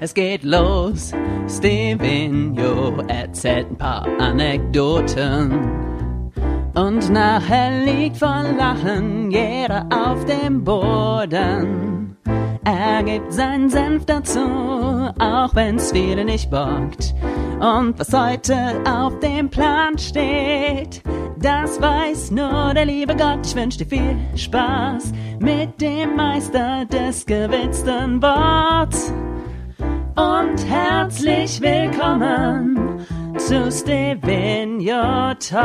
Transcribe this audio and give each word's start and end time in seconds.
Es 0.00 0.14
geht 0.14 0.44
los. 0.44 1.12
Stevenio 1.48 3.00
erzählt 3.08 3.70
ein 3.70 3.76
paar 3.76 4.06
Anekdoten. 4.18 5.52
Und 6.74 7.10
nachher 7.10 7.84
liegt 7.84 8.18
vor 8.18 8.44
Lachen 8.56 9.30
jeder 9.30 9.88
auf 9.90 10.24
dem 10.26 10.62
Boden. 10.62 12.16
Er 12.64 13.02
gibt 13.02 13.32
seinen 13.32 13.70
Senf 13.70 14.04
dazu, 14.04 14.38
auch 15.18 15.54
wenn's 15.54 15.90
viele 15.90 16.24
nicht 16.24 16.50
bockt. 16.50 17.14
Und 17.58 17.98
was 17.98 18.12
heute 18.12 18.56
auf 18.88 19.18
dem 19.18 19.48
Plan 19.48 19.98
steht, 19.98 21.02
das 21.38 21.80
weiß 21.80 22.30
nur 22.30 22.74
der 22.74 22.84
liebe 22.84 23.16
Gott. 23.16 23.46
Ich 23.46 23.56
wünsch 23.56 23.78
dir 23.78 23.86
viel 23.86 24.16
Spaß 24.36 25.12
mit 25.40 25.80
dem 25.80 26.14
Meister 26.14 26.84
des 26.84 27.26
gewitzten 27.26 28.22
Worts. 28.22 29.12
Und 30.18 30.58
herzlich 30.68 31.60
willkommen 31.60 33.06
zu 33.38 33.70
Stevenio 33.70 35.34
Talks. 35.38 35.62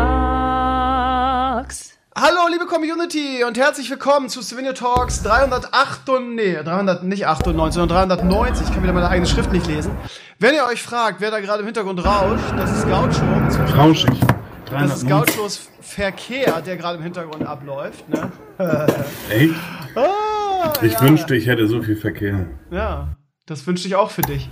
Hallo 2.15 2.47
liebe 2.51 2.67
Community 2.67 3.43
und 3.47 3.57
herzlich 3.57 3.89
willkommen 3.89 4.29
zu 4.29 4.43
Stevenio 4.43 4.73
Talks 4.73 5.23
308 5.23 6.07
und, 6.09 6.35
nee, 6.35 6.53
300, 6.53 7.03
nicht 7.03 7.25
98, 7.25 7.73
sondern 7.79 8.07
390. 8.09 8.67
Ich 8.67 8.73
kann 8.75 8.83
wieder 8.83 8.93
meine 8.93 9.09
eigene 9.09 9.25
Schrift 9.27 9.51
nicht 9.51 9.65
lesen. 9.65 9.91
Wenn 10.37 10.53
ihr 10.53 10.65
euch 10.67 10.83
fragt, 10.83 11.19
wer 11.19 11.31
da 11.31 11.39
gerade 11.39 11.61
im 11.61 11.65
Hintergrund 11.65 12.05
rauscht, 12.05 12.43
das 12.55 12.77
ist 12.77 12.87
Gaucho. 12.87 13.23
Rauschig. 13.75 14.19
Das 14.69 14.97
ist 14.97 15.07
Gauchos 15.09 15.67
Verkehr, 15.81 16.61
der 16.61 16.77
gerade 16.77 16.97
im 16.99 17.03
Hintergrund 17.03 17.43
abläuft. 17.43 18.07
Ne? 18.07 18.29
Echt? 19.31 19.55
Ah, 19.95 20.73
Ich 20.83 20.93
ja. 20.93 21.01
wünschte, 21.01 21.35
ich 21.35 21.47
hätte 21.47 21.67
so 21.67 21.81
viel 21.81 21.95
Verkehr. 21.95 22.45
Ja, 22.71 23.07
das 23.45 23.65
wünschte 23.67 23.87
ich 23.87 23.95
auch 23.95 24.11
für 24.11 24.21
dich. 24.21 24.49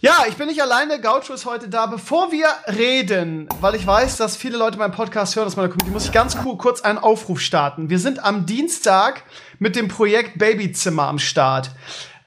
Ja, 0.00 0.24
ich 0.28 0.36
bin 0.36 0.48
nicht 0.48 0.60
alleine. 0.60 1.00
Gaucho 1.00 1.32
ist 1.32 1.46
heute 1.46 1.70
da. 1.70 1.86
Bevor 1.86 2.30
wir 2.30 2.46
reden, 2.76 3.48
weil 3.62 3.74
ich 3.74 3.86
weiß, 3.86 4.18
dass 4.18 4.36
viele 4.36 4.58
Leute 4.58 4.76
meinen 4.76 4.92
Podcast 4.92 5.34
hören 5.34 5.46
aus 5.46 5.56
meiner 5.56 5.68
Community, 5.68 5.90
muss 5.90 6.04
ich 6.04 6.12
ganz 6.12 6.36
kurz 6.36 6.82
einen 6.82 6.98
Aufruf 6.98 7.40
starten. 7.40 7.88
Wir 7.88 7.98
sind 7.98 8.22
am 8.22 8.44
Dienstag 8.44 9.22
mit 9.58 9.76
dem 9.76 9.88
Projekt 9.88 10.38
Babyzimmer 10.38 11.04
am 11.04 11.18
Start. 11.18 11.70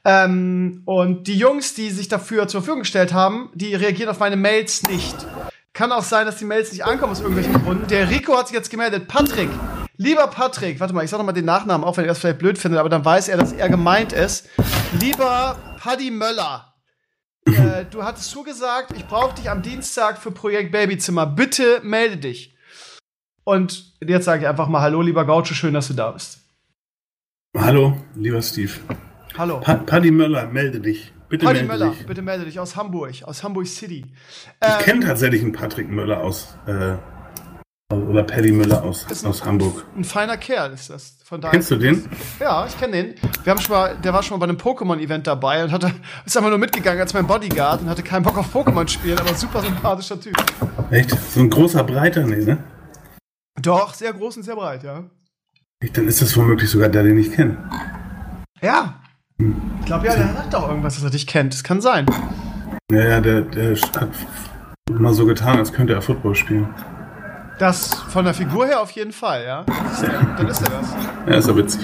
Ähm, 0.03 0.81
und 0.86 1.28
die 1.28 1.38
Jungs, 1.38 1.75
die 1.75 1.92
sich 1.92 2.08
dafür 2.08 2.48
zur 2.48 2.61
Verfügung 2.61 2.80
gestellt 2.80 3.14
haben, 3.14 3.52
die 3.53 3.75
reagieren 3.75 4.09
auf 4.09 4.20
meine 4.20 4.38
Mails 4.38 4.81
nicht. 4.83 5.16
Kann 5.73 5.92
auch 5.92 6.02
sein, 6.02 6.25
dass 6.25 6.38
die 6.38 6.45
Mails 6.45 6.72
nicht 6.72 6.83
ankommen 6.83 7.11
aus 7.11 7.20
irgendwelchen 7.20 7.64
Gründen. 7.64 7.86
Der 7.88 8.09
Rico 8.09 8.36
hat 8.36 8.48
sich 8.48 8.55
jetzt 8.55 8.72
gemeldet. 8.72 9.08
Patrick, 9.08 9.50
lieber 9.98 10.28
Patrick, 10.28 10.80
warte 10.80 10.94
mal, 10.94 11.03
ich 11.03 11.09
sag 11.09 11.17
noch 11.17 11.26
mal 11.26 11.31
den 11.34 11.45
Nachnamen, 11.45 11.86
auch 11.86 11.98
wenn 11.98 12.06
er 12.06 12.09
das 12.09 12.20
vielleicht 12.20 12.40
blöd 12.40 12.58
findet, 12.58 12.80
aber 12.80 12.90
dann 12.90 13.03
weiß 13.03 13.28
er, 13.30 13.38
dass 13.38 13.52
er 13.53 13.70
gemeint 13.70 14.14
ist. 14.14 14.48
Lieber 15.00 15.58
Paddy 15.80 16.12
Möller, 16.12 16.73
äh, 17.45 17.86
du 17.89 18.04
hattest 18.04 18.30
zugesagt, 18.31 18.92
ich 18.95 19.06
brauche 19.06 19.36
dich 19.36 19.50
am 19.50 19.62
Dienstag 19.62 20.17
für 20.17 20.31
Projekt 20.31 20.72
Babyzimmer. 20.72 21.26
Bitte 21.26 21.81
melde 21.84 22.17
dich. 22.17 22.56
Und 23.44 23.94
jetzt 24.06 24.26
sage 24.26 24.42
ich 24.42 24.48
einfach 24.48 24.67
mal 24.67 24.81
Hallo, 24.81 25.02
lieber 25.02 25.26
Gaucho, 25.26 25.54
schön, 25.54 25.73
dass 25.73 25.88
du 25.88 25.94
da 25.94 26.11
bist. 26.11 26.39
Hallo, 27.58 27.98
lieber 28.16 28.42
Steve. 28.42 28.73
Hallo. 29.38 29.59
Pa 29.61 29.76
Paddy 29.76 30.11
Möller, 30.11 30.48
melde 30.48 30.80
dich. 30.82 31.14
Bitte 31.30 31.45
Paddy 31.45 31.59
melde 31.64 31.73
Möller, 31.86 31.92
dich. 31.92 32.06
bitte 32.06 32.22
melde 32.22 32.45
dich 32.45 32.59
aus 32.59 32.76
Hamburg, 32.76 33.23
aus 33.23 33.44
Hamburg 33.44 33.67
City. 33.67 34.06
Ich 34.06 34.48
Ähm, 34.61 34.80
kenne 34.84 35.06
tatsächlich 35.06 35.42
einen 35.42 35.54
Patrick 35.54 35.89
Möller 35.89 36.22
aus, 36.22 36.58
äh, 36.67 36.95
oder 37.94 38.24
Paddy 38.24 38.52
Müller 38.52 38.84
aus, 38.84 39.06
Ist 39.10 39.24
ein- 39.24 39.30
aus 39.30 39.46
Hamburg. 39.46 39.86
ein 39.96 40.04
feiner 40.04 40.36
Kerl 40.38 40.74
ist 40.74 40.90
das. 40.90 41.16
Von 41.24 41.40
daher 41.40 41.52
Kennst 41.54 41.72
du 41.72 41.78
den? 41.78 42.06
Ja, 42.40 42.66
ich 42.66 42.78
kenne 42.78 42.94
den. 42.94 43.16
Wir 43.44 43.52
haben 43.52 43.60
schon 43.62 43.74
mal, 43.76 43.96
der 43.98 44.12
war 44.14 44.24
schon 44.24 44.38
mal 44.38 44.46
bei 44.46 44.50
einem 44.50 44.60
Pokémon-Event 44.60 45.26
dabei 45.26 45.64
und 45.64 45.72
hatte, 45.72 45.92
ist 46.26 46.36
einfach 46.36 46.50
nur 46.50 46.60
mitgegangen 46.60 47.00
als 47.00 47.14
mein 47.14 47.26
Bodyguard 47.28 47.82
und 47.82 47.90
hatte 47.90 48.04
keinen 48.04 48.24
Bock 48.24 48.38
auf 48.38 48.54
Pokémon 48.54 48.88
spielen, 48.90 49.17
aber 49.17 49.34
super 49.34 49.61
sympathischer 49.61 50.20
Typ. 50.20 50.36
Echt? 50.92 51.11
So 51.32 51.39
ein 51.39 51.50
großer 51.50 51.84
Breiter, 51.84 52.26
nee, 52.26 52.44
ne? 52.44 52.58
Doch, 53.61 53.94
sehr 53.94 54.11
groß 54.14 54.38
und 54.38 54.44
sehr 54.44 54.56
breit, 54.56 54.84
ja. 54.84 55.04
Echt, 55.82 55.98
Dann 55.98 56.08
ist 56.08 56.22
das 56.22 56.36
womöglich 56.36 56.70
sogar 56.70 56.90
der, 56.90 57.04
den 57.04 57.17
ich 57.17 57.32
kenne. 57.32 57.58
Ja. 58.61 59.02
Ich 59.40 59.86
glaube, 59.86 60.08
ja, 60.08 60.16
der 60.16 60.34
sagt 60.34 60.54
doch 60.54 60.67
irgendwas, 60.67 60.95
dass 60.95 61.04
er 61.06 61.10
dich 61.10 61.26
kennt. 61.28 61.54
Das 61.54 61.64
kann 61.64 61.80
sein. 61.80 62.06
Ja, 62.92 63.08
ja, 63.08 63.22
der, 63.22 63.42
der 63.42 63.76
hat 63.76 64.10
mal 64.92 65.14
so 65.14 65.26
getan, 65.26 65.58
als 65.60 65.72
könnte 65.72 65.94
er 65.94 66.02
Football 66.02 66.36
spielen. 66.36 66.73
Das 67.60 67.88
von 68.10 68.23
der 68.26 68.34
Figur 68.34 68.68
her 68.68 68.82
auf 68.82 68.92
jeden 68.92 69.12
Fall, 69.12 69.44
ja. 69.44 69.64
Dann 69.64 70.48
ist 70.48 70.62
er 70.62 70.70
das. 70.70 70.94
Ja, 71.28 71.36
ist 71.38 71.48
ja 71.48 71.56
witzig. 71.56 71.82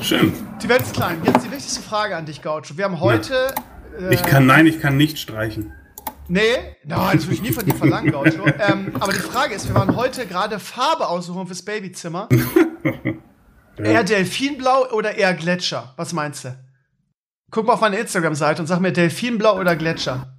Schön. 0.00 0.32
Die 0.62 0.68
Welt 0.68 0.80
ist 0.82 0.94
klein. 0.94 1.20
Jetzt 1.24 1.44
die 1.44 1.50
wichtigste 1.50 1.82
Frage 1.82 2.16
an 2.16 2.24
dich, 2.26 2.40
Gaucho. 2.42 2.76
Wir 2.76 2.84
haben 2.84 3.00
heute. 3.00 3.54
Äh, 4.00 4.14
Ich 4.14 4.22
kann, 4.22 4.46
nein, 4.46 4.66
ich 4.66 4.80
kann 4.80 4.96
nicht 4.96 5.18
streichen. 5.18 5.72
Nee, 6.28 6.76
nein, 6.84 7.16
das 7.18 7.24
würde 7.26 7.34
ich 7.34 7.42
nie 7.42 7.52
von 7.52 7.66
dir 7.66 7.74
verlangen, 7.74 8.10
Gaucho. 8.10 8.46
ähm, 8.58 8.92
aber 8.98 9.12
die 9.12 9.18
Frage 9.18 9.54
ist, 9.54 9.68
wir 9.68 9.74
waren 9.74 9.94
heute 9.94 10.26
gerade 10.26 10.58
Farbe 10.58 11.08
aussuchen 11.08 11.46
fürs 11.46 11.62
Babyzimmer. 11.62 12.28
Eher 13.76 14.04
Delfinblau 14.04 14.86
oder 14.92 15.16
eher 15.16 15.34
Gletscher? 15.34 15.92
Was 15.96 16.12
meinst 16.14 16.44
du? 16.44 16.56
Guck 17.50 17.66
mal 17.66 17.74
auf 17.74 17.80
meine 17.80 17.96
Instagram-Seite 17.98 18.62
und 18.62 18.68
sag 18.68 18.80
mir 18.80 18.92
Delfinblau 18.92 19.58
oder 19.58 19.76
Gletscher. 19.76 20.32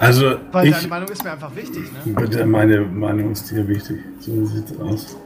Also, 0.00 0.38
Weil 0.52 0.68
ich, 0.68 0.74
deine 0.74 0.88
Meinung 0.88 1.08
ist 1.08 1.24
mir 1.24 1.32
einfach 1.32 1.54
wichtig, 1.56 1.90
ne? 1.92 2.12
Bitte, 2.14 2.46
meine 2.46 2.80
Meinung 2.82 3.32
ist 3.32 3.50
dir 3.50 3.66
wichtig. 3.66 3.98
So 4.20 4.44
sieht's 4.46 4.78
aus. 4.78 5.16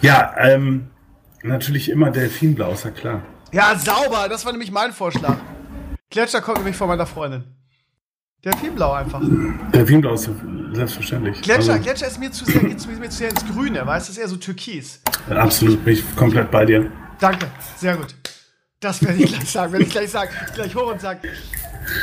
Ja, 0.00 0.34
ähm, 0.38 0.88
natürlich 1.42 1.90
immer 1.90 2.10
Delfinblau, 2.10 2.72
ist 2.72 2.84
ja 2.84 2.90
klar. 2.90 3.22
Ja, 3.52 3.76
sauber, 3.78 4.26
das 4.28 4.44
war 4.44 4.52
nämlich 4.52 4.70
mein 4.70 4.92
Vorschlag. 4.92 5.36
Gletscher 6.10 6.40
kommt 6.40 6.58
nämlich 6.58 6.76
von 6.76 6.88
meiner 6.88 7.06
Freundin. 7.06 7.44
Delfinblau 8.44 8.92
einfach. 8.92 9.22
Delfinblau 9.72 10.14
ist 10.14 10.28
selbstverständlich. 10.72 11.40
Gletscher, 11.42 11.72
Also, 11.74 11.84
Gletscher 11.84 12.06
ist 12.06 12.18
mir 12.20 12.30
zu 12.30 12.44
sehr, 12.44 12.60
geht 12.60 12.86
mir 13.00 13.08
zu 13.10 13.18
sehr 13.18 13.30
ins 13.30 13.44
Grüne, 13.46 13.86
weißt 13.86 14.08
du, 14.08 14.12
ist 14.12 14.18
eher 14.18 14.28
so 14.28 14.36
türkis. 14.36 15.00
absolut, 15.30 15.82
bin 15.84 15.94
ich 15.94 16.16
komplett 16.16 16.50
bei 16.50 16.64
dir. 16.66 16.90
Danke, 17.20 17.46
sehr 17.76 17.96
gut. 17.96 18.14
Das 18.80 19.02
werde 19.02 19.22
ich 19.22 19.32
gleich 19.32 19.48
sagen, 19.50 19.72
werde 19.72 19.84
ich 19.86 19.90
gleich 19.90 20.10
sagen. 20.10 20.30
Gleich 20.54 20.74
hoch 20.74 20.92
und 20.92 21.00
sagen, 21.00 21.20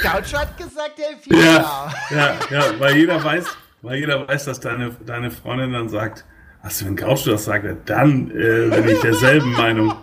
Gaucho 0.04 0.38
hat 0.38 0.58
gesagt, 0.58 0.98
Delfinblau. 0.98 1.42
Ja, 1.42 1.94
ja, 2.10 2.36
ja, 2.50 2.80
weil 2.80 2.98
jeder 2.98 3.24
weiß, 3.24 3.46
weil 3.82 4.00
jeder 4.00 4.28
weiß, 4.28 4.46
dass 4.46 4.60
deine, 4.60 4.92
deine 5.06 5.32
Freundin 5.32 5.74
dann 5.74 5.90
sagt, 5.90 6.26
was, 6.64 6.86
wenn 6.86 6.96
Gaucho 6.96 7.32
das 7.32 7.46
sagt, 7.46 7.66
dann 7.90 8.30
äh, 8.32 8.70
bin 8.70 8.88
ich 8.88 9.02
derselben 9.02 9.52
Meinung. 9.54 9.94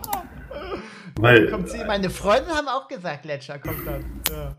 Weil, 1.17 1.49
Kommt 1.49 1.69
sie, 1.69 1.83
meine 1.85 2.09
Freunde 2.09 2.49
haben 2.49 2.67
auch 2.67 2.87
gesagt, 2.87 3.23
Gletscher 3.23 3.59
kommt 3.59 3.85
dann. 3.85 4.03
Ja. 4.29 4.55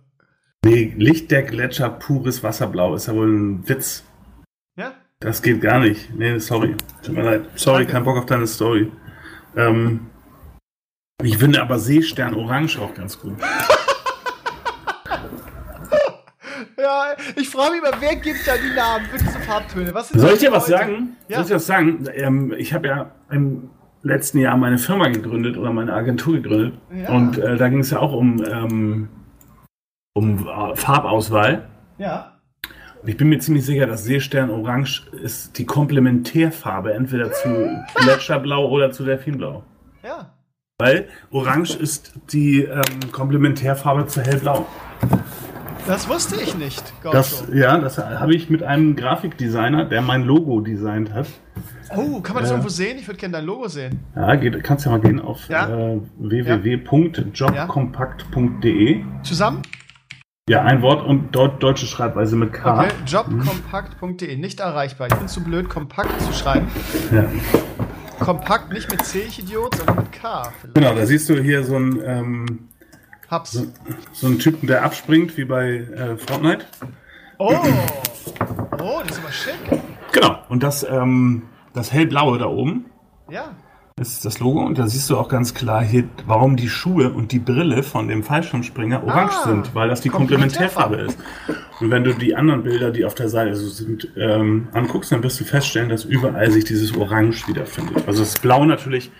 nee, 0.64 0.94
Licht 0.96 1.30
der 1.30 1.42
Gletscher, 1.42 1.88
pures 1.90 2.42
Wasserblau, 2.42 2.94
ist 2.94 3.06
ja 3.06 3.14
wohl 3.14 3.28
ein 3.28 3.68
Witz. 3.68 4.04
ja? 4.76 4.92
Das 5.20 5.42
geht 5.42 5.60
gar 5.60 5.80
nicht. 5.80 6.14
Nee, 6.14 6.38
sorry. 6.38 6.74
Tut 7.02 7.14
mir 7.14 7.22
leid. 7.22 7.42
Sorry, 7.54 7.80
Danke. 7.80 7.92
kein 7.92 8.04
Bock 8.04 8.16
auf 8.16 8.26
deine 8.26 8.46
Story. 8.46 8.90
Ähm, 9.54 10.06
ich 11.22 11.36
finde 11.36 11.60
aber 11.60 11.78
Seestern 11.78 12.34
Orange 12.34 12.78
auch 12.78 12.94
ganz 12.94 13.18
gut. 13.18 13.34
Ja, 16.90 17.16
ich 17.36 17.48
frage 17.48 17.72
mich 17.72 17.82
immer, 17.82 18.00
wer 18.00 18.16
gibt 18.16 18.46
da 18.46 18.52
die 18.56 18.74
Namen 18.74 19.06
für 19.06 19.18
diese 19.18 19.38
Farbtöne? 19.40 19.94
Was 19.94 20.08
Soll 20.08 20.32
ich 20.32 20.40
dir 20.40 20.50
was 20.50 20.66
sagen? 20.66 21.16
Ja. 21.28 21.36
Soll 21.36 21.42
ich 21.42 21.48
dir 21.48 21.54
was 21.54 21.66
sagen? 21.66 22.08
Ähm, 22.14 22.54
ich 22.56 22.74
habe 22.74 22.88
ja 22.88 23.10
im 23.30 23.70
letzten 24.02 24.38
Jahr 24.38 24.56
meine 24.56 24.78
Firma 24.78 25.08
gegründet 25.08 25.56
oder 25.56 25.72
meine 25.72 25.92
Agentur 25.92 26.34
gegründet. 26.34 26.74
Ja. 26.92 27.10
Und 27.10 27.38
äh, 27.38 27.56
da 27.56 27.68
ging 27.68 27.80
es 27.80 27.90
ja 27.90 28.00
auch 28.00 28.12
um, 28.12 28.44
ähm, 28.44 29.08
um 30.14 30.48
äh, 30.48 30.74
Farbauswahl. 30.74 31.68
Ja. 31.98 32.38
Und 33.02 33.08
ich 33.08 33.16
bin 33.16 33.28
mir 33.28 33.38
ziemlich 33.38 33.64
sicher, 33.64 33.86
dass 33.86 34.04
Seestern 34.04 34.50
Orange 34.50 35.06
ist 35.22 35.58
die 35.58 35.66
Komplementärfarbe 35.66 36.92
entweder 36.92 37.30
zu 37.32 37.84
Gletscherblau 37.94 38.68
oder 38.68 38.90
zu 38.90 39.04
Delfinblau. 39.04 39.62
Ja. 40.02 40.34
Weil 40.78 41.08
Orange 41.30 41.76
ist 41.76 42.14
die 42.32 42.64
ähm, 42.64 43.12
Komplementärfarbe 43.12 44.06
zu 44.06 44.22
hellblau. 44.22 44.66
Das 45.86 46.08
wusste 46.08 46.36
ich 46.40 46.56
nicht, 46.56 46.82
Gaucho. 47.02 47.16
Das, 47.16 47.44
ja, 47.52 47.76
das 47.78 47.98
habe 47.98 48.34
ich 48.34 48.48
mit 48.50 48.62
einem 48.62 48.94
Grafikdesigner, 48.96 49.84
der 49.86 50.02
mein 50.02 50.22
Logo 50.24 50.60
designt 50.60 51.12
hat. 51.12 51.26
oh, 51.96 52.20
kann 52.20 52.34
man 52.34 52.42
das 52.44 52.50
Ja. 52.50 52.56
irgendwo 52.56 52.68
sehen? 52.68 52.98
Ich 52.98 53.08
würde 53.08 53.18
gerne 53.18 53.32
dein 53.32 53.44
Logo 53.44 53.66
sehen. 53.68 53.98
Ja, 54.14 54.34
geht, 54.36 54.62
kannst 54.62 54.84
ja 54.86 54.92
mal 54.92 55.00
gehen 55.00 55.20
auf 55.20 55.48
Ja. 55.48 55.68
äh, 55.94 56.00
www.jobkompakt.de. 56.18 59.04
Zusammen? 59.22 59.62
Ja, 60.48 60.62
ein 60.62 60.82
Wort 60.82 61.04
und 61.06 61.34
dort 61.34 61.62
deutsche 61.62 61.86
Schreibweise 61.86 62.34
mit 62.36 62.52
K. 62.52 62.80
Okay. 62.80 62.88
Jobkompakt.de. 63.06 64.36
Nicht 64.36 64.60
erreichbar. 64.60 65.08
Ich 65.08 65.14
bin 65.14 65.28
zu 65.28 65.42
blöd, 65.44 65.68
kompakt 65.68 66.20
zu 66.22 66.32
schreiben. 66.32 66.66
Ja. 67.12 67.24
Kompakt 68.18 68.72
nicht 68.72 68.90
mit 68.90 69.04
C, 69.04 69.20
ich 69.28 69.38
Idiot, 69.38 69.76
sondern 69.76 69.96
mit 69.96 70.12
K. 70.12 70.42
Vielleicht. 70.60 70.74
Genau, 70.74 70.94
da 70.94 71.06
siehst 71.06 71.28
du 71.28 71.40
hier 71.40 71.62
so 71.64 71.76
einen, 71.76 72.00
ähm, 72.04 72.58
Hab's. 73.30 73.62
so 74.12 74.26
einen 74.26 74.38
Typen, 74.38 74.66
der 74.66 74.84
abspringt, 74.84 75.36
wie 75.36 75.44
bei 75.44 75.68
äh, 75.76 76.16
Fortnite. 76.16 76.64
Oh! 77.38 77.54
Oh, 78.82 79.00
das 79.06 79.16
ist 79.16 79.22
aber 79.24 79.32
schick. 79.32 79.80
Genau. 80.12 80.38
Und 80.48 80.62
das, 80.62 80.82
ähm, 80.88 81.42
das 81.72 81.92
hellblaue 81.92 82.38
da 82.38 82.46
oben, 82.46 82.86
Ja. 83.30 83.54
ist 84.00 84.24
das 84.24 84.40
Logo 84.40 84.60
und 84.64 84.78
da 84.78 84.86
siehst 84.88 85.08
du 85.10 85.16
auch 85.16 85.28
ganz 85.28 85.54
klar 85.54 85.82
hier, 85.84 86.04
warum 86.26 86.56
die 86.56 86.68
Schuhe 86.68 87.12
und 87.12 87.32
die 87.32 87.38
Brille 87.38 87.82
von 87.82 88.08
dem 88.08 88.22
Fallschirmspringer 88.24 89.04
orange 89.04 89.34
Ah, 89.42 89.44
sind, 89.48 89.74
weil 89.74 89.88
das 89.88 90.00
die 90.00 90.08
Komplementärfarbe 90.08 90.96
ist. 90.96 91.18
Und 91.80 91.90
wenn 91.90 92.02
du 92.04 92.12
die 92.14 92.34
anderen 92.34 92.62
Bilder, 92.62 92.90
die 92.90 93.04
auf 93.04 93.14
der 93.14 93.28
Seite 93.28 93.54
so 93.54 93.68
sind, 93.68 94.08
ähm, 94.16 94.68
anguckst, 94.72 95.12
dann 95.12 95.22
wirst 95.22 95.38
du 95.40 95.44
feststellen, 95.44 95.88
dass 95.88 96.04
überall 96.04 96.50
sich 96.50 96.64
dieses 96.64 96.96
Orange 96.96 97.46
wiederfindet. 97.46 98.08
Also 98.08 98.20
das 98.24 98.38
Blau 98.38 98.64
natürlich 98.64 99.10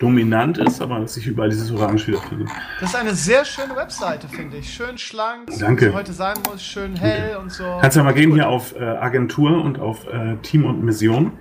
dominant 0.00 0.58
ist, 0.58 0.80
aber 0.80 0.98
dass 0.98 1.14
sich 1.14 1.26
überall 1.26 1.50
dieses 1.50 1.70
Orange 1.70 2.08
wiederfindet. 2.08 2.48
Das 2.80 2.90
ist 2.90 2.96
eine 2.96 3.14
sehr 3.14 3.44
schöne 3.44 3.76
Webseite, 3.76 4.26
finde 4.28 4.56
ich. 4.56 4.72
Schön 4.72 4.98
schlank, 4.98 5.52
so 5.52 5.60
Danke. 5.60 5.86
wie 5.86 5.90
sie 5.90 5.94
heute 5.94 6.12
sein 6.12 6.36
muss, 6.48 6.62
schön 6.62 6.96
hell 6.96 7.36
und 7.36 7.52
so. 7.52 7.78
Kannst 7.80 7.96
ja 7.96 8.02
mal 8.02 8.14
gehen 8.14 8.32
hier 8.32 8.48
auf 8.48 8.74
äh, 8.74 8.82
Agentur 8.82 9.62
und 9.62 9.78
auf 9.78 10.06
äh, 10.08 10.36
Team 10.42 10.64
und 10.64 10.82
Mission. 10.82 11.32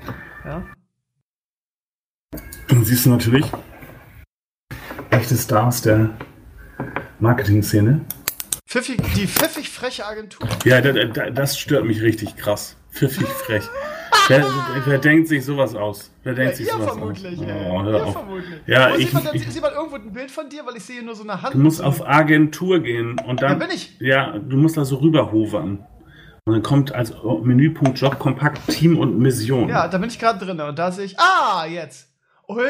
Ja. 0.46 0.64
Dann 2.68 2.84
siehst 2.84 3.06
du 3.06 3.10
natürlich 3.10 3.46
echte 5.10 5.36
Stars 5.36 5.82
der 5.82 6.12
Marketing-Szene. 7.20 8.02
Pfiffig, 8.68 9.02
die 9.16 9.26
pfiffig 9.26 9.70
freche 9.70 10.06
Agentur. 10.06 10.48
Ja, 10.64 10.82
da, 10.82 10.92
da, 10.92 11.30
das 11.32 11.58
stört 11.58 11.86
mich 11.86 12.02
richtig 12.02 12.36
krass. 12.36 12.76
Pfiffig 12.92 13.28
frech. 13.28 13.64
Wer, 14.30 14.46
wer 14.86 14.98
denkt 15.00 15.28
sich 15.28 15.44
sowas 15.44 15.76
aus? 15.76 16.12
Wer 16.24 16.34
denkt 16.34 16.52
Ja, 16.52 16.58
sich 16.58 16.72
sowas 16.72 16.86
vermutlich, 16.88 17.40
aus? 17.40 17.46
ey. 17.46 17.68
Oh, 17.70 17.84
hör 17.84 18.06
auf. 18.06 18.14
vermutlich. 18.14 18.62
Ja, 18.68 18.92
Wo 18.92 18.96
ich, 18.96 19.06
sieht, 19.06 19.14
man 19.14 19.24
denn, 19.26 19.36
ich, 19.36 19.52
sieht 19.52 19.62
man 19.62 19.74
irgendwo 19.74 19.96
ein 19.98 20.14
Bild 20.14 20.32
von 20.32 20.50
dir? 20.50 20.66
Weil 20.66 20.78
ich 20.78 20.84
sehe 20.86 21.04
nur 21.04 21.16
so 21.16 21.24
eine 21.24 21.42
Hand. 21.42 21.54
du 21.54 21.58
musst 21.60 21.84
auf 21.84 22.08
Agentur 22.08 22.80
gehen 22.80 23.20
und 23.28 23.42
dann. 23.42 23.60
Da 23.60 23.66
bin 23.66 23.76
ich. 23.76 24.00
Ja, 24.00 24.38
du 24.38 24.56
musst 24.58 24.78
da 24.78 24.86
so 24.86 24.96
rüberhovern. 24.98 25.86
Und 26.46 26.54
dann 26.54 26.64
kommt 26.64 26.94
als 26.96 27.14
Menüpunkt 27.44 28.00
Job 28.00 28.18
kompakt 28.18 28.62
Team 28.70 28.98
und 28.98 29.20
Mission. 29.20 29.70
Ja, 29.70 29.88
da 29.88 29.98
bin 30.00 30.10
ich 30.10 30.18
gerade 30.18 30.44
drin 30.44 30.60
und 30.62 30.80
da 30.80 30.92
sehe 30.92 31.06
ich. 31.06 31.20
Ah, 31.20 31.66
jetzt. 31.66 32.08
Ui. 32.48 32.64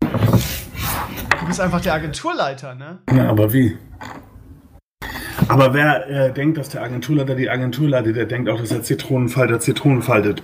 Du 0.00 1.46
bist 1.46 1.60
einfach 1.60 1.80
der 1.80 1.94
Agenturleiter, 1.94 2.74
ne? 2.74 3.00
Ja, 3.14 3.28
aber 3.28 3.52
wie? 3.52 3.76
Aber 5.52 5.74
wer 5.74 6.08
äh, 6.08 6.32
denkt, 6.32 6.56
dass 6.56 6.70
der 6.70 6.82
Agenturleiter 6.82 7.34
die 7.34 7.50
Agentur 7.50 7.86
leitet, 7.86 8.16
der 8.16 8.24
denkt 8.24 8.48
auch, 8.48 8.58
dass 8.58 8.70
er 8.72 8.82
Zitronenfalter 8.82 9.60
Zitronen 9.60 10.00
faltet. 10.00 10.42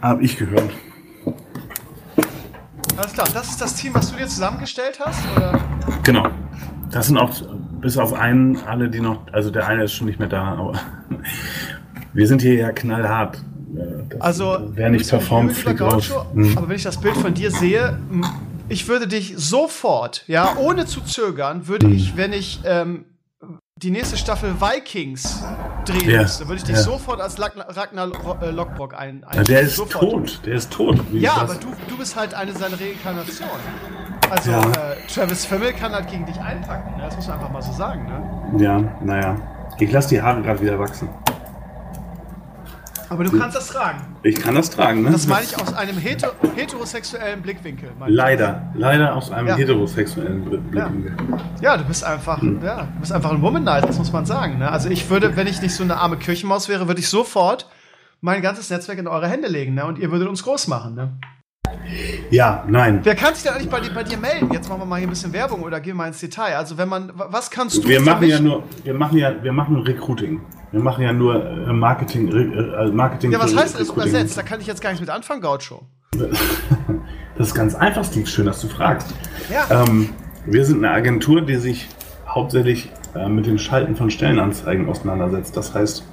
Hab 0.00 0.22
ich 0.22 0.38
gehört. 0.38 0.70
Alles 2.96 3.12
klar. 3.12 3.28
Das 3.34 3.50
ist 3.50 3.60
das 3.60 3.74
Team, 3.74 3.92
was 3.92 4.10
du 4.10 4.16
dir 4.16 4.26
zusammengestellt 4.26 4.98
hast? 5.04 5.20
Oder? 5.36 5.60
Genau. 6.02 6.26
Das 6.90 7.08
sind 7.08 7.18
auch 7.18 7.30
bis 7.82 7.98
auf 7.98 8.14
einen 8.14 8.56
alle, 8.66 8.88
die 8.88 9.00
noch, 9.00 9.20
also 9.32 9.50
der 9.50 9.66
eine 9.66 9.84
ist 9.84 9.92
schon 9.92 10.06
nicht 10.06 10.18
mehr 10.18 10.28
da, 10.28 10.44
aber 10.54 10.80
wir 12.14 12.26
sind 12.26 12.40
hier 12.40 12.54
ja 12.54 12.72
knallhart. 12.72 13.36
Äh, 13.36 14.04
das- 14.08 14.20
Also, 14.22 14.70
wer 14.76 14.88
nicht 14.88 15.10
performt, 15.10 15.52
fliegt 15.52 15.82
raus. 15.82 16.10
Hm. 16.32 16.56
Aber 16.56 16.70
wenn 16.70 16.76
ich 16.76 16.84
das 16.84 16.98
Bild 16.98 17.18
von 17.18 17.34
dir 17.34 17.50
sehe, 17.50 17.98
ich 18.70 18.88
würde 18.88 19.06
dich 19.06 19.34
sofort, 19.36 20.24
ja, 20.26 20.56
ohne 20.56 20.86
zu 20.86 21.02
zögern, 21.02 21.68
würde 21.68 21.88
ich, 21.88 22.16
wenn 22.16 22.32
ich 22.32 22.60
ähm, 22.64 23.04
die 23.82 23.90
nächste 23.90 24.16
Staffel 24.16 24.54
Vikings 24.60 25.42
drehen 25.86 26.10
Ja, 26.10 26.22
müsste, 26.22 26.44
würde 26.46 26.56
ich 26.58 26.64
dich 26.64 26.76
ja. 26.76 26.82
sofort 26.82 27.20
als 27.20 27.38
Ragnar, 27.40 28.42
äh, 28.42 28.50
Lockbrock 28.50 28.94
ein, 28.94 29.24
Ja, 29.34 29.42
der 29.42 29.60
ist 29.62 29.76
sofort. 29.76 30.10
tot, 30.10 30.40
der 30.44 30.54
ist 30.56 30.70
tot. 30.70 30.98
Wie 31.10 31.20
Ja, 31.20 31.36
aber 31.38 31.54
du, 31.54 31.68
du 31.88 31.96
bist 31.96 32.14
halt 32.16 32.34
eine 32.34 32.52
seiner 32.52 32.78
Reinkarnationen. 32.78 33.50
Also, 34.28 34.50
Ja. 34.50 34.60
äh, 34.62 34.96
Travis 35.12 35.46
Fimmel 35.46 35.72
kann 35.72 35.92
halt 35.92 36.08
gegen 36.08 36.26
dich 36.26 36.38
einpacken, 36.40 36.96
ne? 36.96 37.04
das 37.04 37.16
muss 37.16 37.26
man 37.26 37.38
einfach 37.38 37.50
mal 37.52 37.62
so 37.62 37.72
sagen, 37.72 38.06
ne? 38.06 38.62
Ja, 38.62 38.78
naja. 39.02 39.36
Ich 39.78 39.90
lasse 39.90 40.10
die 40.10 40.20
Haare 40.20 40.42
gerade 40.42 40.60
wieder 40.60 40.78
wachsen. 40.78 41.08
Aber 43.10 43.24
du 43.24 43.36
kannst 43.36 43.56
das 43.56 43.66
tragen. 43.66 43.98
Ich 44.22 44.36
kann 44.36 44.54
das 44.54 44.70
tragen, 44.70 45.02
ne? 45.02 45.10
Das 45.10 45.26
meine 45.26 45.42
ich 45.44 45.60
aus 45.60 45.74
einem 45.74 45.98
heter 45.98 46.32
heterosexuellen 46.54 47.42
Blickwinkel. 47.42 47.90
meine 47.98 48.10
ich. 48.12 48.16
Leider, 48.16 48.72
leider 48.74 49.14
aus 49.16 49.30
einem 49.32 49.48
Ja. 49.48 49.56
heterosexuellen 49.56 50.44
Blick. 50.44 50.60
Ja. 50.72 50.90
Ja, 51.60 51.76
du 51.76 51.84
bist 51.84 52.04
einfach, 52.04 52.40
Hm. 52.40 52.60
ja, 52.64 52.82
du 52.94 53.00
bist 53.00 53.12
einfach 53.12 53.32
ein 53.32 53.42
Womanizer, 53.42 53.86
das 53.88 53.98
muss 53.98 54.12
man 54.12 54.26
sagen. 54.26 54.58
Ne? 54.58 54.70
Also 54.70 54.88
ich 54.88 55.10
würde, 55.10 55.36
wenn 55.36 55.48
ich 55.48 55.60
nicht 55.60 55.74
so 55.74 55.82
eine 55.82 55.96
arme 55.96 56.16
Kirchenmaus 56.18 56.68
wäre, 56.68 56.86
würde 56.86 57.00
ich 57.00 57.08
sofort 57.08 57.68
mein 58.20 58.42
ganzes 58.42 58.70
Netzwerk 58.70 58.98
in 58.98 59.08
eure 59.08 59.28
Hände 59.28 59.48
legen, 59.48 59.74
ne? 59.74 59.86
Und 59.86 59.98
ihr 59.98 60.10
würdet 60.12 60.28
uns 60.28 60.42
groß 60.44 60.68
machen, 60.68 60.94
ne? 60.94 61.12
Ja, 62.30 62.64
nein. 62.68 63.00
Wer 63.02 63.14
kann 63.14 63.34
sich 63.34 63.42
denn 63.44 63.52
eigentlich 63.54 63.70
bei, 63.70 63.80
dir- 63.80 63.92
bei 63.94 64.02
dir 64.04 64.16
melden? 64.16 64.52
Jetzt 64.52 64.68
machen 64.68 64.80
wir 64.82 64.86
mal 64.86 64.96
hier 64.98 65.06
ein 65.06 65.10
bisschen 65.10 65.32
Werbung 65.32 65.62
oder 65.62 65.80
gehen 65.80 65.92
wir 65.92 65.94
mal 65.96 66.08
ins 66.08 66.20
Detail. 66.20 66.56
Also 66.56 66.78
wenn 66.78 66.88
man, 66.88 67.08
wa- 67.18 67.28
was 67.30 67.50
kannst 67.50 67.82
du 67.84 67.88
Wir 67.88 68.00
machen 68.00 68.28
ja 68.28 68.38
nur, 68.40 68.62
wir 68.84 68.94
machen 68.94 69.18
ja, 69.18 69.32
wir 69.42 69.52
machen 69.52 69.76
Recruiting. 69.76 70.40
Wir 70.72 70.80
machen 70.80 71.02
ja 71.02 71.12
nur 71.12 71.34
äh, 71.44 71.72
Marketing, 71.72 72.30
Re- 72.30 72.86
äh, 72.88 72.92
Marketing. 72.92 73.32
Ja, 73.32 73.40
was 73.40 73.56
heißt 73.56 73.78
das 73.80 73.88
übersetzt? 73.90 74.36
Da 74.38 74.42
kann 74.42 74.60
ich 74.60 74.66
jetzt 74.68 74.80
gar 74.80 74.90
nichts 74.90 75.00
mit 75.00 75.10
anfangen, 75.10 75.40
Gaucho. 75.40 75.82
Das 77.36 77.48
ist 77.48 77.54
ganz 77.54 77.74
einfach, 77.74 78.04
Steve. 78.04 78.26
Schön, 78.26 78.44
dass 78.44 78.60
du 78.60 78.68
fragst. 78.68 79.14
Ja. 79.50 79.84
Ähm, 79.84 80.10
wir 80.44 80.66
sind 80.66 80.84
eine 80.84 80.92
Agentur, 80.94 81.40
die 81.40 81.56
sich 81.56 81.88
hauptsächlich 82.28 82.90
äh, 83.14 83.28
mit 83.30 83.46
dem 83.46 83.56
Schalten 83.56 83.96
von 83.96 84.10
Stellenanzeigen 84.10 84.86
auseinandersetzt. 84.90 85.56
Das 85.56 85.72
heißt, 85.74 86.04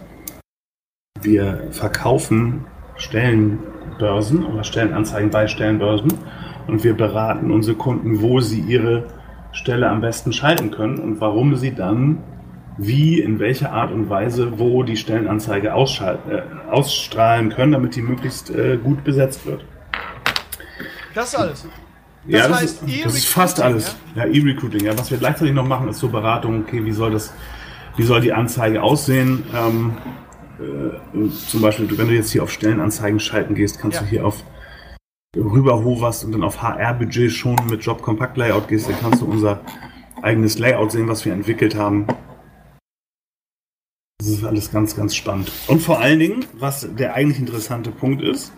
wir 1.21 1.67
verkaufen 1.71 2.65
Stellenbörsen 3.97 4.45
oder 4.45 4.63
Stellenanzeigen 4.63 5.31
bei 5.31 5.47
Stellenbörsen 5.47 6.13
und 6.67 6.83
wir 6.83 6.93
beraten 6.93 7.51
unsere 7.51 7.75
Kunden, 7.75 8.21
wo 8.21 8.39
sie 8.39 8.61
ihre 8.61 9.05
Stelle 9.51 9.89
am 9.89 10.01
besten 10.01 10.31
schalten 10.33 10.69
können 10.71 10.99
und 10.99 11.19
warum 11.19 11.55
sie 11.55 11.73
dann 11.73 12.19
wie, 12.77 13.19
in 13.19 13.39
welcher 13.39 13.71
Art 13.71 13.91
und 13.91 14.07
Weise, 14.07 14.59
wo 14.59 14.83
die 14.83 14.97
Stellenanzeige 14.97 15.69
äh, 15.69 16.41
ausstrahlen 16.69 17.49
können, 17.49 17.71
damit 17.71 17.95
die 17.95 18.03
möglichst 18.03 18.51
äh, 18.51 18.77
gut 18.77 19.03
besetzt 19.03 19.47
wird. 19.47 19.65
Das 21.15 21.29
ist 21.29 21.35
alles. 21.35 21.67
ja, 22.27 22.47
das, 22.47 22.61
heißt 22.61 22.83
ist, 22.83 23.05
das 23.05 23.15
ist 23.15 23.27
fast 23.29 23.59
alles. 23.59 23.95
Ja, 24.13 24.25
E-Recruiting. 24.25 24.85
Ja, 24.85 24.95
was 24.95 25.09
wir 25.09 25.17
gleichzeitig 25.17 25.55
noch 25.55 25.65
machen, 25.65 25.87
ist 25.87 25.97
so 25.97 26.09
Beratung. 26.09 26.65
Okay, 26.67 26.85
wie 26.85 26.91
soll 26.91 27.09
das, 27.09 27.33
wie 27.95 28.03
soll 28.03 28.21
die 28.21 28.33
Anzeige 28.33 28.83
aussehen? 28.83 29.43
Ähm, 29.55 29.97
äh, 30.59 31.29
zum 31.47 31.61
Beispiel, 31.61 31.97
wenn 31.97 32.07
du 32.07 32.13
jetzt 32.13 32.31
hier 32.31 32.43
auf 32.43 32.51
Stellenanzeigen 32.51 33.19
schalten 33.19 33.55
gehst, 33.55 33.79
kannst 33.79 33.97
Ja. 33.97 34.03
du 34.03 34.07
hier 34.09 34.25
auf 34.25 34.43
rüberhoverst 35.35 36.25
und 36.25 36.31
dann 36.31 36.43
auf 36.43 36.61
HR-Budget 36.61 37.31
schon 37.31 37.55
mit 37.69 37.81
Job 37.83 38.01
Compact 38.01 38.37
Layout 38.37 38.67
gehst, 38.67 38.89
dann 38.89 38.99
kannst 38.99 39.21
du 39.21 39.25
unser 39.25 39.61
eigenes 40.21 40.57
Layout 40.57 40.91
sehen, 40.91 41.07
was 41.07 41.25
wir 41.25 41.33
entwickelt 41.33 41.75
haben. 41.75 42.07
Das 44.19 44.29
ist 44.29 44.43
alles 44.43 44.71
ganz, 44.71 44.95
ganz 44.95 45.15
spannend. 45.15 45.51
Und 45.67 45.79
vor 45.81 45.99
allen 45.99 46.19
Dingen, 46.19 46.45
was 46.53 46.87
der 46.95 47.13
eigentlich 47.13 47.39
interessante 47.39 47.91
Punkt 47.91 48.21
ist, 48.21 48.51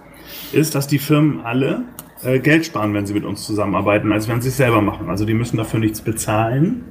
ist, 0.53 0.73
dass 0.73 0.87
die 0.87 0.99
Firmen 0.99 1.41
alle 1.41 1.83
äh, 2.23 2.39
Geld 2.39 2.65
sparen, 2.65 2.93
wenn 2.93 3.05
sie 3.05 3.13
mit 3.13 3.25
uns 3.25 3.45
zusammenarbeiten, 3.45 4.11
als 4.13 4.27
wenn 4.27 4.41
sie 4.41 4.49
es 4.49 4.57
selber 4.57 4.81
machen. 4.81 5.09
Also 5.09 5.25
die 5.25 5.33
müssen 5.33 5.57
dafür 5.57 5.79
nichts 5.81 6.01
bezahlen, 6.01 6.85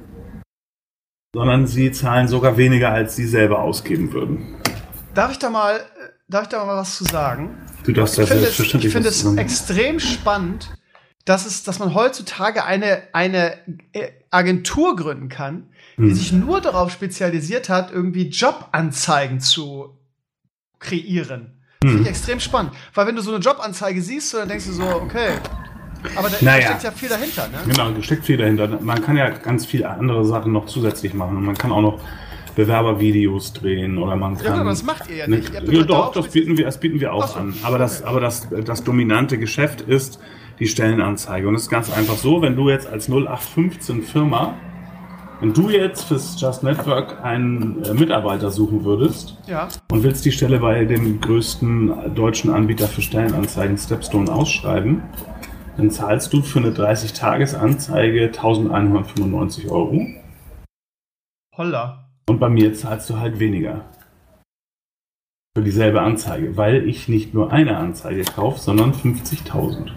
sondern 1.33 1.65
sie 1.67 1.91
zahlen 1.91 2.27
sogar 2.27 2.57
weniger, 2.57 2.91
als 2.91 3.15
sie 3.15 3.25
selber 3.25 3.59
ausgeben 3.61 4.13
würden. 4.13 4.58
Darf 5.19 5.33
ich 5.33 5.39
da 5.39 5.49
mal, 5.49 5.75
äh, 5.75 5.81
darf 6.29 6.43
ich 6.43 6.47
da 6.47 6.63
mal 6.63 6.77
was 6.77 6.95
zu 6.95 7.03
sagen? 7.03 7.57
Du 7.83 7.91
darfst 7.91 8.17
ja 8.17 8.23
Ich 8.23 8.29
finde 8.29 8.43
es, 8.45 8.51
ich 8.51 8.55
selbstverständlich 8.55 8.93
finde 8.93 9.09
es 9.09 9.35
extrem 9.35 9.99
spannend, 9.99 10.69
dass, 11.25 11.45
es, 11.45 11.63
dass 11.63 11.77
man 11.77 11.93
heutzutage 11.93 12.63
eine, 12.63 13.01
eine 13.11 13.57
äh, 13.91 14.11
Agentur 14.31 14.95
gründen 14.95 15.27
kann, 15.27 15.67
die 15.97 16.03
Hm. 16.03 16.15
sich 16.15 16.31
nur 16.31 16.61
darauf 16.61 16.89
spezialisiert 16.93 17.67
hat, 17.67 17.91
irgendwie 17.91 18.29
Jobanzeigen 18.29 19.41
zu 19.41 19.99
kreieren. 20.79 21.59
Hm. 21.83 21.89
Finde 21.89 22.03
ich 22.03 22.09
extrem 22.11 22.39
spannend. 22.39 22.71
Weil 22.93 23.07
wenn 23.07 23.17
du 23.17 23.21
so 23.21 23.33
eine 23.33 23.43
Jobanzeige 23.43 24.01
siehst, 24.01 24.33
dann 24.35 24.47
denkst 24.47 24.67
du 24.67 24.71
so, 24.71 24.83
okay. 24.83 25.31
Aber 26.15 26.29
da 26.29 26.37
Naja. 26.39 26.67
steckt 26.67 26.83
ja 26.83 26.91
viel 26.91 27.09
dahinter, 27.09 27.49
ne? 27.49 27.57
Genau, 27.67 27.91
da 27.91 28.01
steckt 28.01 28.23
viel 28.23 28.37
dahinter. 28.37 28.79
Man 28.79 29.01
kann 29.01 29.17
ja 29.17 29.27
ganz 29.31 29.65
viele 29.65 29.89
andere 29.89 30.23
Sachen 30.23 30.53
noch 30.53 30.67
zusätzlich 30.67 31.13
machen. 31.13 31.35
Und 31.35 31.43
man 31.43 31.57
kann 31.57 31.73
auch 31.73 31.81
noch 31.81 31.99
Bewerbervideos 32.59 33.53
drehen 33.53 33.97
oder 33.97 34.15
man 34.17 34.37
kann. 34.37 34.57
Ja, 34.57 34.63
das 34.65 34.83
macht 34.83 35.09
ihr 35.09 35.15
ja 35.15 35.27
Ne, 35.27 35.37
nicht. 35.37 35.53
Ihr 35.53 35.73
ja, 35.73 35.83
doch 35.83 36.11
das 36.11 36.27
bieten 36.27 36.57
wir, 36.57 36.65
das 36.65 36.79
bieten 36.79 36.99
wir 36.99 37.13
auch 37.13 37.27
so, 37.27 37.39
an. 37.39 37.53
Aber 37.63 37.77
das, 37.77 38.03
aber 38.03 38.19
das, 38.19 38.47
das 38.65 38.83
dominante 38.83 39.37
Geschäft 39.37 39.79
ist 39.81 40.19
die 40.59 40.67
Stellenanzeige. 40.67 41.47
Und 41.47 41.55
es 41.55 41.63
ist 41.63 41.69
ganz 41.69 41.89
einfach 41.95 42.15
so, 42.15 42.41
wenn 42.41 42.57
du 42.57 42.69
jetzt 42.69 42.85
als 42.87 43.07
0815 43.09 44.01
Firma, 44.03 44.55
wenn 45.39 45.53
du 45.53 45.69
jetzt 45.69 46.03
fürs 46.03 46.35
Just 46.41 46.63
Network 46.63 47.23
einen 47.23 47.81
äh, 47.85 47.93
Mitarbeiter 47.93 48.49
suchen 48.51 48.83
würdest 48.83 49.37
Ja. 49.47 49.69
und 49.89 50.03
willst 50.03 50.25
die 50.25 50.33
Stelle 50.33 50.59
bei 50.59 50.83
dem 50.83 51.21
größten 51.21 52.13
deutschen 52.13 52.51
Anbieter 52.51 52.87
für 52.89 53.01
Stellenanzeigen 53.01 53.77
Stepstone 53.77 54.29
ausschreiben, 54.29 55.01
dann 55.77 55.91
zahlst 55.91 56.33
du 56.33 56.41
für 56.41 56.59
eine 56.59 56.71
30-Tages-Anzeige 56.71 58.23
1195 58.25 59.69
Euro. 59.71 60.05
Holla. 61.55 62.08
Und 62.29 62.37
bei 62.37 62.47
mir 62.47 62.75
zahlst 62.75 63.09
du 63.09 63.17
halt 63.17 63.39
weniger. 63.39 63.85
Für 65.57 65.63
dieselbe 65.63 66.01
Anzeige, 66.01 66.55
weil 66.57 66.87
ich 66.87 67.07
nicht 67.07 67.33
nur 67.33 67.51
eine 67.51 67.75
Anzeige 67.77 68.23
kaufe, 68.23 68.59
sondern 68.59 68.93
50.000. 68.93 69.89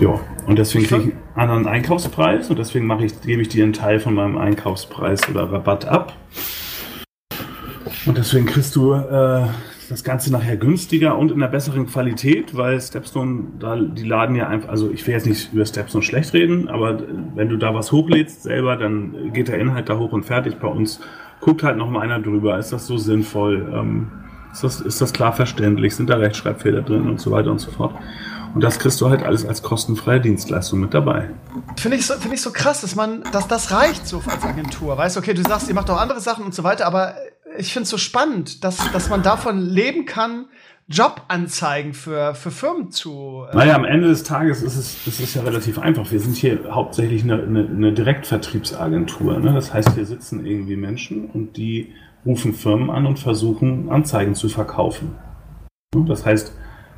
Ja, 0.00 0.18
und 0.44 0.58
deswegen 0.58 0.86
kriege 0.86 1.02
ich 1.02 1.14
einen 1.14 1.50
anderen 1.50 1.68
Einkaufspreis 1.68 2.50
und 2.50 2.58
deswegen 2.58 2.86
mache 2.86 3.04
ich, 3.04 3.20
gebe 3.20 3.42
ich 3.42 3.48
dir 3.48 3.62
einen 3.62 3.74
Teil 3.74 4.00
von 4.00 4.12
meinem 4.12 4.36
Einkaufspreis 4.36 5.28
oder 5.28 5.52
Rabatt 5.52 5.84
ab. 5.84 6.16
Und 8.06 8.18
deswegen 8.18 8.46
kriegst 8.46 8.74
du 8.74 8.94
äh, 8.94 9.46
das 9.90 10.04
Ganze 10.04 10.30
nachher 10.30 10.56
günstiger 10.56 11.18
und 11.18 11.32
in 11.32 11.42
einer 11.42 11.50
besseren 11.50 11.86
Qualität, 11.86 12.56
weil 12.56 12.80
Stepstone, 12.80 13.48
da 13.58 13.74
die 13.74 14.04
laden 14.04 14.36
ja 14.36 14.46
einfach, 14.46 14.68
also 14.68 14.88
ich 14.88 15.04
will 15.06 15.14
jetzt 15.14 15.26
nicht 15.26 15.52
über 15.52 15.66
Stepstone 15.66 16.04
schlecht 16.04 16.32
reden, 16.32 16.68
aber 16.68 17.00
wenn 17.34 17.48
du 17.48 17.56
da 17.56 17.74
was 17.74 17.90
hochlädst 17.90 18.44
selber, 18.44 18.76
dann 18.76 19.32
geht 19.32 19.48
der 19.48 19.58
Inhalt 19.58 19.88
da 19.88 19.98
hoch 19.98 20.12
und 20.12 20.24
fertig. 20.24 20.60
Bei 20.60 20.68
uns 20.68 21.00
guckt 21.40 21.64
halt 21.64 21.76
noch 21.76 21.90
mal 21.90 22.02
einer 22.02 22.20
drüber, 22.20 22.56
ist 22.56 22.72
das 22.72 22.86
so 22.86 22.98
sinnvoll, 22.98 23.68
ähm, 23.74 24.12
ist, 24.52 24.62
das, 24.62 24.80
ist 24.80 25.00
das 25.00 25.12
klar 25.12 25.32
verständlich, 25.32 25.96
sind 25.96 26.08
da 26.08 26.16
Rechtschreibfehler 26.16 26.82
drin 26.82 27.08
und 27.08 27.20
so 27.20 27.32
weiter 27.32 27.50
und 27.50 27.58
so 27.58 27.72
fort. 27.72 27.94
Und 28.54 28.62
das 28.62 28.78
kriegst 28.78 29.00
du 29.00 29.08
halt 29.08 29.24
alles 29.24 29.44
als 29.44 29.62
kostenfreie 29.62 30.20
Dienstleistung 30.20 30.80
mit 30.80 30.94
dabei. 30.94 31.30
Finde 31.76 31.96
ich, 31.96 32.06
so, 32.06 32.14
find 32.14 32.34
ich 32.34 32.42
so 32.42 32.52
krass, 32.52 32.80
dass 32.80 32.94
man, 32.94 33.22
dass 33.32 33.48
das 33.48 33.72
reicht 33.72 34.06
so 34.06 34.22
als 34.26 34.44
Agentur. 34.44 34.96
Weißt 34.96 35.16
du, 35.16 35.20
okay, 35.20 35.34
du 35.34 35.42
sagst, 35.42 35.68
ihr 35.68 35.74
macht 35.74 35.90
auch 35.90 36.00
andere 36.00 36.20
Sachen 36.20 36.44
und 36.44 36.54
so 36.54 36.62
weiter, 36.64 36.86
aber 36.86 37.14
ich 37.60 37.72
finde 37.72 37.84
es 37.84 37.90
so 37.90 37.98
spannend, 37.98 38.64
dass, 38.64 38.90
dass 38.92 39.08
man 39.08 39.22
davon 39.22 39.60
leben 39.60 40.06
kann, 40.06 40.46
Jobanzeigen 40.88 41.94
für, 41.94 42.34
für 42.34 42.50
Firmen 42.50 42.90
zu. 42.90 43.46
Äh 43.52 43.56
naja, 43.56 43.76
am 43.76 43.84
Ende 43.84 44.08
des 44.08 44.24
Tages 44.24 44.60
ist 44.62 44.76
es, 44.76 45.06
ist 45.06 45.20
es 45.20 45.34
ja 45.34 45.42
relativ 45.42 45.78
einfach. 45.78 46.10
Wir 46.10 46.18
sind 46.18 46.36
hier 46.36 46.58
hauptsächlich 46.70 47.22
eine, 47.22 47.40
eine, 47.40 47.64
eine 47.64 47.92
Direktvertriebsagentur. 47.92 49.38
Ne? 49.38 49.52
Das 49.52 49.72
heißt, 49.72 49.94
hier 49.94 50.04
sitzen 50.04 50.44
irgendwie 50.44 50.74
Menschen 50.74 51.30
und 51.30 51.56
die 51.56 51.92
rufen 52.26 52.54
Firmen 52.54 52.90
an 52.90 53.06
und 53.06 53.20
versuchen, 53.20 53.88
Anzeigen 53.88 54.34
zu 54.34 54.48
verkaufen. 54.48 55.14
Das 55.94 56.26
heißt, 56.26 56.52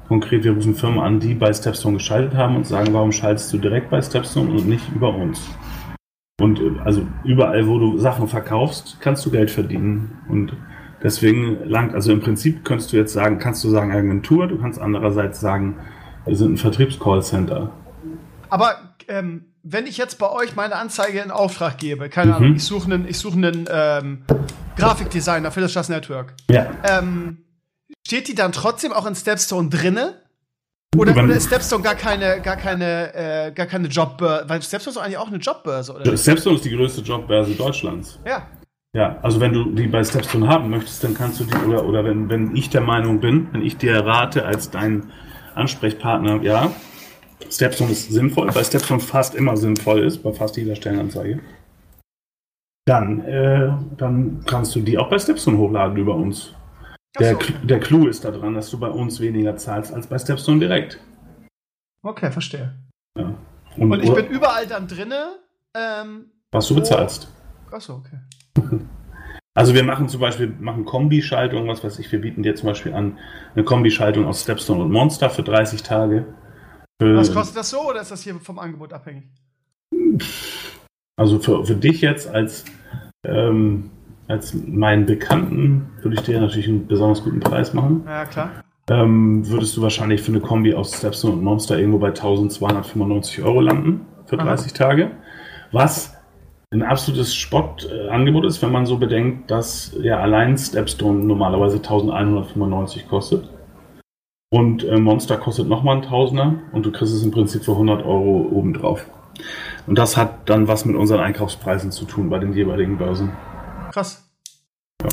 konkret, 0.09 0.45
wir 0.45 0.53
rufen 0.53 0.75
Firmen 0.75 1.01
an, 1.01 1.21
die 1.21 1.35
bei 1.35 1.53
Stepstone 1.53 1.99
geschaltet 1.99 2.35
haben 2.35 2.57
und 2.57 2.67
sagen, 2.67 2.95
warum 2.95 3.13
schaltest 3.13 3.53
du 3.53 3.59
direkt 3.59 3.91
bei 3.91 4.01
Stepstone 4.01 4.51
und 4.51 4.67
nicht 4.67 4.85
über 4.95 5.15
uns? 5.15 5.43
Und 6.41 6.61
äh, 6.61 6.73
also 6.85 7.07
überall, 7.25 7.67
wo 7.67 7.79
du 7.79 7.99
Sachen 7.99 8.29
verkaufst, 8.29 8.99
kannst 9.01 9.25
du 9.27 9.31
Geld 9.31 9.51
verdienen. 9.51 10.19
Und 10.29 10.57
deswegen 11.03 11.69
langt, 11.69 11.95
also 11.95 12.13
im 12.13 12.21
Prinzip 12.21 12.65
könntest 12.65 12.93
du 12.93 12.97
jetzt 12.97 13.13
sagen, 13.13 13.39
kannst 13.39 13.63
du 13.65 13.71
sagen 13.71 13.93
Agentur, 13.93 14.49
du 14.49 14.59
kannst 14.59 14.81
andererseits 14.81 15.41
sagen, 15.41 15.77
wir 16.25 16.37
sind 16.37 16.55
ein 16.55 16.57
Vertriebscallcenter. 16.59 17.73
Aber 18.49 18.95
ähm, 19.09 19.47
wenn 19.63 19.87
ich 19.87 19.97
jetzt 19.97 20.19
bei 20.19 20.31
euch 20.31 20.57
meine 20.57 20.77
Anzeige 20.77 21.21
in 21.21 21.31
Auftrag 21.31 21.79
gebe, 21.79 22.09
keine 22.09 22.33
mhm. 22.33 22.37
Ahnung, 22.37 22.57
ich 22.57 22.65
suche 22.65 22.93
einen, 22.93 23.09
ich 23.09 23.19
suche 23.19 23.37
einen 23.37 23.67
ähm, 23.71 24.25
Grafikdesigner 24.77 25.51
für 25.51 25.61
das 25.61 25.75
Just 25.75 25.91
Network. 25.91 26.35
Ja. 26.51 26.71
Ähm, 26.85 27.45
steht 28.07 28.29
die 28.29 28.35
dann 28.35 28.53
trotzdem 28.53 28.93
auch 28.93 29.07
in 29.07 29.15
Stepstone 29.15 29.69
drinne? 29.69 30.22
Oder, 30.97 31.13
oder 31.13 31.35
ist 31.35 31.47
Stepstone 31.47 31.83
gar 31.83 31.95
keine, 31.95 32.41
gar 32.43 32.57
keine, 32.57 33.15
äh, 33.15 33.53
gar 33.53 33.67
keine 33.67 33.89
Jobbörse? 33.89 34.49
Weil 34.49 34.61
Stepstone 34.63 34.97
ist 34.97 35.03
eigentlich 35.03 35.17
auch 35.17 35.29
eine 35.29 35.39
Jobbörse, 35.39 35.95
oder? 35.95 36.17
Stepstone 36.17 36.57
ist 36.57 36.65
die 36.67 36.77
größte 36.77 37.01
Jobbörse 37.01 37.55
Deutschlands. 37.55 38.19
Ja. 38.27 38.47
Ja, 38.95 39.19
also 39.23 39.41
wenn 39.41 39.55
du 39.55 39.65
die 39.71 39.87
bei 39.87 40.05
Stepstone 40.05 40.47
haben 40.47 40.69
möchtest, 40.69 41.03
dann 41.03 41.15
kannst 41.15 41.41
du 41.41 41.45
die, 41.45 41.57
oder, 41.67 41.87
oder 41.87 42.05
wenn, 42.05 42.29
wenn 42.29 42.55
ich 42.55 42.69
der 42.69 42.83
Meinung 42.83 43.21
bin, 43.21 43.49
wenn 43.53 43.63
ich 43.63 43.79
dir 43.79 44.05
rate 44.05 44.45
als 44.45 44.71
dein 44.71 45.11
Ansprechpartner, 45.55 46.43
ja, 46.43 46.71
Stepstone 47.51 47.91
ist 47.93 48.13
sinnvoll, 48.13 48.55
weil 48.55 48.65
Stepstone 48.65 49.01
fast 49.01 49.35
immer 49.35 49.57
sinnvoll 49.57 50.01
ist, 50.01 50.23
bei 50.23 50.33
fast 50.33 50.59
jeder 50.59 50.77
Stellenanzeige, 50.77 51.41
dann, 52.85 53.25
äh, 53.25 53.73
dann 53.97 54.45
kannst 54.47 54.75
du 54.75 54.81
die 54.81 54.99
auch 54.99 55.09
bei 55.09 55.19
Stepstone 55.19 55.57
hochladen 55.57 55.97
über 55.97 56.15
uns. 56.15 56.55
Der, 57.19 57.35
so. 57.35 57.41
der 57.63 57.81
Clou 57.81 58.07
ist 58.07 58.25
daran, 58.25 58.55
dass 58.55 58.71
du 58.71 58.79
bei 58.79 58.89
uns 58.89 59.21
weniger 59.21 59.57
zahlst 59.57 59.93
als 59.93 60.07
bei 60.07 60.19
Stepstone 60.19 60.61
direkt. 60.61 60.99
Okay, 62.03 62.31
verstehe. 62.31 62.75
Ja. 63.17 63.35
Und, 63.77 63.93
Und, 63.93 64.03
ich 64.03 64.13
bin 64.13 64.27
überall 64.27 64.67
dann 64.67 64.89
drinne. 64.89 65.39
Ähm, 65.75 66.31
was 66.51 66.69
du 66.69 66.75
bezahlst. 66.75 67.29
Achso, 67.71 67.95
okay. 67.95 68.19
Also 69.55 69.75
wir 69.75 69.85
machen 69.85 70.09
zum 70.09 70.21
Beispiel 70.21 70.47
machen 70.47 70.87
Kombischaltung, 70.87 71.69
was 71.69 71.85
weiß 71.85 71.99
ich, 71.99 72.11
wir 72.11 72.23
bieten 72.23 72.43
dir 72.43 72.55
zum 72.55 72.69
Beispiel 72.69 72.95
an 72.95 73.19
eine 73.55 73.65
Kombischaltung 73.65 74.25
aus 74.25 74.41
Stepstone 74.41 74.83
und 74.83 74.91
Monster 74.91 75.29
für 75.29 75.43
30 75.43 75.83
Tage. 75.83 76.35
Für 76.99 77.17
was 77.17 77.35
kostet 77.35 77.59
das 77.59 77.69
so 77.69 77.91
oder 77.91 78.01
ist 78.01 78.11
das 78.11 78.23
hier 78.23 78.35
vom 78.37 78.59
Angebot 78.59 78.95
abhängig? 78.95 79.25
Also 81.17 81.39
für, 81.39 81.67
für 81.67 81.75
dich 81.75 82.01
jetzt 82.01 82.29
als 82.29 82.65
ähm, 83.25 83.91
als 84.29 84.55
meinen 84.55 85.07
Bekannten 85.07 85.89
würde 86.03 86.17
ich 86.17 86.23
dir 86.23 86.41
natürlich 86.41 86.69
einen 86.69 86.87
besonders 86.87 87.23
guten 87.23 87.41
Preis 87.41 87.75
machen. 87.75 88.03
Ja, 88.07 88.25
klar. 88.25 88.51
Ähm, 88.91 89.49
würdest 89.49 89.77
du 89.77 89.83
wahrscheinlich 89.83 90.23
für 90.23 90.33
eine 90.33 90.41
Kombi 90.41 90.75
aus 90.75 90.97
Stepstone 90.97 91.35
und 91.35 91.45
Monster 91.45 91.79
irgendwo 91.79 91.99
bei 91.99 92.09
1295 92.09 93.43
Euro 93.43 93.61
landen 93.61 94.07
für 94.27 94.37
30 94.37 94.73
Aha. 94.73 94.79
Tage. 94.79 95.11
Was 95.71 96.17
ein 96.73 96.83
absolutes 96.83 97.35
Spottangebot 97.35 98.45
ist, 98.47 98.63
wenn 98.63 98.73
man 98.73 98.87
so 98.87 98.97
bedenkt, 98.97 99.51
dass 99.51 99.97
ja 100.01 100.19
allein 100.19 100.57
Stepstone 100.57 101.23
normalerweise 101.25 101.77
1195 101.77 103.09
kostet. 103.09 103.49
Und 104.51 104.85
äh, 104.85 104.99
Monster 104.99 105.37
kostet 105.37 105.69
nochmal 105.69 105.97
ein 105.97 106.03
Tausender 106.03 106.55
und 106.73 106.85
du 106.85 106.93
kriegst 106.93 107.15
es 107.15 107.23
im 107.23 107.31
Prinzip 107.31 107.65
für 107.65 107.73
100 107.73 108.05
Euro 108.05 108.49
obendrauf. 108.51 109.07
Und 109.87 109.99
das 109.99 110.17
hat 110.17 110.49
dann 110.49 110.69
was 110.69 110.85
mit 110.85 110.97
unseren 110.97 111.21
Einkaufspreisen 111.21 111.91
zu 111.91 112.05
tun 112.05 112.31
bei 112.31 112.39
den 112.39 112.53
jeweiligen 112.53 112.99
Börsen. 112.99 113.33
Krass. 113.93 114.27
Ja. 115.03 115.09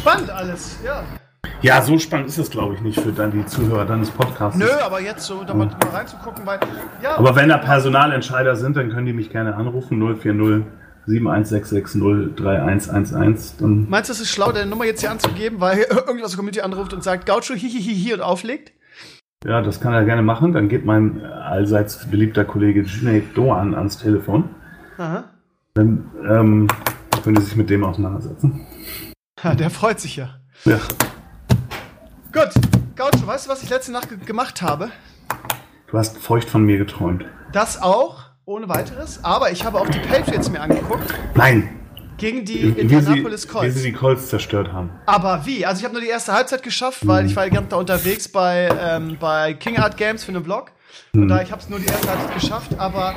Spannend 0.00 0.30
alles, 0.30 0.78
ja. 0.84 1.04
Ja, 1.62 1.82
so 1.82 1.98
spannend 1.98 2.28
ist 2.28 2.38
es, 2.38 2.50
glaube 2.50 2.74
ich, 2.74 2.80
nicht 2.80 3.00
für 3.00 3.12
dann 3.12 3.30
die 3.30 3.46
Zuhörer 3.46 3.84
deines 3.84 4.10
Podcasts. 4.10 4.58
Nö, 4.58 4.68
aber 4.82 5.00
jetzt 5.00 5.24
so 5.24 5.44
da 5.44 5.54
mal 5.54 5.68
reinzugucken, 5.92 6.44
weil. 6.44 6.58
Ja, 7.02 7.16
aber 7.16 7.36
wenn 7.36 7.48
da 7.48 7.58
Personalentscheider 7.58 8.56
sind, 8.56 8.76
dann 8.76 8.90
können 8.90 9.06
die 9.06 9.12
mich 9.12 9.30
gerne 9.30 9.54
anrufen. 9.54 10.00
040 10.00 10.66
71660 11.06 12.34
3111. 12.36 13.56
Dann 13.58 13.88
Meinst 13.88 14.10
du, 14.10 14.12
es 14.12 14.20
ist 14.20 14.30
schlau, 14.30 14.52
deine 14.52 14.68
Nummer 14.68 14.84
jetzt 14.84 15.00
hier 15.00 15.10
anzugeben, 15.10 15.60
weil 15.60 15.78
irgendwas 15.90 16.24
aus 16.24 16.30
der 16.32 16.36
Community 16.38 16.60
anruft 16.60 16.92
und 16.92 17.02
sagt, 17.04 17.24
Gaucho, 17.26 17.54
hihihihi 17.54 18.14
und 18.14 18.20
auflegt? 18.20 18.72
Ja, 19.44 19.62
das 19.62 19.80
kann 19.80 19.94
er 19.94 20.04
gerne 20.04 20.22
machen. 20.22 20.52
Dann 20.52 20.68
geht 20.68 20.84
mein 20.84 21.24
allseits 21.24 22.10
beliebter 22.10 22.44
Kollege 22.44 22.82
Junaid 22.82 23.36
Doan 23.36 23.74
ans 23.74 23.98
Telefon. 23.98 24.50
Aha. 24.98 25.24
Dann 25.74 26.10
ähm, 26.28 26.68
könnte 27.28 27.42
sich 27.42 27.56
mit 27.56 27.68
dem 27.68 27.84
auseinandersetzen. 27.84 28.66
Ja, 29.44 29.54
der 29.54 29.68
freut 29.68 30.00
sich 30.00 30.16
ja. 30.16 30.40
Ja. 30.64 30.78
Gut, 32.32 32.48
Gaucho, 32.96 33.26
weißt 33.26 33.44
du, 33.44 33.50
was 33.50 33.62
ich 33.62 33.68
letzte 33.68 33.92
Nacht 33.92 34.08
gemacht 34.24 34.62
habe? 34.62 34.90
Du 35.90 35.98
hast 35.98 36.16
feucht 36.16 36.48
von 36.48 36.62
mir 36.62 36.78
geträumt. 36.78 37.26
Das 37.52 37.82
auch, 37.82 38.22
ohne 38.46 38.70
weiteres. 38.70 39.22
Aber 39.24 39.52
ich 39.52 39.62
habe 39.66 39.78
auch 39.78 39.90
die 39.90 39.98
Patriots 39.98 40.48
mir 40.48 40.62
angeguckt. 40.62 41.12
Nein. 41.34 41.68
Gegen 42.16 42.46
die 42.46 42.60
Indianapolis 42.60 43.46
Colts. 43.46 43.74
Wie 43.74 43.78
sie 43.78 43.90
die 43.90 43.92
Colts 43.92 44.28
zerstört 44.28 44.72
haben. 44.72 44.88
Aber 45.04 45.44
wie? 45.44 45.66
Also 45.66 45.80
ich 45.80 45.84
habe 45.84 45.92
nur 45.92 46.02
die 46.02 46.08
erste 46.08 46.32
Halbzeit 46.32 46.62
geschafft, 46.62 47.06
weil 47.06 47.24
mhm. 47.24 47.28
ich 47.28 47.36
war 47.36 47.44
die 47.44 47.50
ganze 47.50 47.68
Zeit 47.68 47.78
unterwegs 47.78 48.28
bei, 48.28 48.70
ähm, 48.80 49.18
bei 49.20 49.52
King 49.52 49.76
Art 49.76 49.98
Games 49.98 50.24
für 50.24 50.32
einen 50.32 50.44
Vlog. 50.44 50.72
Von 51.12 51.22
hm. 51.22 51.28
daher, 51.28 51.42
ich 51.42 51.52
habe 51.52 51.62
es 51.62 51.68
nur 51.68 51.78
die 51.78 51.86
erste 51.86 52.08
Halbzeit 52.08 52.34
geschafft, 52.34 52.78
aber 52.78 53.14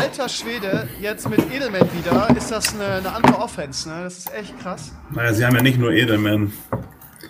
alter 0.00 0.28
Schwede, 0.28 0.88
jetzt 1.00 1.28
mit 1.28 1.40
Edelman 1.52 1.88
wieder, 1.92 2.28
ist 2.36 2.50
das 2.50 2.74
eine, 2.74 2.86
eine 2.94 3.12
andere 3.12 3.38
Offense, 3.38 3.88
ne? 3.88 4.04
Das 4.04 4.18
ist 4.18 4.34
echt 4.34 4.58
krass. 4.60 4.92
Naja, 5.10 5.32
sie 5.32 5.44
haben 5.44 5.56
ja 5.56 5.62
nicht 5.62 5.78
nur 5.78 5.92
Edelman 5.92 6.52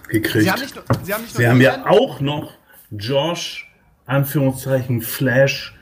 gekriegt. 0.08 0.44
Sie 0.44 0.50
haben, 0.50 0.60
nicht 0.60 0.74
nur, 0.74 0.84
sie 1.02 1.14
haben, 1.14 1.22
nicht 1.22 1.36
sie 1.36 1.48
haben 1.48 1.60
ja 1.60 1.86
auch 1.86 2.20
noch 2.20 2.52
Josh, 2.90 3.70
Anführungszeichen, 4.06 5.00
Flash, 5.00 5.74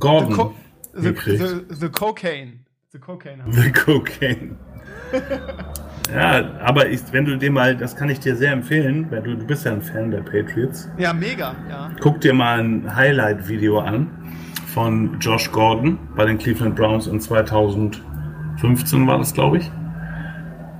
Gordon 0.00 0.30
the, 0.30 0.36
co 0.36 0.54
the, 0.94 1.02
gekriegt. 1.02 1.38
The, 1.40 1.74
the, 1.74 1.88
Cocaine. 1.88 2.64
The 2.92 2.98
Cocaine. 2.98 3.44
The 3.52 3.72
Cocaine. 3.72 4.56
Ja, 6.14 6.58
aber 6.60 6.88
ich, 6.88 7.00
wenn 7.12 7.24
du 7.24 7.36
dir 7.36 7.50
mal, 7.50 7.76
das 7.76 7.96
kann 7.96 8.08
ich 8.08 8.20
dir 8.20 8.36
sehr 8.36 8.52
empfehlen, 8.52 9.06
weil 9.10 9.22
du, 9.22 9.36
du 9.36 9.46
bist 9.46 9.64
ja 9.64 9.72
ein 9.72 9.82
Fan 9.82 10.10
der 10.10 10.20
Patriots. 10.20 10.90
Ja, 10.98 11.12
mega, 11.12 11.54
ja. 11.68 11.90
Guck 12.00 12.20
dir 12.20 12.34
mal 12.34 12.60
ein 12.60 12.94
Highlight-Video 12.94 13.78
an 13.80 14.08
von 14.66 15.18
Josh 15.20 15.50
Gordon 15.50 15.98
bei 16.14 16.24
den 16.24 16.38
Cleveland 16.38 16.76
Browns 16.76 17.06
in 17.06 17.20
2015 17.20 19.06
war 19.06 19.18
das, 19.18 19.34
glaube 19.34 19.58
ich. 19.58 19.70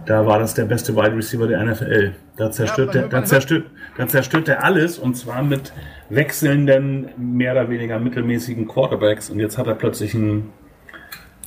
Da 0.06 0.25
war 0.25 0.38
das 0.38 0.54
der 0.54 0.64
beste 0.64 0.97
Wide 0.97 1.14
Receiver 1.14 1.47
der 1.47 1.62
NFL. 1.64 2.12
Da 2.37 2.50
zerstört, 2.50 2.94
ja, 2.94 3.02
der, 3.02 3.11
da 3.11 3.25
zerstört, 3.25 3.64
da 3.97 4.06
zerstört 4.06 4.49
er 4.49 4.64
alles 4.64 4.99
und 4.99 5.16
zwar 5.16 5.42
mit 5.42 5.73
wechselnden, 6.08 7.08
mehr 7.18 7.52
oder 7.52 7.68
weniger 7.68 7.99
mittelmäßigen 7.99 8.68
Quarterbacks. 8.68 9.28
Und 9.28 9.40
jetzt 9.40 9.58
hat 9.58 9.66
er 9.66 9.75
plötzlich 9.75 10.14
einen 10.14 10.50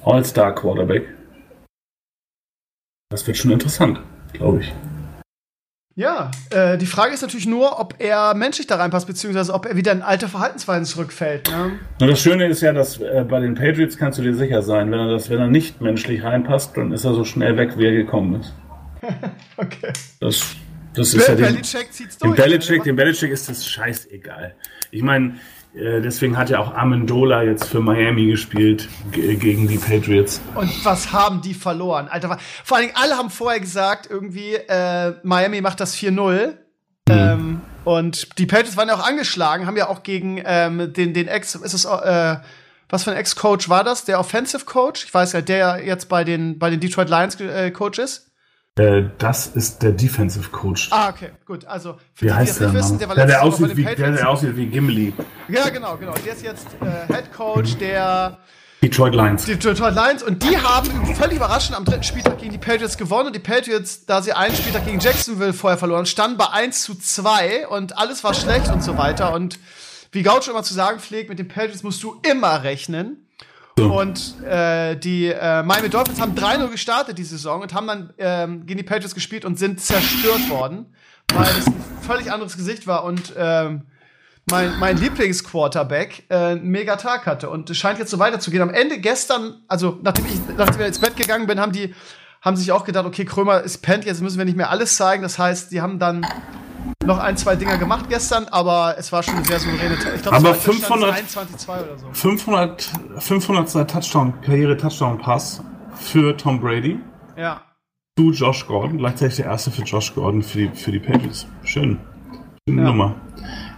All-Star-Quarterback. 0.04 1.06
Das 3.12 3.28
wird 3.28 3.38
schon 3.38 3.52
interessant, 3.52 4.00
glaube 4.32 4.62
ich. 4.62 4.74
Ja, 5.96 6.32
äh, 6.50 6.78
die 6.78 6.86
Frage 6.86 7.14
ist 7.14 7.22
natürlich 7.22 7.46
nur, 7.46 7.78
ob 7.78 7.96
er 8.00 8.34
menschlich 8.34 8.66
da 8.66 8.78
reinpasst, 8.78 9.06
beziehungsweise 9.06 9.54
ob 9.54 9.66
er 9.66 9.76
wieder 9.76 9.92
in 9.92 10.02
alte 10.02 10.30
Verhaltensweisen 10.30 10.86
zurückfällt. 10.86 11.50
Ne? 11.50 11.74
Na, 12.00 12.08
das 12.08 12.22
Schöne 12.22 12.48
ist 12.48 12.62
ja, 12.62 12.72
dass 12.72 13.02
äh, 13.02 13.26
bei 13.28 13.42
den 13.42 13.56
Patriots 13.56 13.98
kannst 13.98 14.18
du 14.18 14.24
dir 14.24 14.34
sicher 14.34 14.62
sein, 14.62 14.90
wenn 14.90 15.00
er, 15.00 15.12
das, 15.12 15.30
wenn 15.30 15.40
er 15.40 15.48
nicht 15.48 15.82
menschlich 15.82 16.24
reinpasst, 16.24 16.78
dann 16.78 16.94
ist 16.94 17.04
er 17.04 17.14
so 17.14 17.26
schnell 17.26 17.58
weg, 17.58 17.78
wie 17.78 17.86
er 17.86 17.92
gekommen 17.92 18.40
ist. 18.40 18.54
okay. 19.58 19.92
Das, 20.22 20.56
das 20.94 21.14
ist 21.14 21.28
ja 21.28 21.36
dem, 21.36 21.46
Belichick 21.48 21.92
zieht's 21.92 22.18
durch. 22.18 22.34
Dem 22.34 22.44
Belichick, 22.44 22.84
dem 22.84 22.96
Belichick 22.96 23.32
ist 23.32 23.50
das 23.50 23.68
scheißegal. 23.68 24.56
Ich 24.92 25.02
meine, 25.02 25.36
deswegen 25.74 26.38
hat 26.38 26.50
ja 26.50 26.60
auch 26.60 26.74
Amendola 26.76 27.44
jetzt 27.44 27.66
für 27.66 27.80
Miami 27.80 28.28
gespielt 28.28 28.90
gegen 29.12 29.68
die 29.68 29.78
Patriots. 29.78 30.42
Und 30.56 30.86
was 30.86 31.14
haben 31.14 31.42
die 31.42 31.54
verloren? 31.54 32.08
Alter, 32.10 32.38
vor 32.64 32.78
allen 32.78 32.88
Dingen 32.88 32.98
alle 32.98 33.18
haben 33.18 33.30
vorher 33.30 33.60
gesagt, 33.60 34.10
irgendwie, 34.10 34.56
äh, 34.56 35.14
Miami 35.24 35.62
macht 35.62 35.80
das 35.80 35.96
4-0. 35.96 36.58
Ähm, 37.10 37.62
und 37.84 38.38
die 38.38 38.46
Patriots 38.46 38.78
waren 38.78 38.88
ja 38.88 38.96
auch 38.96 39.06
angeschlagen, 39.06 39.66
haben 39.66 39.78
ja 39.78 39.88
auch 39.88 40.04
gegen 40.04 40.42
ähm, 40.46 40.94
den, 40.94 41.14
den 41.14 41.28
Ex, 41.28 41.56
ist 41.56 41.74
es, 41.74 41.86
äh, 41.86 42.38
was 42.90 43.04
für 43.06 43.12
ein 43.12 43.18
Ex-Coach 43.18 43.70
war 43.70 43.84
das? 43.84 44.06
Der 44.06 44.20
Offensive 44.20 44.66
Coach? 44.66 45.06
Ich 45.06 45.14
weiß 45.14 45.34
ja, 45.34 45.42
der 45.42 45.82
jetzt 45.84 46.10
bei 46.10 46.24
den, 46.24 46.60
bei 46.60 46.70
den 46.70 46.80
Detroit 46.80 47.10
Lions 47.10 47.40
äh, 47.40 47.72
Coach 47.72 48.00
ist. 48.00 48.31
Äh, 48.80 49.04
das 49.18 49.48
ist 49.48 49.84
der 49.84 49.92
Defensive 49.92 50.50
Coach. 50.50 50.88
Ah, 50.92 51.10
okay, 51.10 51.32
gut. 51.46 51.66
Also, 51.66 51.98
für 52.14 52.26
Wie 52.26 52.30
die, 52.30 52.34
heißt 52.34 52.60
die 52.60 52.64
nicht 52.64 52.74
wissen, 52.74 53.00
der 53.00 53.10
war 53.10 53.16
der, 53.16 53.26
der 53.26 53.44
aussieht 53.44 53.76
wie, 53.76 53.84
der, 53.84 54.12
der 54.12 54.30
aussieht 54.30 54.56
wie 54.56 54.68
Gimli. 54.68 55.14
Ja, 55.50 55.68
genau, 55.70 55.98
genau. 55.98 56.14
Der 56.26 56.34
ist 56.34 56.42
jetzt 56.42 56.68
äh, 56.80 57.14
Head 57.14 57.34
Coach 57.34 57.76
der 57.78 58.38
Detroit 58.82 59.14
Lions. 59.14 59.44
Die 59.44 59.58
Detroit 59.58 59.94
Lions. 59.94 60.24
Und 60.24 60.42
die 60.42 60.58
haben 60.58 60.90
völlig 61.16 61.36
überraschend 61.36 61.76
am 61.76 61.84
dritten 61.84 62.04
Spieltag 62.04 62.40
gegen 62.40 62.54
die 62.54 62.58
Patriots 62.58 62.98
gewonnen. 62.98 63.28
Und 63.28 63.36
die 63.36 63.40
Patriots, 63.40 64.06
da 64.06 64.22
sie 64.22 64.32
einen 64.32 64.56
Spieltag 64.56 64.86
gegen 64.86 65.00
Jacksonville 65.00 65.54
vorher 65.54 65.78
verloren, 65.78 66.06
standen 66.06 66.38
bei 66.38 66.50
1 66.50 66.84
zu 66.84 66.96
2 66.96 67.68
und 67.68 67.98
alles 67.98 68.24
war 68.24 68.34
schlecht 68.34 68.70
und 68.70 68.82
so 68.82 68.98
weiter. 68.98 69.34
Und 69.34 69.60
wie 70.14 70.24
Gaucho 70.24 70.50
immer 70.50 70.64
zu 70.64 70.74
sagen 70.74 71.00
pflegt, 71.00 71.30
mit 71.30 71.40
den 71.40 71.48
Patriots 71.50 71.84
musst 71.84 72.02
du 72.04 72.20
immer 72.24 72.64
rechnen. 72.64 73.28
Und 73.80 74.42
äh, 74.44 74.96
die 74.96 75.28
äh, 75.28 75.64
Miami 75.64 75.90
Dolphins 75.90 76.20
haben 76.20 76.36
3-0 76.36 76.68
gestartet 76.70 77.18
die 77.18 77.24
Saison 77.24 77.62
und 77.62 77.74
haben 77.74 77.88
dann 77.88 78.14
ähm, 78.18 78.66
gegen 78.66 78.78
die 78.78 78.84
Patriots 78.84 79.16
gespielt 79.16 79.46
und 79.46 79.58
sind 79.58 79.80
zerstört 79.80 80.50
worden, 80.50 80.94
weil 81.34 81.48
es 81.58 81.68
ein 81.68 81.76
völlig 82.02 82.32
anderes 82.32 82.58
Gesicht 82.58 82.86
war 82.86 83.04
und 83.06 83.34
ähm, 83.38 83.84
mein, 84.50 84.78
mein 84.80 84.98
Lieblingsquarterback 84.98 86.26
äh, 86.30 86.36
einen 86.36 86.68
mega 86.68 86.98
Tag 86.98 87.26
hatte. 87.26 87.50
Und 87.50 87.70
es 87.70 87.78
scheint 87.78 88.00
jetzt 88.00 88.12
so 88.12 88.20
weiterzugehen. 88.20 88.62
Am 88.62 88.70
Ende 88.70 89.00
gestern, 89.00 89.62
also 89.68 90.00
nachdem 90.02 90.26
ich, 90.26 90.34
nachdem 90.58 90.82
ich 90.82 90.88
ins 90.88 91.00
Bett 91.00 91.16
gegangen 91.16 91.48
bin, 91.48 91.60
haben 91.60 91.72
die 91.72 91.94
haben 92.42 92.58
sich 92.58 92.72
auch 92.72 92.86
gedacht, 92.86 93.06
okay, 93.06 93.24
Krömer 93.24 93.62
ist 93.62 93.84
pennt, 93.84 94.04
jetzt 94.04 94.22
müssen 94.22 94.40
wir 94.40 94.46
nicht 94.46 94.58
mehr 94.58 94.72
alles 94.72 94.98
zeigen. 94.98 95.22
Das 95.22 95.38
heißt, 95.38 95.72
die 95.72 95.80
haben 95.80 96.00
dann 96.00 96.26
noch 97.06 97.18
ein, 97.18 97.38
zwei 97.38 97.56
Dinger 97.56 97.78
gemacht 97.78 98.06
gestern, 98.10 98.46
aber 98.46 98.96
es 98.98 99.12
war 99.12 99.24
schon 99.24 99.36
eine 99.36 99.46
sehr 99.46 99.60
souveräne 99.60 99.96
Ich 100.16 100.22
glaube, 100.22 100.38
aber 100.38 100.54
500, 100.54 101.14
21, 101.14 101.70
oder 101.70 101.98
so. 101.98 102.08
500, 102.12 102.92
500 103.18 103.90
Touchdown, 103.90 104.42
Karriere-Touchdown-Pass 104.42 105.64
für 105.96 106.36
Tom 106.38 106.60
Brady. 106.60 107.00
Ja. 107.36 107.62
Zu 108.18 108.32
Josh 108.32 108.68
Gordon. 108.68 108.98
Gleichzeitig 108.98 109.38
der 109.38 109.46
erste 109.46 109.72
für 109.72 109.84
Josh 109.84 110.14
Gordon 110.14 110.44
für 110.44 110.58
die, 110.58 110.76
für 110.76 110.92
die 110.92 111.00
Patriots. 111.00 111.48
Schön. 111.64 112.00
Schöne 112.68 112.82
ja. 112.82 112.88
Nummer. 112.88 113.16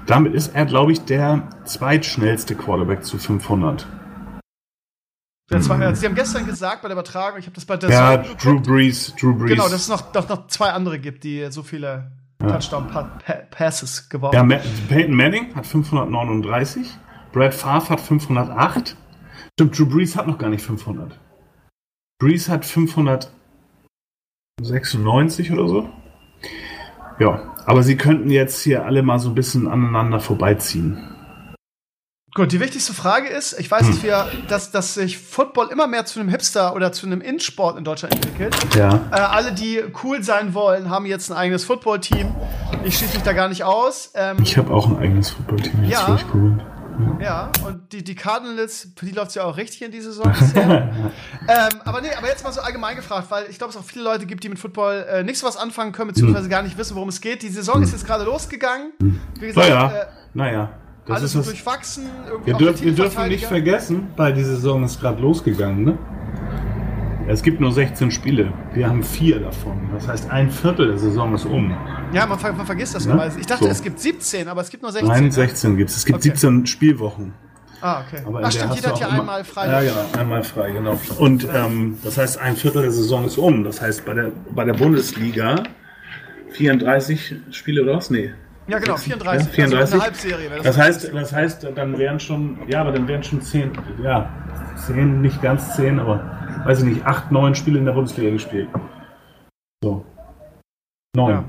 Damit 0.05 0.33
ist 0.33 0.53
er, 0.53 0.65
glaube 0.65 0.91
ich, 0.91 1.01
der 1.05 1.50
zweitschnellste 1.65 2.55
Quarterback 2.55 3.05
zu 3.05 3.17
500. 3.17 3.88
Das 5.50 5.69
war, 5.69 5.79
also, 5.79 6.00
Sie 6.00 6.05
haben 6.07 6.15
gestern 6.15 6.45
gesagt 6.45 6.81
bei 6.81 6.88
der 6.88 6.95
Übertragung, 6.95 7.39
ich 7.39 7.45
habe 7.45 7.55
das 7.55 7.65
bei 7.65 7.77
der 7.77 7.89
Ja, 7.89 8.17
Drew 8.17 8.60
Brees, 8.60 9.13
Drew 9.19 9.33
Brees. 9.36 9.51
Genau, 9.51 9.63
dass 9.63 9.81
es 9.81 9.88
noch, 9.88 10.13
noch, 10.13 10.27
noch 10.27 10.48
zwei 10.48 10.72
andere 10.72 11.00
gibt, 11.00 11.24
die 11.24 11.48
so 11.51 11.63
viele 11.63 12.12
ja. 12.43 12.51
Touchdown-Passes 12.51 14.09
geworfen 14.09 14.38
haben. 14.38 14.51
Ja, 14.51 14.59
Peyton 14.89 15.15
Manning 15.15 15.55
hat 15.55 15.65
539, 15.65 16.88
Brad 17.31 17.53
Favre 17.53 17.89
hat 17.89 18.01
508. 18.01 18.97
Stimmt, 19.53 19.77
Drew 19.77 19.85
Brees 19.85 20.15
hat 20.15 20.27
noch 20.27 20.38
gar 20.38 20.50
nicht 20.50 20.63
500. 20.63 21.19
Brees 22.19 22.50
hat 22.50 22.65
596 22.65 25.51
oder 25.51 25.67
so. 25.67 25.89
Ja, 27.19 27.53
aber 27.65 27.83
sie 27.83 27.97
könnten 27.97 28.29
jetzt 28.29 28.62
hier 28.62 28.85
alle 28.85 29.03
mal 29.03 29.19
so 29.19 29.29
ein 29.29 29.35
bisschen 29.35 29.67
aneinander 29.67 30.19
vorbeiziehen. 30.19 31.12
Gut, 32.35 32.51
die 32.51 32.59
wichtigste 32.59 32.93
Frage 32.93 33.27
ist, 33.27 33.59
ich 33.59 33.69
weiß, 33.69 33.85
dass 33.85 33.97
hm. 33.97 34.03
wir, 34.03 34.27
dass, 34.47 34.71
dass 34.71 34.95
sich 34.95 35.19
Football 35.19 35.67
immer 35.67 35.85
mehr 35.85 36.05
zu 36.05 36.19
einem 36.19 36.29
Hipster 36.29 36.75
oder 36.75 36.91
zu 36.91 37.05
einem 37.05 37.21
In-Sport 37.21 37.77
in 37.77 37.83
Deutschland 37.83 38.15
entwickelt. 38.15 38.55
Ja. 38.75 39.01
Äh, 39.11 39.15
alle, 39.15 39.51
die 39.51 39.83
cool 40.03 40.23
sein 40.23 40.55
wollen, 40.55 40.89
haben 40.89 41.05
jetzt 41.05 41.29
ein 41.29 41.37
eigenes 41.37 41.63
Football-Team. 41.63 42.33
Ich 42.85 42.97
schließe 42.97 43.13
mich 43.13 43.23
da 43.23 43.33
gar 43.33 43.49
nicht 43.49 43.63
aus. 43.63 44.11
Ähm, 44.15 44.37
ich 44.41 44.57
habe 44.57 44.73
auch 44.73 44.87
ein 44.87 44.97
eigenes 44.97 45.29
Football-Team. 45.29 45.83
Ja. 45.83 46.17
Cool. 46.33 46.57
Ja, 47.19 47.51
und 47.65 47.91
die, 47.91 48.03
die 48.03 48.15
Cardinals, 48.15 48.89
für 48.95 49.05
die 49.05 49.12
läuft 49.12 49.29
es 49.29 49.36
ja 49.36 49.43
auch 49.43 49.58
richtig 49.58 49.81
in 49.84 49.91
dieser 49.91 50.12
Saison 50.12 50.31
bisher. 50.39 50.89
ähm, 51.47 51.79
aber 51.86 52.01
nee, 52.01 52.13
aber 52.17 52.27
jetzt 52.27 52.43
mal 52.43 52.51
so 52.51 52.62
allgemein 52.62 52.95
gefragt, 52.95 53.27
weil 53.29 53.45
ich 53.49 53.58
glaube, 53.58 53.71
es 53.71 53.77
auch 53.77 53.84
viele 53.84 54.05
Leute 54.05 54.25
gibt, 54.25 54.43
die 54.43 54.49
mit 54.49 54.60
Football 54.60 55.05
äh, 55.10 55.23
nichts 55.23 55.43
was 55.43 55.58
anfangen 55.58 55.91
können, 55.91 56.10
beziehungsweise 56.10 56.45
hm. 56.45 56.51
gar 56.51 56.62
nicht 56.63 56.77
wissen, 56.77 56.95
worum 56.95 57.10
es 57.10 57.21
geht. 57.21 57.43
Die 57.43 57.49
Saison 57.49 57.75
hm. 57.75 57.84
ist 57.84 57.91
jetzt 57.91 58.05
gerade 58.05 58.23
losgegangen. 58.23 58.91
Wie 59.39 59.47
gesagt, 59.47 59.69
naja, 59.69 59.91
äh, 59.91 60.05
naja. 60.34 60.69
Das 61.05 61.17
alles 61.17 61.35
ist 61.35 61.47
durchwachsen. 61.47 62.05
Ihr, 62.45 62.53
dürft, 62.53 62.83
ihr 62.83 62.93
dürft 62.93 63.19
nicht 63.27 63.45
vergessen, 63.45 64.07
weil 64.15 64.33
die 64.33 64.43
Saison 64.43 64.83
ist 64.83 65.01
gerade 65.01 65.21
losgegangen, 65.21 65.83
ne? 65.83 65.97
Es 67.27 67.41
gibt 67.41 67.61
nur 67.61 67.71
16 67.71 68.11
Spiele. 68.11 68.51
Wir 68.73 68.89
haben 68.89 69.01
vier 69.01 69.39
davon. 69.39 69.89
Das 69.93 70.07
heißt, 70.07 70.29
ein 70.29 70.51
Viertel 70.51 70.89
der 70.89 70.97
Saison 70.97 71.33
ist 71.33 71.45
um. 71.45 71.75
Ja, 72.11 72.25
man, 72.25 72.37
man 72.41 72.65
vergisst 72.65 72.95
das 72.95 73.05
ja? 73.05 73.13
immer. 73.13 73.27
Ich 73.37 73.45
dachte, 73.45 73.63
so. 73.63 73.69
es 73.69 73.81
gibt 73.81 73.99
17, 73.99 74.47
aber 74.47 74.61
es 74.61 74.69
gibt 74.69 74.83
nur 74.83 74.91
16. 74.91 75.07
Nein, 75.09 75.31
16 75.31 75.71
ne? 75.71 75.77
gibt 75.77 75.89
es. 75.89 75.97
Es 75.97 76.05
gibt 76.05 76.19
okay. 76.19 76.29
17 76.29 76.65
Spielwochen. 76.65 77.33
Ah, 77.79 78.01
okay. 78.01 78.23
Aber 78.25 78.41
Ach, 78.43 78.51
stimmt, 78.51 78.75
jeder 78.75 78.89
hat 78.89 78.99
ja 78.99 79.09
einmal 79.09 79.43
frei. 79.43 79.67
Ja, 79.67 79.81
genau, 79.81 80.19
einmal 80.19 80.43
frei, 80.43 80.71
genau. 80.71 80.99
Und 81.17 81.47
ähm, 81.53 81.97
das 82.03 82.17
heißt, 82.17 82.39
ein 82.39 82.55
Viertel 82.55 82.83
der 82.83 82.91
Saison 82.91 83.25
ist 83.25 83.37
um. 83.37 83.63
Das 83.63 83.81
heißt, 83.81 84.05
bei 84.05 84.13
der, 84.13 84.31
bei 84.51 84.63
der 84.65 84.73
Bundesliga 84.73 85.63
34 86.51 87.35
Spiele 87.51 87.83
oder 87.83 87.97
was? 87.97 88.09
Nee. 88.09 88.33
Ja, 88.67 88.80
genau, 88.80 88.95
34. 88.95 89.47
Ja, 89.47 89.54
34. 89.54 89.80
Also 89.80 89.93
eine 89.93 90.04
Halbserie. 90.04 90.49
Das, 90.49 90.63
das 90.63 90.78
heißt, 90.78 91.13
das 91.13 91.34
heißt, 91.34 91.67
dann 91.76 91.97
wären 91.97 92.19
schon, 92.19 92.60
ja, 92.67 92.82
aber 92.82 92.91
dann 92.91 93.08
wären 93.08 93.23
schon 93.23 93.41
10, 93.41 93.71
ja, 94.02 94.30
10, 94.88 95.21
nicht 95.21 95.41
ganz 95.41 95.76
10, 95.76 95.99
aber 95.99 96.21
weiß 96.65 96.80
ich 96.80 96.86
nicht, 96.86 97.06
8, 97.06 97.32
9 97.32 97.56
Spiele 97.56 97.80
in 97.80 97.86
der 97.86 97.93
Bundesliga 97.93 98.32
gespielt. 98.32 98.69
So. 99.84 100.06
9. 101.15 101.30
Ja. 101.30 101.43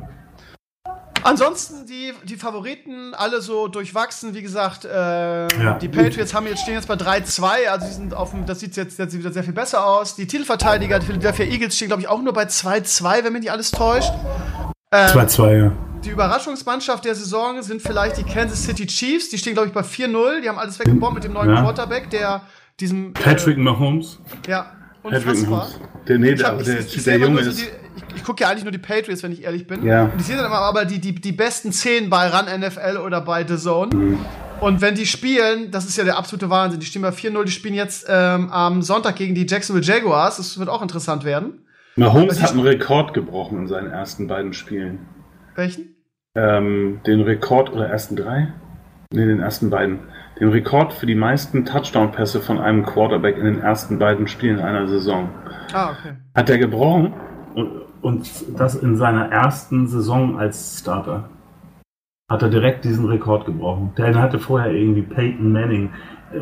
Ansonsten 1.22 1.86
die, 1.86 2.12
die 2.24 2.36
Favoriten 2.36 3.14
alle 3.14 3.40
so 3.40 3.66
durchwachsen. 3.68 4.34
Wie 4.34 4.42
gesagt, 4.42 4.84
äh, 4.84 4.90
ja. 4.90 5.78
die 5.80 5.88
Patriots 5.88 6.34
haben 6.34 6.46
jetzt, 6.46 6.60
stehen 6.60 6.74
jetzt 6.74 6.86
bei 6.86 6.94
3-2, 6.94 7.68
also 7.70 7.86
die 7.86 7.92
sind 7.92 8.12
auf 8.12 8.32
dem, 8.32 8.44
das 8.44 8.60
sieht 8.60 8.76
jetzt, 8.76 8.98
jetzt 8.98 9.16
wieder 9.16 9.32
sehr 9.32 9.42
viel 9.42 9.54
besser 9.54 9.86
aus. 9.86 10.16
Die 10.16 10.26
Titelverteidiger, 10.26 10.98
die 10.98 11.06
Philadelphia 11.06 11.46
Eagles 11.46 11.76
stehen, 11.76 11.88
glaube 11.88 12.02
ich, 12.02 12.08
auch 12.08 12.20
nur 12.20 12.34
bei 12.34 12.44
2-2, 12.44 13.24
wenn 13.24 13.32
mich 13.32 13.42
nicht 13.42 13.52
alles 13.52 13.70
täuscht. 13.70 14.12
2-2, 14.92 15.48
ähm, 15.48 15.64
ja. 15.64 15.93
Die 16.04 16.10
Überraschungsmannschaft 16.10 17.04
der 17.04 17.14
Saison 17.14 17.62
sind 17.62 17.80
vielleicht 17.80 18.18
die 18.18 18.24
Kansas 18.24 18.62
City 18.62 18.86
Chiefs. 18.86 19.30
Die 19.30 19.38
stehen, 19.38 19.54
glaube 19.54 19.68
ich, 19.68 19.74
bei 19.74 19.80
4-0. 19.80 20.42
Die 20.42 20.48
haben 20.48 20.58
alles 20.58 20.78
weggebombt 20.78 21.14
mit 21.14 21.24
dem 21.24 21.32
neuen 21.32 21.50
ja. 21.50 21.62
Quarterback, 21.62 22.10
der 22.10 22.42
diesem. 22.78 23.14
Patrick 23.14 23.56
äh, 23.56 23.60
Mahomes. 23.60 24.18
Ja, 24.46 24.72
unfassbar. 25.02 25.70
Der, 26.06 26.18
nee, 26.18 26.34
der, 26.34 26.52
der, 26.56 26.80
ich, 26.80 26.96
ich 26.96 27.04
der 27.04 27.18
Junge 27.18 27.40
ist. 27.40 27.58
Die, 27.58 27.64
ich, 27.64 28.16
ich 28.16 28.24
gucke 28.24 28.42
ja 28.42 28.50
eigentlich 28.50 28.64
nur 28.64 28.72
die 28.72 28.78
Patriots, 28.78 29.22
wenn 29.22 29.32
ich 29.32 29.44
ehrlich 29.44 29.66
bin. 29.66 29.84
Ja. 29.84 30.04
Und 30.04 30.20
ich 30.20 30.26
sehe 30.26 30.36
dann 30.36 30.46
immer 30.46 30.58
aber 30.58 30.84
die, 30.84 30.98
die, 30.98 31.14
die 31.14 31.32
besten 31.32 31.72
10 31.72 32.10
bei 32.10 32.28
Run 32.28 32.46
NFL 32.60 32.98
oder 32.98 33.22
bei 33.22 33.46
The 33.46 33.56
Zone. 33.56 33.94
Mhm. 33.94 34.18
Und 34.60 34.80
wenn 34.82 34.94
die 34.94 35.06
spielen, 35.06 35.70
das 35.70 35.86
ist 35.86 35.96
ja 35.96 36.04
der 36.04 36.18
absolute 36.18 36.50
Wahnsinn. 36.50 36.80
Die 36.80 36.86
stehen 36.86 37.02
bei 37.02 37.10
4-0, 37.10 37.44
die 37.44 37.50
spielen 37.50 37.74
jetzt 37.74 38.06
ähm, 38.08 38.50
am 38.50 38.82
Sonntag 38.82 39.16
gegen 39.16 39.34
die 39.34 39.46
Jacksonville 39.46 39.84
Jaguars. 39.84 40.36
Das 40.36 40.58
wird 40.58 40.68
auch 40.68 40.82
interessant 40.82 41.24
werden. 41.24 41.64
Mahomes 41.96 42.42
hat 42.42 42.50
einen 42.50 42.60
Rekord 42.60 43.14
gebrochen 43.14 43.60
in 43.60 43.66
seinen 43.68 43.90
ersten 43.90 44.26
beiden 44.26 44.52
Spielen. 44.52 45.06
Welchen? 45.54 45.93
Ähm, 46.36 47.00
den 47.06 47.20
Rekord 47.20 47.72
oder 47.72 47.88
ersten 47.88 48.16
drei? 48.16 48.52
Ne, 49.12 49.26
den 49.26 49.40
ersten 49.40 49.70
beiden. 49.70 50.00
Den 50.40 50.48
Rekord 50.48 50.92
für 50.92 51.06
die 51.06 51.14
meisten 51.14 51.64
Touchdown-Pässe 51.64 52.40
von 52.40 52.58
einem 52.58 52.84
Quarterback 52.84 53.38
in 53.38 53.44
den 53.44 53.60
ersten 53.60 54.00
beiden 54.00 54.26
Spielen 54.26 54.58
einer 54.58 54.88
Saison. 54.88 55.28
Ah, 55.72 55.92
okay. 55.92 56.14
Hat 56.34 56.50
er 56.50 56.58
gebrochen 56.58 57.12
und, 57.54 57.70
und 58.02 58.28
das 58.58 58.74
in 58.74 58.96
seiner 58.96 59.30
ersten 59.30 59.86
Saison 59.86 60.38
als 60.38 60.80
Starter. 60.80 61.28
Hat 62.28 62.42
er 62.42 62.48
direkt 62.48 62.84
diesen 62.84 63.06
Rekord 63.06 63.46
gebrochen. 63.46 63.92
Der 63.96 64.20
hatte 64.20 64.40
vorher 64.40 64.72
irgendwie 64.72 65.02
Peyton 65.02 65.52
Manning. 65.52 65.90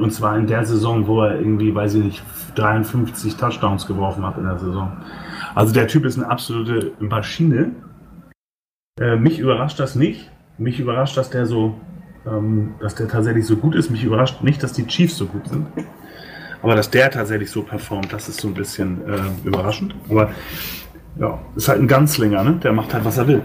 Und 0.00 0.10
zwar 0.10 0.38
in 0.38 0.46
der 0.46 0.64
Saison, 0.64 1.06
wo 1.06 1.22
er 1.22 1.38
irgendwie, 1.38 1.74
weiß 1.74 1.96
ich 1.96 2.04
nicht, 2.04 2.22
53 2.54 3.36
Touchdowns 3.36 3.86
geworfen 3.86 4.24
hat 4.24 4.38
in 4.38 4.44
der 4.44 4.58
Saison. 4.58 4.92
Also 5.54 5.74
der 5.74 5.86
Typ 5.88 6.06
ist 6.06 6.16
eine 6.16 6.30
absolute 6.30 6.92
Maschine. 6.98 7.72
Äh, 9.00 9.16
mich 9.16 9.38
überrascht 9.38 9.80
das 9.80 9.94
nicht. 9.94 10.30
Mich 10.58 10.78
überrascht, 10.78 11.16
dass 11.16 11.30
der 11.30 11.46
so, 11.46 11.74
ähm, 12.26 12.74
dass 12.80 12.94
der 12.94 13.08
tatsächlich 13.08 13.46
so 13.46 13.56
gut 13.56 13.74
ist. 13.74 13.90
Mich 13.90 14.04
überrascht 14.04 14.42
nicht, 14.42 14.62
dass 14.62 14.74
die 14.74 14.86
Chiefs 14.86 15.16
so 15.16 15.26
gut 15.26 15.48
sind. 15.48 15.66
Aber 16.62 16.76
dass 16.76 16.90
der 16.90 17.10
tatsächlich 17.10 17.50
so 17.50 17.62
performt, 17.62 18.12
das 18.12 18.28
ist 18.28 18.40
so 18.40 18.48
ein 18.48 18.54
bisschen 18.54 19.00
äh, 19.08 19.46
überraschend. 19.46 19.94
Aber 20.10 20.30
ja, 21.18 21.40
ist 21.56 21.68
halt 21.68 21.80
ein 21.80 21.88
Ganzlinger, 21.88 22.44
ne? 22.44 22.60
Der 22.62 22.72
macht 22.72 22.92
halt, 22.92 23.04
was 23.04 23.16
er 23.16 23.26
will. 23.28 23.42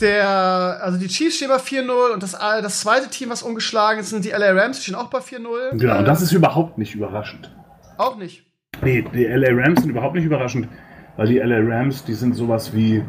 Der, 0.00 0.78
also 0.80 0.98
die 0.98 1.08
Chiefs 1.08 1.36
stehen 1.36 1.48
bei 1.48 1.56
4-0 1.56 2.12
und 2.14 2.22
das, 2.22 2.32
das 2.32 2.80
zweite 2.80 3.08
Team, 3.08 3.30
was 3.30 3.42
ungeschlagen 3.42 4.00
ist, 4.00 4.10
sind 4.10 4.24
die 4.24 4.30
LA 4.30 4.52
Rams, 4.52 4.76
die 4.78 4.82
stehen 4.84 4.94
auch 4.94 5.08
bei 5.08 5.18
4-0. 5.18 5.78
Genau, 5.78 5.94
äh, 5.94 5.98
und 5.98 6.04
das 6.06 6.22
ist 6.22 6.32
überhaupt 6.32 6.78
nicht 6.78 6.94
überraschend. 6.94 7.54
Auch 7.98 8.16
nicht. 8.16 8.44
Nee, 8.82 9.04
die 9.12 9.24
LA 9.24 9.48
Rams 9.52 9.80
sind 9.80 9.90
überhaupt 9.90 10.14
nicht 10.14 10.24
überraschend, 10.24 10.68
weil 11.16 11.28
die 11.28 11.38
LA 11.38 11.58
Rams, 11.60 12.04
die 12.04 12.14
sind 12.14 12.34
sowas 12.34 12.74
wie 12.74 13.02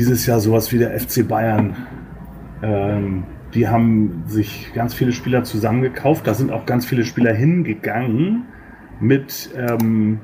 dieses 0.00 0.24
Jahr 0.24 0.40
sowas 0.40 0.72
wie 0.72 0.78
der 0.78 0.98
FC 0.98 1.28
Bayern. 1.28 1.76
Ähm, 2.62 3.24
die 3.52 3.68
haben 3.68 4.24
sich 4.26 4.72
ganz 4.72 4.94
viele 4.94 5.12
Spieler 5.12 5.44
zusammengekauft. 5.44 6.26
Da 6.26 6.32
sind 6.32 6.50
auch 6.50 6.64
ganz 6.64 6.86
viele 6.86 7.04
Spieler 7.04 7.34
hingegangen 7.34 8.46
mit, 8.98 9.50
ähm, 9.54 10.20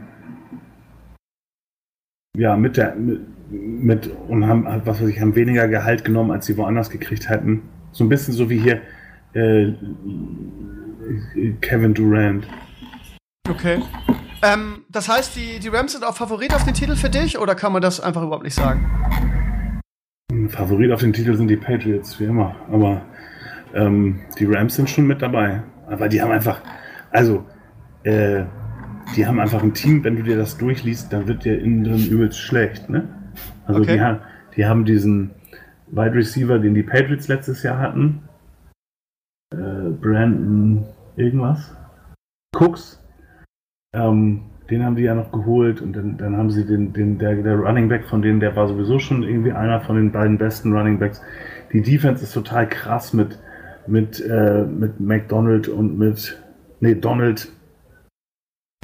ja, 2.38 2.56
mit 2.56 2.78
der, 2.78 2.94
mit, 2.94 3.20
mit 3.50 4.10
und 4.28 4.46
haben, 4.46 4.66
was 4.86 5.02
weiß 5.02 5.08
ich, 5.08 5.20
haben 5.20 5.34
weniger 5.34 5.68
Gehalt 5.68 6.04
genommen, 6.04 6.30
als 6.30 6.46
sie 6.46 6.56
woanders 6.56 6.88
gekriegt 6.88 7.28
hätten. 7.28 7.62
So 7.92 8.02
ein 8.02 8.08
bisschen 8.08 8.32
so 8.32 8.48
wie 8.48 8.58
hier 8.58 8.80
äh, 9.34 9.74
Kevin 11.60 11.92
Durant. 11.92 12.48
Okay. 13.46 13.82
Ähm, 14.42 14.84
das 14.88 15.10
heißt, 15.10 15.36
die, 15.36 15.58
die 15.58 15.68
Rams 15.68 15.92
sind 15.92 16.04
auch 16.04 16.16
Favorit 16.16 16.54
auf 16.54 16.64
den 16.64 16.72
Titel 16.72 16.96
für 16.96 17.10
dich 17.10 17.38
oder 17.38 17.54
kann 17.54 17.74
man 17.74 17.82
das 17.82 18.00
einfach 18.00 18.22
überhaupt 18.22 18.44
nicht 18.44 18.54
sagen? 18.54 19.45
Favorit 20.48 20.92
auf 20.92 21.00
den 21.00 21.12
Titel 21.12 21.34
sind 21.36 21.48
die 21.48 21.56
Patriots, 21.56 22.18
wie 22.20 22.24
immer. 22.24 22.56
Aber 22.70 23.02
ähm, 23.74 24.20
die 24.38 24.44
Rams 24.46 24.74
sind 24.76 24.90
schon 24.90 25.06
mit 25.06 25.22
dabei. 25.22 25.62
Aber 25.86 26.08
die 26.08 26.20
haben 26.20 26.32
einfach, 26.32 26.60
also, 27.10 27.44
äh, 28.02 28.44
die 29.14 29.26
haben 29.26 29.38
einfach 29.38 29.62
ein 29.62 29.74
Team, 29.74 30.02
wenn 30.02 30.16
du 30.16 30.22
dir 30.22 30.36
das 30.36 30.58
durchliest, 30.58 31.12
dann 31.12 31.28
wird 31.28 31.44
dir 31.44 31.60
innen 31.60 31.84
drin 31.84 32.06
übelst 32.06 32.38
schlecht, 32.40 32.90
ne? 32.90 33.08
Also 33.66 33.80
Okay. 33.80 33.94
die, 33.94 34.00
ha 34.00 34.20
die 34.56 34.66
haben 34.66 34.84
diesen 34.84 35.30
Wide 35.88 36.14
Receiver, 36.14 36.58
den 36.58 36.74
die 36.74 36.82
Patriots 36.82 37.28
letztes 37.28 37.62
Jahr 37.62 37.78
hatten. 37.78 38.22
Äh, 39.52 39.90
Brandon 40.00 40.86
irgendwas. 41.16 41.76
Cooks. 42.56 43.00
Ähm, 43.92 44.42
den 44.70 44.84
haben 44.84 44.96
die 44.96 45.02
ja 45.02 45.14
noch 45.14 45.30
geholt 45.30 45.80
und 45.80 45.94
dann, 45.94 46.16
dann 46.16 46.36
haben 46.36 46.50
sie 46.50 46.66
den, 46.66 46.92
den 46.92 47.18
der, 47.18 47.36
der 47.36 47.56
Running 47.56 47.88
Back 47.88 48.04
von 48.06 48.22
denen, 48.22 48.40
der 48.40 48.56
war 48.56 48.66
sowieso 48.68 48.98
schon 48.98 49.22
irgendwie 49.22 49.52
einer 49.52 49.80
von 49.80 49.96
den 49.96 50.10
beiden 50.10 50.38
besten 50.38 50.72
Running 50.72 50.98
Backs. 50.98 51.22
Die 51.72 51.82
Defense 51.82 52.24
ist 52.24 52.32
total 52.32 52.68
krass 52.68 53.12
mit, 53.12 53.38
mit, 53.86 54.20
äh, 54.20 54.64
mit 54.64 54.98
McDonald 54.98 55.68
und 55.68 55.98
mit, 55.98 56.42
nee, 56.80 56.94
Donald, 56.94 57.48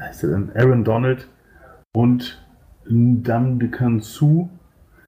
heißt 0.01 0.23
der 0.23 0.31
denn? 0.31 0.53
Aaron 0.55 0.85
Donald 0.85 1.29
und 1.93 2.45
Ndamdekan 2.89 4.01
Su. 4.01 4.49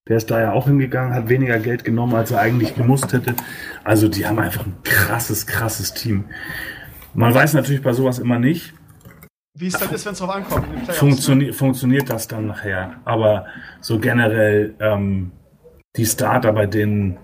Der 0.08 0.18
ist 0.18 0.30
da 0.30 0.40
ja 0.40 0.52
auch 0.52 0.66
hingegangen, 0.66 1.14
hat 1.14 1.28
weniger 1.28 1.58
Geld 1.58 1.84
genommen, 1.84 2.14
als 2.14 2.30
er 2.30 2.40
eigentlich 2.40 2.74
gemusst 2.74 3.12
hätte. 3.12 3.34
Also 3.84 4.08
die 4.08 4.26
haben 4.26 4.38
einfach 4.38 4.66
ein 4.66 4.74
krasses, 4.82 5.46
krasses 5.46 5.94
Team. 5.94 6.26
Man 7.14 7.32
weiß 7.32 7.54
natürlich 7.54 7.82
bei 7.82 7.92
sowas 7.92 8.18
immer 8.18 8.38
nicht, 8.38 8.74
Wie 9.56 9.68
es 9.68 9.74
dann 9.74 9.90
ist, 9.90 10.04
wenn 10.04 10.12
es 10.14 10.18
drauf 10.18 10.30
ankommt. 10.30 10.66
Funktioni 10.90 11.52
funktioniert 11.52 12.10
das 12.10 12.26
dann 12.26 12.48
nachher. 12.48 12.96
Aber 13.04 13.46
so 13.80 13.98
generell, 14.00 14.74
ähm, 14.80 15.30
die 15.96 16.04
Starter 16.06 16.52
bei 16.52 16.66
denen, 16.66 17.18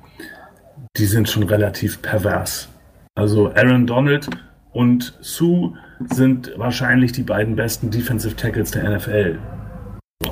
die 0.97 1.07
sind 1.07 1.29
schon 1.29 1.43
relativ 1.43 2.01
pervers. 2.03 2.69
Also 3.17 3.53
Aaron 3.55 3.87
Donald 3.87 4.31
und 4.73 5.19
Sue 5.21 5.75
sind 6.09 6.53
wahrscheinlich 6.57 7.11
die 7.13 7.25
beiden 7.25 7.57
besten 7.57 7.91
Defensive 7.91 8.37
Tackles 8.37 8.71
der 8.71 8.85
NFL. 8.89 9.39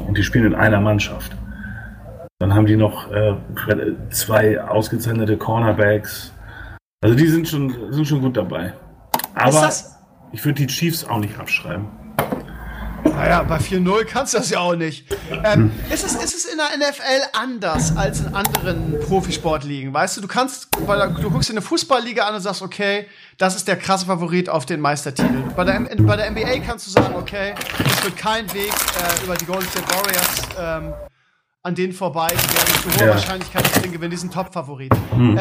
Und 0.06 0.16
die 0.16 0.22
spielen 0.22 0.46
in 0.46 0.54
einer 0.54 0.80
Mannschaft. 0.80 1.36
Dann 2.38 2.54
haben 2.54 2.66
die 2.66 2.76
noch 2.76 3.10
äh, 3.10 3.34
zwei 4.10 4.60
ausgezeichnete 4.62 5.36
Cornerbacks. 5.36 6.32
Also 7.02 7.16
die 7.16 7.26
sind 7.26 7.48
schon, 7.48 7.92
sind 7.92 8.06
schon 8.06 8.20
gut 8.20 8.36
dabei. 8.36 8.74
Aber 9.34 9.50
das- 9.62 9.97
ich 10.32 10.44
würde 10.44 10.66
die 10.66 10.66
Chiefs 10.66 11.04
auch 11.04 11.18
nicht 11.18 11.38
abschreiben. 11.38 11.86
Naja, 13.04 13.42
bei 13.42 13.58
4-0 13.58 14.04
kannst 14.04 14.34
du 14.34 14.38
das 14.38 14.50
ja 14.50 14.60
auch 14.60 14.74
nicht. 14.74 15.06
Ähm, 15.44 15.70
ist, 15.92 16.04
es, 16.04 16.14
ist 16.14 16.34
es 16.34 16.44
in 16.44 16.58
der 16.58 16.76
NFL 16.76 17.28
anders 17.32 17.96
als 17.96 18.20
in 18.20 18.34
anderen 18.34 18.98
Profisportligen? 19.06 19.92
Weißt 19.92 20.16
du, 20.16 20.20
du 20.20 20.28
kannst, 20.28 20.68
weil 20.86 21.12
du 21.14 21.30
guckst 21.30 21.48
dir 21.48 21.54
eine 21.54 21.62
Fußballliga 21.62 22.26
an 22.26 22.34
und 22.34 22.40
sagst, 22.40 22.62
okay, 22.62 23.06
das 23.36 23.56
ist 23.56 23.68
der 23.68 23.76
krasse 23.76 24.06
Favorit 24.06 24.48
auf 24.48 24.66
den 24.66 24.80
Meistertitel. 24.80 25.42
Bei 25.56 25.64
der, 25.64 25.80
bei 25.80 26.16
der 26.16 26.30
NBA 26.30 26.58
kannst 26.66 26.86
du 26.86 26.90
sagen, 26.90 27.14
okay, 27.16 27.54
es 27.86 28.04
wird 28.04 28.16
kein 28.16 28.52
Weg 28.52 28.72
äh, 28.72 29.24
über 29.24 29.36
die 29.36 29.46
Golden 29.46 29.68
State 29.68 29.86
Warriors 29.90 30.84
ähm, 30.86 30.92
an 31.68 31.74
denen 31.74 31.92
vorbei. 31.92 32.26
Die 32.28 32.82
zu 32.82 32.98
hoher 32.98 33.06
Ja. 33.06 33.14
Wahrscheinlichkeit 33.14 33.84
Ding 33.84 33.92
gewinnen, 33.92 34.10
die 34.10 34.16
sind 34.16 34.32
Top-Favorit. 34.32 34.92
Ähm, 35.12 35.36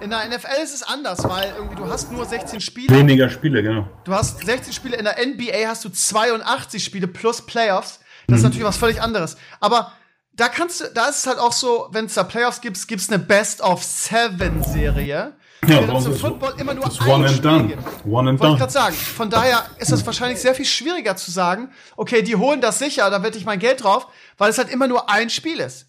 in 0.00 0.10
der 0.10 0.28
NFL 0.28 0.62
ist 0.62 0.74
es 0.74 0.82
anders, 0.82 1.22
weil 1.28 1.52
irgendwie 1.56 1.76
du 1.76 1.86
hast 1.86 2.10
nur 2.10 2.24
16 2.24 2.60
Spiele. 2.60 2.96
Weniger 2.96 3.28
Spiele, 3.28 3.62
genau. 3.62 3.86
Du 4.04 4.12
hast 4.12 4.44
16 4.44 4.72
Spiele, 4.72 4.96
in 4.96 5.04
der 5.04 5.16
NBA 5.24 5.68
hast 5.68 5.84
du 5.84 5.88
82 5.90 6.82
Spiele 6.82 7.06
plus 7.06 7.44
Playoffs. 7.44 8.00
Das 8.28 8.38
ist 8.38 8.44
natürlich 8.44 8.66
was 8.66 8.76
völlig 8.76 9.02
anderes. 9.02 9.36
Aber 9.60 9.92
da 10.34 10.48
kannst 10.48 10.80
du, 10.80 10.84
da 10.94 11.08
ist 11.08 11.18
es 11.18 11.26
halt 11.26 11.38
auch 11.38 11.52
so, 11.52 11.88
wenn 11.92 12.06
es 12.06 12.14
da 12.14 12.22
Playoffs 12.22 12.60
gibt, 12.60 12.88
gibt 12.88 13.02
es 13.02 13.08
eine 13.10 13.18
Best 13.18 13.60
of 13.60 13.82
Seven 13.82 14.62
Serie. 14.62 15.34
Ja, 15.68 15.78
im 15.78 15.94
ist 15.94 16.20
Football 16.20 16.54
immer 16.58 16.74
nur 16.74 16.84
ein 16.86 17.08
One 17.08 17.26
and 17.26 17.36
Spiel 17.36 17.40
done. 17.40 17.78
One 18.04 18.30
and 18.30 18.40
Wollte 18.40 18.54
ich 18.54 18.58
gerade 18.58 18.72
sagen. 18.72 18.96
Von 18.96 19.30
daher 19.30 19.64
ist 19.78 19.92
es 19.92 20.04
wahrscheinlich 20.04 20.40
sehr 20.40 20.56
viel 20.56 20.64
schwieriger 20.64 21.14
zu 21.14 21.30
sagen, 21.30 21.70
okay, 21.96 22.22
die 22.22 22.34
holen 22.34 22.60
das 22.60 22.80
sicher, 22.80 23.08
da 23.10 23.22
wette 23.22 23.38
ich 23.38 23.44
mein 23.44 23.60
Geld 23.60 23.84
drauf, 23.84 24.08
weil 24.38 24.50
es 24.50 24.58
halt 24.58 24.70
immer 24.72 24.88
nur 24.88 25.10
ein 25.10 25.30
Spiel 25.30 25.60
ist. 25.60 25.88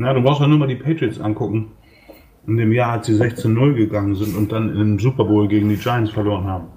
Na, 0.00 0.12
du 0.12 0.22
brauchst 0.22 0.40
ja 0.40 0.46
nur 0.46 0.58
mal 0.58 0.68
die 0.68 0.76
Patriots 0.76 1.18
angucken. 1.20 1.76
In 2.46 2.56
dem 2.56 2.72
Jahr, 2.72 2.92
als 2.92 3.06
sie 3.06 3.14
16-0 3.14 3.74
gegangen 3.74 4.14
sind 4.14 4.34
und 4.36 4.50
dann 4.52 4.74
im 4.74 4.98
Super 4.98 5.24
Bowl 5.24 5.48
gegen 5.48 5.68
die 5.68 5.76
Giants 5.76 6.10
verloren 6.12 6.46
haben. 6.46 6.68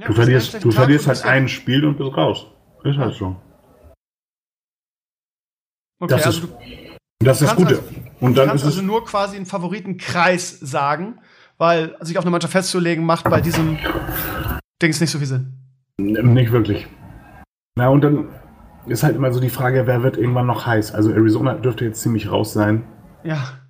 Ja, 0.00 0.06
Du 0.06 0.14
verlierst, 0.14 0.64
du 0.64 0.70
verlierst 0.70 1.06
halt 1.08 1.24
ein 1.24 1.46
Spiel 1.48 1.84
und 1.84 1.98
bist 1.98 2.16
raus. 2.16 2.46
Ist 2.84 2.96
halt 2.96 3.14
so. 3.14 3.36
Okay, 6.00 6.14
Das 6.14 6.26
also 6.26 6.46
ist, 6.46 6.48
du 6.48 7.24
das 7.24 7.42
ist 7.42 7.48
das 7.50 7.56
Gute. 7.56 7.68
also- 7.80 7.82
Und 8.20 8.32
Du 8.32 8.40
dann 8.40 8.48
kannst 8.48 8.64
ist 8.64 8.70
es. 8.70 8.76
also 8.78 8.86
nur 8.86 9.04
quasi 9.04 9.36
einen 9.36 9.44
Favoritenkreis 9.46 10.58
sagen, 10.60 11.20
weil 11.58 11.96
sich 12.00 12.16
auf 12.16 12.24
eine 12.24 12.30
Mannschaft 12.30 12.52
festzulegen, 12.52 13.04
macht 13.04 13.24
bei 13.28 13.40
diesem 13.42 13.78
Dings 14.80 15.00
nicht 15.00 15.10
so 15.10 15.18
viel 15.18 15.26
Sinn. 15.26 15.52
Nicht 15.98 16.50
wirklich. 16.52 16.86
Na, 17.76 17.88
und 17.88 18.00
dann 18.02 18.28
ist 18.90 19.02
halt 19.02 19.16
immer 19.16 19.32
so 19.32 19.40
die 19.40 19.50
Frage, 19.50 19.86
wer 19.86 20.02
wird 20.02 20.16
irgendwann 20.16 20.46
noch 20.46 20.66
heiß? 20.66 20.92
Also 20.94 21.10
Arizona 21.12 21.54
dürfte 21.54 21.84
jetzt 21.84 22.00
ziemlich 22.02 22.30
raus 22.30 22.52
sein. 22.52 22.84
Ja. 23.24 23.60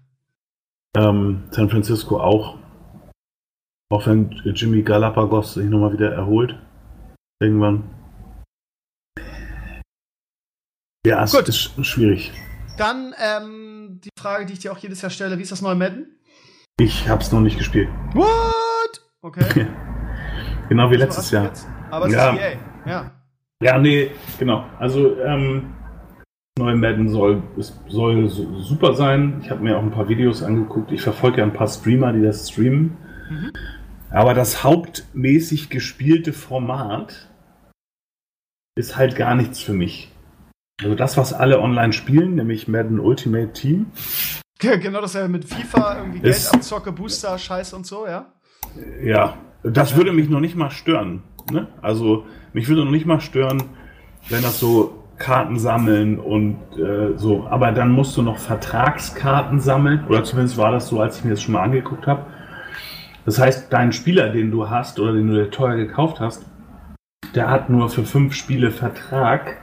Ähm, 0.96 1.44
San 1.50 1.68
Francisco 1.70 2.20
auch. 2.20 2.58
Auch 3.92 4.06
wenn 4.06 4.30
Jimmy 4.44 4.82
Galapagos 4.82 5.54
sich 5.54 5.66
nochmal 5.68 5.92
wieder 5.92 6.12
erholt. 6.12 6.58
Irgendwann. 7.42 7.84
Ja, 11.06 11.24
es 11.24 11.32
Gut. 11.32 11.48
ist 11.48 11.56
sch- 11.58 11.84
schwierig. 11.84 12.32
Dann 12.76 13.14
ähm, 13.18 14.00
die 14.04 14.10
Frage, 14.18 14.46
die 14.46 14.52
ich 14.54 14.58
dir 14.60 14.72
auch 14.72 14.78
jedes 14.78 15.00
Jahr 15.02 15.10
stelle: 15.10 15.38
Wie 15.38 15.42
ist 15.42 15.52
das 15.52 15.62
neue 15.62 15.74
Madden? 15.74 16.06
Ich 16.78 17.08
hab's 17.08 17.32
noch 17.32 17.40
nicht 17.40 17.58
gespielt. 17.58 17.88
What? 18.14 19.02
Okay. 19.22 19.66
Genau 20.68 20.88
wie 20.88 20.94
letztes 20.96 21.32
Jahr. 21.32 21.46
jetzt. 21.46 21.66
Aber 21.90 22.06
es 22.06 22.12
Ja. 22.12 22.30
ist 22.30 22.38
EA. 22.40 22.52
Ja. 22.86 23.10
Ja, 23.62 23.78
nee, 23.78 24.10
genau. 24.38 24.64
Also, 24.78 25.16
ähm, 25.20 25.74
neue 26.58 26.76
Madden 26.76 27.08
soll, 27.08 27.42
es 27.58 27.78
soll 27.88 28.28
su- 28.28 28.60
super 28.60 28.94
sein. 28.94 29.40
Ich 29.42 29.50
habe 29.50 29.62
mir 29.62 29.76
auch 29.78 29.82
ein 29.82 29.90
paar 29.90 30.08
Videos 30.08 30.42
angeguckt. 30.42 30.92
Ich 30.92 31.02
verfolge 31.02 31.38
ja 31.38 31.44
ein 31.44 31.52
paar 31.52 31.68
Streamer, 31.68 32.12
die 32.12 32.22
das 32.22 32.48
streamen. 32.50 32.96
Mhm. 33.28 33.52
Aber 34.10 34.34
das 34.34 34.64
hauptmäßig 34.64 35.68
gespielte 35.70 36.32
Format 36.32 37.28
ist 38.78 38.96
halt 38.96 39.14
gar 39.16 39.34
nichts 39.34 39.60
für 39.60 39.72
mich. 39.74 40.10
Also 40.82 40.94
das, 40.94 41.16
was 41.18 41.32
alle 41.34 41.60
online 41.60 41.92
spielen, 41.92 42.34
nämlich 42.36 42.66
Madden 42.66 42.98
Ultimate 43.00 43.52
Team, 43.52 43.86
Genau 44.58 45.00
das 45.00 45.14
ja 45.14 45.26
mit 45.26 45.46
FIFA, 45.46 45.98
irgendwie 45.98 46.20
Geld 46.20 46.34
Ist- 46.36 46.52
abzocke, 46.54 46.92
Booster, 46.92 47.38
Scheiß 47.38 47.72
und 47.72 47.86
so, 47.86 48.06
ja? 48.06 48.30
ja, 49.02 49.38
das 49.62 49.96
würde 49.96 50.12
mich 50.12 50.28
noch 50.28 50.40
nicht 50.40 50.54
mal 50.54 50.70
stören. 50.70 51.22
Ne? 51.50 51.68
Also 51.80 52.26
mich 52.52 52.68
würde 52.68 52.84
noch 52.84 52.90
nicht 52.90 53.06
mal 53.06 53.20
stören, 53.20 53.62
wenn 54.28 54.42
das 54.42 54.60
so 54.60 55.00
Karten 55.18 55.58
sammeln 55.58 56.18
und 56.18 56.56
äh, 56.76 57.16
so. 57.16 57.46
Aber 57.48 57.72
dann 57.72 57.92
musst 57.92 58.16
du 58.16 58.22
noch 58.22 58.38
Vertragskarten 58.38 59.60
sammeln. 59.60 60.04
Oder 60.08 60.24
zumindest 60.24 60.56
war 60.56 60.72
das 60.72 60.88
so, 60.88 61.00
als 61.00 61.18
ich 61.18 61.24
mir 61.24 61.30
das 61.30 61.42
schon 61.42 61.52
mal 61.52 61.62
angeguckt 61.62 62.06
habe. 62.06 62.26
Das 63.26 63.38
heißt, 63.38 63.72
dein 63.72 63.92
Spieler, 63.92 64.30
den 64.30 64.50
du 64.50 64.70
hast 64.70 64.98
oder 64.98 65.12
den 65.12 65.28
du 65.28 65.34
dir 65.34 65.50
teuer 65.50 65.76
gekauft 65.76 66.20
hast, 66.20 66.46
der 67.34 67.50
hat 67.50 67.70
nur 67.70 67.90
für 67.90 68.02
fünf 68.02 68.34
Spiele 68.34 68.70
Vertrag. 68.70 69.58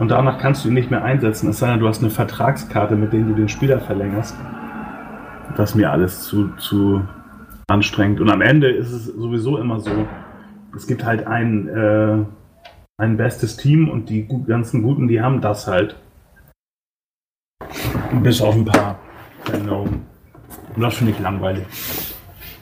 Und 0.00 0.10
danach 0.10 0.38
kannst 0.38 0.64
du 0.64 0.68
ihn 0.68 0.74
nicht 0.74 0.90
mehr 0.90 1.04
einsetzen, 1.04 1.50
es 1.50 1.58
sei 1.58 1.70
denn, 1.70 1.80
du 1.80 1.86
hast 1.86 2.00
eine 2.00 2.10
Vertragskarte, 2.10 2.96
mit 2.96 3.12
der 3.12 3.20
du 3.20 3.34
den 3.34 3.48
Spieler 3.48 3.80
verlängerst. 3.80 4.34
Das 5.56 5.70
ist 5.70 5.76
mir 5.76 5.90
alles 5.90 6.22
zu, 6.22 6.48
zu 6.56 7.02
anstrengend. 7.68 8.20
Und 8.20 8.30
am 8.30 8.40
Ende 8.40 8.70
ist 8.70 8.92
es 8.92 9.06
sowieso 9.06 9.58
immer 9.58 9.78
so, 9.78 9.90
es 10.76 10.86
gibt 10.86 11.04
halt 11.04 11.26
ein, 11.26 11.68
äh, 11.68 12.24
ein 12.98 13.16
bestes 13.16 13.56
Team 13.56 13.88
und 13.88 14.08
die 14.08 14.28
ganzen 14.46 14.82
Guten, 14.82 15.08
die 15.08 15.20
haben 15.20 15.40
das 15.40 15.66
halt. 15.66 15.96
Bis 18.22 18.40
auf 18.40 18.54
ein 18.54 18.64
paar 18.64 18.98
Veränderungen. 19.44 20.06
Und 20.74 20.82
das 20.82 20.96
finde 20.96 21.12
ich 21.12 21.18
langweilig. 21.20 21.64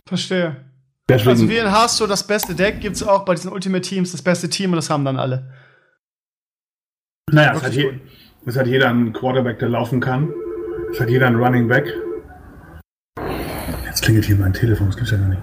Verstehe. 0.06 0.56
Deswegen, 1.08 1.30
Also 1.30 1.48
wie 1.48 1.56
in 1.56 1.70
Hearthstone 1.70 2.08
das 2.08 2.26
beste 2.26 2.54
Deck 2.54 2.80
gibt 2.80 2.96
es 2.96 3.02
auch 3.02 3.24
bei 3.24 3.34
diesen 3.34 3.50
Ultimate 3.50 3.80
Teams 3.80 4.12
das 4.12 4.22
beste 4.22 4.48
Team 4.50 4.70
und 4.70 4.76
das 4.76 4.90
haben 4.90 5.04
dann 5.04 5.18
alle. 5.18 5.50
naja, 7.30 7.54
es 7.54 7.62
hat, 7.62 7.72
je, 7.72 7.98
es 8.44 8.56
hat 8.56 8.66
jeder 8.66 8.88
einen 8.88 9.12
Quarterback, 9.12 9.58
der 9.58 9.70
laufen 9.70 10.00
kann. 10.00 10.32
Es 10.92 11.00
hat 11.00 11.08
jeder 11.08 11.26
einen 11.26 11.36
Running 11.36 11.68
Back. 11.68 11.92
Jetzt 13.84 14.02
klingelt 14.02 14.26
hier 14.26 14.36
mein 14.36 14.52
Telefon, 14.52 14.86
das 14.88 14.96
gibt's 14.96 15.10
ja 15.10 15.18
gar 15.18 15.28
nicht. 15.28 15.42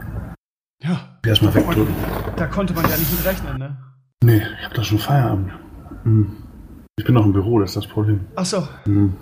Ja. 0.83 1.19
Erstmal 1.25 1.53
wegdrücken. 1.55 1.95
Da 2.35 2.47
konnte 2.47 2.73
man 2.73 2.83
ja 2.89 2.97
nicht 2.97 3.11
mit 3.11 3.25
rechnen, 3.25 3.57
ne? 3.57 3.77
Nee, 4.23 4.41
ich 4.59 4.65
habe 4.65 4.75
da 4.75 4.83
schon 4.83 4.99
Feierabend. 4.99 5.51
Hm. 6.03 6.35
Ich 6.97 7.05
bin 7.05 7.13
noch 7.13 7.25
im 7.25 7.33
Büro, 7.33 7.59
das 7.59 7.71
ist 7.71 7.75
das 7.77 7.87
Problem. 7.87 8.25
Ach 8.35 8.45
so. 8.45 8.67
Hm. 8.83 9.13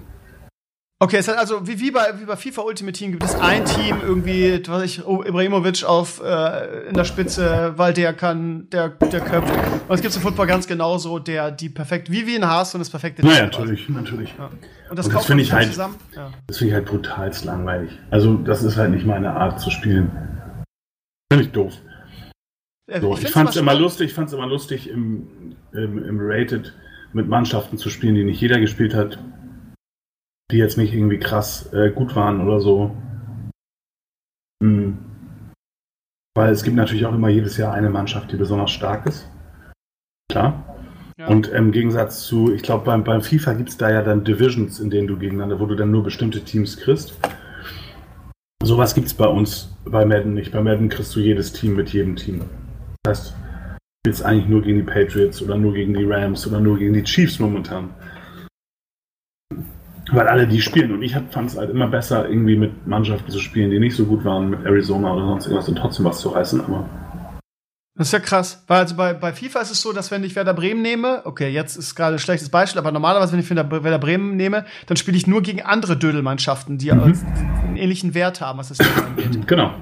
Okay, 1.00 1.18
es 1.18 1.28
hat 1.28 1.38
also 1.38 1.68
wie, 1.68 1.80
wie, 1.82 1.92
bei, 1.92 2.14
wie 2.20 2.26
bei 2.26 2.38
FIFA 2.38 2.62
Ultimate 2.62 2.98
Team 2.98 3.12
gibt 3.12 3.24
es 3.24 3.36
ein 3.36 3.66
Team 3.66 3.98
irgendwie, 4.02 4.62
was 4.68 4.84
ich, 4.84 5.00
Ibrahimovic 5.00 5.84
auf 5.84 6.22
äh, 6.24 6.88
in 6.88 6.94
der 6.94 7.04
Spitze, 7.04 7.74
weil 7.76 7.94
der 7.94 8.14
kann, 8.14 8.70
der, 8.70 8.90
der 8.90 9.20
köpft. 9.20 9.54
Und 9.90 9.96
es 9.96 10.02
gibt 10.02 10.16
im 10.16 10.22
Football 10.22 10.48
ganz 10.48 10.66
genauso, 10.66 11.20
der 11.20 11.52
die 11.52 11.68
perfekt, 11.68 12.10
wie 12.10 12.26
wie 12.26 12.38
ein 12.38 12.48
Haas 12.48 12.74
und 12.74 12.80
das 12.80 12.90
perfekte 12.90 13.22
Naja, 13.22 13.48
Team 13.48 13.66
natürlich, 13.66 13.90
natürlich. 13.90 14.34
Ja. 14.38 14.46
Und 14.46 14.54
das, 14.62 14.90
Und 14.90 14.98
das 14.98 15.10
kauft 15.10 15.26
finde 15.28 15.44
ich 15.44 15.50
sich 15.50 15.56
halt- 15.56 15.68
zusammen. 15.68 15.96
Ja. 16.16 16.32
Das 16.48 16.58
finde 16.58 16.70
ich 16.70 16.76
halt 16.76 16.86
brutal 16.86 17.32
langweilig. 17.44 17.92
Also, 18.10 18.36
das 18.38 18.64
ist 18.64 18.78
halt 18.78 18.92
nicht 18.92 19.06
meine 19.06 19.34
Art 19.36 19.60
zu 19.60 19.72
spielen. 19.72 20.10
Finde 21.32 21.46
ich 21.46 21.52
doof. 21.52 21.74
Äh, 22.88 23.02
So, 23.02 23.18
ich 23.18 23.30
fand 23.30 23.50
es 23.50 23.56
immer 23.56 23.74
lustig, 23.74 24.08
ich 24.08 24.14
fand 24.14 24.28
es 24.28 24.34
immer 24.34 24.48
lustig, 24.48 24.90
im, 24.90 25.56
im, 25.72 26.04
im 26.04 26.18
Rated 26.20 26.74
mit 27.14 27.28
Mannschaften 27.28 27.78
zu 27.78 27.90
spielen, 27.90 28.16
die 28.16 28.24
nicht 28.24 28.42
jeder 28.42 28.60
gespielt 28.60 28.94
hat, 28.94 29.20
die 30.52 30.58
jetzt 30.58 30.78
nicht 30.78 30.94
irgendwie 30.94 31.20
krass 31.20 31.72
äh, 31.74 31.92
gut 31.92 32.16
waren 32.16 32.42
oder 32.42 32.60
so. 32.60 32.96
Hm. 34.64 34.98
Weil 36.36 36.52
es 36.52 36.64
gibt 36.64 36.76
natürlich 36.76 37.06
auch 37.06 37.14
immer 37.14 37.30
jedes 37.30 37.58
Jahr 37.58 37.74
eine 37.74 37.90
Mannschaft, 37.90 38.32
die 38.32 38.38
besonders 38.38 38.72
stark 38.72 39.06
ist. 39.06 39.30
Klar. 40.32 40.78
Ja. 41.18 41.28
Und 41.28 41.48
im 41.50 41.72
Gegensatz 41.72 42.26
zu, 42.26 42.52
ich 42.52 42.64
glaube, 42.64 42.86
beim, 42.86 43.04
beim 43.04 43.22
FIFA 43.22 43.54
gibt 43.54 43.70
es 43.70 43.78
da 43.78 43.92
ja 43.92 44.02
dann 44.02 44.24
Divisions, 44.24 44.80
in 44.80 44.90
denen 44.90 45.08
du 45.08 45.18
gegeneinander, 45.18 45.60
wo 45.60 45.68
du 45.68 45.76
dann 45.76 45.92
nur 45.92 46.04
bestimmte 46.04 46.44
Teams 46.44 46.78
kriegst. 46.78 47.14
Sowas 48.64 48.96
gibt 48.96 49.08
es 49.08 49.14
bei 49.14 49.28
uns 49.28 49.76
bei 49.86 50.06
Madden 50.06 50.34
nicht. 50.34 50.52
Bei 50.52 50.64
Madden 50.64 50.90
kriegst 50.90 51.16
du 51.16 51.20
jedes 51.20 51.54
Team 51.54 51.76
mit 51.76 51.90
jedem 51.94 52.16
Team. 52.16 52.42
Das 53.06 53.20
heißt, 53.20 53.34
du 53.34 53.78
spielst 54.10 54.24
eigentlich 54.26 54.48
nur 54.48 54.62
gegen 54.62 54.78
die 54.78 54.84
Patriots 54.92 55.42
oder 55.42 55.58
nur 55.58 55.74
gegen 55.74 55.94
die 55.94 56.06
Rams 56.06 56.48
oder 56.48 56.60
nur 56.60 56.78
gegen 56.80 56.94
die 56.94 57.04
Chiefs 57.04 57.38
momentan. 57.40 57.90
Weil 60.12 60.28
alle 60.28 60.48
die 60.48 60.62
spielen. 60.62 60.94
Und 60.94 61.02
ich 61.02 61.14
fand 61.14 61.50
es 61.50 61.58
halt 61.58 61.70
immer 61.70 61.88
besser, 61.88 62.28
irgendwie 62.30 62.56
mit 62.58 62.86
Mannschaften 62.88 63.30
zu 63.32 63.40
spielen, 63.40 63.72
die 63.72 63.80
nicht 63.80 63.96
so 63.96 64.06
gut 64.06 64.24
waren, 64.26 64.50
mit 64.50 64.66
Arizona 64.66 65.14
oder 65.14 65.26
sonst 65.26 65.46
irgendwas 65.48 65.70
und 65.70 65.76
trotzdem 65.76 66.06
was 66.06 66.20
zu 66.20 66.30
reißen. 66.30 66.62
Aber 66.62 66.90
Das 67.96 68.08
ist 68.08 68.14
ja 68.14 68.20
krass. 68.20 68.64
Weil 68.68 68.80
also 68.80 68.96
bei, 68.96 69.14
bei 69.14 69.34
FIFA 69.34 69.62
ist 69.62 69.72
es 69.72 69.82
so, 69.82 69.92
dass 69.94 70.12
wenn 70.12 70.24
ich 70.24 70.36
Werder 70.36 70.54
Bremen 70.54 70.82
nehme, 70.82 71.22
okay, 71.26 71.50
jetzt 71.50 71.76
ist 71.78 71.96
gerade 71.96 72.16
ein 72.16 72.20
schlechtes 72.20 72.50
Beispiel, 72.50 72.80
aber 72.80 72.92
normalerweise, 72.92 73.34
wenn 73.34 73.40
ich 73.40 73.50
Werder 73.50 74.00
Bremen 74.00 74.36
nehme, 74.38 74.66
dann 74.88 74.98
spiele 74.98 75.18
ich 75.18 75.26
nur 75.28 75.42
gegen 75.42 75.62
andere 75.62 75.98
Dödelmannschaften, 75.98 76.78
die 76.78 76.92
Mhm. 76.92 77.02
einen 77.66 77.78
ähnlichen 77.78 78.14
Wert 78.14 78.40
haben, 78.42 78.60
was 78.60 78.70
das 78.70 78.78
Thema 78.80 79.08
angeht. 79.08 79.48
genau. 79.48 79.74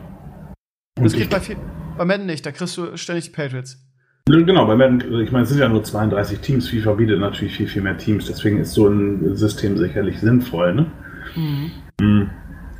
Das 0.96 1.14
Und 1.14 1.14
geht 1.14 1.22
ich- 1.24 1.30
bei, 1.30 1.40
Fi- 1.40 1.58
bei 1.98 2.06
Madden 2.06 2.26
nicht, 2.26 2.46
da 2.46 2.52
kriegst 2.52 2.78
du 2.78 2.98
ständig 2.98 3.26
die 3.26 3.32
Patriots. 3.32 3.78
Genau, 4.26 4.66
bei 4.66 4.76
Madden, 4.76 5.22
ich 5.22 5.32
meine, 5.32 5.44
es 5.44 5.50
sind 5.50 5.60
ja 5.60 5.68
nur 5.68 5.84
32 5.84 6.40
Teams. 6.40 6.70
FIFA 6.70 6.94
bietet 6.94 7.20
natürlich 7.20 7.56
viel, 7.56 7.68
viel 7.68 7.82
mehr 7.82 7.98
Teams. 7.98 8.28
Deswegen 8.28 8.60
ist 8.60 8.74
so 8.74 8.88
ein 8.88 9.36
System 9.36 9.78
sicherlich 9.78 10.20
sinnvoll. 10.20 10.76
Ne? 10.76 10.92
Mhm. 11.36 12.30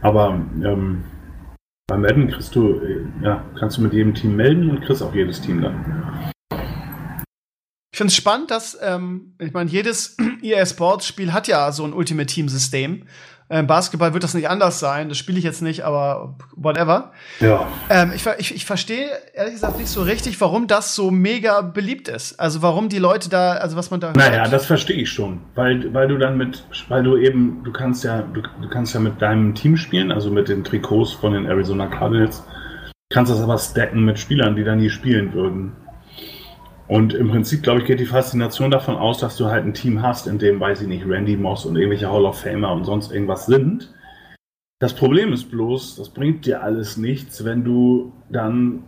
Aber 0.02 0.40
ähm, 0.64 1.04
bei 1.88 1.98
Madden 1.98 2.30
kriegst 2.30 2.56
du, 2.56 2.80
äh, 2.80 3.06
ja, 3.24 3.44
kannst 3.60 3.78
du 3.78 3.82
mit 3.82 3.94
jedem 3.94 4.14
Team 4.14 4.36
melden 4.36 4.70
und 4.70 4.82
kriegst 4.82 5.04
auch 5.04 5.14
jedes 5.14 5.42
Team 5.42 5.62
dann. 5.62 6.32
Ich 7.92 7.98
finde 7.98 8.12
es 8.12 8.16
spannend, 8.16 8.50
dass, 8.50 8.78
ähm, 8.82 9.36
ich 9.40 9.52
meine, 9.52 9.70
jedes 9.70 10.16
EA 10.42 10.66
Sports 10.66 11.08
Spiel 11.08 11.34
hat 11.34 11.48
ja 11.48 11.72
so 11.72 11.84
ein 11.84 11.94
Ultimate 11.94 12.28
Team 12.28 12.48
System. 12.48 13.04
Ähm, 13.52 13.68
Basketball 13.68 14.14
wird 14.14 14.24
das 14.24 14.34
nicht 14.34 14.48
anders 14.50 14.80
sein, 14.80 15.10
das 15.10 15.18
spiele 15.18 15.38
ich 15.38 15.44
jetzt 15.44 15.62
nicht, 15.62 15.84
aber 15.84 16.38
whatever. 16.56 17.12
Ja. 17.42 17.68
Ähm, 17.90 18.14
ich 18.16 18.26
ich, 18.38 18.56
ich 18.56 18.66
verstehe 18.66 19.10
ehrlich 19.34 19.56
gesagt 19.56 19.78
nicht 19.78 19.90
so 19.90 20.04
richtig, 20.04 20.40
warum 20.40 20.68
das 20.68 20.96
so 20.96 21.12
mega 21.12 21.60
beliebt 21.60 22.08
ist. 22.08 22.40
Also 22.40 22.62
warum 22.62 22.88
die 22.88 22.98
Leute 22.98 23.30
da, 23.30 23.56
also 23.56 23.76
was 23.76 23.92
man 23.92 24.00
da 24.00 24.14
Naja, 24.14 24.48
das 24.48 24.66
verstehe 24.66 24.96
ich 24.96 25.10
schon. 25.10 25.42
Weil, 25.56 25.94
weil 25.94 26.08
du 26.08 26.18
dann 26.18 26.38
mit, 26.38 26.64
weil 26.88 27.04
du 27.04 27.18
eben, 27.18 27.62
du 27.66 27.74
kannst 27.74 28.06
ja, 28.06 28.22
du, 28.22 28.42
du 28.42 28.70
kannst 28.70 28.94
ja 28.94 29.02
mit 29.02 29.22
deinem 29.22 29.54
Team 29.54 29.76
spielen, 29.76 30.14
also 30.14 30.32
mit 30.32 30.48
den 30.48 30.64
Trikots 30.64 31.12
von 31.12 31.34
den 31.34 31.46
Arizona 31.46 31.88
Cardinals, 31.88 32.46
kannst 33.10 33.34
das 33.34 33.42
aber 33.42 33.58
stacken 33.58 34.06
mit 34.06 34.18
Spielern, 34.18 34.56
die 34.56 34.64
dann 34.64 34.80
nie 34.80 34.90
spielen 34.90 35.34
würden. 35.34 35.74
Und 36.92 37.14
im 37.14 37.30
Prinzip, 37.30 37.64
glaube 37.64 37.80
ich, 37.80 37.86
geht 37.86 38.02
die 38.02 38.06
Faszination 38.06 38.70
davon 38.70 38.98
aus, 38.98 39.18
dass 39.18 39.38
du 39.38 39.46
halt 39.46 39.64
ein 39.64 39.74
Team 39.74 40.02
hast, 40.02 40.28
in 40.28 40.40
dem, 40.40 40.60
weiß 40.60 40.82
ich 40.82 40.90
nicht, 40.90 41.08
Randy 41.08 41.38
Moss 41.38 41.66
und 41.66 41.78
irgendwelche 41.78 42.12
Hall 42.12 42.26
of 42.26 42.42
Famer 42.42 42.74
und 42.74 42.84
sonst 42.84 43.14
irgendwas 43.14 43.46
sind. 43.46 43.94
Das 44.82 44.94
Problem 44.94 45.32
ist 45.32 45.50
bloß, 45.50 45.96
das 45.96 46.10
bringt 46.10 46.46
dir 46.46 46.64
alles 46.64 46.98
nichts, 46.98 47.46
wenn 47.46 47.64
du 47.64 48.12
dann 48.30 48.84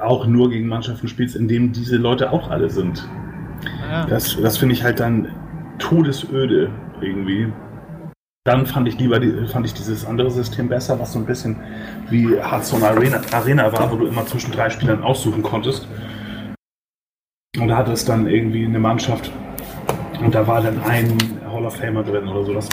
auch 0.00 0.28
nur 0.28 0.48
gegen 0.48 0.68
Mannschaften 0.68 1.08
spielst, 1.08 1.34
in 1.34 1.48
denen 1.48 1.72
diese 1.72 1.96
Leute 1.96 2.30
auch 2.30 2.48
alle 2.48 2.70
sind. 2.70 3.04
Ja. 3.90 4.06
Das, 4.06 4.40
das 4.40 4.56
finde 4.56 4.76
ich 4.76 4.84
halt 4.84 5.00
dann 5.00 5.34
todesöde 5.80 6.70
irgendwie. 7.00 7.52
Dann 8.44 8.66
fand 8.66 8.86
ich 8.86 8.96
lieber 8.96 9.18
die, 9.18 9.48
fand 9.48 9.66
ich 9.66 9.74
dieses 9.74 10.06
andere 10.06 10.30
System 10.30 10.68
besser, 10.68 11.00
was 11.00 11.14
so 11.14 11.18
ein 11.18 11.26
bisschen 11.26 11.56
wie 12.10 12.36
Hearthstone 12.36 12.86
Arena, 12.86 13.22
Arena 13.32 13.72
war, 13.72 13.90
wo 13.90 13.96
du 13.96 14.06
immer 14.06 14.24
zwischen 14.24 14.52
drei 14.52 14.70
Spielern 14.70 15.02
aussuchen 15.02 15.42
konntest. 15.42 15.88
Und 17.58 17.68
da 17.68 17.76
hatte 17.76 17.92
es 17.92 18.04
dann 18.04 18.26
irgendwie 18.26 18.64
eine 18.64 18.80
Mannschaft 18.80 19.30
und 20.20 20.34
da 20.34 20.46
war 20.46 20.60
dann 20.60 20.82
ein 20.82 21.16
Hall 21.50 21.64
of 21.64 21.76
Famer 21.76 22.02
drin 22.02 22.26
oder 22.26 22.44
sowas. 22.44 22.68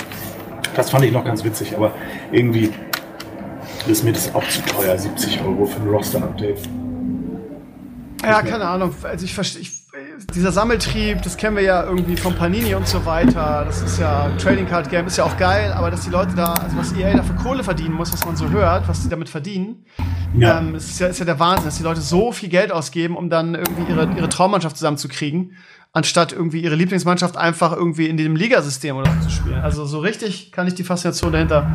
Das 0.76 0.90
fand 0.90 1.06
ich 1.06 1.12
noch 1.12 1.24
ganz 1.24 1.44
witzig, 1.44 1.76
aber 1.76 1.94
irgendwie 2.32 2.72
ist 3.88 4.04
mir 4.04 4.14
das 4.14 4.34
auch 4.34 4.48
zu 4.48 4.62
teuer, 4.64 4.98
70 4.98 5.42
Euro 5.44 5.66
für 5.66 5.82
ein 5.82 5.88
Roster-Update. 5.88 6.62
Ja, 8.24 8.42
keine 8.42 8.66
Ahnung. 8.66 8.94
Also 9.04 9.26
ich 9.26 9.34
verstehe, 9.34 9.66
dieser 10.34 10.52
Sammeltrieb, 10.52 11.22
das 11.22 11.38
kennen 11.38 11.56
wir 11.56 11.64
ja 11.64 11.84
irgendwie 11.84 12.16
von 12.18 12.36
Panini 12.36 12.74
und 12.76 12.88
so 12.88 13.06
weiter. 13.06 13.64
Das 13.66 13.82
ist 13.82 14.00
ja 14.00 14.30
Trading 14.38 14.68
Card 14.68 14.90
Game, 14.90 15.08
ist 15.08 15.18
ja 15.18 15.24
auch 15.24 15.38
geil, 15.38 15.72
aber 15.74 15.92
dass 15.92 16.02
die 16.02 16.10
Leute 16.10 16.34
da, 16.36 16.54
also 16.54 16.78
was 16.78 16.94
EA 16.94 17.16
da 17.18 17.24
für 17.24 17.34
Kohle 17.34 17.64
verdienen 17.64 17.94
muss, 17.94 18.12
was 18.14 18.26
man 18.26 18.36
so 18.36 18.50
hört, 18.50 18.88
was 18.88 19.02
die 19.04 19.10
damit 19.10 19.30
verdienen, 19.30 19.86
Ja. 20.36 20.60
ähm, 20.60 20.76
ist 20.76 21.00
ja, 21.00 21.08
ist 21.08 21.20
ja 21.20 21.26
der 21.26 21.40
Wahnsinn, 21.40 21.66
dass 21.66 21.78
die 21.78 21.84
Leute 21.84 22.02
so 22.02 22.32
viel 22.32 22.50
Geld 22.50 22.72
ausgeben, 22.72 23.16
um 23.18 23.30
dann 23.30 23.56
irgendwie 23.56 23.92
ihre, 23.92 24.10
ihre 24.16 24.30
Traummannschaft 24.30 24.78
zusammenzukriegen, 24.78 25.56
anstatt 25.94 26.32
irgendwie 26.32 26.62
ihre 26.62 26.76
Lieblingsmannschaft 26.76 27.36
einfach 27.36 27.74
irgendwie 27.74 28.08
in 28.08 28.16
dem 28.16 28.36
Ligasystem 28.36 28.96
oder 28.96 29.12
so 29.22 29.28
zu 29.28 29.36
spielen. 29.36 29.60
Also 29.62 29.86
so 29.86 30.00
richtig 30.00 30.52
kann 30.54 30.68
ich 30.68 30.74
die 30.76 30.84
Faszination 30.86 31.34
dahinter 31.34 31.70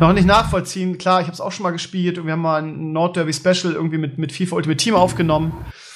noch 0.00 0.14
nicht 0.14 0.26
nachvollziehen. 0.26 0.96
Klar, 0.96 1.20
ich 1.20 1.26
habe 1.26 1.34
es 1.34 1.42
auch 1.42 1.52
schon 1.52 1.64
mal 1.64 1.70
gespielt 1.72 2.18
und 2.18 2.24
wir 2.24 2.32
haben 2.32 2.40
mal 2.40 2.62
ein 2.62 2.92
Nordderby 2.92 3.34
Special 3.34 3.74
irgendwie 3.74 3.98
mit, 3.98 4.16
mit 4.16 4.32
FIFA 4.32 4.56
Ultimate 4.56 4.78
Team 4.82 4.94
aufgenommen. 4.94 5.52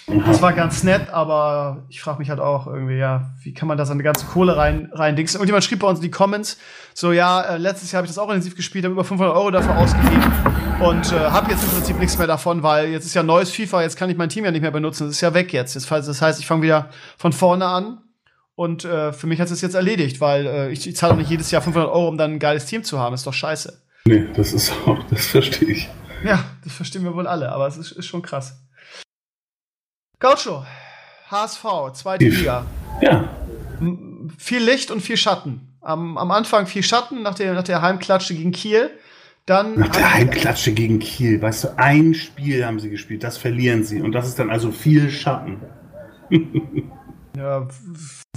Das 0.06 0.42
war 0.42 0.52
ganz 0.52 0.82
nett, 0.82 1.08
aber 1.10 1.84
ich 1.88 2.02
frage 2.02 2.18
mich 2.18 2.28
halt 2.28 2.38
auch 2.38 2.66
irgendwie, 2.66 2.96
ja, 2.96 3.32
wie 3.42 3.54
kann 3.54 3.66
man 3.66 3.78
da 3.78 3.86
seine 3.86 4.02
ganze 4.02 4.26
Kohle 4.26 4.54
rein, 4.54 4.90
rein 4.92 5.16
dingsen? 5.16 5.36
Irgendjemand 5.36 5.64
schrieb 5.64 5.78
bei 5.78 5.88
uns 5.88 5.98
in 5.98 6.02
die 6.02 6.10
Comments, 6.10 6.58
so, 6.92 7.12
ja, 7.12 7.40
äh, 7.40 7.56
letztes 7.56 7.90
Jahr 7.90 7.98
habe 7.98 8.06
ich 8.06 8.10
das 8.10 8.18
auch 8.18 8.28
intensiv 8.28 8.54
gespielt, 8.54 8.84
habe 8.84 8.92
über 8.92 9.04
500 9.04 9.34
Euro 9.34 9.50
dafür 9.50 9.78
ausgegeben 9.78 10.22
und 10.80 11.10
äh, 11.10 11.18
habe 11.18 11.50
jetzt 11.50 11.64
im 11.64 11.70
Prinzip 11.70 11.98
nichts 11.98 12.18
mehr 12.18 12.26
davon, 12.26 12.62
weil 12.62 12.90
jetzt 12.90 13.06
ist 13.06 13.14
ja 13.14 13.22
neues 13.22 13.50
FIFA, 13.50 13.80
jetzt 13.80 13.96
kann 13.96 14.10
ich 14.10 14.16
mein 14.18 14.28
Team 14.28 14.44
ja 14.44 14.50
nicht 14.50 14.60
mehr 14.60 14.70
benutzen, 14.70 15.04
das 15.04 15.16
ist 15.16 15.20
ja 15.22 15.32
weg 15.32 15.54
jetzt. 15.54 15.74
jetzt 15.74 15.90
das 15.90 16.20
heißt, 16.20 16.38
ich 16.38 16.46
fange 16.46 16.62
wieder 16.62 16.90
von 17.16 17.32
vorne 17.32 17.64
an 17.64 17.98
und 18.56 18.84
äh, 18.84 19.14
für 19.14 19.26
mich 19.26 19.40
hat 19.40 19.50
es 19.50 19.62
jetzt 19.62 19.74
erledigt, 19.74 20.20
weil 20.20 20.46
äh, 20.46 20.70
ich, 20.70 20.86
ich 20.86 20.96
zahle 20.96 21.14
auch 21.14 21.18
nicht 21.18 21.30
jedes 21.30 21.50
Jahr 21.50 21.62
500 21.62 21.90
Euro, 21.90 22.08
um 22.08 22.18
dann 22.18 22.32
ein 22.32 22.38
geiles 22.38 22.66
Team 22.66 22.84
zu 22.84 22.98
haben, 22.98 23.14
ist 23.14 23.26
doch 23.26 23.32
scheiße. 23.32 23.80
Nee, 24.04 24.26
das 24.36 24.52
ist 24.52 24.70
auch, 24.86 25.02
das 25.08 25.24
verstehe 25.26 25.70
ich. 25.70 25.88
Ja, 26.24 26.44
das 26.62 26.74
verstehen 26.74 27.04
wir 27.04 27.14
wohl 27.14 27.26
alle, 27.26 27.50
aber 27.50 27.66
es 27.66 27.78
ist, 27.78 27.92
ist 27.92 28.06
schon 28.06 28.20
krass. 28.20 28.60
Gaucho, 30.24 30.64
HSV, 31.30 31.66
zweite. 31.92 32.24
Liga. 32.24 32.64
Ja, 33.02 33.28
Viel 34.38 34.64
Licht 34.64 34.90
und 34.90 35.02
viel 35.02 35.18
Schatten. 35.18 35.76
Am, 35.82 36.16
am 36.16 36.30
Anfang 36.30 36.66
viel 36.66 36.82
Schatten 36.82 37.20
nach 37.20 37.34
der, 37.34 37.52
nach 37.52 37.62
der 37.62 37.82
Heimklatsche 37.82 38.34
gegen 38.34 38.50
Kiel. 38.50 38.88
Dann 39.44 39.78
Nach 39.78 39.90
der 39.90 40.14
Heimklatsche 40.14 40.72
gegen 40.72 40.98
Kiel, 40.98 41.42
weißt 41.42 41.64
du, 41.64 41.78
ein 41.78 42.14
Spiel 42.14 42.64
haben 42.64 42.80
sie 42.80 42.88
gespielt, 42.88 43.22
das 43.22 43.36
verlieren 43.36 43.84
sie. 43.84 44.00
Und 44.00 44.12
das 44.12 44.26
ist 44.26 44.38
dann 44.38 44.48
also 44.48 44.72
viel 44.72 45.10
Schatten. 45.10 45.60
Ja, 47.36 47.66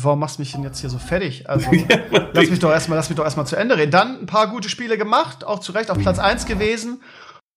warum 0.01 0.17
machst 0.17 0.39
du 0.39 0.41
mich 0.41 0.53
denn 0.53 0.63
jetzt 0.63 0.79
hier 0.79 0.89
so 0.89 0.97
fertig? 0.97 1.47
Also, 1.47 1.69
lass 2.33 2.49
mich 2.49 2.57
doch 2.57 2.71
erstmal, 2.71 2.97
lass 2.97 3.09
mich 3.09 3.15
doch 3.15 3.25
erstmal 3.25 3.45
zu 3.45 3.55
Ende 3.55 3.77
reden. 3.77 3.91
Dann 3.91 4.21
ein 4.21 4.25
paar 4.25 4.47
gute 4.47 4.69
Spiele 4.69 4.97
gemacht, 4.97 5.43
auch 5.43 5.59
zu 5.59 5.71
Recht 5.71 5.91
auf 5.91 5.99
Platz 5.99 6.17
1 6.17 6.47
gewesen. 6.47 7.03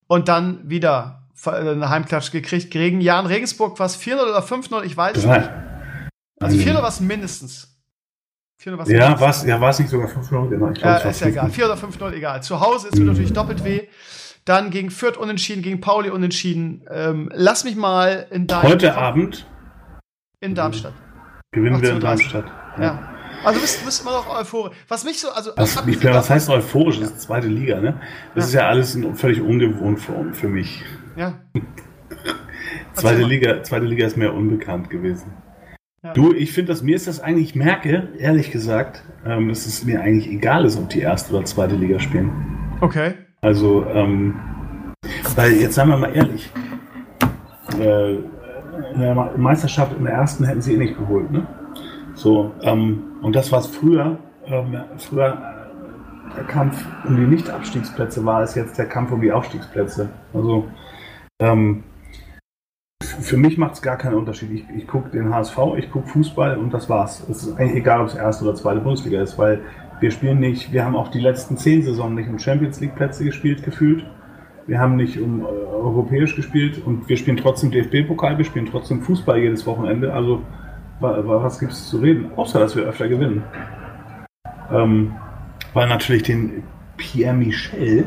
Und 0.06 0.28
dann 0.28 0.68
wieder 0.68 1.19
eine 1.46 1.88
Heimklatsche 1.88 2.32
gekriegt 2.32 2.70
gegen 2.70 3.00
Jan 3.00 3.26
Regensburg. 3.26 3.78
Was 3.78 4.00
4-0 4.00 4.14
oder 4.22 4.40
5-0, 4.42 4.82
ich 4.84 4.96
weiß 4.96 5.16
es 5.16 5.24
nicht. 5.26 5.50
Also 6.40 6.56
4-0 6.56 6.74
war 6.74 6.88
es 6.88 7.00
mindestens. 7.00 7.66
4-0 8.62 8.78
war's 8.78 8.88
Ja, 8.90 9.20
war 9.20 9.30
es 9.30 9.44
ja, 9.44 9.58
nicht 9.80 9.88
sogar 9.90 10.08
5 10.08 10.30
Minuten? 10.30 10.50
Genau, 10.50 10.68
ich 10.70 10.78
glaub, 10.80 10.98
Ja, 10.98 11.04
war 11.04 11.10
ist 11.10 11.20
ja 11.20 11.26
5-0. 11.28 11.30
egal. 11.30 11.50
4 11.50 11.64
oder 11.64 11.74
5-0, 11.76 12.12
egal. 12.12 12.42
Zu 12.42 12.60
Hause 12.60 12.88
ist 12.88 12.98
mir 12.98 13.04
natürlich 13.06 13.32
doppelt 13.32 13.64
weh. 13.64 13.88
Dann 14.44 14.70
gegen 14.70 14.90
Fürth 14.90 15.16
unentschieden, 15.18 15.62
gegen 15.62 15.80
Pauli 15.80 16.10
unentschieden. 16.10 16.84
Ähm, 16.90 17.30
lass 17.34 17.64
mich 17.64 17.76
mal 17.76 18.26
in 18.30 18.46
deinem 18.46 18.62
Heute 18.64 18.96
Abend 18.96 19.46
in 20.40 20.54
Darmstadt. 20.54 20.94
gewinnen 21.52 21.80
wir 21.80 21.90
in 21.90 21.96
18:30. 21.98 22.00
Darmstadt. 22.00 22.44
Ja. 22.78 23.08
Also 23.44 23.54
du 23.54 23.60
bist, 23.62 23.84
bist 23.84 24.00
immer 24.02 24.12
noch 24.12 24.28
euphorisch. 24.38 24.76
Was 24.88 25.04
mich 25.04 25.20
so, 25.20 25.30
also 25.30 25.52
Was, 25.56 25.82
ich, 25.86 26.04
was 26.04 26.28
heißt 26.30 26.48
euphorisch? 26.50 27.00
Das 27.00 27.10
ist 27.10 27.20
zweite 27.22 27.48
Liga, 27.48 27.80
ne? 27.80 28.00
Das 28.34 28.44
Ja. 28.44 28.48
ist 28.48 28.54
ja 28.54 28.68
alles 28.68 28.98
völlig 29.14 29.40
ungewohnt 29.40 30.00
für, 30.00 30.32
für 30.34 30.48
mich. 30.48 30.84
Ja. 31.20 31.34
Zweite. 32.94 33.24
Liga, 33.24 33.62
zweite 33.62 33.84
Liga 33.84 34.06
ist 34.06 34.16
mir 34.16 34.32
unbekannt 34.32 34.88
gewesen. 34.88 35.34
Ja. 36.02 36.14
Du, 36.14 36.32
ich 36.32 36.50
finde, 36.52 36.72
dass 36.72 36.82
mir 36.82 36.96
ist 36.96 37.08
das 37.08 37.20
eigentlich, 37.20 37.50
ich 37.50 37.54
merke, 37.54 38.08
ehrlich 38.18 38.50
gesagt, 38.50 39.04
ähm, 39.26 39.50
dass 39.50 39.66
es 39.66 39.84
mir 39.84 40.00
eigentlich 40.00 40.30
egal 40.30 40.64
ist, 40.64 40.78
ob 40.78 40.88
die 40.88 41.00
erste 41.00 41.34
oder 41.34 41.44
zweite 41.44 41.76
Liga 41.76 41.98
spielen. 42.00 42.30
Okay. 42.80 43.12
Also, 43.42 43.84
ähm, 43.92 44.34
weil 45.36 45.52
jetzt 45.52 45.74
sagen 45.74 45.90
wir 45.90 45.98
mal 45.98 46.16
ehrlich, 46.16 46.50
äh, 47.78 48.14
in 48.14 49.00
der 49.00 49.14
Meisterschaft 49.36 49.94
in 49.98 50.04
der 50.04 50.14
ersten 50.14 50.44
hätten 50.44 50.62
sie 50.62 50.72
eh 50.72 50.78
nicht 50.78 50.96
geholt, 50.96 51.30
ne? 51.30 51.46
So, 52.14 52.54
ähm, 52.62 53.02
und 53.20 53.36
das, 53.36 53.52
was 53.52 53.66
früher, 53.66 54.16
ähm, 54.46 54.74
früher 54.96 55.36
der 56.34 56.44
Kampf 56.44 56.82
um 57.06 57.14
die 57.14 57.26
Nicht-Abstiegsplätze 57.26 58.24
war, 58.24 58.42
ist 58.42 58.54
jetzt 58.54 58.78
der 58.78 58.86
Kampf 58.86 59.12
um 59.12 59.20
die 59.20 59.32
Aufstiegsplätze. 59.32 60.08
Also, 60.32 60.66
ähm, 61.40 61.82
für 63.02 63.36
mich 63.36 63.58
macht 63.58 63.74
es 63.74 63.82
gar 63.82 63.96
keinen 63.96 64.14
Unterschied. 64.14 64.50
Ich, 64.50 64.64
ich 64.76 64.86
gucke 64.86 65.10
den 65.10 65.34
HSV, 65.34 65.58
ich 65.78 65.90
gucke 65.90 66.08
Fußball 66.08 66.56
und 66.56 66.72
das 66.72 66.88
war's. 66.88 67.26
Es 67.28 67.42
ist 67.42 67.58
eigentlich 67.58 67.76
egal, 67.76 68.00
ob 68.00 68.08
es 68.08 68.14
erste 68.14 68.44
oder 68.44 68.54
zweite 68.54 68.80
Bundesliga 68.80 69.20
ist, 69.20 69.38
weil 69.38 69.62
wir 70.00 70.10
spielen 70.10 70.38
nicht, 70.38 70.72
wir 70.72 70.84
haben 70.84 70.96
auch 70.96 71.08
die 71.08 71.20
letzten 71.20 71.56
zehn 71.56 71.82
Saisonen 71.82 72.14
nicht 72.14 72.28
um 72.28 72.38
Champions 72.38 72.80
League 72.80 72.94
Plätze 72.94 73.24
gespielt, 73.24 73.62
gefühlt. 73.62 74.04
Wir 74.66 74.78
haben 74.78 74.96
nicht 74.96 75.18
um 75.20 75.40
äh, 75.40 75.44
europäisch 75.44 76.36
gespielt 76.36 76.80
und 76.84 77.08
wir 77.08 77.16
spielen 77.16 77.36
trotzdem 77.36 77.70
DFB-Pokal, 77.70 78.38
wir 78.38 78.44
spielen 78.44 78.66
trotzdem 78.66 79.02
Fußball 79.02 79.38
jedes 79.38 79.66
Wochenende. 79.66 80.12
Also 80.12 80.42
was 81.00 81.58
gibt 81.58 81.72
es 81.72 81.88
zu 81.88 81.98
reden? 81.98 82.30
Außer, 82.36 82.60
dass 82.60 82.76
wir 82.76 82.84
öfter 82.84 83.08
gewinnen. 83.08 83.42
Ähm, 84.70 85.12
weil 85.72 85.88
natürlich 85.88 86.22
den 86.22 86.62
Pierre 86.96 87.34
Michel 87.34 88.04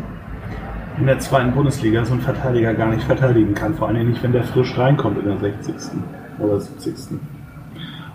in 0.97 1.07
der 1.07 1.19
zweiten 1.19 1.53
Bundesliga 1.53 2.05
so 2.05 2.13
ein 2.13 2.21
Verteidiger 2.21 2.73
gar 2.73 2.89
nicht 2.89 3.03
verteidigen 3.03 3.53
kann. 3.53 3.75
Vor 3.75 3.87
allem 3.87 4.09
nicht, 4.09 4.21
wenn 4.23 4.31
der 4.31 4.43
frisch 4.43 4.77
reinkommt 4.77 5.17
in 5.17 5.25
der 5.25 5.39
60. 5.39 5.75
oder 6.39 6.59
70. 6.59 7.19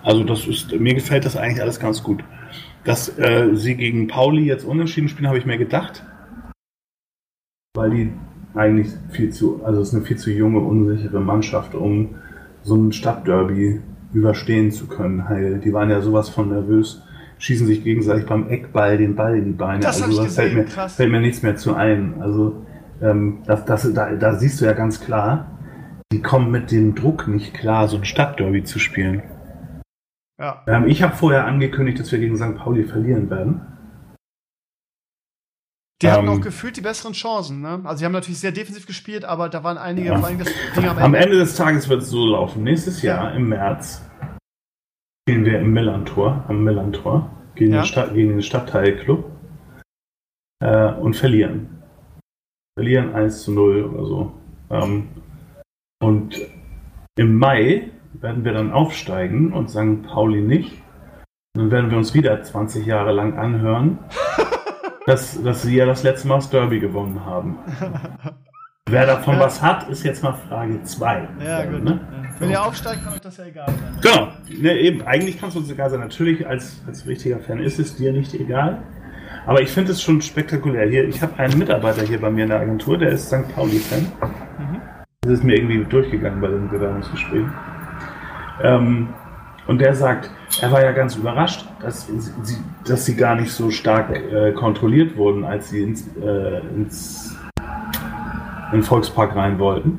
Also 0.03 0.25
das 0.25 0.47
ist, 0.47 0.79
mir 0.79 0.95
gefällt 0.95 1.25
das 1.25 1.37
eigentlich 1.37 1.61
alles 1.61 1.81
ganz 1.81 2.03
gut. 2.03 2.23
Dass 2.85 3.19
äh, 3.19 3.51
sie 3.55 3.75
gegen 3.75 4.09
Pauli 4.09 4.45
jetzt 4.45 4.65
unentschieden 4.65 5.09
spielen, 5.09 5.29
habe 5.29 5.39
ich 5.39 5.47
mir 5.47 5.59
gedacht. 5.59 6.05
Weil 7.75 7.91
die 7.91 8.13
eigentlich 8.55 8.89
viel 9.11 9.31
zu, 9.31 9.63
also 9.65 9.81
es 9.81 9.89
ist 9.89 9.95
eine 9.95 10.05
viel 10.05 10.17
zu 10.17 10.31
junge, 10.31 10.61
unsichere 10.61 11.21
Mannschaft, 11.21 11.75
um 11.75 12.15
so 12.63 12.77
ein 12.77 12.93
Stadtderby 12.93 13.81
überstehen 14.13 14.71
zu 14.71 14.87
können. 14.87 15.29
Heil. 15.29 15.61
Die 15.63 15.73
waren 15.73 15.91
ja 15.91 16.01
sowas 16.01 16.29
von 16.29 16.49
nervös, 16.49 17.03
schießen 17.39 17.67
sich 17.67 17.85
gegenseitig 17.85 18.27
beim 18.27 18.49
Eckball 18.49 18.97
den 18.97 19.15
Ball 19.15 19.37
in 19.37 19.45
die 19.45 19.53
Beine. 19.53 19.81
Das 19.81 20.03
also 20.03 20.23
das 20.23 20.35
fällt 20.35 20.55
mir, 20.55 20.67
fällt 20.67 21.11
mir 21.11 21.21
nichts 21.21 21.43
mehr 21.43 21.57
zu 21.57 21.75
ein. 21.75 22.15
Also 22.21 22.65
ähm, 23.01 23.43
das, 23.47 23.65
das, 23.65 23.93
da, 23.93 24.15
da 24.15 24.35
siehst 24.35 24.61
du 24.61 24.65
ja 24.65 24.73
ganz 24.73 25.01
klar, 25.01 25.59
die 26.13 26.23
kommen 26.23 26.51
mit 26.51 26.71
dem 26.71 26.95
Druck 26.95 27.29
nicht 27.29 27.55
klar, 27.55 27.89
so 27.89 27.97
ein 27.99 28.05
Stadtderby 28.05 28.65
zu 28.65 28.79
spielen. 28.79 29.23
Ja. 30.41 30.63
Ähm, 30.67 30.87
ich 30.87 31.03
habe 31.03 31.17
vorher 31.17 31.47
angekündigt, 31.47 31.99
dass 31.99 32.13
wir 32.13 32.19
gegen 32.19 32.37
St. 32.37 32.57
Pauli 32.57 32.85
verlieren 32.85 33.29
werden. 33.29 33.61
Die 36.01 36.07
ähm, 36.07 36.13
hatten 36.13 36.29
auch 36.29 36.41
gefühlt 36.41 36.77
die 36.77 36.81
besseren 36.81 37.13
Chancen. 37.13 37.61
Ne? 37.61 37.81
Also, 37.85 37.99
sie 37.99 38.05
haben 38.05 38.13
natürlich 38.13 38.39
sehr 38.39 38.53
defensiv 38.53 38.87
gespielt, 38.87 39.25
aber 39.25 39.49
da 39.49 39.65
waren 39.65 39.79
einige. 39.79 40.09
Ja. 40.09 40.19
Vor 40.19 40.31
das 40.31 40.49
Ding 40.77 40.85
am, 40.85 40.91
Ende. 40.91 41.03
am 41.03 41.15
Ende 41.15 41.39
des 41.39 41.57
Tages 41.57 41.89
wird 41.89 42.03
es 42.03 42.11
so 42.11 42.25
laufen. 42.25 42.63
Nächstes 42.63 43.03
Jahr 43.03 43.31
ja. 43.31 43.37
im 43.37 43.49
März 43.49 44.03
gehen 45.27 45.45
wir 45.45 45.59
im 45.59 45.73
Millantor, 45.73 46.45
am 46.49 46.63
Millantor, 46.63 47.31
gegen, 47.55 47.73
ja. 47.73 47.83
den, 47.83 47.87
Stadt, 47.87 48.15
gegen 48.15 48.31
den 48.31 48.43
Stadtteilclub 48.43 49.31
äh, 50.61 50.93
und 50.93 51.17
verlieren. 51.17 51.78
Verlieren 52.79 53.13
1 53.13 53.43
zu 53.43 53.51
0 53.51 53.87
oder 53.87 54.07
so. 54.07 54.33
Ähm, 54.71 55.09
und 56.01 56.37
im 57.17 57.37
Mai 57.37 57.91
werden 58.13 58.45
wir 58.45 58.53
dann 58.53 58.71
aufsteigen 58.71 59.53
und 59.53 59.69
St. 59.69 60.05
Pauli 60.07 60.41
nicht. 60.41 60.81
Dann 61.55 61.73
werden 61.73 61.91
wir 61.91 61.99
uns 61.99 62.15
wieder 62.15 62.41
20 62.41 62.87
Jahre 62.87 63.11
lang 63.11 63.37
anhören. 63.37 63.99
dass, 65.07 65.43
dass 65.43 65.63
sie 65.63 65.75
ja 65.75 65.87
das 65.87 66.05
letzte 66.05 66.29
Mal 66.29 66.37
das 66.37 66.51
Derby 66.51 66.79
gewonnen 66.79 67.25
haben. 67.27 67.59
Wer 68.89 69.07
davon 69.07 69.35
ja. 69.35 69.41
was 69.41 69.61
hat, 69.61 69.89
ist 69.89 70.05
jetzt 70.05 70.23
mal 70.23 70.35
Frage 70.49 70.81
2. 70.81 71.29
Ja, 71.45 71.65
gut. 71.65 71.83
Ne? 71.83 71.99
Wenn 72.39 72.51
ihr 72.51 72.63
aufsteigt, 72.63 73.03
kann 73.03 73.13
euch 73.13 73.21
das 73.21 73.39
ja 73.39 73.47
egal 73.47 73.67
sein. 73.67 73.99
Genau. 74.01 74.29
Ne, 74.63 74.79
eben, 74.79 75.03
eigentlich 75.03 75.41
kann 75.41 75.49
es 75.49 75.57
uns 75.57 75.69
egal 75.69 75.91
sein. 75.91 75.99
Natürlich, 75.99 76.47
als, 76.47 76.81
als 76.87 77.05
richtiger 77.09 77.41
Fan 77.41 77.59
ist 77.59 77.81
es 77.81 77.97
dir 77.97 78.13
nicht 78.13 78.33
egal. 78.35 78.83
Aber 79.49 79.63
ich 79.63 79.71
finde 79.71 79.93
es 79.93 80.03
schon 80.03 80.21
spektakulär. 80.21 80.87
Hier, 80.91 81.09
ich 81.09 81.23
habe 81.23 81.39
einen 81.39 81.59
Mitarbeiter 81.59 82.03
hier 82.03 82.21
bei 82.21 82.29
mir 82.29 82.43
in 82.43 82.51
der 82.51 82.61
Agentur, 82.61 82.99
der 82.99 83.13
ist 83.13 83.29
St. 83.29 83.49
Pauli-Fan. 83.55 84.03
Mhm. 84.03 84.83
Das 85.23 85.33
ist 85.33 85.43
mir 85.43 85.57
irgendwie 85.57 85.83
durchgegangen 85.87 86.39
bei 86.43 86.49
den 86.49 86.69
Bewerbungsgesprächen. 86.69 87.51
Ähm, 88.63 89.09
und 89.67 89.81
der 89.81 89.95
sagt, 89.95 90.31
er 90.61 90.71
war 90.71 90.85
ja 90.85 90.93
ganz 90.93 91.17
überrascht, 91.17 91.67
dass 91.81 92.07
sie, 92.43 92.59
dass 92.87 93.07
sie 93.07 93.17
gar 93.17 93.37
nicht 93.37 93.51
so 93.51 93.71
stark 93.71 94.15
äh, 94.15 94.53
kontrolliert 94.53 95.17
wurden, 95.17 95.45
als 95.45 95.71
sie 95.71 95.83
ins, 95.83 96.07
äh, 96.19 96.59
ins 96.77 97.35
in 98.71 98.81
den 98.81 98.83
Volkspark 98.83 99.35
rein 99.35 99.59
wollten. 99.59 99.99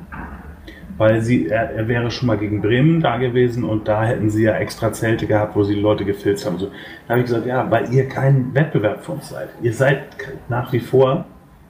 Weil 0.99 1.21
sie, 1.21 1.47
er, 1.47 1.71
er, 1.71 1.87
wäre 1.87 2.11
schon 2.11 2.27
mal 2.27 2.37
gegen 2.37 2.61
Bremen 2.61 2.99
da 2.99 3.17
gewesen 3.17 3.63
und 3.63 3.87
da 3.87 4.03
hätten 4.03 4.29
sie 4.29 4.43
ja 4.43 4.55
extra 4.57 4.91
Zelte 4.91 5.27
gehabt, 5.27 5.55
wo 5.55 5.63
sie 5.63 5.75
die 5.75 5.81
Leute 5.81 6.03
gefilzt 6.03 6.45
haben. 6.45 6.59
So, 6.59 6.67
da 7.07 7.13
habe 7.13 7.21
ich 7.21 7.25
gesagt, 7.25 7.45
ja, 7.47 7.71
weil 7.71 7.91
ihr 7.93 8.09
kein 8.09 8.53
Wettbewerb 8.53 9.01
für 9.05 9.13
uns 9.13 9.29
seid. 9.29 9.47
Ihr 9.61 9.73
seid 9.73 10.01
nach 10.49 10.73
wie 10.73 10.81
vor, 10.81 11.25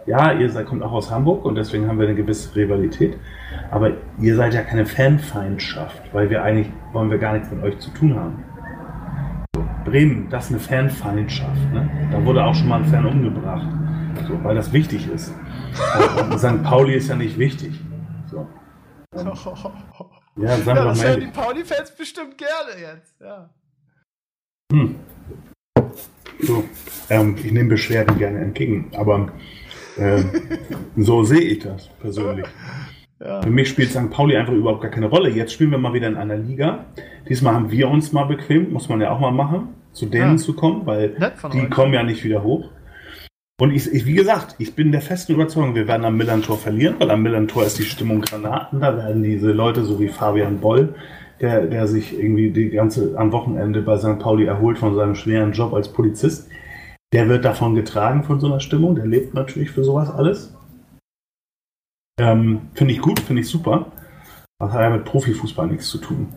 ja, 0.08 0.32
ihr 0.32 0.50
seid, 0.50 0.66
kommt 0.66 0.82
auch 0.82 0.92
aus 0.92 1.12
Hamburg 1.12 1.46
und 1.46 1.54
deswegen 1.54 1.88
haben 1.88 2.00
wir 2.00 2.08
eine 2.08 2.16
gewisse 2.16 2.56
Rivalität. 2.56 3.18
Aber 3.70 3.92
ihr 4.20 4.36
seid 4.36 4.56
ja 4.56 4.64
keine 4.64 4.88
Fanfeindschaft, 4.88 6.02
weil 6.12 6.32
wir 6.32 6.42
eigentlich 6.42 6.72
wollen 6.92 7.12
wir 7.12 7.20
gar 7.20 7.34
nichts 7.34 7.52
mit 7.52 7.64
euch 7.64 7.78
zu 7.78 7.92
tun 7.92 8.16
haben. 8.16 8.44
Bremen, 9.86 10.28
das 10.32 10.46
ist 10.46 10.52
eine 10.52 10.60
Fanfeindschaft. 10.60 11.72
Ne? 11.72 11.88
Da 12.12 12.26
wurde 12.26 12.44
auch 12.44 12.56
schon 12.56 12.68
mal 12.68 12.82
ein 12.82 12.86
Fan 12.86 13.06
umgebracht, 13.06 13.68
so, 14.28 14.44
weil 14.44 14.56
das 14.56 14.74
wichtig 14.74 15.08
ist. 15.14 15.36
St. 16.36 16.64
Pauli 16.64 16.96
ist 16.96 17.10
ja 17.10 17.16
nicht 17.16 17.38
wichtig. 17.38 17.80
Ja, 20.36 20.58
sagen 20.58 20.78
ja, 20.78 20.86
das 20.86 21.04
hören 21.04 21.20
die 21.20 21.28
Pauli-Fans 21.28 21.92
bestimmt 21.96 22.38
gerne 22.38 22.80
jetzt. 22.80 23.20
Ja. 23.20 23.50
Hm. 24.72 24.96
So, 26.42 26.64
ähm, 27.10 27.36
ich 27.44 27.52
nehme 27.52 27.70
Beschwerden 27.70 28.18
gerne 28.18 28.40
entgegen, 28.40 28.92
aber 28.96 29.32
äh, 29.98 30.24
so 30.98 31.24
sehe 31.24 31.42
ich 31.42 31.60
das 31.60 31.90
persönlich. 32.00 32.46
Ja. 33.20 33.42
Für 33.42 33.50
mich 33.50 33.68
spielt 33.68 33.92
St. 33.92 34.10
Pauli 34.12 34.38
einfach 34.38 34.54
überhaupt 34.54 34.82
gar 34.82 34.92
keine 34.92 35.08
Rolle. 35.08 35.30
Jetzt 35.30 35.54
spielen 35.54 35.72
wir 35.72 35.78
mal 35.78 35.94
wieder 35.94 36.08
in 36.08 36.16
einer 36.16 36.38
Liga. 36.38 36.86
Diesmal 37.28 37.54
haben 37.54 37.70
wir 37.70 37.90
uns 37.90 38.14
mal 38.14 38.24
bequemt, 38.24 38.72
muss 38.72 38.88
man 38.88 39.02
ja 39.02 39.12
auch 39.12 39.20
mal 39.20 39.32
machen, 39.32 39.76
zu 39.92 40.06
denen 40.06 40.32
ja. 40.32 40.38
zu 40.38 40.54
kommen, 40.54 40.86
weil 40.86 41.16
die 41.52 41.62
euch. 41.62 41.70
kommen 41.70 41.94
ja 41.94 42.04
nicht 42.04 42.24
wieder 42.24 42.44
hoch. 42.44 42.70
Und 43.60 43.72
ich, 43.72 43.92
ich, 43.92 44.06
wie 44.06 44.14
gesagt, 44.14 44.56
ich 44.58 44.74
bin 44.74 44.94
der 44.94 45.02
festen 45.02 45.34
Überzeugung, 45.34 45.76
wir 45.76 45.86
werden 45.86 46.06
am 46.06 46.16
Millantor 46.16 46.58
verlieren, 46.58 46.96
weil 46.98 47.12
am 47.12 47.22
Millantor 47.22 47.66
ist 47.66 47.78
die 47.78 47.84
Stimmung 47.84 48.22
Granaten. 48.22 48.80
Da 48.80 48.96
werden 48.96 49.22
diese 49.22 49.52
Leute, 49.52 49.84
so 49.84 50.00
wie 50.00 50.08
Fabian 50.08 50.62
Boll, 50.62 50.96
der, 51.42 51.68
der 51.68 51.86
sich 51.88 52.18
irgendwie 52.18 52.52
die 52.52 52.70
ganze 52.70 53.18
am 53.18 53.34
Wochenende 53.34 53.82
bei 53.82 53.98
St. 53.98 54.18
Pauli 54.18 54.46
erholt 54.46 54.78
von 54.78 54.96
seinem 54.96 55.14
schweren 55.14 55.52
Job 55.52 55.74
als 55.74 55.92
Polizist, 55.92 56.50
der 57.12 57.28
wird 57.28 57.44
davon 57.44 57.76
getragen 57.76 58.24
von 58.24 58.40
so 58.40 58.48
einer 58.48 58.62
Stimmung. 58.62 58.96
Der 58.96 59.06
lebt 59.06 59.34
natürlich 59.34 59.72
für 59.72 59.84
sowas 59.84 60.10
alles. 60.10 60.56
Ähm, 62.22 62.62
finde 62.76 62.94
ich 62.94 63.02
gut, 63.02 63.20
finde 63.20 63.42
ich 63.42 63.50
super. 63.50 63.92
Das 64.60 64.72
hat 64.72 64.82
ja 64.82 64.90
mit 64.90 65.04
Profifußball 65.04 65.68
nichts 65.68 65.90
zu 65.90 65.98
tun. 65.98 66.34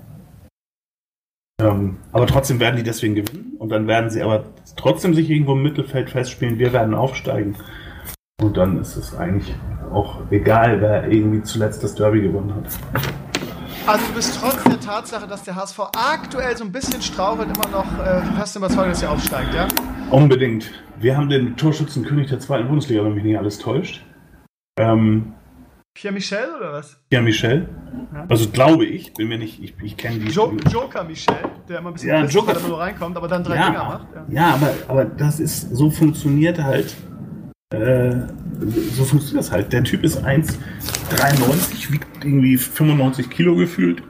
Ähm, 1.60 1.98
aber 2.10 2.26
trotzdem 2.26 2.58
werden 2.58 2.76
die 2.76 2.82
deswegen 2.82 3.14
gewinnen 3.14 3.54
und 3.58 3.68
dann 3.68 3.86
werden 3.86 4.10
sie 4.10 4.22
aber 4.22 4.44
trotzdem 4.76 5.14
sich 5.14 5.30
irgendwo 5.30 5.52
im 5.52 5.62
Mittelfeld 5.62 6.10
festspielen. 6.10 6.58
Wir 6.58 6.72
werden 6.72 6.94
aufsteigen. 6.94 7.56
Und 8.40 8.56
dann 8.56 8.80
ist 8.80 8.96
es 8.96 9.14
eigentlich 9.14 9.54
auch 9.92 10.18
egal, 10.30 10.80
wer 10.80 11.10
irgendwie 11.10 11.42
zuletzt 11.42 11.84
das 11.84 11.94
Derby 11.94 12.22
gewonnen 12.22 12.54
hat. 12.54 12.66
Also 13.86 14.06
du 14.06 14.14
bist 14.14 14.38
trotz 14.40 14.62
der 14.64 14.80
Tatsache, 14.80 15.26
dass 15.26 15.42
der 15.42 15.56
HSV 15.56 15.78
aktuell 15.96 16.56
so 16.56 16.64
ein 16.64 16.72
bisschen 16.72 17.02
strauchelt, 17.02 17.48
immer 17.48 17.68
noch 17.68 18.04
äh, 18.04 18.22
fast 18.36 18.56
überzeugt, 18.56 18.90
dass 18.90 19.02
er 19.02 19.10
aufsteigt, 19.10 19.54
ja? 19.54 19.66
Unbedingt. 20.10 20.70
Wir 20.98 21.16
haben 21.16 21.28
den 21.28 21.56
Torschützenkönig 21.56 22.28
der 22.28 22.38
zweiten 22.38 22.68
Bundesliga, 22.68 23.04
wenn 23.04 23.14
mich 23.14 23.24
nicht 23.24 23.38
alles 23.38 23.58
täuscht. 23.58 24.04
Ähm, 24.78 25.34
Pierre 25.94 26.14
Michel 26.14 26.48
oder 26.56 26.72
was? 26.72 26.98
Pierre 27.10 27.22
Michel. 27.22 27.68
Ja. 28.14 28.24
Also 28.28 28.48
glaube 28.48 28.86
ich, 28.86 29.12
bin 29.12 29.28
mir 29.28 29.38
nicht, 29.38 29.62
ich, 29.62 29.74
ich 29.82 29.96
kenne 29.96 30.20
die. 30.20 30.30
Jo 30.30 30.56
Joker 30.70 31.04
Michel, 31.04 31.36
der 31.68 31.78
immer 31.78 31.90
ein 31.90 31.94
bisschen 31.94 32.08
ja, 32.08 32.24
Joker, 32.24 32.58
nur 32.66 32.80
reinkommt, 32.80 33.16
aber 33.16 33.28
dann 33.28 33.44
drei 33.44 33.56
ja, 33.56 33.66
Dinger 33.66 33.84
macht. 33.84 34.06
Ja, 34.14 34.26
ja 34.30 34.54
aber, 34.54 34.72
aber 34.88 35.04
das 35.04 35.38
ist, 35.38 35.74
so 35.74 35.90
funktioniert 35.90 36.62
halt. 36.62 36.96
Äh, 37.70 38.26
so 38.92 39.04
funktioniert 39.04 39.44
das 39.44 39.52
halt. 39.52 39.72
Der 39.72 39.84
Typ 39.84 40.02
ist 40.02 40.24
1,93, 40.24 41.92
wiegt 41.92 42.24
irgendwie 42.24 42.56
95 42.56 43.28
Kilo 43.28 43.54
gefühlt. 43.56 44.02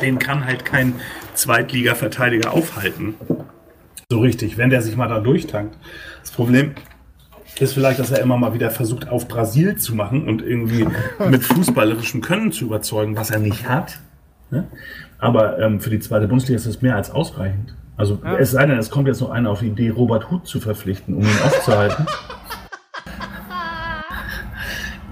Den 0.00 0.18
kann 0.18 0.44
halt 0.44 0.64
kein 0.64 0.94
Zweitliga-Verteidiger 1.34 2.52
aufhalten. 2.52 3.14
So 4.10 4.20
richtig, 4.20 4.58
wenn 4.58 4.70
der 4.70 4.82
sich 4.82 4.96
mal 4.96 5.08
da 5.08 5.20
durchtankt. 5.20 5.76
Das 6.20 6.32
Problem 6.32 6.74
ist 7.58 7.74
vielleicht, 7.74 7.98
dass 7.98 8.10
er 8.10 8.20
immer 8.20 8.36
mal 8.36 8.54
wieder 8.54 8.70
versucht, 8.70 9.08
auf 9.08 9.28
Brasil 9.28 9.76
zu 9.76 9.94
machen 9.94 10.26
und 10.26 10.42
irgendwie 10.42 10.86
mit 11.28 11.44
fußballerischem 11.44 12.20
Können 12.20 12.52
zu 12.52 12.64
überzeugen, 12.64 13.16
was 13.16 13.30
er 13.30 13.38
nicht 13.38 13.68
hat. 13.68 14.00
Aber 15.18 15.58
ähm, 15.58 15.80
für 15.80 15.90
die 15.90 16.00
zweite 16.00 16.28
Bundesliga 16.28 16.56
ist 16.56 16.66
das 16.66 16.82
mehr 16.82 16.96
als 16.96 17.10
ausreichend. 17.10 17.74
Also 17.96 18.18
ja. 18.24 18.36
es 18.38 18.50
sei 18.50 18.66
denn, 18.66 18.78
es 18.78 18.90
kommt 18.90 19.06
jetzt 19.06 19.20
noch 19.20 19.30
einer 19.30 19.50
auf 19.50 19.60
die 19.60 19.68
Idee, 19.68 19.90
Robert 19.90 20.30
Huth 20.30 20.46
zu 20.46 20.60
verpflichten, 20.60 21.14
um 21.14 21.22
ihn 21.22 21.38
aufzuhalten. 21.44 22.06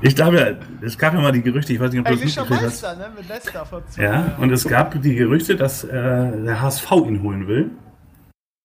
Ich 0.02 0.16
glaube, 0.16 0.56
es 0.80 0.96
gab 0.96 1.12
ja 1.12 1.20
mal 1.20 1.30
die 1.30 1.42
Gerüchte, 1.42 1.74
ich 1.74 1.80
weiß 1.80 1.92
nicht, 1.92 2.00
ob 2.00 2.06
du 2.06 2.12
das 2.12 2.24
mitgekriegt 2.24 2.62
hast. 2.62 2.82
Ne? 2.82 3.10
Mit 3.14 3.28
Leicester 3.28 3.66
vor 3.66 3.86
zwei 3.86 4.02
ja, 4.02 4.36
und 4.38 4.50
es 4.50 4.66
gab 4.66 5.00
die 5.02 5.14
Gerüchte, 5.14 5.56
dass 5.56 5.84
äh, 5.84 5.90
der 5.90 6.62
HSV 6.62 6.90
ihn 7.06 7.22
holen 7.22 7.46
will. 7.46 7.70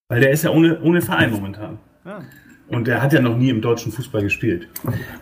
Weil 0.08 0.22
der 0.22 0.32
ist 0.32 0.46
ja 0.46 0.52
ohne, 0.52 0.80
ohne 0.82 1.02
Verein 1.02 1.32
momentan. 1.32 1.80
Ja. 2.06 2.22
Und 2.68 2.88
der 2.88 3.02
hat 3.02 3.14
ja 3.14 3.22
noch 3.22 3.38
nie 3.38 3.50
im 3.50 3.62
deutschen 3.62 3.92
Fußball 3.92 4.22
gespielt. 4.22 4.68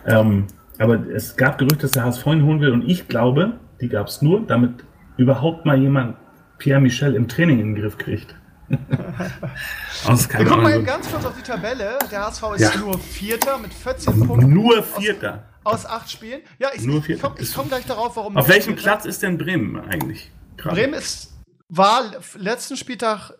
Ähm, 0.06 0.46
aber 0.78 1.06
es 1.08 1.36
gab 1.36 1.58
Gerüchte, 1.58 1.82
dass 1.82 1.92
der 1.92 2.04
HSV 2.04 2.26
ihn 2.26 2.44
holen 2.44 2.60
will. 2.60 2.70
Und 2.70 2.88
ich 2.88 3.06
glaube, 3.08 3.58
die 3.80 3.88
gab 3.88 4.08
es 4.08 4.22
nur, 4.22 4.46
damit 4.46 4.84
überhaupt 5.16 5.66
mal 5.66 5.78
jemand 5.78 6.16
Pierre 6.58 6.80
Michel 6.80 7.14
im 7.14 7.28
Training 7.28 7.60
in 7.60 7.74
den 7.74 7.82
Griff 7.82 7.98
kriegt. 7.98 8.34
Wir 8.68 10.44
gucken 10.46 10.62
mal 10.62 10.82
ganz 10.82 11.10
kurz 11.10 11.24
auf 11.24 11.34
die 11.36 11.42
Tabelle. 11.42 11.98
Der 12.10 12.26
HSV 12.26 12.42
ist 12.56 12.74
ja. 12.74 12.80
nur 12.80 12.98
Vierter 12.98 13.58
mit 13.58 13.72
14 13.74 14.26
Punkten. 14.26 14.52
Nur 14.52 14.82
Vierter. 14.82 15.44
Aus, 15.64 15.84
aus 15.84 15.86
acht 15.86 16.10
Spielen. 16.10 16.40
Ja, 16.58 16.68
ich, 16.74 16.82
nur 16.82 17.06
ich 17.06 17.20
komme 17.20 17.36
komm 17.54 17.68
gleich 17.68 17.86
darauf, 17.86 18.16
warum. 18.16 18.36
Auf 18.36 18.48
welchem 18.48 18.74
Platz 18.76 19.04
ist 19.04 19.22
denn 19.22 19.38
Bremen 19.38 19.78
eigentlich? 19.78 20.30
Grade? 20.56 20.76
Bremen 20.76 20.94
ist, 20.94 21.33
war 21.76 22.02
letzten 22.36 22.76
Spieltag 22.76 23.32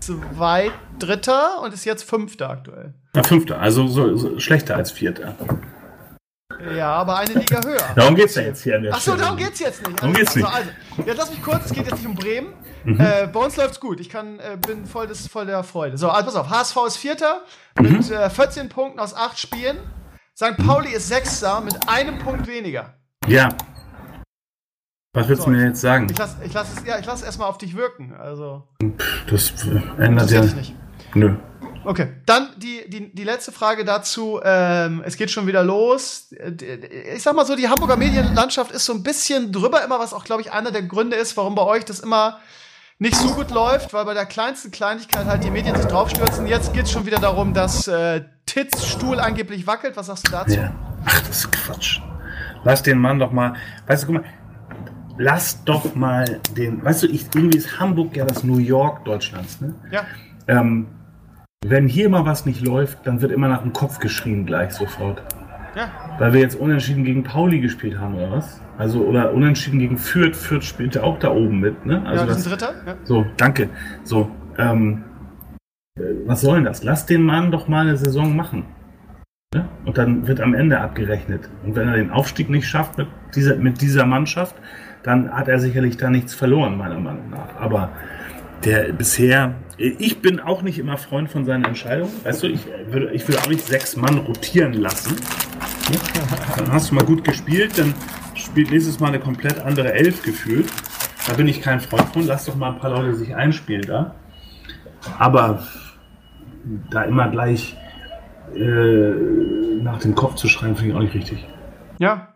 zwei 0.00 0.70
Dritter 0.98 1.60
und 1.62 1.72
ist 1.72 1.84
jetzt 1.84 2.04
Fünfter 2.04 2.50
aktuell. 2.50 2.94
Na, 3.14 3.22
Fünfter, 3.22 3.60
also 3.60 3.86
so, 3.86 4.16
so 4.16 4.38
schlechter 4.38 4.76
als 4.76 4.90
Vierter. 4.90 5.34
Ja, 6.76 6.92
aber 6.92 7.16
eine 7.16 7.34
Liga 7.34 7.60
höher. 7.64 7.94
Darum 7.96 8.14
geht 8.14 8.26
es 8.26 8.34
ja 8.34 8.42
jetzt 8.42 8.62
hier 8.62 8.76
an 8.76 8.82
der 8.82 8.94
Achso, 8.94 9.16
darum 9.16 9.36
geht 9.36 9.54
es 9.54 9.60
jetzt 9.60 9.86
nicht. 9.86 9.98
Darum 9.98 10.14
geht's 10.14 10.36
also, 10.36 10.40
nicht. 10.40 10.54
Also, 10.54 10.70
jetzt 11.06 11.18
lass 11.18 11.30
mich 11.30 11.42
kurz, 11.42 11.64
es 11.66 11.72
geht 11.72 11.84
jetzt 11.86 11.96
nicht 11.96 12.06
um 12.06 12.14
Bremen. 12.14 12.52
Mhm. 12.84 13.00
Äh, 13.00 13.28
bei 13.32 13.40
uns 13.40 13.56
läuft's 13.56 13.80
gut. 13.80 14.00
Ich 14.00 14.08
kann, 14.08 14.38
äh, 14.38 14.56
bin 14.56 14.84
voll, 14.84 15.06
des, 15.06 15.26
voll 15.26 15.46
der 15.46 15.62
Freude. 15.62 15.96
So, 15.96 16.10
also 16.10 16.26
pass 16.26 16.36
auf, 16.36 16.50
HSV 16.50 16.76
ist 16.86 16.96
Vierter 16.98 17.42
mhm. 17.78 17.92
mit 17.92 18.10
äh, 18.10 18.28
14 18.28 18.68
Punkten 18.68 19.00
aus 19.00 19.14
8 19.14 19.38
Spielen. 19.38 19.78
St. 20.36 20.56
Pauli 20.56 20.92
ist 20.92 21.08
Sechster 21.08 21.60
mit 21.60 21.76
einem 21.88 22.18
Punkt 22.18 22.46
weniger. 22.46 22.94
Ja. 23.26 23.48
Was 25.12 25.28
willst 25.28 25.42
so, 25.42 25.50
du 25.50 25.56
mir 25.56 25.66
jetzt 25.66 25.80
sagen? 25.80 26.06
Ich 26.08 26.16
lasse 26.16 26.36
ich 26.44 26.52
lass 26.52 26.72
es, 26.72 26.84
ja, 26.86 26.96
lass 27.04 27.22
erstmal 27.22 27.48
auf 27.48 27.58
dich 27.58 27.76
wirken. 27.76 28.14
Also. 28.14 28.62
Das 29.28 29.52
ändert 29.98 30.30
ja. 30.30 30.42
nicht. 30.42 30.74
Nö. 31.14 31.34
Okay, 31.82 32.12
dann 32.26 32.50
die, 32.58 32.88
die, 32.88 33.12
die 33.12 33.24
letzte 33.24 33.50
Frage 33.50 33.84
dazu. 33.84 34.40
Ähm, 34.44 35.02
es 35.04 35.16
geht 35.16 35.32
schon 35.32 35.48
wieder 35.48 35.64
los. 35.64 36.32
Ich 37.14 37.22
sag 37.22 37.34
mal 37.34 37.44
so, 37.44 37.56
die 37.56 37.68
Hamburger 37.68 37.96
Medienlandschaft 37.96 38.70
ist 38.70 38.84
so 38.84 38.92
ein 38.92 39.02
bisschen 39.02 39.50
drüber 39.50 39.82
immer, 39.82 39.98
was 39.98 40.14
auch, 40.14 40.24
glaube 40.24 40.42
ich, 40.42 40.52
einer 40.52 40.70
der 40.70 40.82
Gründe 40.82 41.16
ist, 41.16 41.36
warum 41.36 41.56
bei 41.56 41.62
euch 41.62 41.84
das 41.84 41.98
immer 41.98 42.38
nicht 42.98 43.16
so 43.16 43.30
gut 43.30 43.50
läuft, 43.50 43.92
weil 43.92 44.04
bei 44.04 44.14
der 44.14 44.26
kleinsten 44.26 44.70
Kleinigkeit 44.70 45.24
halt 45.24 45.42
die 45.42 45.50
Medien 45.50 45.74
sich 45.74 45.86
draufstürzen. 45.86 46.46
Jetzt 46.46 46.72
geht 46.72 46.84
es 46.84 46.92
schon 46.92 47.06
wieder 47.06 47.18
darum, 47.18 47.52
dass 47.54 47.88
äh, 47.88 48.22
Tits 48.46 48.86
Stuhl 48.86 49.18
angeblich 49.18 49.66
wackelt. 49.66 49.96
Was 49.96 50.06
sagst 50.06 50.28
du 50.28 50.32
dazu? 50.32 50.54
Ja. 50.54 50.72
Ach, 51.04 51.20
das 51.20 51.38
ist 51.38 51.50
Quatsch. 51.50 52.00
Lass 52.62 52.82
den 52.82 52.98
Mann 52.98 53.18
doch 53.18 53.32
mal. 53.32 53.54
Weißt 53.86 54.02
du, 54.02 54.06
guck 54.08 54.16
mal, 54.16 54.24
lass 55.20 55.62
doch 55.64 55.94
mal 55.94 56.40
den. 56.56 56.82
Weißt 56.82 57.02
du, 57.02 57.06
ich, 57.06 57.26
irgendwie 57.34 57.58
ist 57.58 57.78
Hamburg 57.78 58.16
ja 58.16 58.24
das 58.24 58.42
New 58.42 58.58
York 58.58 59.04
Deutschlands, 59.04 59.60
ne? 59.60 59.74
Ja. 59.92 60.04
Ähm, 60.48 60.86
wenn 61.64 61.86
hier 61.86 62.08
mal 62.08 62.24
was 62.24 62.46
nicht 62.46 62.62
läuft, 62.62 63.06
dann 63.06 63.20
wird 63.20 63.30
immer 63.30 63.48
nach 63.48 63.62
dem 63.62 63.74
Kopf 63.74 63.98
geschrien 63.98 64.46
gleich 64.46 64.72
sofort. 64.72 65.22
Ja. 65.76 65.90
Weil 66.18 66.32
wir 66.32 66.40
jetzt 66.40 66.58
unentschieden 66.58 67.04
gegen 67.04 67.22
Pauli 67.22 67.60
gespielt 67.60 67.98
haben, 67.98 68.14
oder 68.14 68.32
was? 68.32 68.60
Also, 68.78 69.04
oder 69.04 69.32
unentschieden 69.32 69.78
gegen 69.78 69.98
Fürth. 69.98 70.34
Fürth 70.34 70.64
spielte 70.64 71.04
auch 71.04 71.18
da 71.18 71.30
oben 71.30 71.60
mit, 71.60 71.84
ne? 71.84 72.02
Also 72.06 72.22
ja, 72.22 72.26
das 72.26 72.38
ist 72.38 72.46
ein 72.46 72.50
Dritter. 72.50 72.74
Ja. 72.86 72.96
So, 73.04 73.26
danke. 73.36 73.68
So, 74.02 74.30
ähm, 74.56 75.04
äh, 75.98 76.02
was 76.24 76.40
soll 76.40 76.56
denn 76.56 76.64
das? 76.64 76.82
Lass 76.82 77.04
den 77.04 77.22
Mann 77.22 77.52
doch 77.52 77.68
mal 77.68 77.82
eine 77.82 77.98
Saison 77.98 78.34
machen. 78.34 78.64
Ne? 79.54 79.68
Und 79.84 79.98
dann 79.98 80.26
wird 80.26 80.40
am 80.40 80.54
Ende 80.54 80.80
abgerechnet. 80.80 81.50
Und 81.64 81.76
wenn 81.76 81.88
er 81.88 81.96
den 81.96 82.10
Aufstieg 82.10 82.48
nicht 82.48 82.66
schafft 82.66 82.96
mit 82.96 83.08
dieser, 83.34 83.56
mit 83.56 83.80
dieser 83.82 84.06
Mannschaft, 84.06 84.54
dann 85.02 85.32
hat 85.32 85.48
er 85.48 85.58
sicherlich 85.58 85.96
da 85.96 86.10
nichts 86.10 86.34
verloren, 86.34 86.76
meiner 86.76 86.98
Meinung 86.98 87.30
nach. 87.30 87.56
Aber 87.58 87.90
der 88.64 88.92
bisher, 88.92 89.54
ich 89.76 90.20
bin 90.20 90.40
auch 90.40 90.62
nicht 90.62 90.78
immer 90.78 90.98
Freund 90.98 91.30
von 91.30 91.44
seinen 91.44 91.64
Entscheidungen. 91.64 92.12
Weißt 92.24 92.42
du, 92.42 92.48
ich 92.48 92.66
würde, 92.90 93.10
ich 93.12 93.26
würde 93.26 93.40
auch 93.40 93.48
nicht 93.48 93.66
sechs 93.66 93.96
Mann 93.96 94.18
rotieren 94.18 94.74
lassen. 94.74 95.16
Dann 96.56 96.70
hast 96.72 96.90
du 96.90 96.94
mal 96.94 97.04
gut 97.04 97.24
gespielt, 97.24 97.78
dann 97.78 97.94
spielt 98.34 98.70
nächstes 98.70 99.00
Mal 99.00 99.08
eine 99.08 99.20
komplett 99.20 99.58
andere 99.60 99.92
Elf 99.92 100.22
gefühlt. 100.22 100.66
Da 101.26 101.34
bin 101.34 101.48
ich 101.48 101.62
kein 101.62 101.80
Freund 101.80 102.08
von. 102.12 102.26
Lass 102.26 102.44
doch 102.44 102.56
mal 102.56 102.72
ein 102.72 102.78
paar 102.78 102.90
Leute 102.90 103.14
sich 103.14 103.34
einspielen 103.34 103.86
da. 103.86 104.14
Aber 105.18 105.62
da 106.90 107.02
immer 107.02 107.28
gleich 107.28 107.76
äh, 108.54 109.10
nach 109.82 110.00
dem 110.00 110.14
Kopf 110.14 110.34
zu 110.34 110.48
schreien, 110.48 110.76
finde 110.76 110.90
ich 110.90 110.96
auch 110.96 111.02
nicht 111.02 111.14
richtig. 111.14 111.46
Ja. 111.98 112.29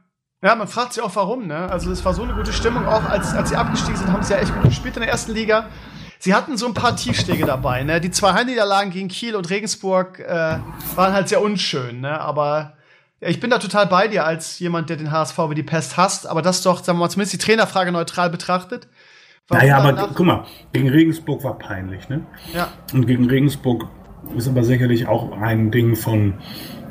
Ja, 0.45 0.55
man 0.55 0.69
fragt 0.69 0.93
sich 0.93 1.03
auch 1.03 1.17
warum, 1.17 1.47
ne? 1.47 1.71
Also 1.71 1.91
es 1.91 2.05
war 2.05 2.13
so 2.13 2.23
eine 2.23 2.35
gute 2.35 2.53
Stimmung, 2.53 2.87
auch 2.87 3.09
als, 3.09 3.33
als 3.33 3.49
sie 3.49 3.57
abgestiegen 3.57 3.97
sind, 3.97 4.13
haben 4.13 4.23
sie 4.23 4.35
ja 4.35 4.41
echt 4.41 4.53
gut 4.53 4.65
gespielt 4.65 4.95
in 4.95 5.01
der 5.01 5.11
ersten 5.11 5.33
Liga. 5.33 5.71
Sie 6.19 6.35
hatten 6.35 6.59
so 6.59 6.67
ein 6.67 6.75
paar 6.75 6.97
Tiefschläge 6.97 7.47
dabei. 7.47 7.83
Ne? 7.83 7.99
Die 7.99 8.11
zwei 8.11 8.35
Heimniederlagen 8.35 8.91
gegen 8.91 9.09
Kiel 9.09 9.37
und 9.37 9.49
Regensburg 9.49 10.21
äh, 10.21 10.59
waren 10.97 11.15
halt 11.15 11.31
sehr 11.31 11.41
unschön. 11.41 12.03
Ne? 12.03 12.21
Aber 12.21 12.75
ja, 13.23 13.29
ich 13.29 13.41
bin 13.41 13.49
da 13.49 13.59
total 13.59 13.87
bei 13.87 14.07
dir 14.07 14.27
als 14.27 14.59
jemand, 14.59 14.91
der 14.91 14.99
den 14.99 15.11
HSV 15.11 15.39
wie 15.49 15.55
die 15.55 15.63
Pest 15.63 15.97
hasst. 15.97 16.27
Aber 16.27 16.43
das 16.43 16.61
doch, 16.61 16.85
sagen 16.85 16.99
wir 16.99 17.05
mal, 17.05 17.09
zumindest 17.09 17.33
die 17.33 17.39
Trainerfrage 17.39 17.91
neutral 17.91 18.29
betrachtet. 18.29 18.87
Naja, 19.49 19.79
aber 19.79 20.11
guck 20.15 20.27
mal, 20.27 20.45
gegen 20.75 20.91
Regensburg 20.91 21.43
war 21.43 21.59
peinlich. 21.59 22.11
Ne? 22.11 22.27
Ja. 22.53 22.69
Und 22.93 23.07
gegen 23.07 23.31
Regensburg 23.31 23.87
ist 24.37 24.47
aber 24.47 24.63
sicherlich 24.63 25.07
auch 25.07 25.33
ein 25.33 25.71
Ding 25.71 25.97
von, 25.97 26.35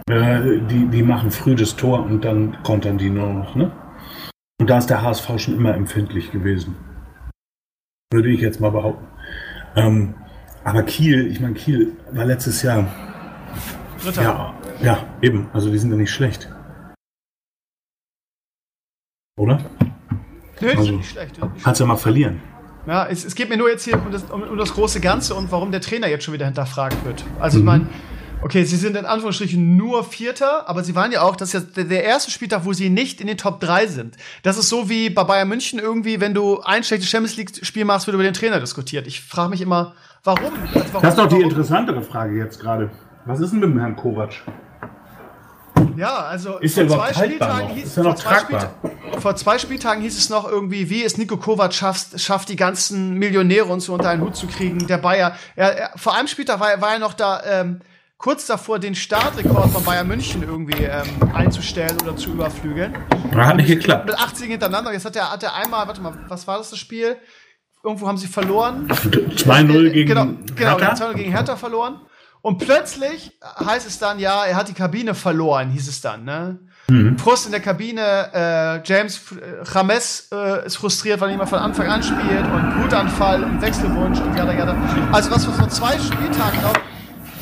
äh, 0.10 0.60
die, 0.70 0.88
die 0.88 1.04
machen 1.04 1.32
früh 1.32 1.56
das 1.56 1.76
Tor 1.76 2.04
und 2.04 2.24
dann 2.24 2.62
kontern 2.64 2.98
die 2.98 3.10
nur 3.10 3.34
noch. 3.34 3.56
Ne? 3.56 3.72
Und 4.60 4.70
da 4.70 4.78
ist 4.78 4.90
der 4.90 5.02
HSV 5.02 5.40
schon 5.40 5.56
immer 5.56 5.74
empfindlich 5.74 6.32
gewesen. 6.32 6.76
Würde 8.12 8.30
ich 8.30 8.42
jetzt 8.42 8.60
mal 8.60 8.72
behaupten. 8.72 9.08
Ähm, 9.76 10.16
aber 10.64 10.84
Kiel, 10.84 11.28
ich 11.28 11.40
meine, 11.40 11.56
Kiel 11.56 11.98
war 12.12 12.26
letztes 12.26 12.62
Jahr. 12.62 12.88
Dritter. 14.02 14.22
Ja, 14.22 14.54
ja, 14.82 15.08
eben. 15.22 15.50
Also 15.54 15.70
die 15.72 15.78
sind 15.78 15.92
ja 15.92 15.98
nicht 15.98 16.12
schlecht. 16.12 16.50
Oder? 19.38 19.60
Nö, 20.62 20.70
also, 20.70 20.84
sind 20.84 20.98
nicht 20.98 21.10
schlecht. 21.10 21.40
Kannst 21.64 21.82
ja 21.82 21.88
mal 21.88 21.98
verlieren. 21.98 22.42
Ja, 22.86 23.08
es, 23.08 23.26
es 23.26 23.36
geht 23.36 23.50
mir 23.50 23.58
nur 23.58 23.70
jetzt 23.70 23.84
hier 23.84 23.96
um 23.96 24.12
das, 24.12 24.24
um, 24.26 24.44
um 24.44 24.58
das 24.58 24.74
große 24.74 25.00
Ganze 25.00 25.36
und 25.36 25.52
warum 25.52 25.72
der 25.72 25.82
Trainer 25.82 26.08
jetzt 26.08 26.26
schon 26.26 26.34
wieder 26.34 26.46
hinterfragt 26.46 27.04
wird. 27.06 27.24
Also 27.40 27.58
mhm. 27.58 27.62
ich 27.62 27.66
meine, 27.66 27.88
Okay, 28.44 28.66
sie 28.66 28.76
sind 28.76 28.98
in 28.98 29.06
Anführungsstrichen 29.06 29.78
nur 29.78 30.04
Vierter, 30.04 30.68
aber 30.68 30.84
sie 30.84 30.96
waren 30.96 31.14
ja 31.14 31.22
auch, 31.22 31.38
das 31.38 31.54
ist 31.54 31.78
ja 31.78 31.84
der 31.86 32.04
erste 32.04 32.30
Spieltag, 32.30 32.66
wo 32.66 32.74
sie 32.74 32.90
nicht 32.90 33.22
in 33.22 33.28
den 33.28 33.38
Top 33.38 33.62
3 33.62 33.88
sind. 33.88 34.18
Das 34.44 34.58
ist 34.58 34.68
so 34.68 34.90
wie 34.90 35.10
bei 35.10 35.24
Bayern 35.24 35.48
München 35.48 35.80
irgendwie, 35.80 36.20
wenn 36.20 36.34
du 36.34 36.60
ein 36.60 36.84
schlechtes 36.84 37.10
Champions 37.10 37.38
League-Spiel 37.38 37.86
machst, 37.86 38.06
wird 38.06 38.16
über 38.16 38.24
den 38.24 38.34
Trainer 38.34 38.60
diskutiert. 38.60 39.08
Ich 39.08 39.22
frage 39.22 39.50
mich 39.50 39.62
immer, 39.62 39.94
warum? 40.26 40.52
Also 40.74 40.86
warum? 40.92 41.02
Das 41.02 41.14
ist 41.14 41.20
doch 41.20 41.28
die 41.30 41.42
interessantere 41.42 42.02
Frage 42.02 42.38
jetzt 42.38 42.60
gerade. 42.60 42.92
Was 43.26 43.40
ist 43.40 43.52
denn 43.52 43.62
mit 43.62 43.70
dem 43.70 43.80
Herrn 43.80 43.96
Kovac? 43.96 44.34
Ja, 45.96 46.18
also 46.24 46.58
ist 46.60 46.78
vor, 46.78 46.88
zwei 46.88 47.14
Spieltagen 47.14 47.70
hieß, 47.70 47.86
ist 47.86 47.94
vor, 47.96 48.16
zwei 48.16 48.70
vor 49.20 49.36
zwei 49.38 49.58
Spieltagen 49.58 50.02
hieß 50.02 50.18
es 50.18 50.30
noch 50.30 50.50
irgendwie, 50.50 50.90
wie 50.90 51.04
es 51.04 51.18
Nico 51.18 51.38
Kovac 51.38 51.74
schafft, 51.74 52.20
schafft 52.20 52.50
die 52.50 52.56
ganzen 52.58 53.14
Millionäre 53.14 53.66
und 53.66 53.80
so 53.80 53.94
unter 53.94 54.10
einen 54.10 54.22
Hut 54.22 54.36
zu 54.36 54.48
kriegen. 54.48 54.86
Der 54.88 54.98
Bayer, 54.98 55.36
er, 55.56 55.78
er, 55.78 55.92
vor 55.96 56.16
einem 56.16 56.28
Spieltag 56.28 56.60
war, 56.60 56.82
war 56.82 56.94
er 56.94 57.00
noch 57.00 57.14
da 57.14 57.42
ähm, 57.46 57.80
kurz 58.24 58.46
davor, 58.46 58.80
den 58.80 58.96
Startrekord 58.96 59.70
von 59.72 59.84
Bayern 59.84 60.08
München 60.08 60.44
irgendwie 60.44 60.84
ähm, 60.84 61.06
einzustellen 61.34 61.98
oder 62.02 62.16
zu 62.16 62.32
überflügeln. 62.32 62.94
Hat 63.36 63.58
nicht 63.58 63.68
geklappt. 63.68 64.06
Mit 64.06 64.18
80 64.18 64.50
hintereinander. 64.50 64.94
Jetzt 64.94 65.04
hat 65.04 65.18
er, 65.18 65.30
hat 65.30 65.44
er 65.44 65.54
einmal, 65.56 65.86
warte 65.88 66.00
mal, 66.00 66.14
was 66.30 66.48
war 66.48 66.58
das, 66.58 66.70
das 66.70 66.80
Spiel? 66.80 67.18
Irgendwo 67.84 68.08
haben 68.08 68.18
sie 68.18 68.28
verloren. 68.28 68.88
2-0 68.88 69.90
gegen 69.90 70.08
genau, 70.08 70.28
genau, 70.56 70.80
Hertha. 70.80 71.10
2-0 71.10 71.14
gegen 71.16 71.32
Hertha 71.32 71.58
verloren. 71.58 72.00
Und 72.42 72.60
plötzlich 72.60 73.38
heißt 73.60 73.86
es 73.86 74.00
dann, 74.00 74.20
ja, 74.20 74.46
er 74.46 74.56
hat 74.56 74.70
die 74.70 74.74
Kabine 74.74 75.16
verloren, 75.16 75.70
hieß 75.72 75.90
es 75.90 76.00
dann, 76.00 76.24
ne? 76.24 76.60
Mhm. 76.88 77.18
Frust 77.18 77.46
in 77.46 77.52
der 77.52 77.62
Kabine, 77.62 78.30
äh, 78.34 78.82
James 78.86 79.22
äh, 79.32 79.64
James 79.74 80.30
äh, 80.32 80.66
ist 80.66 80.78
frustriert, 80.78 81.20
weil 81.20 81.30
er 81.30 81.36
immer 81.36 81.48
von 81.48 81.60
Anfang 81.60 81.88
an 81.88 82.02
spielt 82.02 82.46
und 82.46 82.84
Wutanfall 82.84 83.44
und 83.44 83.62
Wechselwunsch 83.62 84.20
und 84.20 84.36
jada 84.36 84.54
jada. 84.54 84.76
Also 85.12 85.32
was 85.32 85.46
wir 85.46 85.54
vor 85.54 85.70
zwei 85.70 85.98
Spieltagen 85.98 86.62
noch 86.62 86.93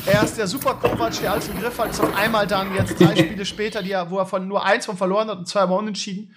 er 0.06 0.24
ist 0.24 0.36
der 0.36 0.46
Super 0.46 0.74
Kovac, 0.74 1.20
der 1.20 1.32
alles 1.32 1.48
im 1.48 1.60
Griff 1.60 1.78
hat, 1.78 1.90
ist 1.90 2.00
auf 2.00 2.14
einmal 2.16 2.46
dann 2.46 2.74
jetzt 2.74 3.00
drei 3.00 3.14
Spiele 3.16 3.44
später, 3.44 3.82
die 3.82 3.92
er, 3.92 4.10
wo 4.10 4.18
er 4.18 4.26
von 4.26 4.46
nur 4.46 4.64
eins 4.64 4.86
von 4.86 4.96
verloren 4.96 5.28
hat 5.28 5.38
und 5.38 5.48
zweimal 5.48 5.78
unentschieden, 5.78 6.34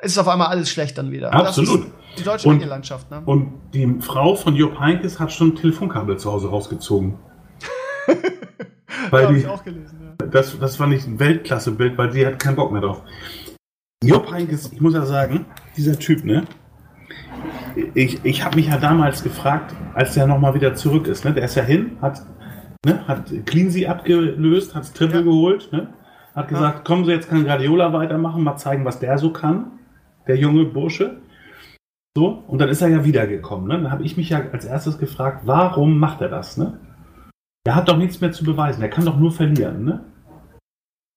ist 0.00 0.12
es 0.12 0.18
auf 0.18 0.28
einmal 0.28 0.48
alles 0.48 0.70
schlecht 0.70 0.98
dann 0.98 1.10
wieder. 1.10 1.32
Absolut. 1.32 1.86
die 2.16 2.22
deutsche 2.22 2.48
Medienlandschaft. 2.48 3.10
Ne? 3.10 3.22
Und 3.24 3.52
die 3.72 4.00
Frau 4.00 4.34
von 4.34 4.54
Jupp 4.54 4.78
Heynckes 4.78 5.18
hat 5.18 5.32
schon 5.32 5.48
ein 5.48 5.56
Telefonkabel 5.56 6.18
zu 6.18 6.32
Hause 6.32 6.48
rausgezogen. 6.48 7.18
weil 9.10 9.28
die, 9.28 9.40
ich 9.40 9.46
auch 9.46 9.62
gelesen, 9.64 10.00
ja. 10.02 10.26
Das, 10.26 10.58
das 10.58 10.76
fand 10.76 10.94
ich 10.94 11.06
ein 11.06 11.18
Weltklasse-Bild, 11.18 11.98
weil 11.98 12.10
die 12.10 12.26
hat 12.26 12.38
keinen 12.38 12.56
Bock 12.56 12.72
mehr 12.72 12.80
drauf. 12.80 13.02
Jupp 14.02 14.30
Heynckes, 14.32 14.72
ich 14.72 14.80
muss 14.80 14.94
ja 14.94 15.04
sagen, 15.04 15.46
dieser 15.76 15.98
Typ, 15.98 16.24
ne? 16.24 16.44
ich, 17.94 18.24
ich 18.24 18.44
habe 18.44 18.56
mich 18.56 18.66
ja 18.66 18.78
damals 18.78 19.22
gefragt, 19.22 19.74
als 19.94 20.14
der 20.14 20.26
nochmal 20.26 20.54
wieder 20.54 20.74
zurück 20.74 21.06
ist. 21.06 21.24
Ne? 21.24 21.32
Der 21.32 21.44
ist 21.44 21.54
ja 21.54 21.62
hin, 21.62 21.96
hat, 22.00 22.22
ne, 22.84 23.06
hat 23.06 23.32
Cleansy 23.46 23.86
abgelöst, 23.86 24.74
hat 24.74 24.94
Triple 24.94 25.18
Ja. 25.18 25.22
geholt, 25.22 25.70
ne? 25.72 25.94
hat 26.34 26.48
gesagt, 26.48 26.84
kommen 26.84 27.04
Sie, 27.04 27.10
jetzt 27.10 27.28
kann 27.28 27.44
Guardiola 27.44 27.92
weitermachen, 27.92 28.44
mal 28.44 28.56
zeigen, 28.56 28.84
was 28.84 29.00
der 29.00 29.18
so 29.18 29.32
kann, 29.32 29.72
der 30.28 30.36
junge 30.36 30.64
Bursche. 30.66 31.20
So, 32.16 32.44
und 32.46 32.60
dann 32.60 32.68
ist 32.68 32.80
er 32.80 32.88
ja 32.88 33.04
wiedergekommen. 33.04 33.68
Ne? 33.68 33.82
Dann 33.82 33.90
habe 33.90 34.04
ich 34.04 34.16
mich 34.16 34.30
ja 34.30 34.42
als 34.52 34.64
erstes 34.64 34.98
gefragt, 34.98 35.42
warum 35.46 35.98
macht 35.98 36.20
er 36.20 36.28
das? 36.28 36.56
Ne? 36.56 36.78
Der 37.66 37.74
hat 37.74 37.88
doch 37.88 37.96
nichts 37.96 38.20
mehr 38.20 38.30
zu 38.32 38.44
beweisen, 38.44 38.80
der 38.80 38.90
kann 38.90 39.04
doch 39.04 39.16
nur 39.16 39.32
verlieren. 39.32 39.84
Ne? 39.84 40.04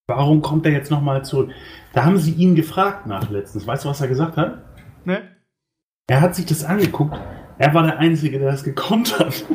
Warum 0.07 0.41
kommt 0.41 0.66
er 0.66 0.72
jetzt 0.72 0.91
nochmal 0.91 1.24
zurück? 1.24 1.51
Da 1.93 2.03
haben 2.03 2.18
sie 2.18 2.34
ihn 2.34 2.55
gefragt 2.55 3.05
nach 3.05 3.30
letztens. 3.30 3.68
Weißt 3.68 3.86
du, 3.86 3.89
was 3.89 4.01
er 4.01 4.07
gesagt 4.07 4.38
hat? 4.38 4.64
Ne? 5.05 5.22
Er 6.09 6.22
hat 6.22 6.36
sich 6.36 6.45
das 6.45 6.64
angeguckt. 6.64 7.18
Er 7.57 7.74
war 7.74 7.84
der 7.84 7.99
Einzige, 7.99 8.39
der 8.39 8.51
das 8.51 8.64
gekonnt 8.64 9.20
hat. 9.20 9.45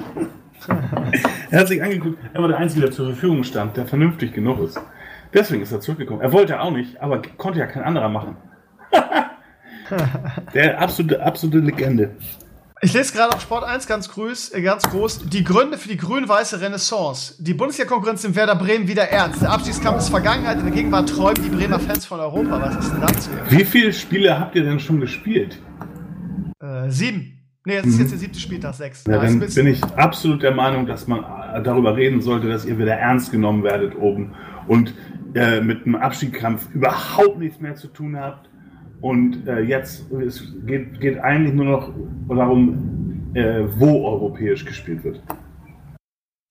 er 1.50 1.60
hat 1.60 1.68
sich 1.68 1.82
angeguckt. 1.82 2.18
Er 2.32 2.40
war 2.40 2.48
der 2.48 2.58
Einzige, 2.58 2.82
der 2.82 2.90
zur 2.90 3.06
Verfügung 3.06 3.44
stand, 3.44 3.76
der 3.76 3.86
vernünftig 3.86 4.32
genug 4.32 4.60
ist. 4.60 4.80
Deswegen 5.32 5.62
ist 5.62 5.72
er 5.72 5.80
zurückgekommen. 5.80 6.20
Er 6.20 6.32
wollte 6.32 6.60
auch 6.60 6.70
nicht, 6.70 7.00
aber 7.00 7.22
konnte 7.36 7.58
ja 7.58 7.66
kein 7.66 7.82
anderer 7.82 8.08
machen. 8.08 8.36
der 10.54 10.80
absolute, 10.80 11.22
absolute 11.22 11.58
Legende. 11.58 12.16
Ich 12.82 12.92
lese 12.92 13.14
gerade 13.14 13.34
auf 13.34 13.40
Sport 13.40 13.64
1 13.64 13.86
ganz, 13.86 14.10
grüß, 14.10 14.52
äh, 14.52 14.60
ganz 14.60 14.82
groß. 14.82 15.30
Die 15.30 15.44
Gründe 15.44 15.78
für 15.78 15.88
die 15.88 15.96
grün-weiße 15.96 16.60
Renaissance. 16.60 17.34
Die 17.38 17.54
Bundesliga-Konkurrenz 17.54 18.24
im 18.24 18.36
Werder 18.36 18.54
Bremen 18.54 18.86
wieder 18.86 19.08
ernst. 19.08 19.40
Der 19.40 19.50
Abstiegskampf 19.50 19.98
ist 19.98 20.10
Vergangenheit, 20.10 20.58
in 20.58 20.64
der 20.64 20.74
Gegenwart 20.74 21.08
träumen 21.08 21.42
die 21.42 21.48
Bremer 21.48 21.80
Fans 21.80 22.04
von 22.04 22.20
Europa. 22.20 22.60
Was 22.60 22.76
ist 22.76 22.92
denn 22.92 23.00
dazu? 23.00 23.30
Wie 23.48 23.64
viele 23.64 23.92
Spiele 23.94 24.38
habt 24.38 24.54
ihr 24.56 24.62
denn 24.62 24.78
schon 24.78 25.00
gespielt? 25.00 25.58
Äh, 26.60 26.90
sieben. 26.90 27.35
Nee, 27.66 27.78
das 27.78 27.86
ist 27.86 27.98
jetzt 27.98 28.12
der 28.12 28.18
siebte 28.20 28.38
Spieltag, 28.38 28.74
sechs. 28.74 29.04
Mhm. 29.06 29.12
Ja, 29.12 29.24
Ja, 29.24 29.28
dann 29.28 29.40
bin 29.40 29.66
ich 29.66 29.84
absolut 29.96 30.40
der 30.42 30.54
Meinung, 30.54 30.86
dass 30.86 31.08
man 31.08 31.18
äh, 31.18 31.60
darüber 31.62 31.96
reden 31.96 32.20
sollte, 32.20 32.48
dass 32.48 32.64
ihr 32.64 32.78
wieder 32.78 32.94
ernst 32.94 33.32
genommen 33.32 33.64
werdet 33.64 33.96
oben 33.98 34.34
und 34.68 34.94
äh, 35.34 35.60
mit 35.60 35.84
dem 35.84 35.96
Abstiegskampf 35.96 36.72
überhaupt 36.72 37.38
nichts 37.40 37.60
mehr 37.60 37.74
zu 37.74 37.88
tun 37.88 38.16
habt. 38.16 38.48
Und 39.00 39.48
äh, 39.48 39.60
jetzt 39.60 40.10
es 40.12 40.54
geht, 40.64 41.00
geht 41.00 41.18
eigentlich 41.18 41.54
nur 41.54 41.64
noch 41.64 41.92
darum, 42.28 43.32
äh, 43.34 43.64
wo 43.76 44.06
europäisch 44.06 44.64
gespielt 44.64 45.02
wird. 45.02 45.20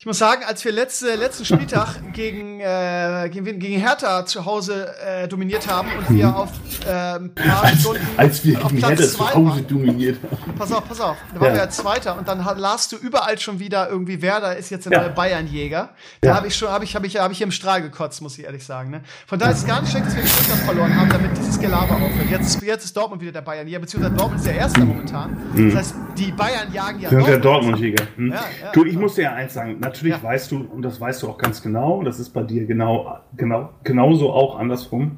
Ich 0.05 0.07
muss 0.07 0.19
sagen, 0.19 0.43
als 0.45 0.63
wir 0.63 0.71
letzte, 0.71 1.15
letzten 1.15 1.45
Spieltag 1.45 1.95
gegen, 2.13 2.59
äh, 2.59 3.27
gegen, 3.33 3.57
gegen 3.57 3.79
Hertha 3.79 4.23
zu 4.23 4.45
Hause 4.45 4.93
äh, 5.03 5.27
dominiert 5.27 5.67
haben 5.67 5.87
und 5.97 6.15
wir 6.15 6.35
auf 6.37 6.51
äh, 6.87 7.15
ein 7.15 7.33
paar 7.33 7.63
Als, 7.63 7.79
Stunden 7.81 8.07
als 8.15 8.45
wir 8.45 8.63
auf 8.63 8.67
gegen 8.69 8.77
Platz 8.83 8.99
Hertha 8.99 9.03
zwei 9.15 9.31
zu 9.31 9.35
Hause 9.37 9.49
waren. 9.49 9.67
dominiert 9.67 10.17
haben. 10.21 10.53
Pass 10.59 10.71
auf, 10.71 10.87
pass 10.87 11.01
auf. 11.01 11.17
Da 11.33 11.39
waren 11.41 11.47
Ja. 11.47 11.53
wir 11.55 11.59
ja 11.63 11.69
Zweiter 11.71 12.15
und 12.19 12.27
dann 12.27 12.45
ha- 12.45 12.51
las 12.55 12.87
du 12.87 12.97
überall 12.97 13.39
schon 13.39 13.57
wieder 13.59 13.89
irgendwie, 13.89 14.21
Werder 14.21 14.55
ist 14.55 14.69
jetzt 14.69 14.85
der 14.85 14.91
Ja. 14.93 15.01
neue 15.01 15.09
Bayernjäger. 15.09 15.89
Da 16.21 16.29
Ja. 16.29 16.35
habe 16.35 16.49
ich 16.49 16.55
schon, 16.55 16.69
habe 16.69 16.83
ich, 16.83 16.95
habe 16.95 17.07
ich, 17.07 17.17
habe 17.17 17.31
ich 17.33 17.39
hier 17.39 17.45
im 17.47 17.51
Strahl 17.51 17.81
gekotzt, 17.81 18.21
muss 18.21 18.37
ich 18.37 18.45
ehrlich 18.45 18.63
sagen. 18.63 18.91
Ne? 18.91 19.01
Von 19.25 19.39
daher 19.39 19.53
ist 19.55 19.61
es 19.61 19.65
gar 19.65 19.81
nicht 19.81 19.89
schlecht, 19.89 20.05
dass 20.05 20.15
wir 20.15 20.21
den 20.21 20.29
Spieltag 20.29 20.57
verloren 20.65 20.95
haben, 20.95 21.09
damit 21.09 21.35
dieses 21.35 21.59
Gelaber 21.59 21.95
aufhört. 21.95 22.29
Jetzt, 22.29 22.45
ist- 22.57 22.61
jetzt 22.61 22.85
ist 22.85 22.95
Dortmund 22.95 23.23
wieder 23.23 23.31
der 23.31 23.41
Bayernjäger, 23.41 23.79
beziehungsweise 23.79 24.15
Dortmund 24.15 24.39
ist 24.41 24.45
der 24.45 24.55
Erste 24.55 24.81
momentan. 24.81 25.35
Das 25.55 25.75
heißt, 25.77 25.95
die 26.15 26.31
Bayern 26.31 26.71
jagen 26.71 26.99
ja 26.99 27.09
Mhm. 27.09 27.15
Sind 27.15 27.27
der 27.27 27.37
Dortmund. 27.39 27.45
Dortmund-Jäger. 27.79 28.05
Hm? 28.17 28.29
Ja, 28.29 28.35
ja, 28.35 28.71
du, 28.71 28.83
ich 28.83 28.89
genau. 28.91 29.01
muss 29.01 29.15
dir 29.15 29.23
ja 29.23 29.33
eins 29.33 29.55
sagen. 29.55 29.79
Natürlich 29.95 30.17
Ja. 30.17 30.23
weißt 30.23 30.51
du, 30.51 30.57
und 30.73 30.81
das 30.81 30.99
weißt 30.99 31.23
du 31.23 31.29
auch 31.29 31.37
ganz 31.37 31.61
genau, 31.61 32.03
das 32.03 32.19
ist 32.19 32.29
bei 32.31 32.43
dir 32.43 32.65
genau, 32.65 33.17
genau, 33.37 33.69
genauso 33.83 34.31
auch 34.33 34.59
andersrum, 34.59 35.17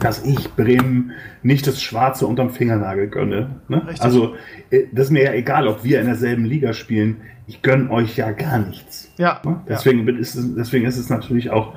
dass 0.00 0.24
ich 0.24 0.50
Bremen 0.54 1.12
nicht 1.42 1.66
das 1.66 1.80
Schwarze 1.82 2.26
unterm 2.26 2.50
Fingernagel 2.50 3.08
gönne. 3.08 3.60
Ne? 3.68 3.86
Also, 4.00 4.34
äh, 4.70 4.84
das 4.92 5.06
ist 5.06 5.10
mir 5.12 5.24
ja 5.24 5.32
egal, 5.34 5.68
ob 5.68 5.84
wir 5.84 6.00
in 6.00 6.06
derselben 6.06 6.44
Liga 6.46 6.72
spielen. 6.72 7.18
Ich 7.46 7.60
gönne 7.62 7.90
euch 7.90 8.16
ja 8.16 8.30
gar 8.32 8.58
nichts. 8.58 9.12
Ja, 9.18 9.40
Ne? 9.44 9.60
Deswegen, 9.68 10.04
bin- 10.06 10.18
ist 10.18 10.34
es, 10.34 10.54
deswegen 10.54 10.86
ist 10.86 10.96
es 10.96 11.10
natürlich 11.10 11.50
auch, 11.50 11.74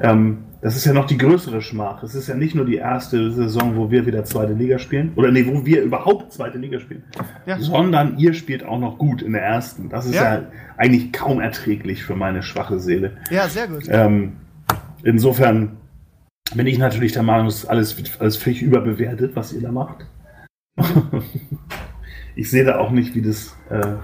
ähm, 0.00 0.38
das 0.64 0.76
ist 0.76 0.86
ja 0.86 0.94
noch 0.94 1.04
die 1.06 1.18
größere 1.18 1.60
Schmach. 1.60 2.02
Es 2.02 2.14
ist 2.14 2.26
ja 2.26 2.34
nicht 2.34 2.54
nur 2.54 2.64
die 2.64 2.76
erste 2.76 3.30
Saison, 3.30 3.76
wo 3.76 3.90
wir 3.90 4.06
wieder 4.06 4.24
zweite 4.24 4.54
Liga 4.54 4.78
spielen, 4.78 5.12
oder 5.14 5.30
nee, 5.30 5.44
wo 5.46 5.66
wir 5.66 5.82
überhaupt 5.82 6.32
zweite 6.32 6.56
Liga 6.56 6.80
spielen, 6.80 7.04
Ja. 7.44 7.58
sondern 7.58 8.16
ihr 8.16 8.32
spielt 8.32 8.64
auch 8.64 8.78
noch 8.78 8.96
gut 8.96 9.20
in 9.20 9.34
der 9.34 9.42
ersten. 9.42 9.90
Das 9.90 10.06
ist 10.06 10.14
ja, 10.14 10.36
Ja. 10.36 10.42
eigentlich 10.78 11.12
kaum 11.12 11.38
erträglich 11.38 12.02
für 12.02 12.16
meine 12.16 12.42
schwache 12.42 12.80
Seele. 12.80 13.18
ja. 13.30 13.46
sehr 13.46 13.68
gut. 13.68 13.84
Ähm, 13.90 14.36
insofern 15.02 15.76
bin 16.54 16.66
ich 16.66 16.78
natürlich 16.78 17.12
der 17.12 17.24
Meinung, 17.24 17.48
es 17.48 17.56
ist 17.56 17.66
alles, 17.66 17.94
alles 18.18 18.38
völlig 18.38 18.62
überbewertet, 18.62 19.36
was 19.36 19.52
ihr 19.52 19.60
da 19.60 19.70
macht. 19.70 20.06
ich 22.36 22.50
sehe 22.50 22.64
da 22.64 22.78
auch 22.78 22.90
nicht, 22.90 23.14
wie 23.14 23.20
das, 23.20 23.54
äh, 23.68 23.96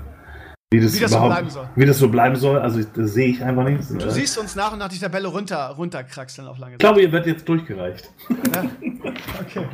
wie 0.72 0.80
das, 0.80 0.94
Wie 0.94 1.00
das 1.00 1.10
so 1.10 1.18
bleiben 1.26 1.50
soll. 1.50 1.68
wie 1.74 1.84
das 1.86 1.98
so 1.98 2.08
bleiben 2.08 2.36
soll. 2.36 2.58
Also 2.60 2.80
das 2.94 3.12
sehe 3.12 3.28
ich 3.28 3.42
einfach 3.42 3.64
nicht. 3.64 3.90
Du 3.90 4.10
siehst 4.10 4.38
uns 4.38 4.54
nach 4.54 4.72
und 4.72 4.78
nach 4.78 4.88
die 4.88 4.98
Tabelle 5.00 5.26
runter, 5.26 5.66
runterkraxeln 5.70 6.46
auf 6.46 6.58
lange 6.58 6.74
ich 6.74 6.78
glaube, 6.78 7.02
ihr 7.02 7.10
werdet 7.10 7.26
jetzt 7.26 7.48
durchgereicht. 7.48 8.08
Ja. 8.54 8.64
Okay. 9.40 9.66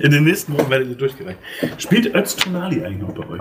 In 0.00 0.10
den 0.10 0.24
nächsten 0.24 0.52
Wochen 0.52 0.68
werdet 0.68 0.88
ihr 0.88 0.96
durchgereicht. 0.96 1.38
Spielt 1.78 2.14
Öztunali 2.14 2.84
eigentlich 2.84 3.00
noch 3.00 3.14
bei 3.14 3.26
euch? 3.26 3.40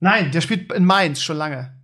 Nein, 0.00 0.30
der 0.30 0.40
spielt 0.40 0.72
in 0.72 0.86
Mainz 0.86 1.20
schon 1.20 1.36
lange. 1.36 1.74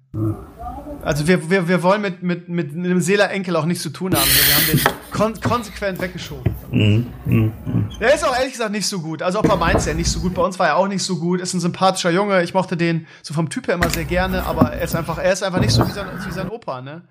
Also 1.06 1.28
wir, 1.28 1.48
wir, 1.48 1.68
wir 1.68 1.84
wollen 1.84 2.02
mit, 2.02 2.24
mit, 2.24 2.48
mit 2.48 2.74
einem 2.74 3.00
Seeler 3.00 3.30
Enkel 3.30 3.54
auch 3.54 3.64
nichts 3.64 3.84
zu 3.84 3.90
tun 3.90 4.12
haben. 4.12 4.26
Wir 4.26 4.56
haben 4.56 4.66
den 4.66 5.10
kon 5.12 5.40
konsequent 5.40 6.00
weggeschoben. 6.00 6.52
Der 8.00 8.12
ist 8.12 8.24
auch 8.24 8.36
ehrlich 8.36 8.50
gesagt 8.50 8.72
nicht 8.72 8.88
so 8.88 9.00
gut. 9.00 9.22
Also 9.22 9.38
auch 9.38 9.44
bei 9.44 9.54
Mainz 9.54 9.86
ja 9.86 9.94
nicht 9.94 10.10
so 10.10 10.18
gut. 10.18 10.34
Bei 10.34 10.42
uns 10.42 10.58
war 10.58 10.66
er 10.66 10.76
auch 10.76 10.88
nicht 10.88 11.04
so 11.04 11.16
gut. 11.20 11.40
Ist 11.40 11.54
ein 11.54 11.60
sympathischer 11.60 12.10
Junge. 12.10 12.42
Ich 12.42 12.54
mochte 12.54 12.76
den 12.76 13.06
so 13.22 13.34
vom 13.34 13.48
Typ 13.48 13.68
her 13.68 13.76
immer 13.76 13.88
sehr 13.88 14.04
gerne, 14.04 14.42
aber 14.46 14.72
er 14.72 14.82
ist 14.82 14.96
einfach, 14.96 15.18
er 15.18 15.32
ist 15.32 15.44
einfach 15.44 15.60
nicht 15.60 15.70
so 15.70 15.86
wie 15.86 15.92
sein, 15.92 16.06
wie 16.26 16.32
sein 16.32 16.48
Opa, 16.48 16.80
ne? 16.80 17.02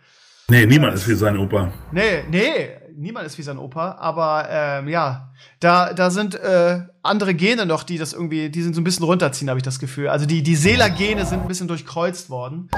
Nee, 0.50 0.66
niemand 0.66 0.94
ist 0.94 1.08
wie 1.08 1.16
sein 1.16 1.38
Opa. 1.38 1.72
Nee, 1.94 2.26
nee, 2.30 2.72
niemand 2.98 3.26
ist 3.26 3.38
wie 3.38 3.42
sein 3.44 3.58
Opa, 3.58 3.96
aber 4.00 4.48
ähm, 4.50 4.88
ja, 4.88 5.32
da, 5.60 5.94
da 5.94 6.10
sind 6.10 6.36
äh, 6.36 6.82
andere 7.04 7.34
Gene 7.34 7.66
noch, 7.66 7.84
die 7.84 7.98
das 7.98 8.14
irgendwie, 8.14 8.50
die 8.50 8.62
sind 8.62 8.74
so 8.76 8.82
ein 8.82 8.84
bisschen 8.84 9.06
runterziehen, 9.06 9.50
habe 9.50 9.60
ich 9.60 9.64
das 9.64 9.80
Gefühl. 9.80 10.10
Also 10.10 10.26
die, 10.26 10.44
die 10.44 10.56
Seeler-Gene 10.56 11.26
sind 11.26 11.42
ein 11.42 11.48
bisschen 11.48 11.68
durchkreuzt 11.68 12.30
worden. 12.30 12.70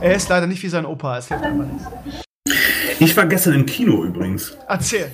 Er 0.00 0.14
ist 0.14 0.28
leider 0.28 0.46
nicht 0.46 0.62
wie 0.62 0.68
sein 0.68 0.86
Opa, 0.86 1.18
es 1.18 1.28
hilft 1.28 1.44
einfach 1.44 1.64
nichts. 1.66 1.86
Ich 3.00 3.16
war 3.16 3.26
gestern 3.26 3.54
im 3.54 3.66
Kino 3.66 4.04
übrigens. 4.04 4.56
Erzähl. 4.68 5.10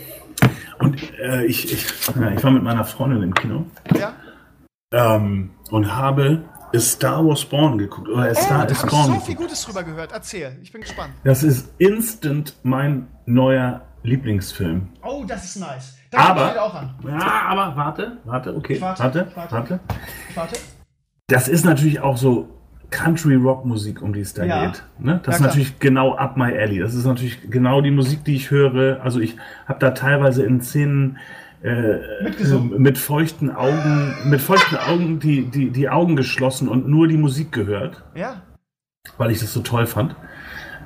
Und 0.78 0.98
äh, 1.18 1.44
ich, 1.46 1.72
ich, 1.72 1.86
ich 1.86 2.16
war 2.44 2.50
mit 2.50 2.62
meiner 2.62 2.84
Freundin 2.84 3.22
im 3.22 3.34
Kino 3.34 3.66
Ja? 3.96 4.14
ähm, 4.92 5.50
und 5.70 5.94
habe 5.94 6.44
Star 6.78 7.24
Wars 7.26 7.40
Spawn 7.42 7.78
geguckt. 7.78 8.08
Oder 8.08 8.30
Oh, 8.30 8.34
Star 8.34 8.70
is 8.70 8.78
hab 8.78 8.86
ich 8.86 8.90
Spawn 8.92 9.14
so 9.14 9.20
viel 9.20 9.34
Gutes 9.34 9.62
drüber 9.64 9.82
gehört. 9.82 10.12
Erzähl, 10.12 10.58
ich 10.62 10.72
bin 10.72 10.82
gespannt. 10.82 11.14
Das 11.24 11.42
ist 11.42 11.68
instant 11.78 12.54
mein 12.62 13.08
neuer 13.26 13.82
Lieblingsfilm. 14.02 14.88
Oh, 15.02 15.24
das 15.26 15.44
ist 15.44 15.56
nice. 15.60 15.96
Da 16.10 16.18
fang 16.18 16.38
Aber- 16.38 16.62
auch 16.62 16.74
an. 16.74 16.94
Ja, 17.06 17.42
aber 17.48 17.76
warte, 17.76 18.18
warte, 18.24 18.56
okay, 18.56 18.74
Ich 18.74 18.80
warte, 18.80 19.02
warte, 19.02 19.26
ich 19.30 19.36
warte. 19.36 19.52
warte. 19.54 19.80
Warte. 20.34 20.56
Das 21.28 21.46
ist 21.48 21.64
natürlich 21.64 22.00
auch 22.00 22.16
so 22.16 22.48
Country-Rock-Musik, 22.90 24.02
um 24.02 24.12
die 24.12 24.20
es 24.20 24.34
da 24.34 24.44
Ja. 24.44 24.66
geht. 24.66 24.82
Ne? 24.98 25.20
Das 25.24 25.34
Ja, 25.34 25.36
ist 25.36 25.40
natürlich 25.46 25.78
genau 25.78 26.14
up 26.16 26.36
my 26.36 26.52
alley. 26.56 26.80
Das 26.80 26.94
ist 26.94 27.04
natürlich 27.04 27.48
genau 27.50 27.80
die 27.82 27.92
Musik, 27.92 28.24
die 28.24 28.34
ich 28.34 28.50
höre. 28.50 29.00
Also 29.02 29.20
ich 29.20 29.36
habe 29.66 29.78
da 29.78 29.90
teilweise 29.92 30.44
in 30.44 30.60
Szenen 30.60 31.18
äh, 31.62 32.22
Mitgesungen. 32.24 32.80
mit 32.80 32.96
feuchten 32.98 33.54
Augen, 33.54 34.14
mit 34.24 34.40
feuchten 34.40 34.76
Augen 34.88 35.20
die, 35.20 35.44
die, 35.44 35.70
die 35.70 35.88
Augen 35.90 36.16
geschlossen 36.16 36.68
und 36.68 36.88
nur 36.88 37.06
die 37.06 37.18
Musik 37.18 37.52
gehört, 37.52 38.02
Ja. 38.14 38.42
weil 39.18 39.30
ich 39.30 39.40
das 39.40 39.52
so 39.52 39.60
toll 39.60 39.86
fand. 39.86 40.16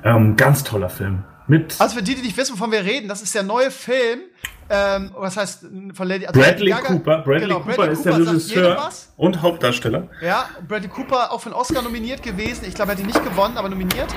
Ähm, 0.03 0.35
ganz 0.35 0.63
toller 0.65 0.89
Film. 0.89 1.23
Mit 1.47 1.75
Also 1.79 1.97
für 1.97 2.03
die, 2.03 2.15
die 2.15 2.21
nicht 2.23 2.37
wissen, 2.37 2.53
wovon 2.53 2.71
wir 2.71 2.83
reden, 2.83 3.07
das 3.07 3.21
ist 3.21 3.33
der 3.35 3.43
neue 3.43 3.71
Film. 3.71 4.21
Ähm, 4.67 5.11
was 5.15 5.37
heißt 5.37 5.67
von 5.93 6.07
Lady 6.07 6.25
also 6.25 6.39
Bradley 6.41 6.71
Gaga- 6.71 6.87
Cooper. 6.87 7.17
Bradley 7.19 7.47
genau, 7.47 7.59
Cooper 7.59 7.87
ist 7.89 8.03
der 8.03 8.17
Regisseur 8.17 8.89
und 9.15 9.39
Hauptdarsteller. 9.43 10.07
Ja, 10.23 10.49
Bradley 10.67 10.89
Cooper 10.89 11.31
auch 11.31 11.39
für 11.39 11.49
einen 11.49 11.55
Oscar 11.55 11.83
nominiert 11.83 12.23
gewesen. 12.23 12.65
Ich 12.67 12.73
glaube, 12.73 12.91
er 12.91 12.95
hat 12.95 12.99
ihn 12.99 13.05
nicht 13.05 13.23
gewonnen, 13.23 13.57
aber 13.57 13.69
nominiert. 13.69 14.07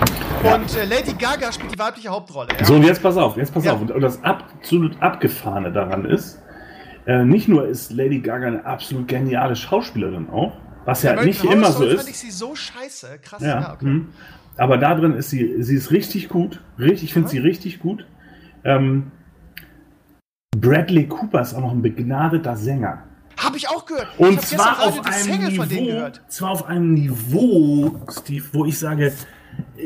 Und 0.42 0.74
äh, 0.74 0.86
Lady 0.86 1.12
Gaga 1.12 1.52
spielt 1.52 1.74
die 1.74 1.78
weibliche 1.78 2.08
Hauptrolle. 2.08 2.48
Ja? 2.58 2.64
So, 2.64 2.76
und 2.76 2.82
jetzt 2.84 3.02
pass 3.02 3.18
auf, 3.18 3.36
jetzt 3.36 3.52
pass 3.52 3.62
Ja. 3.66 3.74
auf. 3.74 3.82
Und 3.82 3.90
und 3.90 4.00
das 4.00 4.24
absolut 4.24 4.98
Abgefahrene 5.02 5.70
daran 5.70 6.06
ist, 6.06 6.40
äh, 7.06 7.24
nicht 7.26 7.46
nur 7.48 7.68
ist 7.68 7.92
Lady 7.92 8.20
Gaga 8.20 8.46
eine 8.46 8.64
absolut 8.64 9.06
geniale 9.06 9.54
Schauspielerin 9.54 10.30
auch, 10.30 10.56
was 10.86 11.02
ja 11.02 11.10
American 11.10 11.28
nicht 11.28 11.42
Horror 11.42 11.52
immer 11.52 11.66
so 11.72 11.82
Story 11.82 11.96
fand 11.96 12.08
ich 12.08 12.14
ist. 12.14 12.20
sie 12.22 12.30
so 12.30 12.54
scheiße. 12.54 13.18
Krass, 13.22 13.42
Ja, 13.42 13.48
ja, 13.60 13.72
okay. 13.74 14.00
Aber 14.58 14.76
da 14.76 14.94
drin 14.94 15.14
ist 15.14 15.30
sie, 15.30 15.62
sie 15.62 15.76
ist 15.76 15.90
richtig 15.90 16.28
gut. 16.28 16.60
Richtig, 16.78 17.04
ich 17.04 17.12
finde 17.14 17.28
Mhm. 17.28 17.30
sie 17.30 17.38
richtig 17.38 17.78
gut. 17.80 18.06
Ähm, 18.64 19.10
Bradley 20.56 21.06
Cooper 21.06 21.40
ist 21.42 21.54
auch 21.54 21.60
noch 21.60 21.72
ein 21.72 21.82
begnadeter 21.82 22.56
Sänger. 22.56 23.04
Hab 23.36 23.54
ich 23.54 23.68
auch 23.68 23.86
gehört. 23.86 24.08
Und 24.18 24.34
ich 24.34 24.40
zwar 24.40 24.82
auf 24.84 25.00
einem 25.06 25.46
Niveau, 25.48 26.10
zwar 26.28 26.50
auf 26.50 26.66
einem 26.66 26.94
Niveau, 26.94 28.00
Steve, 28.10 28.44
wo 28.52 28.64
ich 28.64 28.76
sage, 28.78 29.12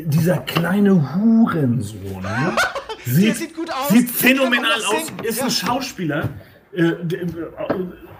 dieser 0.06 0.38
kleine 0.38 1.14
Hurensohn 1.14 2.22
ne, 2.22 2.56
sieht, 3.04 3.36
sieht 3.36 3.54
gut 3.54 3.70
aus. 3.70 3.88
sieht 3.90 4.10
phänomenal 4.10 4.80
aus, 4.88 5.12
ist 5.22 5.38
Ja. 5.38 5.44
ein 5.44 5.50
Schauspieler 5.50 6.30
äh, 6.72 6.92
der- 7.02 7.26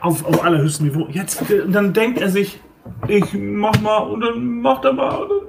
auf, 0.01 0.25
auf 0.27 0.45
allerhöchstem 0.45 0.89
Niveau. 0.89 1.09
Jetzt, 1.11 1.51
äh, 1.51 1.61
und 1.61 1.73
dann 1.73 1.95
denkt 1.95 2.21
er 2.21 2.29
sich, 2.29 2.61
ich 3.09 3.33
mach 3.35 3.81
mal 3.81 3.99
und 3.99 4.21
dann 4.21 4.61
macht 4.61 4.85
er 4.85 4.93
mal 4.93 5.23
und 5.23 5.49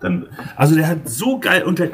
dann, 0.00 0.26
äh, 0.26 0.28
also 0.56 0.74
der 0.74 0.88
hat 0.88 1.08
so 1.08 1.38
geil 1.38 1.62
der 1.78 1.90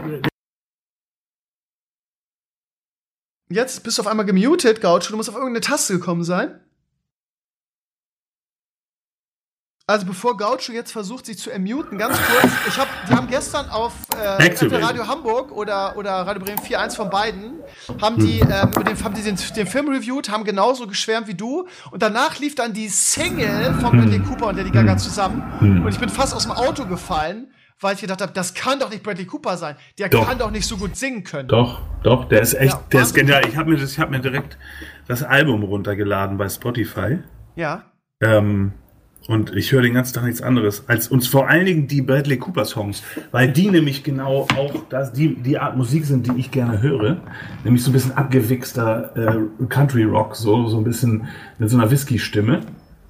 Jetzt 3.48 3.84
bist 3.84 3.98
du 3.98 4.02
auf 4.02 4.08
einmal 4.08 4.26
gemutet, 4.26 4.80
Gaucho. 4.80 5.10
Du 5.10 5.16
musst 5.16 5.28
auf 5.28 5.36
irgendeine 5.36 5.60
Taste 5.60 5.94
gekommen 5.94 6.24
sein. 6.24 6.60
Also 9.88 10.04
bevor 10.04 10.36
Gaucho 10.36 10.72
jetzt 10.72 10.90
versucht, 10.90 11.26
sich 11.26 11.38
zu 11.38 11.48
ermuten, 11.48 11.96
ganz 11.96 12.18
kurz. 12.18 12.52
Ich 12.66 12.76
hab, 12.76 12.88
die 13.08 13.14
haben 13.14 13.28
gestern 13.28 13.70
auf 13.70 13.92
äh. 14.20 14.76
Radio 14.78 15.06
Hamburg 15.06 15.52
oder, 15.52 15.96
oder 15.96 16.10
Radio 16.26 16.42
Bremen 16.42 16.58
4, 16.58 16.80
eins 16.80 16.96
von 16.96 17.08
beiden, 17.08 17.60
haben 18.02 18.18
die, 18.18 18.40
ähm, 18.40 18.70
über 18.74 18.82
den, 18.82 19.04
haben 19.04 19.14
die 19.14 19.22
den, 19.22 19.36
den 19.54 19.66
Film 19.68 19.88
reviewed, 19.88 20.28
haben 20.28 20.42
genauso 20.42 20.88
geschwärmt 20.88 21.28
wie 21.28 21.34
du. 21.34 21.68
Und 21.92 22.02
danach 22.02 22.40
lief 22.40 22.56
dann 22.56 22.72
die 22.72 22.88
Single 22.88 23.74
von 23.74 23.96
Bradley 23.96 24.18
Cooper 24.18 24.48
und 24.48 24.56
Lady 24.56 24.70
Gaga 24.72 24.96
zusammen. 24.96 25.44
Und 25.60 25.88
ich 25.88 26.00
bin 26.00 26.08
fast 26.08 26.34
aus 26.34 26.42
dem 26.42 26.52
Auto 26.52 26.84
gefallen, 26.86 27.52
weil 27.80 27.94
ich 27.94 28.00
gedacht 28.00 28.20
habe, 28.20 28.32
das 28.32 28.54
kann 28.54 28.80
doch 28.80 28.90
nicht 28.90 29.04
Bradley 29.04 29.26
Cooper 29.26 29.56
sein. 29.56 29.76
Der 30.00 30.08
Doch. 30.08 30.26
kann 30.26 30.38
doch 30.38 30.50
nicht 30.50 30.66
so 30.66 30.78
gut 30.78 30.96
singen 30.96 31.22
können. 31.22 31.48
Doch, 31.48 31.80
doch, 32.02 32.24
der 32.24 32.40
ist 32.40 32.54
echt, 32.54 32.72
Ja, 32.72 32.82
der 32.90 33.02
ist 33.02 33.14
genial. 33.14 33.46
Ich 33.46 33.56
habe 33.56 33.70
mir, 33.70 33.76
das- 33.78 33.92
ich 33.92 34.00
hab 34.00 34.10
mir 34.10 34.18
direkt 34.18 34.58
das 35.06 35.22
Album 35.22 35.62
runtergeladen 35.62 36.38
bei 36.38 36.48
Spotify. 36.48 37.20
Ja. 37.54 37.84
Ähm, 38.20 38.72
und 39.28 39.54
ich 39.56 39.72
höre 39.72 39.82
den 39.82 39.94
ganzen 39.94 40.14
Tag 40.14 40.24
nichts 40.24 40.40
anderes 40.42 40.84
als 40.88 41.08
uns 41.08 41.26
vor 41.26 41.48
allen 41.48 41.66
Dingen 41.66 41.88
die 41.88 42.00
Bradley 42.02 42.36
Cooper 42.38 42.64
Songs, 42.64 43.02
weil 43.32 43.48
die 43.52 43.70
nämlich 43.70 44.04
genau 44.04 44.46
auch 44.56 44.74
das, 44.88 45.12
die, 45.12 45.34
die 45.34 45.58
Art 45.58 45.76
Musik 45.76 46.04
sind, 46.04 46.26
die 46.26 46.38
ich 46.38 46.50
gerne 46.50 46.80
höre. 46.80 47.20
Nämlich 47.64 47.82
so 47.82 47.90
ein 47.90 47.92
bisschen 47.92 48.12
abgewichster 48.12 49.16
äh, 49.16 49.64
Country 49.68 50.04
Rock, 50.04 50.36
so, 50.36 50.68
so 50.68 50.78
ein 50.78 50.84
bisschen 50.84 51.26
mit 51.58 51.70
so 51.70 51.76
einer 51.76 51.90
Whisky-Stimme. 51.90 52.60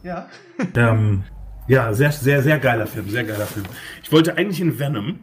Ja. 0.02 0.26
Ähm, 0.74 1.24
ja, 1.68 1.92
sehr, 1.92 2.12
sehr, 2.12 2.42
sehr 2.42 2.58
geiler 2.58 2.86
Film, 2.86 3.10
sehr 3.10 3.24
geiler 3.24 3.44
Film. 3.44 3.66
Ich 4.02 4.10
wollte 4.10 4.38
eigentlich 4.38 4.60
in 4.60 4.78
Venom, 4.78 5.18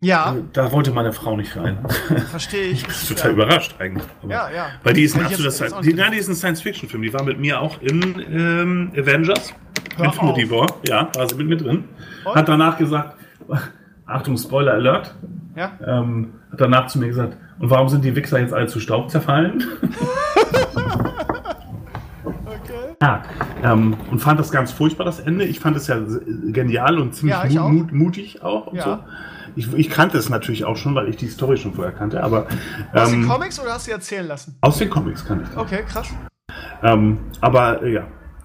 Ja, 0.00 0.34
da 0.54 0.72
wollte 0.72 0.90
meine 0.90 1.12
Frau 1.12 1.36
nicht 1.36 1.54
rein. 1.56 1.78
verstehe 2.30 2.64
ich. 2.64 2.80
Ich 2.80 2.86
bin 2.88 3.16
total 3.16 3.32
überrascht 3.32 3.76
eigentlich. 3.78 4.08
Aber- 4.22 4.32
Ja, 4.32 4.50
ja. 4.50 4.66
Weil 4.82 4.94
die 4.94 5.02
ist 5.04 5.16
ein 5.16 5.26
die, 5.82 5.92
nein, 5.92 6.12
die 6.12 6.18
ist 6.18 6.28
ein 6.28 6.34
Science-Fiction-Film. 6.34 7.02
Die 7.02 7.12
war 7.12 7.22
mit 7.22 7.38
mir 7.38 7.60
auch 7.60 7.80
in 7.82 8.02
ähm, 8.32 8.92
Avengers. 8.96 9.52
War. 9.98 10.66
Ja, 10.86 11.08
war 11.14 11.28
sie 11.28 11.34
mit 11.36 11.48
mir 11.48 11.56
drin. 11.56 11.84
Und? 12.24 12.34
Hat 12.34 12.48
danach 12.48 12.78
gesagt, 12.78 13.16
Achtung, 14.06 14.36
Spoiler 14.36 14.72
Alert. 14.74 15.14
Ja. 15.56 15.72
Ähm, 15.86 16.32
hat 16.52 16.60
danach 16.60 16.86
zu 16.86 16.98
mir 16.98 17.08
gesagt, 17.08 17.36
und 17.58 17.70
warum 17.70 17.88
sind 17.88 18.04
die 18.04 18.14
Wichser 18.16 18.40
jetzt 18.40 18.54
alle 18.54 18.66
zu 18.66 18.80
Staub 18.80 19.10
zerfallen? 19.10 19.64
Okay. 19.84 19.96
Ja, 23.02 23.22
ähm, 23.62 23.96
und 24.10 24.18
fand 24.18 24.38
das 24.38 24.50
ganz 24.50 24.72
furchtbar, 24.72 25.04
das 25.04 25.20
Ende. 25.20 25.44
Ich 25.44 25.58
fand 25.58 25.74
es 25.76 25.86
ja 25.86 25.96
genial 26.52 26.98
und 26.98 27.14
ziemlich 27.14 27.34
Ja, 27.34 27.44
mut, 27.48 27.58
auch. 27.62 27.68
mut, 27.70 27.92
mutig 27.92 28.42
auch 28.42 28.66
und 28.66 28.76
Ja. 28.76 28.84
so. 28.84 28.98
Ich, 29.56 29.72
ich 29.72 29.88
kannte 29.90 30.18
es 30.18 30.28
natürlich 30.28 30.66
auch 30.66 30.76
schon, 30.76 30.94
weil 30.94 31.08
ich 31.08 31.16
die 31.16 31.28
Story 31.28 31.56
schon 31.56 31.72
vorher 31.72 31.94
kannte, 31.94 32.22
aber 32.22 32.46
Aus 32.92 33.10
den 33.10 33.22
ähm, 33.22 33.28
Comics 33.28 33.58
oder 33.58 33.72
hast 33.72 33.86
du 33.86 33.90
sie 33.90 33.94
erzählen 33.94 34.26
lassen? 34.28 34.56
aus 34.60 34.78
den 34.78 34.90
Comics 34.90 35.24
kannte 35.24 35.44
ich 35.44 35.48
das. 35.50 35.58
Okay, 35.58 35.82
krass. 35.88 36.08
Ähm, 36.82 37.18
aber 37.40 37.82
äh, 37.82 37.94
ja, 37.94 38.02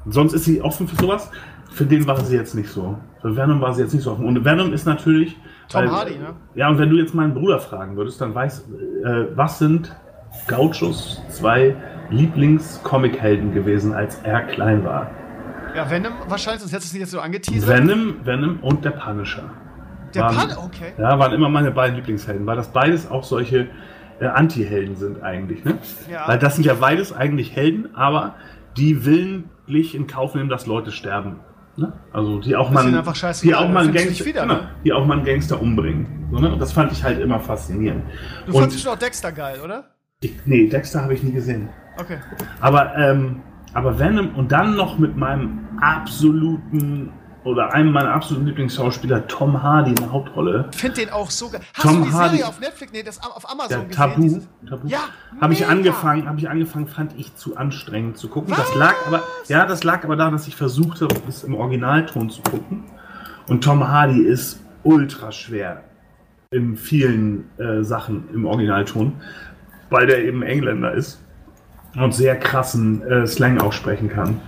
sonst 0.08 0.34
ist 0.34 0.46
sie 0.46 0.62
offen 0.62 0.88
für 0.88 0.96
sowas. 0.96 1.30
Für 1.72 1.86
den 1.86 2.08
war 2.08 2.20
sie 2.24 2.36
jetzt 2.38 2.56
nicht 2.56 2.70
so. 2.70 2.98
Für 3.22 3.36
Venom 3.36 3.60
war 3.62 3.74
sie 3.74 3.82
jetzt 3.82 3.94
nicht 3.94 4.04
so 4.04 4.12
offen. 4.14 4.26
Und 4.26 4.46
Venom 4.46 4.72
ist 4.74 4.86
natürlich. 4.86 5.38
Tom 5.68 5.90
Hardy, 5.92 6.18
ne? 6.18 6.34
Ja, 6.54 6.70
und 6.70 6.78
wenn 6.78 6.90
du 6.90 6.98
jetzt 6.98 7.14
meinen 7.16 7.34
Bruder 7.34 7.60
fragen 7.60 7.98
würdest, 7.98 8.22
dann 8.22 8.34
weiß, 8.36 8.66
äh, 9.04 9.26
was 9.36 9.60
sind 9.60 9.94
Gauchos 10.48 11.22
zwei 11.30 11.76
Lieblings-Comic-Helden 12.12 13.54
gewesen, 13.54 13.94
als 13.94 14.20
er 14.24 14.42
klein 14.44 14.84
war? 14.84 15.10
Ja, 15.76 15.90
Venom 15.90 16.14
wahrscheinlich, 16.28 16.62
sonst 16.62 16.72
hättest 16.74 16.88
du 16.88 16.90
es 16.90 16.94
nicht 16.94 17.02
jetzt 17.02 17.12
so 17.12 17.20
angeteasert. 17.20 17.68
Venom, 17.70 18.16
Venom 18.24 18.60
und 18.62 18.86
der 18.86 18.92
Punisher. 18.92 19.44
Der 20.14 20.24
waren- 20.24 20.36
Pan, 20.36 20.58
okay. 20.64 20.94
Ja, 20.98 21.20
waren 21.20 21.34
immer 21.34 21.50
meine 21.50 21.72
beiden 21.72 21.96
Lieblingshelden, 21.98 22.46
weil 22.46 22.56
das 22.56 22.70
beides 22.70 23.10
auch 23.12 23.24
solche 23.24 23.68
äh, 24.20 24.28
Anti-Helden 24.28 24.96
sind 24.96 25.22
eigentlich. 25.24 25.66
Ne? 25.66 25.78
Ja. 26.10 26.28
Weil 26.28 26.40
das 26.40 26.56
sind 26.56 26.66
ja 26.66 26.76
beides 26.76 27.12
eigentlich 27.12 27.54
Helden, 27.56 27.94
aber 27.96 28.36
die 28.78 29.06
willentlich 29.06 29.96
in 29.96 30.08
Kauf 30.08 30.36
nehmen, 30.36 30.50
dass 30.50 30.66
Leute 30.66 30.92
sterben. 30.92 31.40
Ne? 31.78 31.92
Also 32.14 32.40
die 32.40 32.56
auch 32.56 32.72
Das 32.72 32.86
mal, 32.86 33.04
die 33.44 33.54
auch 33.56 33.70
mal 33.70 33.92
Gangster, 33.92 34.26
wieder, 34.26 34.46
ne? 34.46 34.70
die 34.86 34.94
auch 34.94 35.06
mal 35.06 35.18
einen 35.18 35.26
Gangster 35.26 35.62
umbringen. 35.62 36.28
So, 36.32 36.40
ne? 36.40 36.56
Das 36.58 36.72
fand 36.72 36.92
ich 36.92 37.04
halt 37.04 37.20
immer 37.20 37.40
faszinierend. 37.40 38.04
Du 38.46 38.54
Und 38.54 38.62
fandest 38.62 38.82
schon 38.82 38.94
auch 38.94 39.00
Dexter 39.00 39.32
geil, 39.32 39.60
oder? 39.64 39.92
ich, 40.22 40.34
nee, 40.46 40.68
Dexter 40.68 41.02
habe 41.04 41.14
ich 41.14 41.24
nie 41.24 41.32
gesehen. 41.32 41.70
Okay. 42.00 42.18
Aber, 42.62 42.96
ähm, 42.98 43.42
aber 43.74 44.00
Venom 44.00 44.36
und 44.36 44.52
dann 44.52 44.76
noch 44.76 44.98
mit 44.98 45.18
meinem 45.18 45.68
absoluten 45.82 47.12
oder 47.46 47.72
einem 47.74 47.92
meiner 47.94 48.12
absoluten 48.12 48.48
Lieblingsschauspieler 48.48 49.28
Tom 49.28 49.62
Hardy 49.62 49.92
in 49.92 49.96
der 49.96 50.12
Hauptrolle. 50.12 50.66
Find 50.76 50.98
den 50.98 51.10
auch 51.12 51.30
so 51.30 51.48
geil. 51.50 51.62
Hast 51.76 51.84
Tom 51.84 52.00
du 52.04 52.08
die 52.10 52.14
Hardy. 52.14 52.38
Serie 52.38 52.48
auf 52.50 52.60
Netflix, 52.60 52.92
nee, 52.92 53.04
das 53.04 53.22
auf 53.24 53.50
Amazon 53.50 53.88
gesehen? 53.88 53.92
Tabu, 53.92 54.22
Dieses- 54.22 54.48
Tabu. 54.68 54.88
Ja, 54.88 55.00
habe 55.40 55.54
ich 55.54 55.66
angefangen, 55.68 56.28
habe 56.28 56.40
ich 56.40 56.50
angefangen, 56.50 56.88
fand 56.88 57.14
ich 57.18 57.36
zu 57.36 57.56
anstrengend 57.56 58.18
zu 58.18 58.28
gucken. 58.30 58.50
Das 58.50 58.68
Was? 58.70 58.76
lag 58.76 58.96
aber, 59.08 59.22
ja, 59.48 59.66
das 59.66 59.84
lag 59.84 60.04
aber 60.04 60.16
daran, 60.16 60.34
dass 60.34 60.48
ich 60.48 60.56
versuchte, 60.56 61.08
es 61.30 61.44
im 61.44 61.54
Originalton 61.56 62.30
zu 62.32 62.42
gucken. 62.42 62.84
Und 63.48 63.64
Tom 63.64 63.88
Hardy 63.88 64.22
ist 64.24 64.60
ultra 64.84 65.32
schwer 65.32 65.84
in 66.50 66.76
vielen 66.78 67.50
äh, 67.60 67.84
Sachen 67.84 68.28
im 68.34 68.46
Originalton, 68.46 69.14
weil 69.92 70.08
der 70.08 70.24
eben 70.26 70.42
Engländer 70.42 70.94
ist 70.94 71.22
und 71.96 72.14
sehr 72.14 72.38
krassen 72.40 73.04
äh, 73.04 73.28
Slang 73.28 73.62
aussprechen 73.62 74.10
kann. 74.10 74.42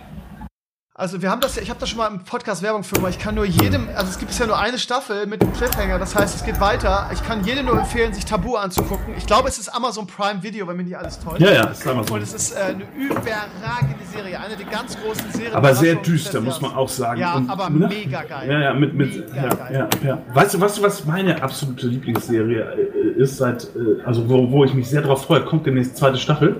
Also 0.99 1.21
wir 1.21 1.29
haben 1.29 1.41
das 1.41 1.55
ja, 1.55 1.61
ich 1.61 1.69
habe 1.69 1.79
da 1.79 1.85
schon 1.85 1.99
mal 1.99 2.07
im 2.07 2.23
Podcast 2.23 2.63
Werbung 2.63 2.83
für 2.83 2.95
gemacht. 2.95 3.13
Ich 3.15 3.19
kann 3.19 3.35
nur 3.35 3.45
jedem, 3.45 3.87
also 3.95 4.09
es 4.09 4.17
gibt 4.17 4.31
bisher 4.31 4.47
nur 4.47 4.57
eine 4.57 4.79
Staffel 4.79 5.27
mit 5.27 5.43
einem 5.43 5.53
Cliffhanger, 5.53 5.99
das 5.99 6.15
heißt, 6.15 6.35
es 6.35 6.43
geht 6.43 6.59
weiter. 6.59 7.07
Ich 7.13 7.23
kann 7.23 7.43
jedem 7.43 7.67
nur 7.67 7.77
empfehlen, 7.77 8.15
sich 8.15 8.25
Tabu 8.25 8.55
anzugucken. 8.55 9.13
Ich 9.15 9.27
glaube, 9.27 9.47
es 9.47 9.59
ist 9.59 9.69
Amazon 9.69 10.07
Prime 10.07 10.41
Video, 10.41 10.67
wenn 10.67 10.75
mich 10.75 10.87
nicht 10.87 10.97
alles 10.97 11.19
täuscht. 11.19 11.39
Ja, 11.39 11.51
ja, 11.51 11.65
ist 11.65 11.85
immer 11.85 12.03
so. 12.03 12.15
Und 12.15 12.23
es 12.23 12.33
ist 12.33 12.51
äh, 12.53 12.61
eine 12.61 12.85
überragende 12.97 14.05
Serie, 14.11 14.39
eine 14.39 14.55
der 14.55 14.65
ganz 14.65 14.97
großen 14.99 15.31
Serien. 15.33 15.53
Aber 15.53 15.75
sehr 15.75 15.97
düster, 15.97 16.41
muss 16.41 16.59
man 16.61 16.73
auch 16.73 16.89
sagen. 16.89 17.21
Ja, 17.21 17.35
Und, 17.35 17.47
aber 17.47 17.69
ne? 17.69 17.87
mega 17.87 18.23
geil. 18.23 18.49
Ja, 18.49 18.59
ja, 18.59 18.73
mit, 18.73 18.95
mit 18.95 19.31
Mega 19.31 19.43
ja, 19.43 19.53
geil. 19.53 19.89
ja, 20.03 20.07
ja. 20.07 20.21
Weißt 20.33 20.55
du, 20.55 20.59
weißt 20.59 20.79
du, 20.79 20.81
was 20.81 21.05
meine 21.05 21.43
absolute 21.43 21.85
Lieblingsserie 21.85 22.73
äh, 23.15 23.21
ist, 23.21 23.37
seit, 23.37 23.65
äh, 23.65 24.01
also 24.03 24.27
wo, 24.27 24.49
wo 24.49 24.65
ich 24.65 24.73
mich 24.73 24.89
sehr 24.89 25.03
drauf 25.03 25.25
freue, 25.25 25.45
kommt 25.45 25.67
demnächst 25.67 25.95
zweite 25.95 26.17
Staffel. 26.17 26.59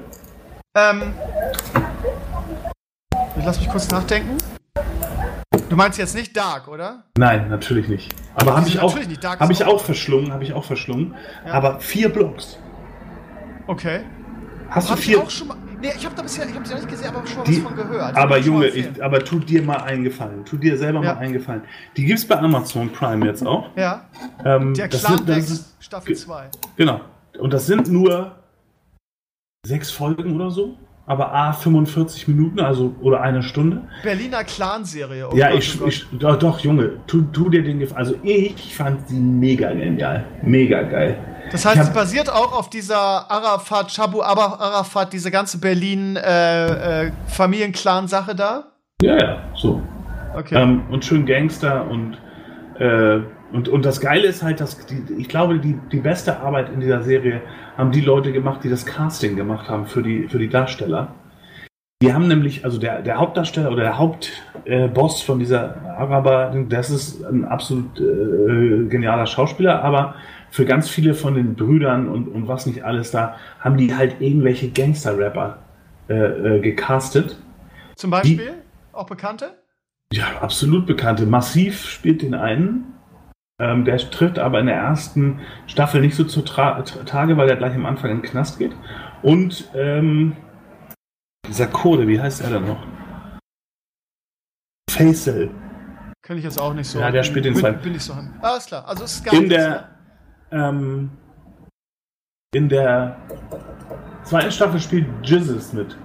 Ähm, 0.75 1.01
lass 3.47 3.59
mich 3.61 3.69
kurz 3.69 3.89
nachdenken. 3.89 4.37
Du 5.69 5.75
meinst 5.77 5.97
jetzt 5.97 6.15
nicht 6.15 6.35
Dark, 6.35 6.67
oder? 6.67 7.05
Nein, 7.17 7.49
natürlich 7.49 7.87
nicht. 7.87 8.13
Aber 8.35 8.57
habe 8.57 8.67
ich 8.67 8.77
auch, 8.79 8.95
ist 8.97 9.07
ich 9.51 9.63
auch- 9.65 9.81
verschlungen, 9.81 10.33
habe 10.33 10.43
ich 10.43 10.51
auch 10.53 10.65
verschlungen. 10.65 11.15
Ja. 11.45 11.53
Aber 11.53 11.79
vier 11.79 12.09
Blogs. 12.09 12.59
Okay. 13.67 14.01
Hast 14.69 14.87
du 14.89 14.91
Hab 14.91 14.99
ich 14.99 15.05
vier? 15.05 15.21
auch 15.21 15.29
schon 15.29 15.47
mal. 15.47 15.57
Nee, 15.79 15.93
ich 15.95 16.05
habe 16.05 16.13
da 16.15 16.23
bisher, 16.23 16.45
ich 16.49 16.55
habe 16.55 16.65
sie 16.65 16.73
noch 16.73 16.81
nicht 16.81 16.89
gesehen, 16.89 17.07
aber 17.15 17.25
schon 17.25 17.43
Die- 17.45 17.63
was 17.63 17.71
von 17.71 17.75
gehört. 17.75 18.17
aber 18.17 18.19
schon 18.19 18.29
mal 18.29 18.65
Junge, 18.65 18.67
ich, 18.67 19.01
aber 19.03 19.19
tu 19.23 19.39
dir 19.39 19.61
mal 19.61 19.77
einen 19.77 20.03
Gefallen. 20.03 20.43
Tu 20.43 20.57
dir 20.57 20.77
selber 20.77 21.01
Ja. 21.03 21.13
mal 21.13 21.19
einen 21.21 21.33
Gefallen. 21.33 21.61
Die 21.95 22.03
gibt's 22.03 22.27
bei 22.27 22.37
Amazon 22.37 22.91
Prime 22.91 23.25
jetzt 23.25 23.45
auch. 23.47 23.69
Ja, 23.77 24.05
Ähm, 24.43 24.73
der 24.73 24.89
das 24.89 25.03
Clan 25.03 25.17
sind- 25.19 25.29
das 25.29 25.47
sind- 25.47 25.65
Staffel 25.79 26.15
2. 26.17 26.49
Genau. 26.75 26.99
Und 27.39 27.53
das 27.53 27.65
sind 27.65 27.87
nur 27.89 28.35
sechs 29.65 29.89
Folgen 29.91 30.35
oder 30.35 30.49
so. 30.51 30.75
Aber 31.09 31.33
A, 31.33 31.53
45 31.53 32.27
Minuten, 32.27 32.59
also 32.59 32.93
oder 33.01 33.21
eine 33.21 33.41
Stunde. 33.41 33.83
Berliner 34.03 34.43
Clan-Serie. 34.43 35.29
oh 35.31 35.35
ja, 35.37 35.49
Gott, 35.51 35.59
ich, 35.59 35.81
ich 35.85 36.05
doch, 36.11 36.35
doch, 36.37 36.59
Junge, 36.59 36.97
tu, 37.07 37.21
tu 37.31 37.49
dir 37.49 37.63
den 37.63 37.79
Gefallen. 37.79 37.97
Also 37.97 38.15
ich 38.23 38.75
fand 38.75 39.07
sie 39.07 39.17
mega 39.19 39.71
genial. 39.71 40.25
Mega 40.43 40.81
geil. 40.83 41.17
Das 41.49 41.65
heißt, 41.65 41.77
hab- 41.79 41.85
sie 41.85 41.93
basiert 41.93 42.29
auch 42.29 42.51
auf 42.51 42.69
dieser 42.69 42.99
Arafat, 43.31 43.89
Chabu 43.95 44.21
Aba- 44.21 44.59
Arafat, 44.59 45.13
diese 45.13 45.31
ganze 45.31 45.59
Berlin 45.61 46.17
äh, 46.17 47.05
äh, 47.05 47.11
Familienclan-Sache 47.27 48.35
da. 48.35 48.65
Ja, 49.01 49.15
ja, 49.17 49.37
so. 49.55 49.81
Okay. 50.35 50.55
Ähm, 50.61 50.83
und 50.91 51.05
schön 51.05 51.25
Gangster 51.25 51.89
und, 51.89 52.17
äh, 52.79 53.19
und, 53.53 53.69
und 53.69 53.85
das 53.85 54.01
Geile 54.01 54.27
ist 54.27 54.43
halt, 54.43 54.59
dass 54.59 54.85
die, 54.87 55.01
ich 55.17 55.29
glaube, 55.29 55.57
die, 55.59 55.79
die 55.91 55.99
beste 56.01 56.37
Arbeit 56.41 56.69
in 56.69 56.81
dieser 56.81 57.01
Serie 57.01 57.41
haben 57.77 57.91
die 57.91 58.01
Leute 58.01 58.31
gemacht, 58.31 58.63
die 58.63 58.69
das 58.69 58.85
Casting 58.85 59.35
gemacht 59.35 59.69
haben 59.69 59.85
für 59.85 60.01
die, 60.01 60.27
für 60.27 60.39
die 60.39 60.49
Darsteller. 60.49 61.13
Die 62.01 62.13
haben 62.13 62.27
nämlich, 62.27 62.63
also 62.63 62.77
der, 62.77 63.01
der 63.01 63.17
Hauptdarsteller 63.17 63.71
oder 63.71 63.83
der 63.83 63.97
Hauptboss 63.97 65.21
äh, 65.21 65.25
von 65.25 65.39
dieser 65.39 65.83
Araber, 65.97 66.53
das 66.69 66.89
ist 66.89 67.23
ein 67.23 67.45
absolut 67.45 67.99
äh, 67.99 68.87
genialer 68.87 69.25
Schauspieler, 69.25 69.83
aber 69.83 70.15
für 70.51 70.65
ganz 70.65 70.89
viele 70.89 71.15
von 71.15 71.33
den 71.33 71.55
Brüdern 71.55 72.07
und, 72.07 72.27
und 72.27 72.47
was 72.47 72.65
nicht 72.65 72.83
alles 72.83 73.11
da, 73.11 73.35
haben 73.59 73.77
die 73.77 73.95
halt 73.95 74.21
irgendwelche 74.21 74.69
Gangster-Rapper 74.69 75.57
äh, 76.09 76.13
äh, 76.13 76.59
gecastet. 76.61 77.37
Zum 77.95 78.11
Beispiel, 78.11 78.53
auch 78.93 79.07
Bekannte? 79.07 79.57
Ja, 80.13 80.25
absolut 80.39 80.85
bekannte. 80.85 81.25
Massiv 81.25 81.85
spielt 81.85 82.21
den 82.21 82.33
einen. 82.33 82.93
Ähm, 83.59 83.85
der 83.85 83.97
tritt 83.97 84.37
aber 84.37 84.59
in 84.59 84.67
der 84.67 84.75
ersten 84.75 85.39
Staffel 85.65 86.01
nicht 86.01 86.15
so 86.15 86.23
zu 86.23 86.41
Tage, 86.43 87.37
weil 87.37 87.49
er 87.49 87.55
gleich 87.55 87.73
am 87.73 87.87
Anfang 87.87 88.11
in 88.11 88.17
den 88.17 88.23
Knast 88.23 88.59
geht. 88.59 88.75
Und 89.23 89.71
ähm, 89.73 90.35
dieser 91.47 91.67
Code, 91.67 92.07
wie 92.07 92.21
heißt 92.21 92.41
er 92.41 92.51
denn 92.51 92.67
noch? 92.67 92.85
Faisal. 94.89 95.49
Kenne 96.23 96.39
ich 96.39 96.45
jetzt 96.45 96.59
auch 96.59 96.73
nicht 96.73 96.87
so. 96.87 96.99
Ja, 96.99 97.09
der 97.09 97.23
spielt 97.23 97.45
den 97.45 97.55
zweiten. 97.55 97.81
bin 97.81 97.95
ich 97.95 98.03
so 98.03 98.13
an. 98.13 98.37
Alles 98.41 98.65
klar, 98.67 98.87
also 98.87 99.05
es 99.05 99.15
ist 99.15 99.25
gar 99.25 99.33
In 99.33 99.49
der, 99.49 99.89
ähm, 100.51 101.09
in 102.53 102.69
der 102.69 103.17
zweiten 104.23 104.51
Staffel 104.51 104.79
spielt 104.79 105.07
Jizzes 105.23 105.73
mit. 105.73 105.97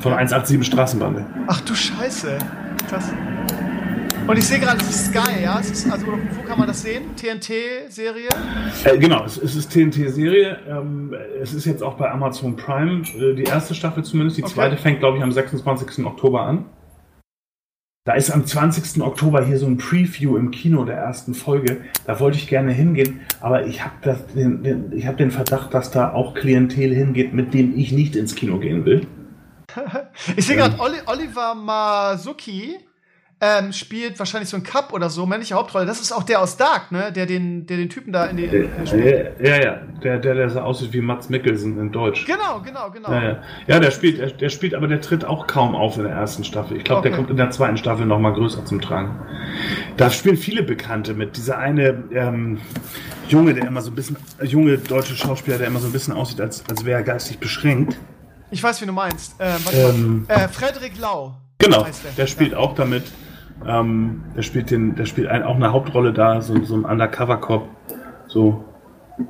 Von 0.00 0.12
187 0.12 0.66
Straßenbande. 0.66 1.26
Ach 1.46 1.60
du 1.60 1.74
Scheiße. 1.74 2.38
Krass. 2.88 3.12
Und 4.26 4.38
ich 4.38 4.46
sehe 4.46 4.58
gerade, 4.58 4.78
es 4.80 4.88
ist 4.88 5.06
Sky, 5.10 5.42
ja? 5.42 5.58
Ist, 5.58 5.90
also, 5.90 6.06
wo 6.06 6.42
kann 6.48 6.58
man 6.58 6.66
das 6.66 6.80
sehen? 6.80 7.14
TNT-Serie? 7.14 8.28
Äh, 8.84 8.96
genau, 8.98 9.22
es, 9.24 9.36
es 9.36 9.54
ist 9.54 9.70
TNT-Serie. 9.70 10.58
Ähm, 10.66 11.14
es 11.42 11.52
ist 11.52 11.66
jetzt 11.66 11.82
auch 11.82 11.94
bei 11.94 12.10
Amazon 12.10 12.56
Prime, 12.56 13.02
äh, 13.18 13.34
die 13.34 13.42
erste 13.42 13.74
Staffel 13.74 14.02
zumindest. 14.02 14.38
Die 14.38 14.44
Okay. 14.44 14.54
zweite 14.54 14.76
fängt, 14.78 15.00
glaube 15.00 15.18
ich, 15.18 15.22
am 15.22 15.30
26. 15.30 16.06
Oktober 16.06 16.40
an. 16.42 16.64
Da 18.06 18.14
ist 18.14 18.30
am 18.30 18.46
20. 18.46 19.02
Oktober 19.02 19.44
hier 19.44 19.58
so 19.58 19.66
ein 19.66 19.76
Preview 19.76 20.36
im 20.38 20.50
Kino 20.50 20.84
der 20.86 20.96
ersten 20.96 21.34
Folge. 21.34 21.82
Da 22.06 22.18
wollte 22.18 22.38
ich 22.38 22.48
gerne 22.48 22.72
hingehen, 22.72 23.20
aber 23.40 23.66
ich 23.66 23.84
habe 23.84 24.16
den, 24.34 24.62
den, 24.62 24.92
ich 24.92 25.06
hab 25.06 25.16
den 25.18 25.30
Verdacht, 25.32 25.72
dass 25.74 25.90
da 25.90 26.12
auch 26.12 26.34
Klientel 26.34 26.94
hingeht, 26.94 27.34
mit 27.34 27.52
dem 27.52 27.76
ich 27.78 27.92
nicht 27.92 28.16
ins 28.16 28.34
Kino 28.34 28.58
gehen 28.58 28.84
will. 28.86 29.06
Ich 30.36 30.46
sehe 30.46 30.56
gerade, 30.56 30.78
Oli 30.80 30.98
Oliver 31.06 31.54
Masuki 31.54 32.76
ähm, 33.40 33.72
spielt 33.72 34.18
wahrscheinlich 34.18 34.48
so 34.48 34.56
ein 34.56 34.62
Cup 34.62 34.92
oder 34.92 35.10
so, 35.10 35.26
männliche 35.26 35.54
Hauptrolle. 35.54 35.84
Das 35.86 36.00
ist 36.00 36.12
auch 36.12 36.22
der 36.22 36.40
aus 36.40 36.56
Dark, 36.56 36.92
ne? 36.92 37.12
Der 37.12 37.26
den, 37.26 37.66
der 37.66 37.76
den 37.76 37.90
Typen 37.90 38.12
da 38.12 38.26
in 38.26 38.36
die. 38.36 38.44
Äh, 38.44 39.32
ja, 39.42 39.56
ja, 39.62 39.80
der, 40.02 40.18
der, 40.18 40.34
der 40.34 40.50
so 40.50 40.60
aussieht 40.60 40.92
wie 40.92 41.00
Mats 41.00 41.28
Mikkelsen 41.28 41.78
in 41.78 41.92
Deutsch. 41.92 42.24
Genau, 42.26 42.60
genau, 42.64 42.90
genau. 42.90 43.10
Ja, 43.12 43.22
ja. 43.22 43.42
ja 43.66 43.80
der 43.80 43.90
spielt, 43.90 44.18
der, 44.18 44.30
der 44.30 44.48
spielt, 44.48 44.74
aber 44.74 44.86
der 44.88 45.00
tritt 45.00 45.24
auch 45.24 45.46
kaum 45.46 45.74
auf 45.74 45.96
in 45.98 46.04
der 46.04 46.12
ersten 46.12 46.44
Staffel. 46.44 46.76
Ich 46.76 46.84
glaube, 46.84 47.02
der 47.02 47.12
Okay. 47.12 47.16
kommt 47.18 47.30
in 47.30 47.36
der 47.36 47.50
zweiten 47.50 47.76
Staffel 47.76 48.06
noch 48.06 48.18
mal 48.18 48.32
größer 48.32 48.64
zum 48.64 48.80
Tragen. 48.80 49.18
Da 49.96 50.10
spielen 50.10 50.36
viele 50.36 50.62
Bekannte 50.62 51.12
mit. 51.14 51.36
Dieser 51.36 51.58
eine 51.58 52.04
ähm, 52.12 52.60
Junge, 53.28 53.52
der 53.54 53.66
immer 53.66 53.82
so 53.82 53.90
ein 53.90 53.94
bisschen, 53.94 54.16
äh, 54.38 54.46
junge 54.46 54.78
deutsche 54.78 55.14
Schauspieler, 55.14 55.58
der 55.58 55.66
immer 55.66 55.80
so 55.80 55.86
ein 55.88 55.92
bisschen 55.92 56.14
aussieht, 56.14 56.40
als, 56.40 56.64
als 56.68 56.84
wäre 56.84 57.00
er 57.00 57.04
geistig 57.04 57.38
beschränkt. 57.38 57.96
Ich 58.50 58.62
weiß, 58.62 58.80
wie 58.80 58.86
du 58.86 58.92
meinst. 58.92 59.34
Ähm, 59.40 59.56
Ähm. 59.72 60.24
Äh, 60.28 60.48
Frederik 60.48 60.98
Lau. 60.98 61.34
Genau, 61.58 61.82
der. 61.84 61.92
der 62.16 62.26
spielt 62.26 62.52
Ja. 62.52 62.58
auch 62.58 62.74
damit. 62.74 63.04
Ähm, 63.66 64.22
der 64.36 64.42
spielt 64.42 64.70
den, 64.70 64.94
der 64.94 65.06
spielt 65.06 65.28
ein, 65.28 65.42
auch 65.42 65.56
eine 65.56 65.72
Hauptrolle 65.72 66.12
da, 66.12 66.40
so, 66.40 66.62
so 66.64 66.74
ein 66.76 66.84
Undercover-Cop. 66.84 67.68
So. 68.26 68.64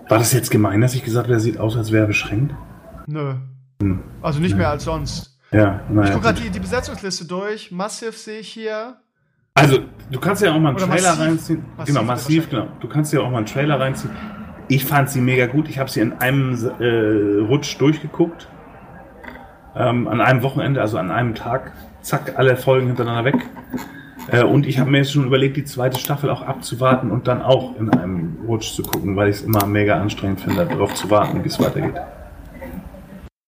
War 0.09 0.18
das 0.18 0.32
jetzt 0.32 0.51
gemein, 0.51 0.80
dass 0.80 0.95
ich 0.95 1.05
gesagt 1.05 1.24
habe, 1.26 1.32
der 1.35 1.41
sieht 1.41 1.59
aus, 1.59 1.76
als 1.76 1.93
wäre 1.93 2.05
er 2.05 2.07
beschränkt? 2.09 2.55
Nö. 3.07 3.35
Hm. 3.82 4.01
Also 4.22 4.41
nicht 4.41 4.57
mehr 4.57 4.70
als 4.70 4.85
sonst. 4.85 5.39
Ja, 5.53 5.80
Ich 5.89 5.95
naja. 5.95 6.11
gucke 6.12 6.24
gerade 6.24 6.41
die, 6.41 6.51
die 6.51 6.59
Besetzungsliste 6.61 7.26
durch. 7.26 7.70
Massive 7.70 8.12
sehe 8.12 8.41
ich 8.41 8.49
hier. 8.49 8.97
Also, 9.55 9.78
du 10.11 10.18
kannst 10.18 10.43
ja 10.43 10.51
auch 10.53 10.59
mal 10.59 10.70
einen 10.70 10.78
Oder 10.78 10.87
Trailer 10.89 11.11
massiv. 11.11 11.24
reinziehen. 11.24 11.64
Massiv 11.76 11.95
genau, 11.95 12.07
massiv, 12.07 12.51
genau. 12.51 12.66
Du 12.80 12.89
kannst 12.89 13.12
ja 13.12 13.20
auch 13.20 13.30
mal 13.30 13.37
einen 13.39 13.47
Trailer 13.47 13.78
reinziehen. 13.78 14.11
Ich 14.66 14.85
fand 14.85 15.11
sie 15.11 15.20
mega 15.20 15.47
gut. 15.47 15.68
Ich 15.68 15.78
habe 15.78 15.91
sie 15.91 16.01
in 16.01 16.14
einem 16.14 16.55
äh, 16.80 17.41
Rutsch 17.47 17.78
durchgeguckt. 17.78 18.49
Ähm, 19.76 20.09
an 20.09 20.20
einem 20.20 20.43
Wochenende, 20.43 20.80
also 20.80 20.99
an 20.99 21.11
einem 21.11 21.35
Tag. 21.35 21.72
Zack, 22.01 22.35
alle 22.37 22.57
Folgen 22.57 22.89
hintereinander 22.89 23.24
weg. 23.32 23.47
Äh, 24.31 24.43
und 24.43 24.66
ich 24.66 24.79
habe 24.79 24.91
mir 24.91 24.99
jetzt 24.99 25.12
schon 25.12 25.25
überlegt, 25.27 25.57
die 25.57 25.64
zweite 25.64 25.99
Staffel 25.99 26.31
auch 26.31 26.43
abzuwarten 26.43 27.11
und 27.11 27.29
dann 27.29 27.43
auch 27.43 27.77
in 27.77 27.91
einem 27.91 28.39
Rutsch 28.47 28.75
zu 28.75 28.83
gucken, 28.83 29.16
weil 29.16 29.29
ich 29.29 29.37
es 29.37 29.43
immer 29.43 29.66
mega 29.66 30.01
anstrengend 30.01 30.41
finde, 30.41 30.64
darauf 30.66 30.95
zu 30.95 31.11
warten, 31.11 31.43
wie 31.45 31.49
es 31.49 31.61
weitergeht. 31.61 31.95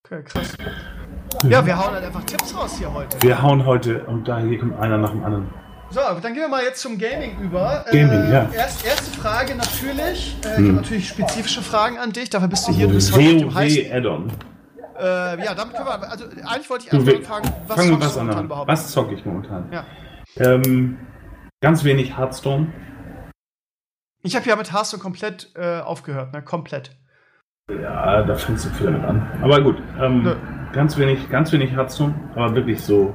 Okay, 0.05 0.23
krass. 0.23 0.57
Ja, 1.49 1.65
wir 1.65 1.77
hauen 1.79 1.95
halt 1.95 2.05
einfach 2.05 2.25
Tipps 2.25 2.57
raus 2.57 2.77
hier 2.79 2.93
heute. 2.93 3.17
Wir 3.23 3.43
hauen 3.43 3.65
heute, 3.67 4.05
und 4.05 4.27
da 4.29 4.39
hier 4.39 4.59
kommt 4.59 4.79
einer 4.79 4.99
nach 4.99 5.11
dem 5.11 5.25
anderen. 5.25 5.49
So, 5.91 6.01
dann 6.01 6.33
gehen 6.35 6.43
wir 6.43 6.49
mal 6.49 6.63
jetzt 6.65 6.81
zum 6.81 6.99
Gaming 6.99 7.39
über. 7.41 7.85
Gaming, 7.93 8.31
ja. 8.33 8.49
Erst, 8.53 8.85
erste 8.85 9.19
Frage 9.19 9.55
natürlich. 9.55 10.37
Äh, 10.45 10.49
ich 10.53 10.57
Hm. 10.57 10.65
habe 10.69 10.73
natürlich 10.77 11.09
spezifische 11.09 11.63
Fragen 11.63 11.99
an 11.99 12.13
dich. 12.13 12.29
Dafür 12.31 12.49
bist 12.49 12.67
du 12.67 12.73
hier. 12.73 12.89
Du 12.89 12.95
bist 12.95 13.15
heute. 13.15 13.47
WoW 13.47 13.93
Add-on. 13.93 14.33
Äh, 14.99 15.45
ja, 15.45 15.55
damit 15.55 15.77
können 15.77 15.87
wir. 15.87 16.11
Also, 16.11 16.25
eigentlich 16.45 16.71
wollte 16.71 16.87
ich 16.87 16.93
erstmal 16.93 17.23
fragen, 17.23 17.53
was 17.69 17.77
wir 17.79 17.85
zockst 17.91 18.01
was 18.07 18.15
du 18.15 18.21
an. 18.21 18.27
momentan 18.27 18.45
überhaupt? 18.47 18.69
Was 18.69 18.89
zocke 18.91 19.15
ich 19.15 19.25
momentan? 19.25 19.65
Ja. 19.71 19.85
Ähm, 20.39 20.99
ganz 21.61 21.85
wenig 21.85 22.17
Hearthstone. 22.17 22.73
Ich 24.23 24.35
habe 24.37 24.47
ja 24.49 24.57
mit 24.57 24.73
Hearthstone 24.73 25.03
komplett 25.03 25.53
äh, 25.55 25.81
aufgehört, 25.81 26.33
ne? 26.33 26.43
Komplett. 26.43 26.97
Ja, 27.71 28.23
da 28.23 28.35
fängst 28.35 28.65
du 28.67 28.71
viel 28.71 28.87
damit 28.87 29.05
an. 29.05 29.41
Aber 29.43 29.61
gut, 29.61 29.77
ähm, 30.01 30.23
Nö. 30.23 30.37
ganz 30.73 30.97
wenig, 30.99 31.29
ganz 31.31 31.53
wenig 31.53 31.73
Hearthstone, 31.73 32.15
aber 32.35 32.55
wirklich 32.55 32.81
so 32.81 33.15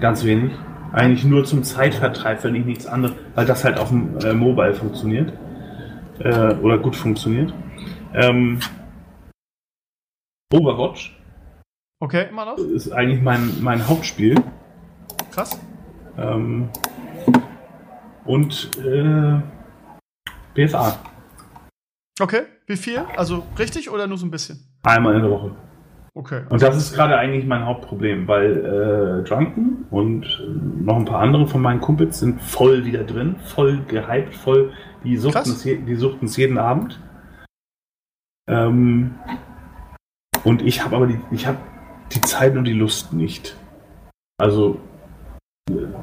ganz 0.00 0.24
wenig. 0.24 0.52
Eigentlich 0.92 1.24
nur 1.24 1.44
zum 1.44 1.62
Zeitvertreib, 1.62 2.44
wenn 2.44 2.54
ich 2.54 2.64
nichts 2.66 2.86
anderes, 2.86 3.16
weil 3.34 3.46
das 3.46 3.64
halt 3.64 3.78
auf 3.78 3.88
dem 3.88 4.18
äh, 4.18 4.34
Mobile 4.34 4.74
funktioniert. 4.74 5.32
Äh, 6.18 6.54
oder 6.56 6.78
gut 6.78 6.94
funktioniert. 6.96 7.52
Ähm, 8.14 8.60
Overwatch 10.52 11.18
Okay, 12.00 12.28
immer 12.28 12.44
noch? 12.44 12.58
ist 12.58 12.90
eigentlich 12.92 13.22
mein, 13.22 13.62
mein 13.62 13.88
Hauptspiel. 13.88 14.34
Krass. 15.30 15.58
Ähm, 16.18 16.68
und 18.24 18.70
äh, 18.78 19.40
BFA. 20.54 20.98
Okay, 22.20 22.42
wie 22.66 22.76
viel? 22.76 22.98
Also 23.16 23.44
richtig 23.58 23.90
oder 23.90 24.06
nur 24.06 24.18
so 24.18 24.26
ein 24.26 24.30
bisschen? 24.30 24.60
Einmal 24.82 25.16
in 25.16 25.22
der 25.22 25.30
Woche. 25.30 25.56
Okay. 26.14 26.42
Und 26.50 26.60
das 26.60 26.76
ist 26.76 26.92
gerade 26.92 27.16
eigentlich 27.16 27.46
mein 27.46 27.64
Hauptproblem, 27.64 28.28
weil 28.28 29.22
äh, 29.22 29.28
Drunken 29.28 29.86
und 29.90 30.24
äh, 30.24 30.84
noch 30.84 30.96
ein 30.96 31.06
paar 31.06 31.20
andere 31.20 31.46
von 31.46 31.62
meinen 31.62 31.80
Kumpels 31.80 32.18
sind 32.18 32.40
voll 32.42 32.84
wieder 32.84 33.04
drin, 33.04 33.36
voll 33.44 33.82
gehypt, 33.88 34.34
voll, 34.34 34.72
die 35.04 35.16
suchten 35.16 35.52
es 35.52 35.62
die 35.62 35.94
suchten 35.94 36.26
es 36.26 36.36
jeden 36.36 36.58
Abend. 36.58 37.00
Ähm, 38.46 39.14
und 40.44 40.60
ich 40.60 40.84
habe 40.84 40.96
aber 40.96 41.06
die, 41.06 41.18
ich 41.30 41.46
habe 41.46 41.58
die 42.12 42.20
Zeit 42.20 42.56
und 42.56 42.64
die 42.64 42.74
Lust 42.74 43.14
nicht. 43.14 43.56
Also 44.36 44.80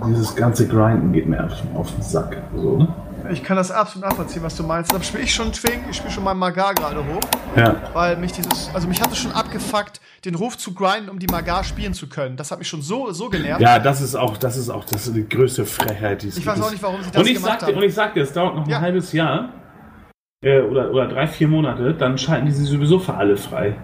dieses 0.10 0.36
ganze 0.36 0.68
Grinden 0.68 1.12
geht 1.12 1.28
mir 1.28 1.44
auf, 1.44 1.54
auf 1.76 1.92
den 1.94 2.02
Sack. 2.02 2.38
So, 2.56 2.78
ne? 2.78 2.88
Ich 3.32 3.44
kann 3.44 3.58
das 3.58 3.70
absolut 3.70 4.10
nachvollziehen, 4.10 4.42
was 4.42 4.56
du 4.56 4.64
meinst. 4.64 4.92
Da 4.94 5.02
spiele 5.04 5.24
ich 5.24 5.34
schon 5.34 5.52
Twink, 5.52 5.84
ich 5.90 5.98
spiele 5.98 6.12
schon 6.12 6.24
mal 6.24 6.34
Magar 6.34 6.74
gerade 6.74 7.00
hoch, 7.00 7.20
Ja. 7.56 7.76
weil 7.94 8.16
mich 8.18 8.32
dieses, 8.32 8.72
also 8.74 8.88
mich 8.88 9.02
hat 9.02 9.12
es 9.12 9.18
schon 9.18 9.32
abgefuckt, 9.34 10.00
den 10.26 10.36
Ruf 10.36 10.58
zu 10.58 10.74
grinden, 10.74 11.10
um 11.10 11.20
die 11.20 11.28
Magar 11.28 11.64
spielen 11.64 11.94
zu 11.94 12.08
können. 12.08 12.38
Das 12.38 12.52
hat 12.52 12.60
mich 12.60 12.68
schon 12.68 12.82
so, 12.82 13.12
so 13.12 13.30
genervt. 13.30 13.62
Ja, 13.62 13.78
das 13.80 14.02
ist 14.02 14.16
auch, 14.16 14.38
das 14.38 14.58
ist 14.58 14.70
auch 14.70 14.86
das 14.86 15.08
ist 15.08 15.16
die 15.16 15.28
größte 15.28 15.66
Frechheit, 15.66 16.24
die 16.24 16.30
es 16.30 16.38
Ich 16.38 16.46
weiß 16.46 16.62
auch 16.62 16.72
nicht, 16.72 16.82
warum 16.82 17.04
sie 17.04 17.12
das 17.12 17.22
und 17.22 17.28
ich 17.28 17.36
gemacht 17.36 17.52
sagte, 17.60 17.66
haben. 17.68 17.76
Und 17.78 17.84
ich 17.84 17.94
sagte, 17.94 18.20
es 18.22 18.34
dauert 18.34 18.56
noch 18.56 18.64
ein 18.64 18.70
Ja. 18.70 18.82
halbes 18.82 19.12
Jahr 19.12 19.50
äh, 20.44 20.62
oder, 20.62 20.90
oder 20.92 21.08
drei, 21.08 21.28
vier 21.28 21.50
Monate, 21.50 21.94
dann 21.94 22.18
schalten 22.18 22.46
die 22.46 22.52
sie 22.54 22.66
sowieso 22.66 23.00
für 23.00 23.14
alle 23.14 23.36
frei. 23.38 23.76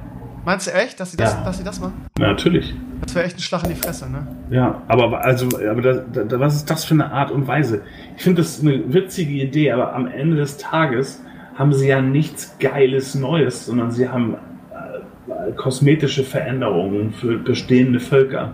Meinst 0.45 0.67
du 0.67 0.71
echt, 0.73 0.99
dass 0.99 1.11
sie 1.11 1.17
das, 1.17 1.33
Ja. 1.33 1.43
dass 1.43 1.57
sie 1.57 1.63
das 1.63 1.79
machen? 1.79 1.93
Na, 2.19 2.27
natürlich. 2.27 2.73
Das 3.01 3.15
wäre 3.15 3.25
echt 3.25 3.37
ein 3.37 3.41
Schlag 3.41 3.63
in 3.63 3.69
die 3.69 3.75
Fresse, 3.75 4.09
ne? 4.09 4.27
Ja, 4.49 4.81
aber 4.87 5.23
also, 5.23 5.47
aber 5.69 5.81
da, 5.81 5.93
da, 6.23 6.39
was 6.39 6.55
ist 6.55 6.69
das 6.69 6.85
für 6.85 6.93
eine 6.93 7.11
Art 7.11 7.31
und 7.31 7.47
Weise? 7.47 7.81
Ich 8.15 8.23
finde 8.23 8.41
das 8.41 8.61
eine 8.61 8.93
witzige 8.93 9.33
Idee, 9.43 9.71
aber 9.71 9.93
am 9.93 10.07
Ende 10.07 10.37
des 10.37 10.57
Tages 10.57 11.21
haben 11.55 11.73
sie 11.73 11.87
ja 11.87 12.01
nichts 12.01 12.57
Geiles 12.59 13.15
Neues, 13.15 13.65
sondern 13.65 13.91
sie 13.91 14.07
haben 14.09 14.35
äh, 14.35 15.51
kosmetische 15.53 16.23
Veränderungen 16.23 17.11
für 17.13 17.37
bestehende 17.37 17.99
Völker. 17.99 18.53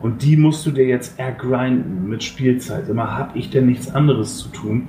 Und 0.00 0.22
die 0.22 0.36
musst 0.36 0.64
du 0.64 0.70
dir 0.70 0.86
jetzt 0.86 1.18
ergrinden 1.18 2.08
mit 2.08 2.22
Spielzeit. 2.22 2.88
Immer 2.88 3.16
habe 3.18 3.36
ich 3.38 3.50
denn 3.50 3.66
nichts 3.66 3.92
anderes 3.94 4.38
zu 4.38 4.48
tun? 4.50 4.88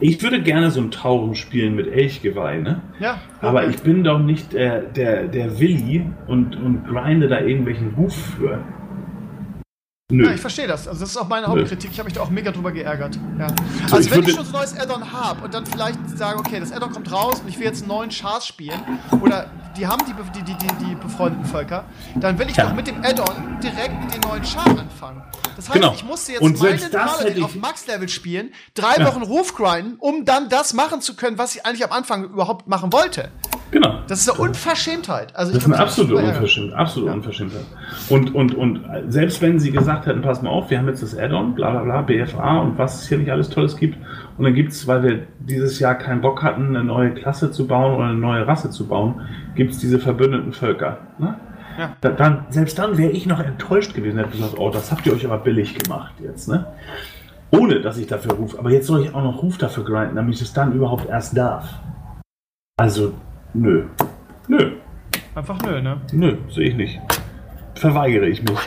Ich 0.00 0.22
würde 0.22 0.42
gerne 0.42 0.70
so 0.70 0.80
ein 0.80 0.90
Tauren 0.90 1.34
spielen 1.34 1.74
mit 1.74 1.86
Elchgeweih, 1.86 2.58
ne? 2.58 2.82
Ja. 2.98 3.20
Aber 3.40 3.60
okay. 3.60 3.70
ich 3.70 3.82
bin 3.82 4.04
doch 4.04 4.18
nicht 4.18 4.52
der, 4.52 4.80
der, 4.80 5.28
der 5.28 5.60
Willi 5.60 6.06
und, 6.26 6.56
und 6.56 6.86
grinde 6.86 7.28
da 7.28 7.40
irgendwelchen 7.40 7.94
Ruf 7.96 8.14
für. 8.14 8.58
Nö. 10.10 10.24
Ja, 10.26 10.32
ich 10.34 10.40
verstehe 10.40 10.66
das. 10.66 10.86
Also 10.88 11.00
das 11.00 11.10
ist 11.10 11.16
auch 11.16 11.28
meine 11.28 11.46
Nö. 11.48 11.60
Hauptkritik. 11.60 11.90
Ich 11.92 11.98
habe 11.98 12.06
mich 12.06 12.14
da 12.14 12.20
auch 12.20 12.30
mega 12.30 12.50
drüber 12.50 12.72
geärgert. 12.72 13.18
Ja. 13.38 13.48
So, 13.86 13.96
also 13.96 14.08
ich 14.08 14.14
wenn 14.14 14.22
ich 14.24 14.34
schon 14.34 14.44
so 14.44 14.50
ein 14.52 14.58
neues 14.58 14.78
Add-on 14.78 15.12
habe 15.12 15.44
und 15.44 15.54
dann 15.54 15.64
vielleicht 15.66 15.98
sage, 16.18 16.38
okay, 16.38 16.60
das 16.60 16.72
Add-on 16.72 16.92
kommt 16.92 17.10
raus 17.12 17.40
und 17.40 17.48
ich 17.48 17.58
will 17.58 17.66
jetzt 17.66 17.82
einen 17.82 17.88
neuen 17.88 18.10
Chars 18.10 18.46
spielen 18.46 18.80
oder 19.20 19.50
die 19.76 19.86
haben 19.86 20.02
die, 20.06 20.12
die, 20.40 20.42
die, 20.52 20.66
die, 20.84 20.94
befreundeten 20.96 21.46
Völker, 21.46 21.84
dann 22.16 22.38
will 22.38 22.48
ich 22.50 22.56
Ja. 22.56 22.66
doch 22.66 22.74
mit 22.74 22.86
dem 22.88 22.96
Add-on 23.04 23.60
direkt 23.62 24.12
den 24.14 24.20
neuen 24.28 24.44
Char 24.44 24.66
anfangen. 24.66 25.22
Das 25.56 25.68
heißt, 25.68 25.74
Genau. 25.80 25.92
ich 25.94 26.04
musste 26.04 26.32
jetzt 26.32 26.40
Und 26.42 26.60
meine 26.60 26.78
Paladin 26.78 27.44
auf 27.44 27.54
Max-Level 27.54 28.08
spielen, 28.08 28.50
drei 28.74 28.96
Ja. 28.98 29.06
Wochen 29.06 29.22
Ruf 29.22 29.54
grinden, 29.54 29.94
um 29.98 30.24
dann 30.24 30.48
das 30.48 30.74
machen 30.74 31.00
zu 31.00 31.14
können, 31.14 31.38
was 31.38 31.54
ich 31.54 31.64
eigentlich 31.64 31.84
am 31.84 31.92
Anfang 31.92 32.24
überhaupt 32.24 32.66
machen 32.66 32.92
wollte. 32.92 33.30
Genau. 33.70 34.00
Das 34.08 34.20
ist 34.20 34.28
eine 34.28 34.40
Unverschämtheit. 34.40 35.36
Also 35.36 35.52
Das 35.52 35.62
ist 35.62 35.72
eine 35.72 35.78
absolute. 35.78 36.16
Unverschämtheit. 36.16 36.78
Absolute 36.78 37.12
Unverschämtheit. 37.12 37.64
Und, 38.08 38.34
und, 38.34 38.54
und 38.56 38.84
selbst 39.08 39.40
wenn 39.40 39.60
sie 39.60 39.70
gesagt 39.70 39.99
hätten, 40.06 40.22
pass 40.22 40.42
mal 40.42 40.50
auf, 40.50 40.70
wir 40.70 40.78
haben 40.78 40.88
jetzt 40.88 41.02
das 41.02 41.16
Add-on, 41.16 41.54
bla 41.54 41.70
bla 41.70 41.82
bla, 41.82 42.02
BFA 42.02 42.58
und 42.60 42.78
was 42.78 43.02
es 43.02 43.08
hier 43.08 43.18
nicht 43.18 43.30
alles 43.30 43.50
Tolles 43.50 43.76
gibt. 43.76 43.96
Und 44.36 44.44
dann 44.44 44.54
gibt 44.54 44.72
es, 44.72 44.86
weil 44.86 45.02
wir 45.02 45.22
dieses 45.38 45.78
Jahr 45.78 45.94
keinen 45.94 46.20
Bock 46.20 46.42
hatten, 46.42 46.68
eine 46.68 46.84
neue 46.84 47.12
Klasse 47.12 47.50
zu 47.50 47.66
bauen 47.66 47.94
oder 47.94 48.06
eine 48.06 48.18
neue 48.18 48.46
Rasse 48.46 48.70
zu 48.70 48.86
bauen, 48.86 49.20
gibt 49.54 49.72
es 49.72 49.78
diese 49.78 49.98
verbündeten 49.98 50.52
Völker. 50.52 50.98
Ne? 51.18 51.34
Ja. 51.78 51.96
Da, 52.00 52.10
dann, 52.10 52.46
selbst 52.50 52.78
dann 52.78 52.98
wäre 52.98 53.10
ich 53.10 53.26
noch 53.26 53.40
enttäuscht 53.40 53.94
gewesen, 53.94 54.18
hätte 54.18 54.30
gesagt, 54.30 54.58
oh, 54.58 54.70
das 54.70 54.90
habt 54.92 55.06
ihr 55.06 55.12
euch 55.12 55.24
aber 55.24 55.38
billig 55.38 55.78
gemacht 55.78 56.14
jetzt. 56.22 56.48
Ne? 56.48 56.66
Ohne, 57.52 57.80
dass 57.80 57.98
ich 57.98 58.06
dafür 58.06 58.32
rufe. 58.32 58.58
Aber 58.58 58.70
jetzt 58.70 58.86
soll 58.86 59.02
ich 59.02 59.14
auch 59.14 59.22
noch 59.22 59.42
Ruf 59.42 59.58
dafür 59.58 59.84
grinden, 59.84 60.16
damit 60.16 60.34
ich 60.34 60.42
es 60.42 60.52
dann 60.52 60.72
überhaupt 60.72 61.08
erst 61.08 61.36
darf. 61.36 61.80
Also, 62.76 63.12
nö. 63.54 63.84
Nö. 64.46 64.72
Einfach 65.34 65.58
nö, 65.62 65.80
ne? 65.80 66.00
Nö, 66.12 66.36
sehe 66.48 66.68
ich 66.68 66.76
nicht. 66.76 67.00
Verweigere 67.74 68.26
ich 68.26 68.42
mich. 68.42 68.58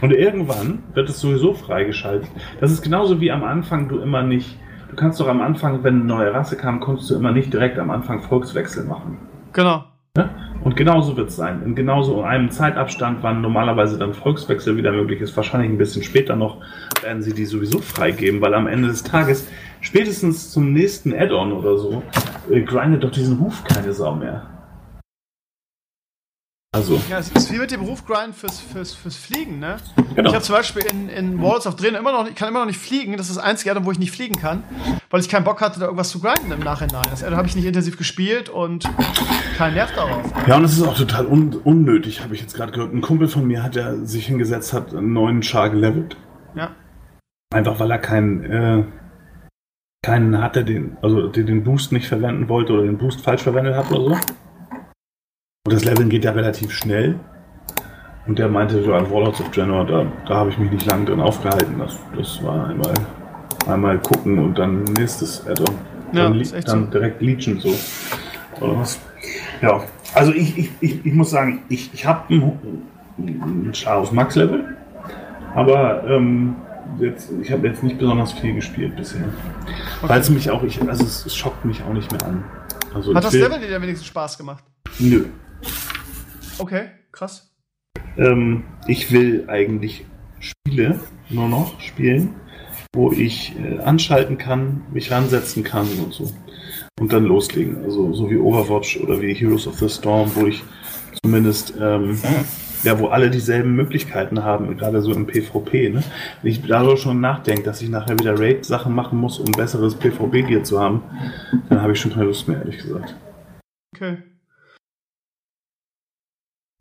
Und 0.00 0.12
irgendwann 0.12 0.82
wird 0.94 1.08
es 1.08 1.20
sowieso 1.20 1.54
freigeschaltet. 1.54 2.30
Das 2.60 2.72
ist 2.72 2.82
genauso 2.82 3.20
wie 3.20 3.30
am 3.30 3.44
Anfang 3.44 3.88
du 3.88 4.00
immer 4.00 4.22
nicht. 4.22 4.58
Du 4.90 4.96
kannst 4.96 5.20
doch 5.20 5.28
am 5.28 5.40
Anfang, 5.40 5.82
wenn 5.84 5.96
eine 5.96 6.04
neue 6.04 6.34
Rasse 6.34 6.56
kam, 6.56 6.80
konntest 6.80 7.10
du 7.10 7.14
immer 7.14 7.32
nicht 7.32 7.52
direkt 7.52 7.78
am 7.78 7.90
Anfang 7.90 8.20
Volkswechsel 8.22 8.84
machen. 8.84 9.18
Genau. 9.52 9.84
Ne? 10.16 10.28
Und 10.64 10.76
genauso 10.76 11.16
wird 11.16 11.30
es 11.30 11.36
sein. 11.36 11.62
In 11.64 11.74
genauso 11.74 12.22
einem 12.22 12.50
Zeitabstand, 12.50 13.22
wann 13.22 13.40
normalerweise 13.40 13.98
dann 13.98 14.12
Volkswechsel 14.12 14.76
wieder 14.76 14.92
möglich 14.92 15.20
ist, 15.20 15.36
wahrscheinlich 15.36 15.70
ein 15.70 15.78
bisschen 15.78 16.02
später 16.02 16.36
noch, 16.36 16.58
werden 17.02 17.22
sie 17.22 17.32
die 17.32 17.46
sowieso 17.46 17.78
freigeben, 17.78 18.40
weil 18.40 18.54
am 18.54 18.66
Ende 18.66 18.88
des 18.88 19.02
Tages, 19.02 19.48
spätestens 19.80 20.50
zum 20.50 20.72
nächsten 20.72 21.14
Add-on 21.14 21.52
oder 21.52 21.78
so, 21.78 22.02
äh, 22.50 22.60
grindet 22.60 23.02
doch 23.02 23.10
diesen 23.10 23.38
Ruf 23.38 23.64
keine 23.64 23.92
Sau 23.92 24.14
mehr. 24.14 24.51
Also. 26.74 26.98
Ja, 27.10 27.18
es 27.18 27.30
ist 27.30 27.52
wie 27.52 27.58
mit 27.58 27.70
dem 27.70 27.82
Rufgrind 27.82 28.34
fürs, 28.34 28.58
fürs, 28.58 28.94
fürs 28.94 29.14
Fliegen, 29.14 29.58
ne? 29.58 29.76
Genau. 30.14 30.30
Ich 30.30 30.34
habe 30.34 30.42
zum 30.42 30.54
Beispiel 30.54 30.82
in, 30.90 31.10
in 31.10 31.42
Walls 31.42 31.66
of 31.66 31.76
Drehen 31.76 31.94
immer 31.94 32.12
noch, 32.12 32.26
ich 32.26 32.34
kann 32.34 32.48
immer 32.48 32.60
noch 32.60 32.66
nicht 32.66 32.80
fliegen. 32.80 33.14
Das 33.18 33.28
ist 33.28 33.36
das 33.36 33.44
einzige 33.44 33.72
Addon, 33.72 33.84
wo 33.84 33.92
ich 33.92 33.98
nicht 33.98 34.10
fliegen 34.10 34.36
kann, 34.36 34.64
weil 35.10 35.20
ich 35.20 35.28
keinen 35.28 35.44
Bock 35.44 35.60
hatte, 35.60 35.80
da 35.80 35.84
irgendwas 35.84 36.08
zu 36.08 36.20
grinden 36.20 36.50
im 36.50 36.60
Nachhinein. 36.60 37.02
Das 37.10 37.22
Addon 37.22 37.36
habe 37.36 37.46
ich 37.46 37.56
nicht 37.56 37.66
intensiv 37.66 37.98
gespielt 37.98 38.48
und 38.48 38.88
keinen 39.58 39.74
Nerv 39.74 39.92
darauf. 39.94 40.22
Ja, 40.46 40.56
und 40.56 40.64
es 40.64 40.72
ist 40.72 40.82
auch 40.82 40.96
total 40.96 41.26
un 41.26 41.54
unnötig, 41.62 42.22
habe 42.22 42.34
ich 42.34 42.40
jetzt 42.40 42.54
gerade 42.54 42.72
gehört. 42.72 42.94
Ein 42.94 43.02
Kumpel 43.02 43.28
von 43.28 43.46
mir 43.46 43.62
hat 43.62 43.76
ja 43.76 43.94
sich 44.06 44.26
hingesetzt, 44.26 44.72
hat 44.72 44.94
einen 44.94 45.12
neuen 45.12 45.42
Char 45.42 45.68
gelevelt. 45.68 46.16
Ja. 46.54 46.70
Einfach 47.52 47.80
weil 47.80 47.90
er 47.90 47.98
keinen, 47.98 48.44
äh, 48.44 48.84
keinen 50.02 50.40
hatte, 50.40 50.64
den, 50.64 50.96
also 51.02 51.28
den, 51.28 51.44
den 51.44 51.64
Boost 51.64 51.92
nicht 51.92 52.08
verwenden 52.08 52.48
wollte 52.48 52.72
oder 52.72 52.84
den 52.84 52.96
Boost 52.96 53.20
falsch 53.20 53.42
verwendet 53.42 53.76
hat 53.76 53.90
oder 53.90 54.16
so. 54.16 54.20
Und 55.72 55.80
das 55.80 55.84
Leveln 55.88 56.10
geht 56.10 56.24
ja 56.24 56.32
relativ 56.32 56.70
schnell. 56.70 57.18
Und 58.26 58.38
der 58.38 58.48
meinte, 58.48 58.82
so 58.84 58.92
an 58.92 59.10
Warlords 59.10 59.40
of 59.40 59.50
Draenor, 59.52 59.86
da, 59.86 60.06
da 60.28 60.34
habe 60.36 60.50
ich 60.50 60.58
mich 60.58 60.70
nicht 60.70 60.84
lange 60.86 61.06
drin 61.06 61.18
aufgehalten. 61.20 61.76
Das, 61.78 61.96
das 62.16 62.42
war 62.44 62.68
einmal, 62.68 62.92
einmal 63.66 63.98
gucken 63.98 64.38
und 64.38 64.58
dann 64.58 64.84
nächstes 64.84 65.46
Addon. 65.46 65.74
Ja, 66.12 66.24
dann, 66.24 66.38
ist 66.40 66.52
echt 66.52 66.68
dann 66.68 66.84
so. 66.84 66.90
direkt 66.90 67.22
leechen 67.22 67.58
so. 67.58 67.74
Oder 68.60 68.78
was? 68.80 69.00
Ja, 69.62 69.82
also 70.14 70.32
ich, 70.32 70.58
ich, 70.58 70.70
ich, 70.80 71.06
ich 71.06 71.12
muss 71.14 71.30
sagen, 71.30 71.62
ich, 71.70 71.92
ich 71.94 72.04
habe 72.04 72.32
ein, 72.34 72.52
ein 73.18 73.70
Char 73.72 73.96
auf 73.96 74.12
Max-Level, 74.12 74.76
aber 75.54 76.04
ähm, 76.06 76.54
jetzt, 77.00 77.30
ich 77.40 77.50
habe 77.50 77.66
jetzt 77.66 77.82
nicht 77.82 77.98
besonders 77.98 78.32
viel 78.34 78.54
gespielt 78.54 78.94
bisher. 78.94 79.24
Weil 80.02 80.20
es 80.20 80.28
mich 80.28 80.50
auch, 80.50 80.62
ich, 80.64 80.82
also 80.86 81.02
es, 81.02 81.24
es 81.24 81.34
schockt 81.34 81.64
mich 81.64 81.82
auch 81.82 81.94
nicht 81.94 82.12
mehr 82.12 82.22
an. 82.26 82.44
Also 82.94 83.14
Hat 83.14 83.24
das 83.24 83.32
will- 83.32 83.40
Level 83.40 83.58
dir 83.58 83.80
wenigstens 83.80 84.06
Spaß 84.06 84.36
gemacht? 84.36 84.62
Nö. 84.98 85.24
Okay, 86.58 86.90
krass. 87.10 87.52
Ähm, 88.16 88.64
ich 88.86 89.12
will 89.12 89.48
eigentlich 89.48 90.04
Spiele 90.40 91.00
nur 91.30 91.48
noch 91.48 91.80
spielen, 91.80 92.34
wo 92.94 93.12
ich 93.12 93.54
äh, 93.58 93.78
anschalten 93.78 94.38
kann, 94.38 94.82
mich 94.92 95.10
ransetzen 95.10 95.64
kann 95.64 95.86
und 96.04 96.12
so. 96.12 96.30
Und 97.00 97.12
dann 97.12 97.24
loslegen. 97.24 97.82
Also 97.84 98.12
so 98.12 98.30
wie 98.30 98.36
Overwatch 98.36 98.98
oder 99.00 99.20
wie 99.20 99.34
Heroes 99.34 99.66
of 99.66 99.78
the 99.78 99.88
Storm, 99.88 100.30
wo 100.34 100.46
ich 100.46 100.62
zumindest, 101.22 101.74
ähm, 101.80 102.18
ja, 102.82 102.98
wo 102.98 103.06
alle 103.08 103.30
dieselben 103.30 103.74
Möglichkeiten 103.74 104.42
haben, 104.44 104.76
gerade 104.76 105.00
so 105.00 105.12
im 105.12 105.26
PvP. 105.26 105.90
Ne? 105.90 106.02
Wenn 106.42 106.50
ich 106.50 106.62
darüber 106.62 106.96
schon 106.96 107.20
nachdenke, 107.20 107.62
dass 107.62 107.80
ich 107.80 107.88
nachher 107.88 108.18
wieder 108.18 108.38
Raid-Sachen 108.38 108.94
machen 108.94 109.18
muss, 109.18 109.38
um 109.38 109.50
besseres 109.52 109.94
PvP-Gear 109.94 110.64
zu 110.64 110.80
haben, 110.80 111.02
dann 111.68 111.80
habe 111.80 111.92
ich 111.92 112.00
schon 112.00 112.12
keine 112.12 112.26
Lust 112.26 112.46
mehr, 112.48 112.58
ehrlich 112.58 112.78
gesagt. 112.78 113.14
Okay. 113.94 114.18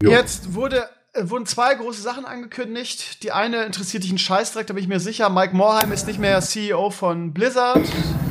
Jo. 0.01 0.11
Jetzt 0.11 0.53
wurde, 0.53 0.89
äh, 1.13 1.29
wurden 1.29 1.45
zwei 1.45 1.75
große 1.75 2.01
Sachen 2.01 2.25
angekündigt. 2.25 3.23
Die 3.23 3.31
eine 3.31 3.63
interessiert 3.63 4.03
dich 4.03 4.09
einen 4.11 4.17
Scheißdreck, 4.17 4.67
da 4.67 4.73
bin 4.73 4.81
ich 4.83 4.89
mir 4.89 4.99
sicher. 4.99 5.29
Mike 5.29 5.55
Morheim 5.55 5.91
ist 5.91 6.07
nicht 6.07 6.19
mehr 6.19 6.41
CEO 6.41 6.89
von 6.89 7.33
Blizzard, 7.33 7.79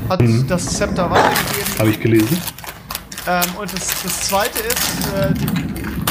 hat 0.08 0.20
Mhm. 0.20 0.46
das 0.48 0.66
Zepter 0.76 1.10
weitergegeben. 1.10 1.78
Habe 1.78 1.90
ich 1.90 2.00
gelesen? 2.00 2.42
Ähm, 3.28 3.44
und 3.60 3.72
das, 3.72 4.02
das 4.02 4.20
zweite 4.28 4.58
ist, 4.60 5.14
äh, 5.14 5.32
die, 5.34 5.46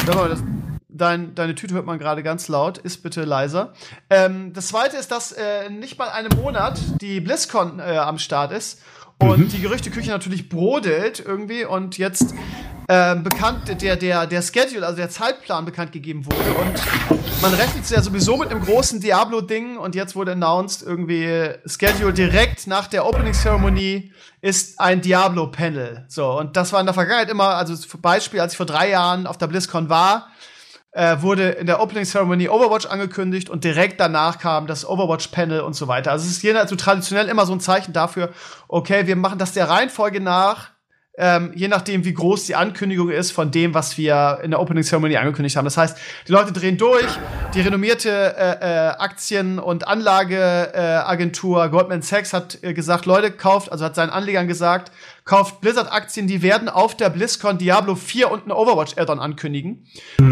das, 0.05 0.39
dein, 0.87 1.33
deine 1.35 1.55
Tüte 1.55 1.73
hört 1.73 1.85
man 1.85 1.97
gerade 1.99 2.23
ganz 2.23 2.47
laut, 2.47 2.77
ist 2.77 3.03
bitte 3.03 3.23
leiser. 3.23 3.73
Ähm, 4.09 4.53
das 4.53 4.67
zweite 4.69 4.95
ist, 4.97 5.11
dass 5.11 5.31
äh, 5.31 5.69
nicht 5.69 5.97
mal 5.97 6.09
einem 6.09 6.37
Monat 6.37 6.79
die 7.01 7.19
BlizzCon 7.19 7.79
äh, 7.79 7.97
am 7.97 8.17
Start 8.19 8.51
ist 8.51 8.79
und 9.19 9.39
Mhm. 9.39 9.49
die 9.49 9.61
Gerüchteküche 9.61 10.09
natürlich 10.09 10.49
brodelt 10.49 11.19
irgendwie 11.25 11.65
und 11.65 11.97
jetzt 11.97 12.33
ähm, 12.91 13.23
bekannt, 13.23 13.81
der, 13.81 13.95
der, 13.97 14.25
der 14.25 14.41
Schedule, 14.41 14.83
also 14.85 14.97
der 14.97 15.09
Zeitplan 15.09 15.65
bekannt 15.65 15.91
gegeben 15.91 16.25
wurde. 16.25 16.53
Und 16.53 16.73
man 17.41 17.53
rechnet 17.53 17.87
ja 17.89 18.01
sowieso 18.01 18.37
mit 18.37 18.49
einem 18.49 18.61
großen 18.63 18.99
Diablo-Ding 18.99 19.77
und 19.77 19.93
jetzt 19.93 20.15
wurde 20.15 20.31
announced, 20.31 20.81
irgendwie 20.81 21.51
Schedule 21.67 22.13
direkt 22.13 22.65
nach 22.65 22.87
der 22.87 23.05
Opening-Ceremony 23.05 24.11
ist 24.41 24.79
ein 24.79 25.01
Diablo-Panel. 25.01 26.05
So, 26.07 26.39
und 26.39 26.57
das 26.57 26.73
war 26.73 26.79
in 26.79 26.87
der 26.87 26.95
Vergangenheit 26.95 27.29
immer, 27.29 27.49
also 27.49 27.75
Beispiel, 28.01 28.39
als 28.39 28.53
ich 28.53 28.57
vor 28.57 28.65
drei 28.65 28.89
Jahren 28.89 29.27
auf 29.27 29.37
der 29.37 29.47
BlizzCon 29.47 29.89
war, 29.89 30.29
äh, 30.91 31.21
wurde 31.21 31.49
in 31.49 31.67
der 31.67 31.81
Opening 31.81 32.05
Ceremony 32.05 32.49
Overwatch 32.49 32.87
angekündigt 32.87 33.49
und 33.49 33.63
direkt 33.63 33.99
danach 33.99 34.39
kam 34.39 34.67
das 34.67 34.87
Overwatch 34.87 35.27
Panel 35.27 35.61
und 35.61 35.73
so 35.73 35.87
weiter. 35.87 36.11
Also 36.11 36.25
es 36.25 36.31
ist 36.31 36.43
jedenfalls 36.43 36.69
so 36.69 36.75
traditionell 36.75 37.27
immer 37.27 37.45
so 37.45 37.53
ein 37.53 37.59
Zeichen 37.59 37.93
dafür, 37.93 38.29
okay, 38.67 39.05
wir 39.07 39.15
machen 39.15 39.39
das 39.39 39.53
der 39.53 39.69
Reihenfolge 39.69 40.19
nach, 40.19 40.71
ähm, 41.21 41.51
je 41.53 41.67
nachdem, 41.67 42.05
wie 42.05 42.13
groß 42.13 42.45
die 42.45 42.55
Ankündigung 42.55 43.09
ist 43.09 43.31
von 43.31 43.51
dem, 43.51 43.73
was 43.73 43.97
wir 43.97 44.39
in 44.41 44.51
der 44.51 44.61
Opening 44.61 44.83
Ceremony 44.83 45.17
angekündigt 45.17 45.57
haben. 45.57 45.65
Das 45.65 45.75
heißt, 45.75 45.97
die 46.27 46.31
Leute 46.31 46.53
drehen 46.53 46.77
durch, 46.77 47.07
die 47.53 47.59
renommierte 47.59 48.09
äh, 48.09 48.51
äh, 48.61 48.87
Aktien- 48.97 49.59
und 49.59 49.85
Anlageagentur 49.85 51.65
äh, 51.65 51.69
Goldman 51.69 52.01
Sachs 52.01 52.31
hat 52.31 52.59
äh, 52.63 52.73
gesagt, 52.73 53.05
Leute, 53.05 53.31
kauft, 53.31 53.69
also 53.69 53.83
hat 53.83 53.95
seinen 53.95 54.11
Anlegern 54.11 54.47
gesagt, 54.47 54.93
kauft 55.25 55.59
Blizzard-Aktien, 55.59 56.27
die 56.27 56.41
werden 56.41 56.69
auf 56.69 56.95
der 56.95 57.09
BlizzCon 57.09 57.57
Diablo 57.57 57.95
4 57.95 58.31
und 58.31 58.47
ein 58.47 58.51
Overwatch-Add-on 58.51 59.19
ankündigen. 59.19 59.85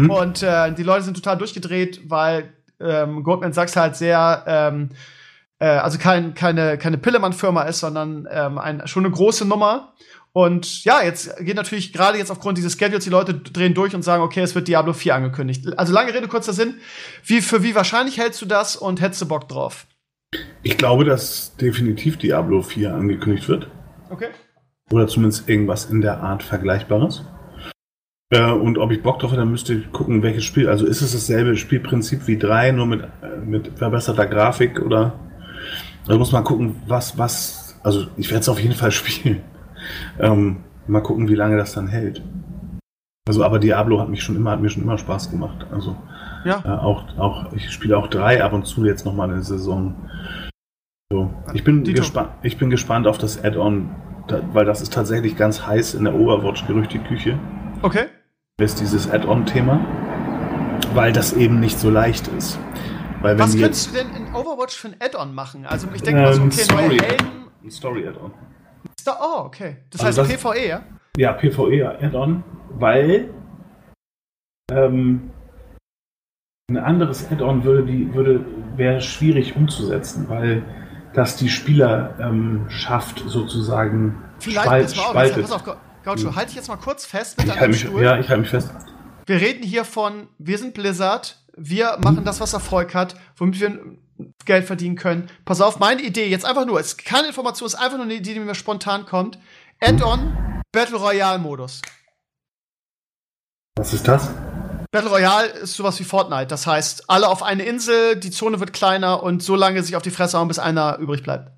Und 0.08 0.42
äh, 0.42 0.72
die 0.72 0.82
Leute 0.82 1.02
sind 1.02 1.14
total 1.14 1.36
durchgedreht, 1.36 2.00
weil 2.08 2.54
ähm, 2.80 3.24
Goldman 3.24 3.52
Sachs 3.52 3.76
halt 3.76 3.94
sehr 3.94 4.44
ähm, 4.46 4.88
äh, 5.58 5.66
also 5.66 5.98
kein, 5.98 6.34
keine, 6.34 6.78
keine 6.78 6.98
Pillemann-Firma 6.98 7.62
ist, 7.62 7.80
sondern 7.80 8.28
ähm, 8.30 8.58
ein, 8.58 8.86
schon 8.86 9.04
eine 9.04 9.14
große 9.14 9.44
Nummer. 9.44 9.92
Und 10.32 10.84
ja, 10.84 11.02
jetzt 11.02 11.36
geht 11.38 11.56
natürlich 11.56 11.92
gerade 11.92 12.18
jetzt 12.18 12.30
aufgrund 12.30 12.58
dieses 12.58 12.74
Schedules 12.74 13.04
die 13.04 13.10
Leute 13.10 13.34
drehen 13.34 13.74
durch 13.74 13.94
und 13.94 14.02
sagen, 14.02 14.22
okay, 14.22 14.40
es 14.40 14.54
wird 14.54 14.68
Diablo 14.68 14.92
4 14.92 15.14
angekündigt. 15.14 15.78
Also 15.78 15.92
lange 15.92 16.14
Rede, 16.14 16.28
kurzer 16.28 16.52
Sinn. 16.52 16.74
Wie, 17.24 17.40
für 17.40 17.62
wie 17.62 17.74
wahrscheinlich 17.74 18.18
hältst 18.18 18.40
du 18.42 18.46
das 18.46 18.76
und 18.76 19.00
hättest 19.00 19.22
du 19.22 19.26
Bock 19.26 19.48
drauf? 19.48 19.86
Ich 20.62 20.76
glaube, 20.76 21.04
dass 21.04 21.56
definitiv 21.56 22.18
Diablo 22.18 22.62
4 22.62 22.94
angekündigt 22.94 23.48
wird. 23.48 23.68
Okay. 24.10 24.28
Oder 24.90 25.06
zumindest 25.06 25.48
irgendwas 25.48 25.86
in 25.86 26.00
der 26.00 26.20
Art 26.20 26.42
Vergleichbares. 26.42 27.24
Äh, 28.30 28.52
und 28.52 28.78
ob 28.78 28.90
ich 28.90 29.02
Bock 29.02 29.18
drauf 29.18 29.30
habe, 29.30 29.40
dann 29.40 29.50
müsste 29.50 29.74
ich 29.74 29.92
gucken, 29.92 30.22
welches 30.22 30.44
Spiel. 30.44 30.68
Also 30.68 30.86
ist 30.86 31.00
es 31.00 31.12
dasselbe 31.12 31.56
Spielprinzip 31.56 32.26
wie 32.26 32.38
3, 32.38 32.72
nur 32.72 32.86
mit, 32.86 33.02
äh, 33.02 33.38
mit 33.44 33.78
verbesserter 33.78 34.26
Grafik 34.26 34.80
oder. 34.80 35.18
Also 36.06 36.18
muss 36.18 36.32
man 36.32 36.44
gucken, 36.44 36.76
was, 36.86 37.16
was. 37.18 37.78
Also 37.82 38.06
ich 38.16 38.30
werde 38.30 38.40
es 38.40 38.48
auf 38.48 38.60
jeden 38.60 38.74
Fall 38.74 38.90
spielen. 38.92 39.42
Ähm, 40.18 40.58
mal 40.86 41.02
gucken, 41.02 41.28
wie 41.28 41.34
lange 41.34 41.56
das 41.56 41.72
dann 41.72 41.86
hält. 41.88 42.22
Also, 43.28 43.44
aber 43.44 43.58
Diablo 43.58 44.00
hat 44.00 44.08
mich 44.08 44.22
schon 44.22 44.36
immer, 44.36 44.52
hat 44.52 44.60
mir 44.62 44.70
schon 44.70 44.82
immer 44.82 44.96
Spaß 44.98 45.30
gemacht. 45.30 45.66
Also 45.70 45.96
Ja. 46.44 46.62
äh, 46.64 46.68
auch, 46.68 47.04
auch, 47.18 47.52
ich 47.52 47.70
spiele 47.70 47.96
auch 47.98 48.06
3 48.08 48.42
ab 48.42 48.52
und 48.52 48.66
zu 48.66 48.84
jetzt 48.86 49.04
nochmal 49.04 49.30
eine 49.30 49.42
Saison. 49.42 49.94
So. 51.12 51.30
Ich 51.54 51.64
bin, 51.64 51.84
Dito. 51.84 52.00
gespa 52.00 52.34
ich 52.42 52.58
bin 52.58 52.70
gespannt 52.70 53.06
auf 53.06 53.18
das 53.18 53.42
Add-on, 53.42 53.90
da, 54.28 54.40
weil 54.52 54.64
das 54.64 54.80
ist 54.80 54.92
tatsächlich 54.92 55.36
ganz 55.36 55.66
heiß 55.66 55.94
in 55.94 56.04
der 56.04 56.14
Overwatch-Gerüchteküche. 56.14 57.38
Okay. 57.82 58.06
Ist 58.60 58.80
dieses 58.80 59.10
Add-on-Thema. 59.10 59.80
Weil 60.94 61.12
das 61.12 61.32
eben 61.34 61.60
nicht 61.60 61.78
so 61.78 61.90
leicht 61.90 62.28
ist. 62.28 62.58
Was 63.20 63.56
könntest 63.58 63.90
du 63.90 63.94
denn 63.98 64.08
in 64.14 64.34
Overwatch 64.34 64.76
für 64.76 64.88
ein 64.88 64.96
Add-on 65.00 65.34
machen? 65.34 65.66
Also 65.66 65.88
ich 65.92 66.02
denke 66.02 66.22
mal 66.22 66.32
so, 66.32 66.40
Ähm, 66.42 66.48
okay, 66.48 66.64
neue 66.72 66.84
Story. 66.84 66.98
Helden. 66.98 67.26
ein 67.64 67.70
Story-Add-on. 67.70 68.30
Da, 69.08 69.18
oh, 69.20 69.44
okay. 69.46 69.76
Das 69.90 70.00
Also 70.04 70.22
heißt 70.22 70.32
das- 70.32 70.42
PvE, 70.42 70.68
ja? 70.68 70.82
Ja, 71.16 71.32
PvE-Add-on, 71.32 72.44
weil 72.78 73.30
ähm, 74.70 75.30
ein 76.70 76.76
anderes 76.76 77.30
Add-on 77.30 77.64
würde 77.64 77.84
die 77.86 78.12
würde 78.14 78.44
wäre 78.76 79.00
schwierig 79.00 79.56
umzusetzen, 79.56 80.28
weil 80.28 80.62
das 81.14 81.36
die 81.36 81.48
Spieler 81.48 82.14
ähm, 82.20 82.66
schafft 82.68 83.24
sozusagen 83.26 84.22
Vielleicht, 84.38 84.66
spalt, 84.66 84.84
auf, 84.84 85.10
spaltet. 85.10 85.42
pass 85.42 85.52
auf, 85.52 85.64
Gau- 85.64 85.76
Gaucho, 86.04 86.36
halt 86.36 86.48
dich 86.48 86.56
jetzt 86.56 86.68
mal 86.68 86.76
kurz 86.76 87.04
fest 87.06 87.38
mit 87.38 87.46
ich 87.48 87.52
halte 87.54 87.68
mich, 87.68 87.80
Stuhl. 87.80 88.02
ja, 88.02 88.18
ich 88.18 88.28
halte 88.28 88.42
mich 88.42 88.50
fest. 88.50 88.70
Wir 89.26 89.40
reden 89.40 89.62
hier 89.62 89.84
von, 89.84 90.28
wir 90.38 90.58
sind 90.58 90.74
Blizzard, 90.74 91.42
wir 91.56 91.98
machen 92.04 92.24
das, 92.24 92.40
was 92.40 92.52
Erfolg 92.52 92.94
hat, 92.94 93.16
womit 93.36 93.58
wir 93.60 93.80
Geld 94.44 94.64
verdienen 94.64 94.96
können. 94.96 95.30
Pass 95.44 95.60
auf, 95.60 95.78
meine 95.78 96.02
Idee, 96.02 96.26
jetzt 96.26 96.44
einfach 96.44 96.66
nur, 96.66 96.80
es 96.80 96.88
ist 96.88 97.04
keine 97.04 97.28
Information, 97.28 97.66
es 97.66 97.74
ist 97.74 97.80
einfach 97.80 97.96
nur 97.96 98.06
eine 98.06 98.14
Idee, 98.14 98.34
die 98.34 98.40
mir 98.40 98.54
spontan 98.54 99.06
kommt. 99.06 99.38
Add-on 99.80 100.62
Battle 100.72 100.98
Royale 100.98 101.38
Modus. 101.38 101.80
Was 103.76 103.92
ist 103.92 104.06
das? 104.08 104.28
Battle 104.90 105.10
Royale 105.10 105.48
ist 105.48 105.74
sowas 105.74 106.00
wie 106.00 106.04
Fortnite. 106.04 106.46
Das 106.46 106.66
heißt, 106.66 107.08
alle 107.08 107.28
auf 107.28 107.42
eine 107.42 107.62
Insel, 107.62 108.16
die 108.16 108.30
Zone 108.30 108.58
wird 108.58 108.72
kleiner 108.72 109.22
und 109.22 109.42
so 109.42 109.54
lange 109.54 109.82
sich 109.82 109.96
auf 109.96 110.02
die 110.02 110.10
Fresse 110.10 110.38
hauen, 110.38 110.48
bis 110.48 110.58
einer 110.58 110.98
übrig 110.98 111.22
bleibt. 111.22 111.52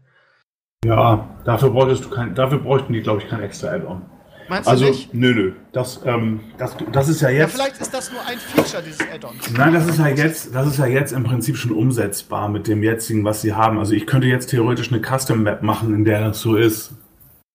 Ja, 0.84 1.40
dafür 1.44 1.70
bräuchtest 1.70 2.04
du 2.04 2.10
kein, 2.10 2.34
dafür 2.34 2.58
bräuchten 2.58 2.92
die, 2.92 3.02
glaube 3.02 3.22
ich, 3.22 3.28
kein 3.28 3.42
extra 3.42 3.68
Add-on. 3.68 4.10
Meinst 4.50 4.66
du 4.66 4.70
Also, 4.72 4.84
nicht? 4.86 5.14
nö, 5.14 5.32
nö. 5.32 5.52
Das, 5.72 6.00
ähm, 6.04 6.40
das, 6.58 6.76
das 6.92 7.08
ist 7.08 7.20
ja 7.22 7.30
Ja, 7.30 7.42
jetzt. 7.44 7.52
vielleicht 7.54 7.80
ist 7.80 7.94
das 7.94 8.10
nur 8.12 8.20
ein 8.26 8.36
Feature 8.38 8.82
dieses 8.82 9.00
Add-ons. 9.00 9.50
Nein, 9.56 9.72
das 9.72 9.86
ist 9.86 9.98
ja 9.98 10.08
jetzt, 10.08 10.54
das 10.54 10.66
ist 10.66 10.78
ja 10.78 10.86
jetzt 10.86 11.12
im 11.12 11.22
Prinzip 11.24 11.56
schon 11.56 11.70
umsetzbar 11.70 12.48
mit 12.48 12.66
dem 12.66 12.82
jetzigen, 12.82 13.24
was 13.24 13.40
sie 13.42 13.54
haben. 13.54 13.78
Also 13.78 13.92
ich 13.94 14.06
könnte 14.06 14.26
jetzt 14.26 14.50
theoretisch 14.50 14.92
eine 14.92 15.00
Custom 15.00 15.42
Map 15.44 15.62
machen, 15.62 15.94
in 15.94 16.04
der 16.04 16.20
das 16.20 16.40
so 16.40 16.56
ist. 16.56 16.94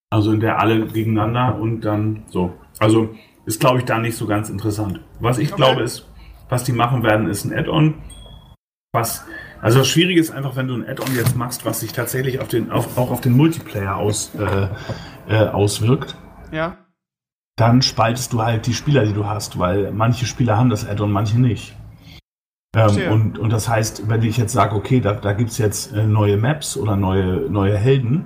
Also 0.09 0.31
in 0.31 0.39
der 0.39 0.59
alle 0.59 0.85
gegeneinander 0.87 1.59
und 1.59 1.81
dann 1.81 2.23
so. 2.29 2.53
Also 2.79 3.13
ist, 3.45 3.59
glaube 3.59 3.79
ich, 3.79 3.85
da 3.85 3.99
nicht 3.99 4.15
so 4.17 4.25
ganz 4.25 4.49
interessant. 4.49 5.01
Was 5.19 5.37
ich 5.37 5.51
Okay. 5.51 5.61
glaube 5.61 5.81
ist, 5.83 6.07
was 6.49 6.63
die 6.63 6.71
machen 6.71 7.03
werden, 7.03 7.27
ist 7.29 7.43
ein 7.43 7.53
Add-on. 7.53 7.95
Was, 8.93 9.25
also 9.61 9.79
das 9.79 9.89
Schwierige 9.89 10.21
ist 10.21 10.31
einfach, 10.31 10.55
wenn 10.55 10.69
du 10.69 10.75
ein 10.75 10.87
Add-on 10.87 11.13
jetzt 11.15 11.35
machst, 11.35 11.65
was 11.65 11.81
sich 11.81 11.91
tatsächlich 11.91 12.39
auf 12.39 12.47
den, 12.47 12.71
auf, 12.71 12.97
auch 12.97 13.11
auf 13.11 13.19
den 13.19 13.33
Multiplayer 13.33 13.97
aus, 13.97 14.31
äh, 14.35 14.67
äh, 15.27 15.47
auswirkt 15.49 16.15
Ja. 16.51 16.77
Dann 17.55 17.81
spaltest 17.81 18.33
du 18.33 18.41
halt 18.41 18.65
die 18.67 18.73
Spieler, 18.73 19.05
die 19.05 19.13
du 19.13 19.25
hast, 19.25 19.57
weil 19.57 19.91
manche 19.91 20.25
Spieler 20.25 20.57
haben 20.57 20.69
das 20.69 20.87
Add-on, 20.87 21.11
manche 21.11 21.39
nicht. 21.39 21.75
Ähm, 22.75 23.11
und, 23.11 23.39
und 23.39 23.49
das 23.51 23.69
heißt, 23.69 24.09
wenn 24.09 24.21
ich 24.23 24.35
jetzt 24.35 24.51
sage, 24.51 24.75
okay, 24.75 24.99
da, 24.99 25.13
da 25.13 25.31
gibt's 25.31 25.57
jetzt 25.57 25.93
äh, 25.93 26.05
neue 26.05 26.35
Maps 26.35 26.75
oder 26.75 26.97
neue, 26.97 27.49
neue 27.49 27.77
Helden, 27.77 28.25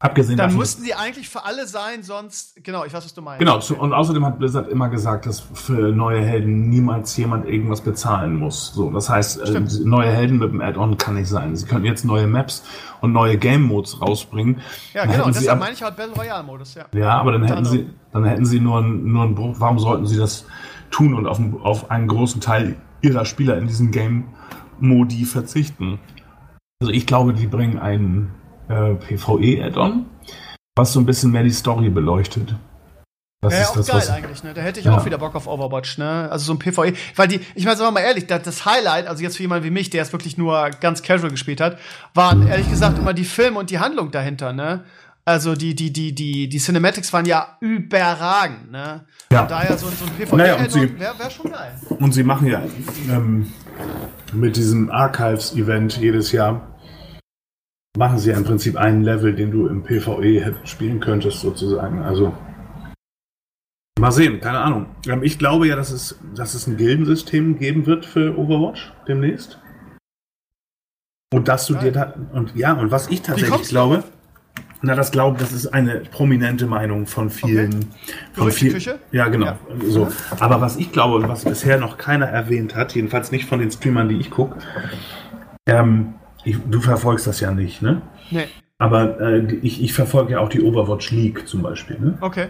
abgesehen 0.00 0.36
Dann 0.36 0.48
davon. 0.48 0.60
mussten 0.60 0.84
die 0.84 0.94
eigentlich 0.94 1.30
für 1.30 1.44
alle 1.46 1.66
sein, 1.66 2.02
sonst. 2.02 2.62
Genau, 2.62 2.84
ich 2.84 2.92
weiß, 2.92 3.06
was 3.06 3.14
du 3.14 3.22
meinst. 3.22 3.38
Genau, 3.38 3.58
zu, 3.58 3.78
und 3.78 3.94
außerdem 3.94 4.26
hat 4.26 4.38
Blizzard 4.38 4.68
immer 4.68 4.90
gesagt, 4.90 5.24
dass 5.24 5.40
für 5.40 5.92
neue 5.92 6.20
Helden 6.20 6.68
niemals 6.68 7.16
jemand 7.16 7.48
irgendwas 7.48 7.80
bezahlen 7.80 8.36
muss. 8.36 8.74
So, 8.74 8.90
das 8.90 9.08
heißt, 9.08 9.40
äh, 9.40 9.62
neue 9.82 10.10
Helden 10.10 10.38
mit 10.38 10.52
dem 10.52 10.60
Add-on 10.60 10.98
kann 10.98 11.14
nicht 11.14 11.28
sein. 11.28 11.56
Sie 11.56 11.64
können 11.64 11.86
jetzt 11.86 12.04
neue 12.04 12.26
Maps 12.26 12.62
und 13.00 13.12
neue 13.12 13.38
Game-Modes 13.38 14.02
rausbringen. 14.02 14.60
Ja, 14.92 15.06
genau, 15.06 15.30
deshalb 15.30 15.58
meine 15.58 15.72
ich 15.72 15.82
halt 15.82 15.96
Battle 15.96 16.14
Royale-Modus, 16.14 16.74
ja. 16.74 16.84
Ja, 16.92 17.18
aber 17.18 17.32
dann 17.32 17.44
hätten 17.44 17.64
sie, 17.64 17.88
dann 18.12 18.24
hätten 18.24 18.44
sie 18.46 18.60
nur, 18.60 18.78
einen- 18.78 19.12
nur 19.12 19.24
einen 19.24 19.34
Bruch. 19.34 19.56
Warum 19.58 19.78
sollten 19.78 20.06
sie 20.06 20.16
das 20.18 20.46
tun 20.90 21.14
und 21.14 21.26
auf, 21.26 21.38
einen- 21.38 21.60
auf 21.62 21.90
einen 21.90 22.08
großen 22.08 22.40
Teil 22.40 22.76
ihrer 23.00 23.24
Spieler 23.24 23.58
in 23.58 23.66
diesen 23.66 23.90
Game-Modi 23.90 25.24
verzichten? 25.24 25.98
Also 26.80 26.92
ich 26.92 27.06
glaube, 27.06 27.34
die 27.34 27.46
bringen 27.46 27.78
einen 27.78 28.30
äh, 28.68 28.94
PvE-Add-on, 28.94 30.06
was 30.76 30.92
so 30.92 31.00
ein 31.00 31.06
bisschen 31.06 31.30
mehr 31.32 31.42
die 31.42 31.50
Story 31.50 31.88
beleuchtet. 31.88 32.54
Das 33.40 33.52
Wäre 33.52 33.62
ja 33.62 33.68
ist 33.68 33.70
auch 33.90 33.94
das, 33.94 34.08
geil 34.08 34.16
eigentlich, 34.16 34.42
ne? 34.42 34.52
Da 34.52 34.60
hätte 34.62 34.80
ich 34.80 34.86
Ja. 34.86 34.96
auch 34.96 35.04
wieder 35.06 35.16
Bock 35.18 35.34
auf 35.36 35.46
Overwatch, 35.46 35.96
ne? 35.98 36.28
Also 36.30 36.46
so 36.46 36.52
ein 36.54 36.58
PvE. 36.58 36.92
Weil 37.14 37.28
die, 37.28 37.40
ich 37.54 37.64
meine, 37.64 37.76
sagen 37.76 37.88
wir 37.88 38.00
mal 38.00 38.06
ehrlich, 38.06 38.26
das, 38.26 38.42
das 38.42 38.66
Highlight, 38.66 39.06
also 39.06 39.22
jetzt 39.22 39.36
für 39.36 39.42
jemanden 39.44 39.64
wie 39.64 39.70
mich, 39.70 39.90
der 39.90 40.02
es 40.02 40.12
wirklich 40.12 40.36
nur 40.38 40.70
ganz 40.80 41.02
casual 41.02 41.30
gespielt 41.30 41.60
hat, 41.60 41.78
waren 42.14 42.46
ehrlich 42.48 42.68
gesagt 42.68 42.98
immer 42.98 43.14
die 43.14 43.24
Filme 43.24 43.58
und 43.60 43.70
die 43.70 43.78
Handlung 43.78 44.10
dahinter, 44.10 44.52
ne? 44.52 44.84
Also 45.28 45.54
die, 45.54 45.74
die, 45.74 45.92
die, 45.92 46.14
die, 46.14 46.48
die 46.48 46.58
Cinematics 46.58 47.12
waren 47.12 47.26
ja 47.26 47.58
überragend, 47.60 48.70
ne? 48.70 49.04
Ja. 49.30 49.40
Von 49.40 49.48
daher 49.48 49.76
so, 49.76 49.86
so 49.88 50.06
ein 50.06 50.10
PvE 50.12 50.36
Naja, 50.38 50.56
und 50.56 50.72
sie- 50.72 50.98
wäre 50.98 51.18
wär 51.18 51.30
schon 51.30 51.50
geil. 51.52 51.78
Und 52.00 52.12
sie 52.12 52.22
machen 52.22 52.46
ja 52.46 52.62
ähm, 53.10 53.52
mit 54.32 54.56
diesem 54.56 54.90
Archives-Event 54.90 55.98
jedes 55.98 56.32
Jahr, 56.32 56.78
machen 57.98 58.16
sie 58.16 58.30
ja 58.30 58.38
im 58.38 58.44
Prinzip 58.44 58.76
einen 58.78 59.02
Level, 59.02 59.34
den 59.34 59.50
du 59.50 59.66
im 59.66 59.82
PvE 59.82 60.56
spielen 60.64 60.98
könntest, 60.98 61.40
sozusagen. 61.40 62.00
Also 62.00 62.32
mal 64.00 64.12
sehen, 64.12 64.40
keine 64.40 64.60
Ahnung. 64.60 64.86
Ähm, 65.06 65.22
ich 65.22 65.38
glaube 65.38 65.68
ja, 65.68 65.76
dass 65.76 65.90
es, 65.90 66.18
dass 66.34 66.54
es 66.54 66.66
ein 66.66 66.78
Gildensystem 66.78 67.58
geben 67.58 67.84
wird 67.84 68.06
für 68.06 68.34
Overwatch 68.38 68.94
demnächst. 69.06 69.60
Und 71.34 71.48
dass 71.48 71.66
du 71.66 71.74
Geil. 71.74 71.84
dir 71.84 71.92
da, 71.92 72.14
und 72.32 72.56
ja, 72.56 72.72
und 72.72 72.90
was 72.90 73.08
ich 73.08 73.20
tatsächlich 73.20 73.68
glaube, 73.68 74.04
na, 74.80 74.94
das 74.94 75.10
glaube, 75.10 75.38
das 75.38 75.52
ist 75.52 75.66
eine 75.68 76.00
prominente 76.00 76.66
Meinung 76.66 77.06
von 77.06 77.30
vielen. 77.30 77.72
Von 77.72 77.90
Gerüchteküche? 78.34 78.98
ja, 79.10 79.28
genau. 79.28 79.46
Ja. 79.46 79.58
So. 79.86 80.08
Aber 80.38 80.60
was 80.60 80.76
ich 80.76 80.92
glaube 80.92 81.16
und 81.16 81.28
was 81.28 81.44
bisher 81.44 81.78
noch 81.78 81.98
keiner 81.98 82.26
erwähnt 82.26 82.76
hat, 82.76 82.94
jedenfalls 82.94 83.32
nicht 83.32 83.46
von 83.46 83.58
den 83.58 83.70
Streamern, 83.70 84.08
die 84.08 84.16
ich 84.16 84.30
gucke, 84.30 84.58
ähm, 85.66 86.14
du 86.44 86.80
verfolgst 86.80 87.26
das 87.26 87.40
ja 87.40 87.52
nicht, 87.52 87.82
ne? 87.82 88.02
Nee. 88.30 88.46
Aber 88.78 89.20
äh, 89.20 89.56
ich, 89.62 89.82
ich 89.82 89.92
verfolge 89.92 90.32
ja 90.32 90.40
auch 90.40 90.48
die 90.48 90.62
Overwatch 90.62 91.10
League 91.10 91.48
zum 91.48 91.62
Beispiel, 91.62 91.98
ne? 91.98 92.18
Okay. 92.20 92.48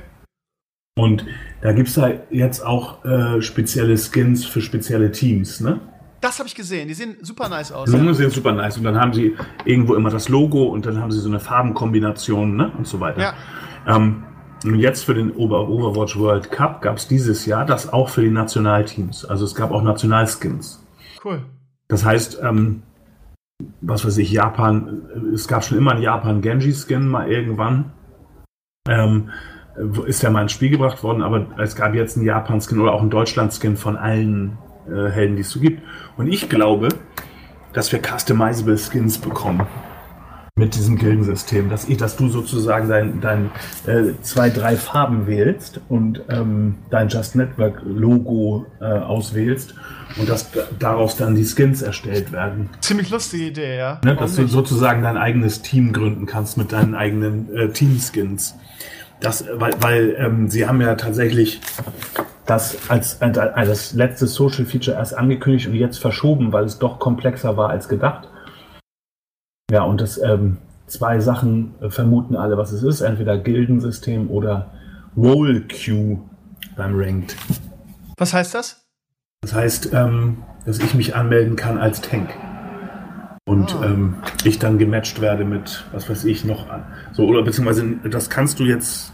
Und 0.99 1.25
da 1.63 1.73
gibt's 1.73 1.95
da 1.95 2.11
jetzt 2.31 2.61
auch 2.65 3.05
äh, 3.05 3.41
spezielle 3.41 3.97
Skins 3.97 4.45
für 4.45 4.61
spezielle 4.61 5.13
Teams, 5.13 5.61
ne? 5.61 5.81
Das 6.21 6.39
habe 6.39 6.49
ich 6.49 6.55
gesehen. 6.55 6.89
Die 6.89 6.95
sehen 6.95 7.17
super 7.23 7.49
nice 7.49 7.71
aus. 7.73 7.91
Die 7.91 7.97
Ja. 7.97 8.13
sehen 8.15 8.31
super 8.31 8.53
nice. 8.53 8.77
Und 8.77 8.85
dann 8.85 9.01
haben 9.01 9.13
sie 9.13 9.37
irgendwo 9.65 9.95
immer 9.95 10.11
das 10.11 10.29
Logo 10.29 10.65
und 10.65 10.85
dann 10.87 11.01
haben 11.01 11.13
sie 11.13 11.21
so 11.21 11.29
eine 11.29 11.39
Farbenkombination, 11.41 12.57
ne? 12.57 12.73
Und 12.77 12.87
so 12.87 12.99
weiter. 13.01 13.21
Ja. 13.21 13.35
Ähm, 13.87 14.25
und 14.65 14.75
jetzt 14.81 15.05
für 15.05 15.15
den 15.15 15.33
Over 15.37 15.69
Overwatch 15.69 16.19
World 16.19 16.51
Cup 16.51 16.83
gab's 16.83 17.07
dieses 17.07 17.47
Jahr 17.47 17.65
das 17.65 17.93
auch 17.93 18.09
für 18.09 18.23
die 18.23 18.31
Nationalteams. 18.31 19.25
Also 19.25 19.45
es 19.45 19.55
gab 19.55 19.71
auch 19.71 19.83
Nationalskins. 19.83 20.85
Cool. 21.25 21.45
Das 21.87 22.05
heißt, 22.05 22.41
ähm, 22.43 22.83
was 23.81 24.05
weiß 24.05 24.19
ich, 24.19 24.33
Japan, 24.33 25.03
äh, 25.15 25.35
es 25.35 25.47
gab 25.47 25.65
schon 25.65 25.79
immer 25.79 25.93
einen 25.93 26.03
Japan 26.03 26.41
Genji-Skin 26.41 27.07
mal 27.07 27.31
irgendwann. 27.31 27.93
Ähm, 28.89 29.31
äh, 29.77 30.09
ist 30.09 30.23
ja 30.23 30.31
mal 30.31 30.43
ins 30.43 30.53
Spiel 30.53 30.71
gebracht 30.71 31.05
worden, 31.05 31.23
aber 31.23 31.47
es 31.59 31.77
gab 31.77 31.95
jetzt 31.95 32.17
einen 32.17 32.27
Japan-Skin 32.27 32.81
oder 32.81 32.93
auch 32.93 33.01
einen 33.01 33.11
Deutschland-Skin 33.11 33.77
von 33.77 33.97
allen 33.97 34.59
äh, 34.91 35.11
Helden, 35.11 35.37
die 35.37 35.43
es 35.43 35.51
so 35.51 35.61
gibt. 35.61 35.83
Und 36.17 36.29
ich 36.29 36.49
glaube, 36.49 36.89
dass 37.73 37.93
wir 37.93 38.01
customizable 38.01 38.77
Skins 38.79 39.19
bekommen. 39.19 39.67
Mit 40.57 40.75
diesem 40.75 40.97
Gildensystem, 40.99 41.71
dass, 41.71 41.89
ich, 41.89 41.99
dass 41.99 42.17
du 42.17 42.29
sozusagen 42.29 42.89
dein, 42.89 43.21
dein 43.21 43.51
äh, 43.87 44.21
zwei, 44.23 44.51
drei 44.51 44.75
Farben 44.75 45.29
wählst 45.29 45.81
und 45.89 46.23
ähm, 46.29 46.75
dein 46.91 47.09
Just 47.09 47.37
Network 47.37 47.81
Logo 47.85 48.67
äh, 48.81 48.85
auswählst 48.87 49.77
und 50.19 50.29
dass 50.29 50.51
da- 50.51 50.65
daraus 50.77 51.17
dann 51.17 51.37
die 51.37 51.45
Skins 51.45 51.81
erstellt 51.81 52.33
werden. 52.33 52.71
Ziemlich 52.81 53.09
lustige 53.11 53.45
Idee, 53.45 53.79
ja. 53.79 54.01
Ne? 54.05 54.17
Dass 54.17 54.35
du 54.35 54.49
sozusagen 54.49 55.05
dein 55.05 55.17
eigenes 55.17 55.63
Team 55.63 55.93
gründen 55.93 56.27
kannst 56.27 56.57
mit 56.57 56.73
deinen 56.73 56.97
eigenen 56.97 57.55
äh, 57.55 57.69
Team-Skins. 57.69 58.57
Das, 59.21 59.45
weil, 59.55 59.75
weil 59.81 60.17
ähm, 60.19 60.51
sie 60.51 60.67
haben 60.67 60.81
ja 60.81 60.97
tatsächlich 60.97 61.61
das 62.49 62.91
als, 62.91 63.21
als, 63.21 63.37
als 63.39 63.69
das 63.69 63.93
letzte 63.93 64.27
Social 64.27 64.65
Feature 64.65 64.97
erst 64.97 65.17
angekündigt 65.17 65.67
und 65.69 65.75
jetzt 65.75 65.99
verschoben, 65.99 66.51
weil 66.53 66.65
es 66.65 66.79
doch 66.79 66.99
komplexer 66.99 67.57
war 67.57 67.69
als 67.69 67.89
gedacht. 67.89 68.29
Ja, 69.71 69.83
und 69.83 70.01
das 70.01 70.17
ähm, 70.23 70.57
zwei 70.87 71.21
Sachen 71.21 71.75
vermuten 71.91 72.37
alle, 72.37 72.57
was 72.57 72.73
es 72.73 72.83
ist. 72.83 73.03
Entweder 73.03 73.37
Gildensystem 73.37 74.31
oder 74.31 74.71
Roll 75.15 75.67
Queue 75.69 76.21
beim 76.75 76.99
Ranked. 76.99 77.37
Was 78.17 78.33
heißt 78.33 78.55
das? 78.55 78.87
Das 79.43 79.53
heißt, 79.55 79.93
ähm, 79.93 80.39
dass 80.65 80.79
ich 80.79 80.95
mich 80.95 81.15
anmelden 81.15 81.55
kann 81.55 81.77
als 81.79 82.01
Tank. 82.01 82.31
Und 83.47 83.75
Ah. 83.77 83.85
ähm, 83.87 84.15
ich 84.45 84.59
dann 84.59 84.79
gematcht 84.79 85.21
werde 85.21 85.45
mit, 85.45 85.85
was 85.93 86.09
weiß 86.09 86.25
ich, 86.25 86.45
noch 86.47 86.71
an. 86.71 86.85
So, 87.13 87.27
oder 87.27 87.43
beziehungsweise, 87.43 87.85
das 88.11 88.31
kannst 88.31 88.59
du 88.59 88.65
jetzt 88.65 89.13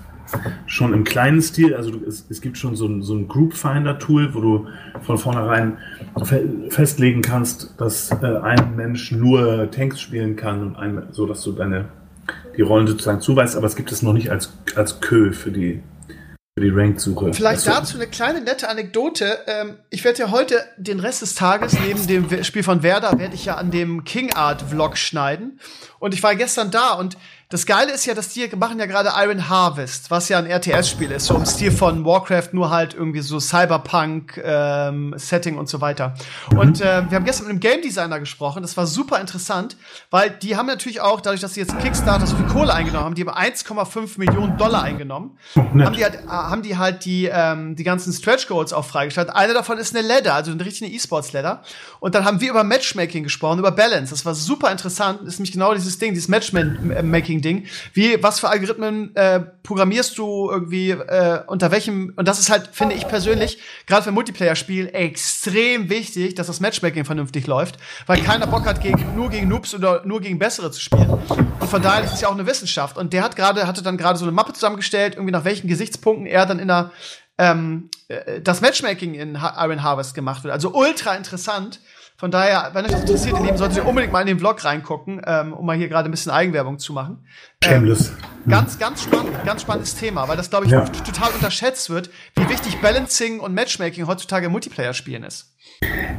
schon 0.67 0.93
im 0.93 1.05
kleinen 1.05 1.43
Stil, 1.43 1.75
also 1.75 1.91
du, 1.91 2.07
es, 2.07 2.27
es 2.29 2.41
gibt 2.41 2.59
schon 2.59 2.77
so 2.77 2.87
ein, 2.87 3.03
so 3.03 3.15
ein 3.15 3.29
Group 3.29 3.55
Finder 3.55 3.99
Tool, 3.99 4.35
wo 4.35 4.41
du 4.41 4.67
von 5.03 5.19
vornherein 5.19 5.79
fe 6.23 6.49
festlegen 6.69 7.23
kannst, 7.23 7.75
dass 7.79 8.11
äh, 8.11 8.39
ein 8.43 8.77
Mensch 8.77 9.13
nur 9.13 9.71
Tanks 9.71 10.01
spielen 10.01 10.37
kann 10.37 10.63
und 10.63 10.77
ein, 10.77 11.05
so 11.11 11.27
dass 11.27 11.43
du 11.43 11.53
deine 11.53 11.87
die 12.57 12.63
Rollen 12.63 12.87
sozusagen 12.87 13.21
zuweist, 13.21 13.57
aber 13.57 13.67
es 13.67 13.77
gibt 13.77 13.93
es 13.93 14.03
noch 14.03 14.13
nicht 14.13 14.31
als, 14.31 14.53
als 14.77 15.01
Kö 15.01 15.33
für 15.33 15.51
die, 15.51 15.83
für 16.57 16.65
die 16.65 16.71
Ranked-Suche. 16.71 17.33
Vielleicht 17.33 17.67
dazu 17.67 17.97
eine 17.97 18.07
kleine 18.07 18.41
nette 18.41 18.69
Anekdote. 18.69 19.39
Ähm, 19.47 19.77
ich 19.91 20.05
werde 20.05 20.21
ja 20.21 20.31
heute 20.31 20.65
den 20.77 21.01
Rest 21.01 21.23
des 21.23 21.35
Tages 21.35 21.77
neben 21.81 22.07
dem 22.07 22.45
Spiel 22.45 22.63
von 22.63 22.83
Werder 22.83 23.19
werde 23.19 23.35
ich 23.35 23.47
ja 23.47 23.57
an 23.57 23.71
dem 23.71 24.05
King 24.05 24.33
Art 24.35 24.63
Vlog 24.63 24.97
schneiden. 24.97 25.59
Und 25.99 26.15
ich 26.15 26.23
war 26.23 26.35
gestern 26.37 26.71
da 26.71 26.93
und 26.93 27.17
Das 27.55 27.65
Geile 27.67 27.93
ist 27.93 28.05
ja, 28.05 28.15
dass 28.15 28.31
die 28.31 28.49
machen 28.57 28.81
ja 28.81 28.87
gerade 28.87 29.13
Iron 29.17 29.49
Harvest, 29.49 30.11
was 30.11 30.29
ja 30.29 30.39
ein 30.39 30.47
RTS-Spiel 30.47 31.13
ist, 31.13 31.27
so 31.27 31.37
im 31.37 31.47
Stil 31.47 31.71
von 31.71 32.05
Warcraft, 32.05 32.49
nur 32.51 32.71
halt 32.71 32.95
irgendwie 32.95 33.21
so 33.21 33.39
Cyberpunk-Setting 33.39 35.55
ähm, 35.55 35.61
und 35.61 35.69
so 35.69 35.81
weiter. 35.81 36.15
Mhm. 36.51 36.59
Und 36.59 36.81
äh, 36.81 37.09
wir 37.09 37.15
haben 37.15 37.25
gestern 37.25 37.47
mit 37.47 37.51
einem 37.51 37.61
Game 37.61 37.81
Designer 37.81 38.19
gesprochen, 38.19 38.63
das 38.63 38.77
war 38.77 38.89
super 38.89 39.21
interessant, 39.21 39.77
weil 40.11 40.31
die 40.31 40.57
haben 40.57 40.67
natürlich 40.67 41.01
auch, 41.01 41.21
dadurch, 41.21 41.43
dass 41.43 41.55
sie 41.55 41.61
jetzt 41.61 41.79
Kickstarter 41.79 42.27
so 42.27 42.35
viel 42.35 42.47
Kohle 42.47 42.75
eingenommen 42.75 43.05
haben, 43.05 43.15
die 43.15 43.25
haben 43.25 43.31
1,5 43.31 44.19
Millionen 44.19 44.59
Dollar 44.59 44.83
eingenommen, 44.83 45.39
oh, 45.55 45.61
haben, 45.61 45.95
die 45.95 46.03
halt, 46.03 46.25
äh, 46.25 46.27
haben 46.27 46.63
die 46.63 46.77
halt 46.77 47.05
die, 47.05 47.31
ähm, 47.33 47.77
die 47.77 47.85
ganzen 47.85 48.13
Stretch 48.13 48.49
Goals 48.49 48.73
auch 48.73 48.85
freigestellt. 48.85 49.31
Eine 49.31 49.55
davon 49.55 49.79
ist 49.79 49.95
eine 49.95 50.05
Ladder, 50.05 50.35
also 50.35 50.51
eine 50.51 50.65
richtige 50.65 50.91
E-Sports-Ladder. 50.91 51.63
Und 52.01 52.17
dann 52.17 52.25
haben 52.25 52.41
wir 52.41 52.51
über 52.51 52.65
Matchmaking 52.65 53.23
gesprochen, 53.23 53.61
über 53.61 53.71
Balance. 53.71 54.11
Das 54.11 54.27
war 54.27 54.35
super 54.35 54.73
interessant. 54.73 55.21
Das 55.21 55.35
ist 55.35 55.39
nämlich 55.39 55.53
genau 55.53 55.73
dieses 55.73 56.01
Ding, 56.01 56.15
dieses 56.15 56.27
Matchmaking 56.27 57.44
Ding. 57.45 57.67
Wie, 57.93 58.23
was 58.23 58.41
für 58.41 58.49
Algorithmen 58.49 59.15
äh, 59.15 59.41
programmierst 59.63 60.19
du 60.19 60.51
irgendwie, 60.51 60.91
äh, 60.91 61.41
unter 61.47 61.71
welchem, 61.71 62.13
und 62.17 62.27
das 62.27 62.41
ist 62.41 62.51
halt, 62.51 62.71
finde 62.73 62.95
ich 62.95 63.07
persönlich, 63.07 63.59
gerade 63.87 64.03
für 64.03 64.11
Multiplayer-Spiel, 64.11 64.91
extrem 64.93 65.89
wichtig, 65.91 66.35
dass 66.35 66.49
das 66.49 66.61
Matchmaking 66.61 67.05
vernünftig 67.05 67.47
läuft, 67.47 67.77
weil 68.07 68.21
keiner 68.23 68.47
Bock 68.47 68.67
hat, 68.67 68.81
gegen, 68.81 69.15
nur 69.15 69.31
gegen 69.31 69.49
Noobs 69.49 69.75
oder 69.75 70.05
nur 70.05 70.21
gegen 70.21 70.39
Bessere 70.39 70.71
zu 70.71 70.81
spielen. 70.81 71.11
Und 71.11 71.71
von 71.71 71.83
daher 71.83 72.05
ist 72.05 72.15
es 72.15 72.21
ja 72.21 72.29
auch 72.29 72.35
eine 72.35 72.47
Wissenschaft. 72.47 72.97
Und 72.97 73.13
der 73.13 73.23
hat 73.23 73.37
gerade, 73.37 73.67
hatte 73.67 73.83
dann 73.83 73.97
gerade 73.97 74.19
so 74.19 74.25
eine 74.25 74.33
Mappe 74.33 74.53
zusammengestellt, 74.53 75.15
irgendwie 75.15 75.33
nach 75.33 75.45
welchen 75.45 75.69
Gesichtspunkten 75.69 76.27
er 76.27 76.47
dann 76.47 76.59
in 76.59 76.69
der 76.69 76.91
ähm, 77.39 77.91
äh, 78.09 78.41
das 78.41 78.61
Matchmaking 78.61 79.15
in 79.15 79.35
Iron 79.35 79.83
Harvest 79.83 80.15
gemacht 80.15 80.45
wird. 80.45 80.53
Also 80.53 80.73
ultra 80.73 81.15
interessant. 81.15 81.81
Von 82.17 82.31
daher, 82.31 82.71
wenn 82.75 82.85
euch 82.85 82.93
das 82.93 83.01
interessiert, 83.01 83.37
ihr 83.39 83.45
Lieben, 83.45 83.57
solltet 83.57 83.79
ihr 83.79 83.87
unbedingt 83.87 84.13
mal 84.13 84.21
in 84.21 84.29
den 84.29 84.39
Vlog 84.39 84.65
reingucken, 84.65 85.21
ähm, 85.27 85.53
um 85.53 85.67
mal 85.67 85.77
hier 85.77 85.89
gerade 85.89 86.09
ein 86.09 86.13
bisschen 86.13 86.31
Eigenwerbung 86.31 86.79
zu 86.79 86.93
machen. 86.93 87.27
Ähm, 87.65 87.93
ganz, 88.49 88.79
ganz 88.79 89.03
spannend, 89.03 89.33
ganz 89.45 89.63
spannendes 89.63 89.97
Thema, 89.97 90.29
weil 90.29 90.37
das, 90.37 90.49
glaube 90.49 90.67
ich, 90.67 90.71
ja. 90.71 90.85
total 90.85 91.33
unterschätzt 91.33 91.91
wird, 91.91 92.11
wie 92.37 92.49
wichtig 92.49 92.81
Balancing 92.81 93.41
und 93.41 93.53
Matchmaking 93.53 94.07
heutzutage 94.07 94.47
im 94.47 94.53
Multiplayer-Spielen 94.53 95.25
ist. 95.25 95.57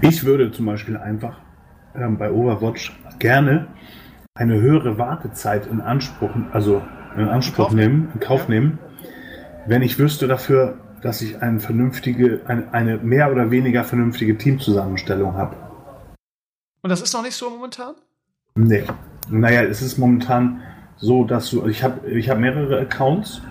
Ich 0.02 0.26
würde 0.26 0.52
zum 0.52 0.66
Beispiel 0.66 0.98
einfach 0.98 1.38
ähm, 1.96 2.18
bei 2.18 2.30
Overwatch 2.30 2.91
gerne 3.20 3.68
eine 4.34 4.60
höhere 4.60 4.98
Wartezeit 4.98 5.66
in 5.66 5.80
Anspruch, 5.80 6.32
also 6.52 6.82
in 7.16 7.30
Anspruch 7.30 7.72
in 7.72 7.78
nehmen, 7.78 8.12
in 8.14 8.20
Kauf 8.20 8.43
ja. 8.43 8.50
nehmen, 8.50 8.80
wenn 9.66 9.82
ich 9.82 9.98
wüsste 9.98 10.28
dafür, 10.28 10.78
dass 11.02 11.22
ich 11.22 11.41
eine 11.41 11.62
vernünftige, 11.62 12.41
eine, 12.48 12.74
eine 12.74 12.98
mehr 12.98 13.32
oder 13.32 13.50
weniger 13.50 13.86
vernünftige 13.86 14.38
Teamzusammenstellung 14.38 15.36
habe. 15.36 15.64
Und 16.86 16.89
das 16.89 17.01
ist 17.01 17.13
noch 17.15 17.23
nicht 17.23 17.33
so 17.33 17.49
momentan? 17.49 17.95
Nee. 18.53 18.83
Naja, 19.27 19.63
es 19.63 19.81
ist 19.81 19.97
momentan 19.97 20.61
so, 20.97 21.23
dass 21.23 21.49
du. 21.49 21.65
Ich 21.65 21.83
habe 21.83 22.07
ich 22.11 22.29
hab 22.29 22.38
mehrere 22.38 22.79
Accounts 22.79 23.41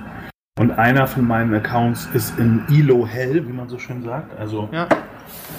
und 0.56 0.70
einer 0.70 1.08
von 1.08 1.26
meinen 1.26 1.52
Accounts 1.52 2.08
ist 2.14 2.38
in 2.38 2.62
ILO 2.68 3.04
hell, 3.04 3.44
wie 3.48 3.52
man 3.52 3.68
so 3.68 3.76
schön 3.76 4.04
sagt. 4.04 4.38
Also. 4.38 4.68
Ja. 4.70 4.86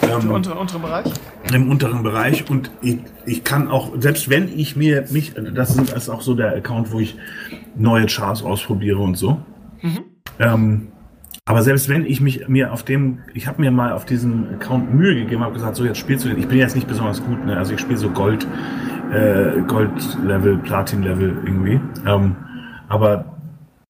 Ähm, 0.03 0.21
Im 0.21 0.31
unteren, 0.31 0.57
unteren 0.57 0.83
Bereich? 0.83 1.05
Im 1.53 1.69
unteren 1.69 2.01
Bereich 2.01 2.49
und 2.49 2.71
ich, 2.81 2.99
ich 3.25 3.43
kann 3.43 3.67
auch, 3.67 3.91
selbst 3.99 4.29
wenn 4.29 4.57
ich 4.57 4.77
mir 4.77 5.03
mich, 5.09 5.33
das 5.33 5.75
ist 5.75 6.07
auch 6.07 6.21
so 6.21 6.33
der 6.33 6.55
Account, 6.55 6.93
wo 6.93 7.01
ich 7.01 7.17
neue 7.75 8.05
Charts 8.05 8.41
ausprobiere 8.41 8.99
und 8.99 9.15
so. 9.15 9.41
Mhm. 9.81 9.99
Ähm, 10.39 10.87
aber 11.47 11.61
selbst 11.61 11.89
wenn 11.89 12.05
ich 12.05 12.21
mich 12.21 12.47
mir 12.47 12.73
auf 12.73 12.81
dem, 12.81 13.19
ich 13.35 13.45
habe 13.45 13.61
mir 13.61 13.69
mal 13.69 13.93
auf 13.93 14.05
diesem 14.05 14.49
Account 14.55 14.93
Mühe 14.93 15.13
gegeben, 15.13 15.43
habe 15.43 15.53
gesagt, 15.53 15.75
so 15.75 15.85
jetzt 15.85 15.99
spielst 15.99 16.25
du 16.25 16.29
den. 16.29 16.39
Ich 16.39 16.47
bin 16.47 16.57
jetzt 16.57 16.75
nicht 16.75 16.87
besonders 16.87 17.23
gut, 17.23 17.45
ne? 17.45 17.55
Also 17.55 17.73
ich 17.75 17.79
spiele 17.79 17.99
so 17.99 18.09
Gold, 18.09 18.47
äh, 19.11 19.61
Gold-Level, 19.67 20.57
Platin-Level 20.57 21.37
irgendwie. 21.45 21.79
Ähm, 22.03 22.35
aber 22.89 23.37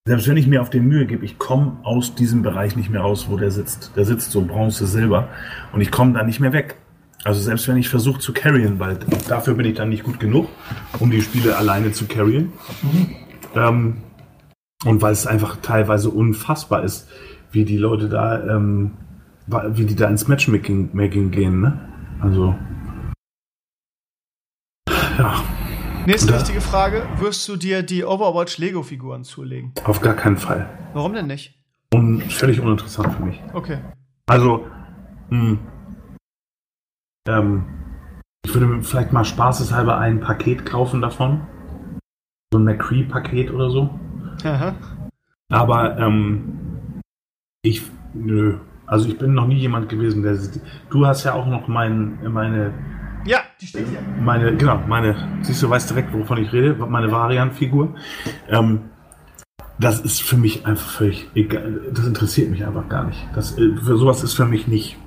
selbst 0.06 0.28
wenn 0.28 0.36
ich 0.36 0.48
mir 0.48 0.62
auf 0.62 0.70
den 0.70 0.86
Mühe 0.86 1.06
gebe, 1.06 1.24
ich 1.24 1.40
komme 1.40 1.78
aus 1.84 2.14
diesem 2.14 2.44
Bereich 2.44 2.76
nicht 2.76 2.90
mehr 2.90 3.02
raus, 3.02 3.28
wo 3.30 3.38
der 3.38 3.52
sitzt. 3.52 3.94
Der 3.96 4.04
sitzt 4.04 4.32
so 4.32 4.42
Bronze, 4.42 4.86
Silber 4.86 5.30
und 5.72 5.80
ich 5.80 5.92
komme 5.92 6.12
da 6.12 6.24
nicht 6.24 6.42
mehr 6.42 6.52
weg. 6.52 6.76
Also 7.24 7.42
selbst 7.42 7.70
wenn 7.70 7.78
ich 7.78 7.88
versuche 7.88 8.20
zu 8.20 8.34
carryen, 8.34 8.80
weil 8.80 9.00
dafür 9.30 9.54
bin 9.54 9.66
ich 9.66 9.76
dann 9.76 9.90
nicht 9.90 10.04
gut 10.04 10.20
genug, 10.20 10.50
um 11.00 11.10
die 11.10 11.22
Spiele 11.22 11.56
alleine 11.56 11.94
zu 11.94 12.06
carryen. 12.06 12.52
Mhm. 12.82 13.16
Ähm, 13.56 13.94
und 14.84 15.02
weil 15.02 15.14
es 15.14 15.26
einfach 15.26 15.58
teilweise 15.62 16.10
unfassbar 16.10 16.84
ist, 16.84 17.08
wie 17.56 17.66
die 17.66 17.78
Leute 17.78 18.10
da, 18.10 18.44
ähm, 18.48 18.92
wie 19.48 19.86
die 19.86 19.96
da 19.96 20.08
ins 20.10 20.28
Matchmaking 20.28 20.90
Making 20.94 21.32
gehen, 21.32 21.62
ne? 21.62 21.80
Also. 22.20 22.54
Ja. 25.18 25.42
Nächste 26.06 26.34
da, 26.34 26.40
wichtige 26.40 26.62
Frage: 26.62 27.08
Wirst 27.18 27.48
du 27.48 27.56
dir 27.56 27.82
die 27.82 28.04
Overwatch 28.04 28.58
Lego-Figuren 28.58 29.24
zulegen? 29.24 29.74
Auf 29.86 30.02
gar 30.02 30.14
keinen 30.14 30.38
Fall. 30.38 30.70
Warum 30.94 31.14
denn 31.14 31.28
nicht? 31.28 31.58
Und 31.94 32.22
völlig 32.32 32.60
uninteressant 32.60 33.14
für 33.14 33.24
mich. 33.24 33.42
Okay. 33.54 33.80
Also, 34.28 34.68
mh, 35.30 35.40
hm, 35.40 35.60
ähm, 37.28 37.66
ich 38.46 38.54
würde 38.54 38.68
mir 38.68 38.84
vielleicht 38.84 39.14
mal 39.14 39.24
spaßeshalber 39.24 39.98
ein 39.98 40.20
Paket 40.20 40.66
kaufen 40.66 41.02
davon. 41.02 41.48
So 42.54 42.60
ein 42.60 42.66
McCree-Paket 42.66 43.52
oder 43.52 43.70
so. 43.70 43.90
Aha. 44.44 44.76
Aber 45.50 45.98
ähm, 45.98 46.66
ich, 47.66 47.82
nö. 48.14 48.58
Also 48.86 49.08
ich 49.08 49.18
bin 49.18 49.34
noch 49.34 49.48
nie 49.48 49.56
jemand 49.56 49.90
gewesen, 49.90 50.22
der. 50.22 50.38
Du 50.90 51.06
hast 51.06 51.24
ja 51.24 51.34
auch 51.34 51.48
noch 51.48 51.68
mein, 51.68 52.20
meine. 52.32 52.74
Ja, 53.26 53.40
die 53.60 53.66
steht 53.66 53.88
hier. 53.88 54.00
Meine, 54.24 54.56
genau, 54.56 54.80
meine. 54.88 55.40
Siehst 55.42 55.64
du, 55.64 55.70
weißt 55.70 55.90
direkt, 55.90 56.14
wovon 56.14 56.38
ich 56.38 56.54
rede. 56.54 56.76
Meine 56.76 57.12
Variant-Figur. 57.12 57.96
Ähm, 58.50 58.82
das 59.80 60.00
ist 60.00 60.22
für 60.22 60.38
mich 60.38 60.66
einfach 60.66 60.88
völlig 60.90 61.30
egal. 61.34 61.82
Das 61.92 62.06
interessiert 62.06 62.52
mich 62.52 62.66
einfach 62.66 62.88
gar 62.88 63.06
nicht. 63.06 63.28
Das, 63.34 63.58
äh, 63.58 63.76
für 63.76 63.98
sowas 63.98 64.24
ist 64.24 64.34
für 64.34 64.46
mich 64.46 64.68
nicht, 64.68 64.98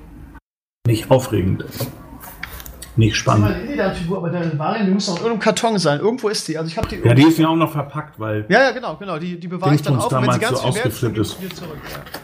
nicht 0.85 1.09
aufregend. 1.09 1.63
Nicht 2.97 3.15
spannend. 3.15 3.45
Mal, 3.45 3.91
die 3.93 3.99
Figur, 4.01 4.17
aber 4.17 4.29
deine 4.29 4.59
Variant, 4.59 4.89
die 4.89 4.93
muss 4.93 5.07
noch 5.07 5.15
in 5.15 5.21
irgendeinem 5.21 5.43
Karton 5.43 5.79
sein. 5.79 6.01
Irgendwo 6.01 6.27
ist 6.27 6.45
die. 6.49 6.57
Also 6.57 6.69
ich 6.69 6.77
habe 6.77 6.89
die. 6.89 6.97
Ja, 6.97 7.13
die 7.13 7.23
ist 7.23 7.39
ja 7.39 7.47
auch 7.47 7.55
noch 7.55 7.71
verpackt, 7.71 8.19
weil. 8.19 8.45
Ja, 8.49 8.63
ja, 8.63 8.71
genau, 8.71 8.97
genau. 8.97 9.17
Die, 9.17 9.39
die 9.39 9.47
bewahre 9.47 9.73
ich 9.73 9.81
dann 9.81 9.95
auf, 9.95 10.11
wenn 10.11 10.29
sie 10.29 10.39
ganz 10.39 10.59
so 10.59 10.67
ausgeflippt 10.67 11.17
ist. 11.17 11.37
Zurück, 11.55 11.77
ja. 11.89 12.19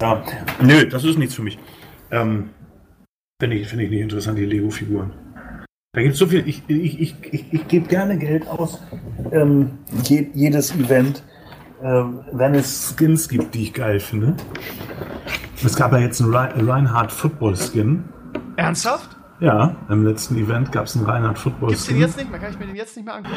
Ja, 0.00 0.22
nö, 0.60 0.86
das 0.86 1.04
ist 1.04 1.18
nichts 1.18 1.34
für 1.34 1.42
mich. 1.42 1.58
Ähm, 2.10 2.50
Finde 3.40 3.56
ich, 3.56 3.68
find 3.68 3.82
ich 3.82 3.90
nicht 3.90 4.00
interessant, 4.00 4.38
die 4.38 4.46
Lego-Figuren. 4.46 5.12
Da 5.92 6.02
gibt 6.02 6.14
es 6.14 6.18
so 6.18 6.26
viel. 6.26 6.46
Ich, 6.46 6.62
ich, 6.68 7.00
ich, 7.00 7.14
ich, 7.32 7.52
ich 7.52 7.68
gebe 7.68 7.86
gerne 7.86 8.18
Geld 8.18 8.46
aus. 8.48 8.82
Ähm, 9.30 9.78
je, 10.04 10.28
jedes 10.32 10.74
Event, 10.74 11.22
äh, 11.82 12.02
wenn 12.32 12.54
es 12.54 12.94
Skins 12.96 13.28
gibt, 13.28 13.54
die 13.54 13.64
ich 13.64 13.74
geil 13.74 14.00
finde. 14.00 14.36
Es 15.64 15.76
gab 15.76 15.92
ja 15.92 15.98
jetzt 15.98 16.20
einen 16.20 16.34
Reinhardt 16.34 17.12
Football 17.12 17.56
Skin. 17.56 18.04
Ernsthaft? 18.56 19.15
Ja, 19.38 19.76
im 19.90 20.06
letzten 20.06 20.36
Event 20.36 20.72
gab 20.72 20.86
es 20.86 20.96
einen 20.96 21.04
Reinhard 21.04 21.38
Football 21.38 21.68
Gibt's 21.68 21.86
den 21.86 21.98
jetzt 21.98 22.16
nicht 22.16 22.30
mehr? 22.30 22.40
Kann 22.40 22.52
ich 22.52 22.58
mir 22.58 22.66
den 22.66 22.76
jetzt 22.76 22.96
nicht 22.96 23.04
mehr 23.04 23.16
angucken? 23.16 23.36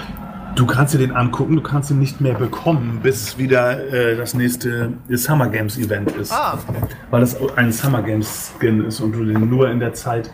Du 0.55 0.65
kannst 0.65 0.93
dir 0.93 0.97
den 0.97 1.11
angucken, 1.11 1.55
du 1.57 1.61
kannst 1.61 1.91
ihn 1.91 1.99
nicht 1.99 2.21
mehr 2.21 2.35
bekommen, 2.35 3.01
bis 3.03 3.37
wieder 3.37 3.91
äh, 3.91 4.15
das 4.15 4.33
nächste 4.33 4.93
Summer 5.09 5.49
Games 5.49 5.77
Event 5.77 6.11
ist. 6.13 6.31
Ah, 6.31 6.57
okay. 6.67 6.81
Weil 7.09 7.19
das 7.19 7.37
ein 7.57 7.73
Summer 7.73 8.01
Games 8.01 8.53
Skin 8.57 8.85
ist 8.85 9.01
und 9.01 9.11
du 9.11 9.25
den 9.25 9.49
nur 9.49 9.69
in 9.69 9.79
der 9.81 9.93
Zeit 9.93 10.31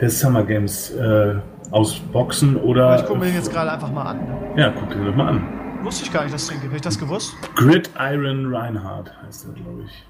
des 0.00 0.20
Summer 0.20 0.42
Games 0.44 0.90
äh, 0.90 1.36
ausboxen 1.70 2.56
oder. 2.56 2.96
Ich 3.00 3.06
gucke 3.06 3.20
mir 3.20 3.26
den 3.26 3.36
jetzt 3.36 3.50
gerade 3.50 3.72
einfach 3.72 3.90
mal 3.90 4.02
an. 4.02 4.20
Ja, 4.56 4.70
guck 4.70 4.90
dir 4.90 5.02
doch 5.02 5.16
mal 5.16 5.28
an. 5.28 5.42
Wusste 5.82 6.04
ich 6.04 6.12
gar 6.12 6.24
nicht, 6.24 6.34
dass 6.34 6.42
es 6.42 6.48
den 6.48 6.60
gibt. 6.60 6.72
Hätte 6.72 6.76
ich 6.76 6.82
das 6.82 6.98
gewusst? 6.98 7.34
Grid 7.56 7.88
Iron 7.98 8.54
Reinhardt 8.54 9.10
heißt 9.22 9.46
der, 9.46 9.54
glaube 9.54 9.84
ich. 9.86 10.06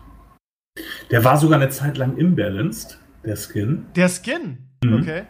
Der 1.13 1.25
war 1.25 1.37
sogar 1.37 1.61
eine 1.61 1.71
Zeit 1.71 1.97
lang 1.97 2.17
imbalanced, 2.17 2.99
der 3.25 3.37
Skin. 3.37 3.87
Der 3.95 4.09
Skin? 4.09 4.70
Mhm. 4.83 5.01
Okay. 5.01 5.23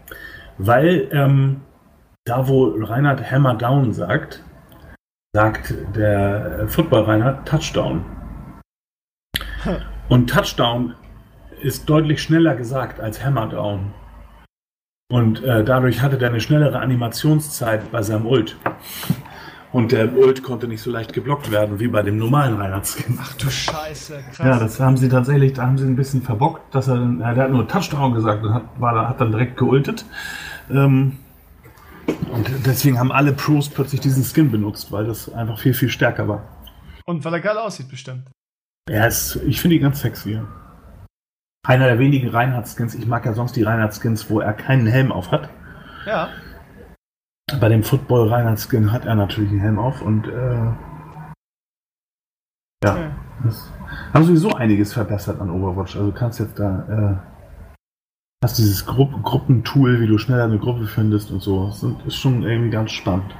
Weil 0.58 1.08
ähm, 1.12 1.62
da, 2.24 2.46
wo 2.48 2.74
Reinhard 2.78 3.30
Hammer 3.30 3.54
Down 3.54 3.92
sagt, 3.92 4.42
sagt 5.34 5.74
der 5.94 6.66
Football 6.68 7.04
Reinhard 7.04 7.48
Touchdown. 7.48 8.04
Und 10.08 10.28
Touchdown 10.28 10.94
ist 11.60 11.88
deutlich 11.88 12.22
schneller 12.22 12.56
gesagt 12.56 13.00
als 13.00 13.24
Hammer 13.24 13.48
Down. 13.48 13.92
Und 15.10 15.42
äh, 15.42 15.64
dadurch 15.64 16.02
hatte 16.02 16.18
der 16.18 16.30
eine 16.30 16.40
schnellere 16.40 16.78
Animationszeit 16.78 17.90
bei 17.90 18.02
seinem 18.02 18.26
Ult. 18.26 18.56
Und 19.72 19.92
der 19.92 20.12
Ult 20.16 20.42
konnte 20.42 20.66
nicht 20.66 20.82
so 20.82 20.90
leicht 20.90 21.12
geblockt 21.12 21.52
werden 21.52 21.78
wie 21.78 21.86
bei 21.86 22.02
dem 22.02 22.18
normalen 22.18 22.56
Reinhardt-Skin. 22.56 23.18
Ach 23.20 23.34
du 23.34 23.48
Scheiße, 23.48 24.20
krass. 24.34 24.46
Ja, 24.46 24.58
das 24.58 24.80
haben 24.80 24.96
sie 24.96 25.08
tatsächlich, 25.08 25.52
da 25.52 25.62
haben 25.62 25.78
sie 25.78 25.86
ein 25.86 25.94
bisschen 25.94 26.22
verbockt, 26.22 26.74
dass 26.74 26.88
er, 26.88 26.96
ja, 26.96 27.34
der 27.34 27.44
hat 27.44 27.50
nur 27.52 27.68
Touchdown 27.68 28.12
gesagt 28.12 28.44
und 28.44 28.52
hat, 28.52 28.64
war, 28.78 29.08
hat 29.08 29.20
dann 29.20 29.30
direkt 29.30 29.56
geultet. 29.56 30.04
Ähm, 30.70 31.18
und 32.32 32.50
deswegen 32.66 32.98
haben 32.98 33.12
alle 33.12 33.32
Pros 33.32 33.68
plötzlich 33.68 34.00
diesen 34.00 34.24
Skin 34.24 34.50
benutzt, 34.50 34.90
weil 34.90 35.06
das 35.06 35.32
einfach 35.32 35.60
viel, 35.60 35.74
viel 35.74 35.88
stärker 35.88 36.26
war. 36.26 36.42
Und 37.06 37.24
weil 37.24 37.34
er 37.34 37.40
geil 37.40 37.56
aussieht, 37.56 37.88
bestimmt. 37.88 38.28
Ja, 38.88 39.06
ist, 39.06 39.36
ich 39.46 39.60
finde 39.60 39.76
ihn 39.76 39.82
ganz 39.82 40.00
sexy. 40.00 40.40
Einer 41.66 41.86
der 41.86 41.98
wenigen 42.00 42.28
Reinhardt-Skins. 42.28 42.94
Ich 42.96 43.06
mag 43.06 43.24
ja 43.24 43.34
sonst 43.34 43.54
die 43.54 43.62
Reinhardt-Skins, 43.62 44.30
wo 44.30 44.40
er 44.40 44.52
keinen 44.52 44.86
Helm 44.86 45.12
auf 45.12 45.30
hat. 45.30 45.48
Ja. 46.06 46.28
Bei 47.58 47.68
dem 47.68 47.82
Football 47.82 48.28
Reinhard 48.28 48.60
Skin 48.60 48.92
hat 48.92 49.04
er 49.06 49.14
natürlich 49.14 49.50
einen 49.50 49.60
Helm 49.60 49.78
auf 49.78 50.02
und 50.02 50.26
äh, 50.28 50.72
ja, 52.82 52.92
Okay. 52.94 53.10
das 53.44 53.70
haben 54.14 54.24
sowieso 54.24 54.54
einiges 54.54 54.92
verbessert 54.92 55.40
an 55.40 55.50
Overwatch. 55.50 55.96
Also 55.96 56.10
du 56.10 56.16
kannst 56.16 56.40
jetzt 56.40 56.58
da 56.58 57.20
äh, 57.22 57.76
hast 58.44 58.58
dieses 58.58 58.86
Grupp 58.86 59.22
Gruppentool, 59.22 60.00
wie 60.00 60.06
du 60.06 60.16
schneller 60.18 60.44
eine 60.44 60.58
Gruppe 60.58 60.86
findest 60.86 61.30
und 61.30 61.40
so. 61.40 61.66
Das 61.66 61.82
ist 62.06 62.16
schon 62.16 62.42
irgendwie 62.42 62.70
ganz 62.70 62.92
spannend. 62.92 63.34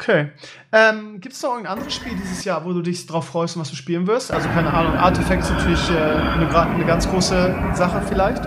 Okay. 0.00 0.30
Ähm, 0.72 1.20
Gibt 1.20 1.34
es 1.34 1.42
noch 1.42 1.50
irgendein 1.52 1.72
anderes 1.72 1.94
Spiel 1.94 2.12
dieses 2.14 2.44
Jahr, 2.44 2.64
wo 2.64 2.72
du 2.74 2.82
dich 2.82 3.06
drauf 3.06 3.26
freust 3.28 3.56
und 3.56 3.62
was 3.62 3.70
du 3.70 3.76
spielen 3.76 4.06
wirst? 4.06 4.30
Also 4.30 4.48
keine 4.50 4.72
Ahnung, 4.72 4.92
Artifact 4.92 5.42
ist 5.42 5.50
natürlich 5.50 5.90
äh, 5.90 5.94
eine, 5.94 6.54
eine 6.54 6.84
ganz 6.84 7.08
große 7.08 7.72
Sache 7.72 8.02
vielleicht. 8.02 8.44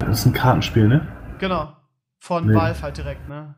Das 0.00 0.18
ist 0.20 0.26
ein 0.26 0.32
Kartenspiel, 0.32 0.88
ne? 0.88 1.06
Genau. 1.38 1.76
Von 2.20 2.48
Nee. 2.48 2.54
Valve 2.54 2.82
halt 2.82 2.96
direkt, 2.98 3.28
ne? 3.28 3.54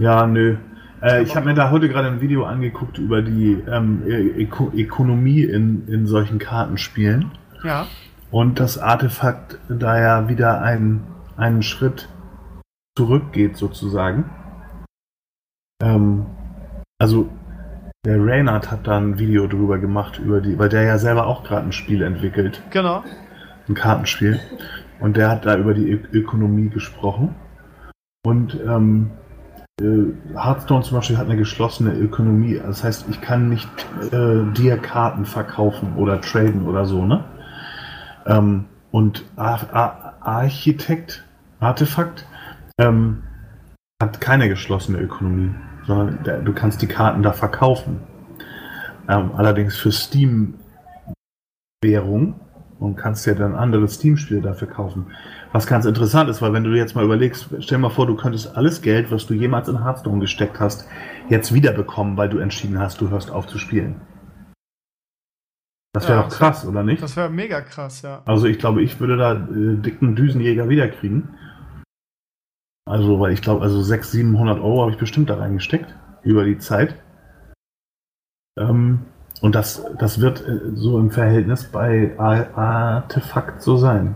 Ja, 0.00 0.26
nö. 0.26 0.56
Äh, 1.02 1.22
ich 1.22 1.36
habe 1.36 1.46
mir 1.46 1.54
da 1.54 1.70
heute 1.70 1.88
gerade 1.88 2.08
ein 2.08 2.20
Video 2.20 2.44
angeguckt 2.44 2.98
über 2.98 3.22
die 3.22 3.52
ähm, 3.68 4.02
Öko 4.06 4.70
Ökonomie 4.74 5.42
in, 5.42 5.86
in 5.88 6.06
solchen 6.06 6.38
Kartenspielen. 6.38 7.32
Ja. 7.64 7.86
Und 8.30 8.60
das 8.60 8.78
Artefakt 8.78 9.58
da 9.68 10.00
ja 10.00 10.28
wieder 10.28 10.62
einen, 10.62 11.06
einen 11.36 11.62
Schritt 11.62 12.08
zurückgeht, 12.96 13.56
sozusagen. 13.56 14.30
Ähm, 15.82 16.26
also, 16.98 17.28
der 18.04 18.24
Reynard 18.24 18.70
hat 18.70 18.86
da 18.86 18.96
ein 18.98 19.18
Video 19.18 19.46
drüber 19.46 19.78
gemacht, 19.78 20.18
über 20.18 20.40
die, 20.40 20.58
weil 20.58 20.68
der 20.68 20.82
ja 20.82 20.98
selber 20.98 21.26
auch 21.26 21.44
gerade 21.44 21.66
ein 21.66 21.72
Spiel 21.72 22.02
entwickelt, 22.02 22.62
Genau. 22.70 23.04
ein 23.68 23.74
Kartenspiel. 23.74 24.40
Und 25.00 25.16
der 25.16 25.30
hat 25.30 25.44
da 25.46 25.56
über 25.56 25.74
die 25.74 25.90
Ö 25.90 25.98
Ökonomie 26.12 26.68
gesprochen. 26.68 27.34
Und 28.24 28.58
ähm, 28.60 29.10
äh, 29.10 29.21
Hearthstone 29.80 30.82
zum 30.82 30.98
Beispiel 30.98 31.16
hat 31.16 31.26
eine 31.26 31.36
geschlossene 31.36 31.94
Ökonomie. 31.94 32.60
Das 32.64 32.84
heißt, 32.84 33.06
ich 33.08 33.20
kann 33.20 33.48
nicht 33.48 33.68
äh, 34.12 34.44
dir 34.52 34.76
Karten 34.76 35.24
verkaufen 35.24 35.96
oder 35.96 36.20
traden 36.20 36.66
oder 36.66 36.84
so, 36.84 37.06
ne? 37.06 37.24
Ähm, 38.26 38.66
und 38.90 39.24
Ar 39.36 39.60
Ar 39.72 40.14
Architekt, 40.20 41.24
Artefakt, 41.58 42.26
ähm, 42.78 43.22
hat 44.00 44.20
keine 44.20 44.48
geschlossene 44.48 44.98
Ökonomie, 44.98 45.54
sondern 45.86 46.22
der, 46.22 46.42
du 46.42 46.52
kannst 46.52 46.82
die 46.82 46.86
Karten 46.86 47.22
da 47.22 47.32
verkaufen. 47.32 48.00
Ähm, 49.08 49.32
allerdings 49.36 49.76
für 49.78 49.90
Steam-Währung 49.90 50.54
und 52.78 52.96
kannst 52.96 53.26
dir 53.26 53.34
dann 53.34 53.54
andere 53.54 53.88
Steam-Spiele 53.88 54.42
dafür 54.42 54.68
kaufen. 54.68 55.06
Was 55.52 55.66
ganz 55.66 55.84
interessant 55.84 56.30
ist, 56.30 56.40
weil 56.40 56.54
wenn 56.54 56.64
du 56.64 56.70
jetzt 56.74 56.94
mal 56.94 57.04
überlegst, 57.04 57.48
stell 57.60 57.76
dir 57.76 57.82
mal 57.82 57.90
vor, 57.90 58.06
du 58.06 58.16
könntest 58.16 58.56
alles 58.56 58.80
Geld, 58.80 59.10
was 59.10 59.26
du 59.26 59.34
jemals 59.34 59.68
in 59.68 59.84
Hearthstone 59.84 60.20
gesteckt 60.20 60.58
hast, 60.60 60.86
jetzt 61.28 61.52
wiederbekommen, 61.52 62.16
weil 62.16 62.30
du 62.30 62.38
entschieden 62.38 62.78
hast, 62.78 63.00
du 63.02 63.10
hörst 63.10 63.30
auf 63.30 63.46
zu 63.46 63.58
spielen. 63.58 64.00
Das 65.94 66.08
wäre 66.08 66.20
Ja, 66.20 66.22
doch 66.22 66.30
krass, 66.30 66.64
oder 66.66 66.82
nicht? 66.82 67.02
Das 67.02 67.16
wäre 67.16 67.28
mega 67.28 67.60
krass, 67.60 68.00
ja. 68.00 68.22
Also 68.24 68.46
ich 68.46 68.58
glaube, 68.58 68.82
ich 68.82 68.98
würde 68.98 69.18
da 69.18 69.34
äh, 69.34 69.76
dicken 69.76 70.16
Düsenjäger 70.16 70.70
wiederkriegen. 70.70 71.36
Also, 72.88 73.20
weil 73.20 73.32
ich 73.32 73.42
glaube, 73.42 73.62
also 73.62 73.82
600, 73.82 74.10
700 74.10 74.58
Euro 74.58 74.80
habe 74.82 74.90
ich 74.92 74.96
bestimmt 74.98 75.28
da 75.28 75.36
reingesteckt 75.36 75.94
über 76.22 76.44
die 76.44 76.58
Zeit. 76.58 76.96
Ähm, 78.58 79.00
und 79.42 79.54
das, 79.54 79.84
das 79.98 80.20
wird 80.20 80.40
äh, 80.48 80.74
so 80.74 80.98
im 80.98 81.10
Verhältnis 81.10 81.64
bei 81.64 82.18
Ar- 82.18 82.56
Artefakt 82.56 83.60
so 83.62 83.76
sein. 83.76 84.14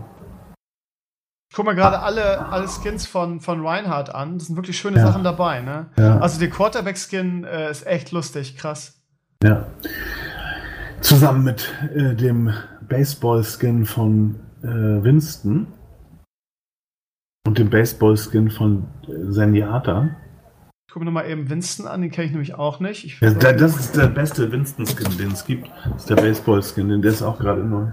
Ich 1.49 1.55
guck 1.55 1.65
mal 1.65 1.75
gerade 1.75 1.99
alle, 1.99 2.47
alle 2.49 2.67
Skins 2.67 3.07
von, 3.07 3.39
von 3.39 3.65
Reinhardt 3.65 4.13
an. 4.13 4.37
Das 4.37 4.47
sind 4.47 4.57
wirklich 4.57 4.77
schöne 4.77 4.97
Ja. 4.97 5.07
Sachen 5.07 5.23
dabei, 5.23 5.61
ne? 5.61 5.87
Ja, 5.97 6.19
Also 6.19 6.39
der 6.39 6.49
Quarterback-Skin 6.49 7.45
äh, 7.45 7.71
ist 7.71 7.87
echt 7.87 8.11
lustig, 8.11 8.57
krass. 8.57 8.99
ja. 9.43 9.65
Zusammen 10.99 11.43
mit 11.43 11.71
äh, 11.95 12.15
dem 12.15 12.51
Baseball-Skin 12.89 13.85
von 13.85 14.39
äh, 14.63 14.67
Winston 14.67 15.67
und 17.47 17.57
dem 17.59 17.69
Baseball-Skin 17.69 18.49
von 18.49 18.87
äh, 19.07 19.31
Zenyatta. 19.31 20.09
Ich 20.87 20.93
gucke 20.93 21.05
mir 21.05 21.11
nochmal 21.11 21.29
eben 21.29 21.49
Winston 21.51 21.85
an, 21.87 22.01
den 22.01 22.09
kenne 22.09 22.25
ich 22.25 22.31
nämlich 22.31 22.55
auch 22.55 22.79
nicht. 22.79 23.05
Ich, 23.05 23.19
Ja, 23.21 23.29
da- 23.31 23.53
das 23.53 23.77
ist 23.79 23.95
der 23.95 24.07
beste 24.07 24.51
Winston-Skin, 24.51 25.17
den 25.19 25.31
es 25.31 25.45
gibt. 25.45 25.69
Das 25.85 26.01
ist 26.01 26.09
der 26.09 26.15
Baseball-Skin, 26.15 26.89
denn 26.89 27.01
der 27.03 27.11
ist 27.11 27.21
auch 27.21 27.37
gerade 27.37 27.63
neu. 27.63 27.87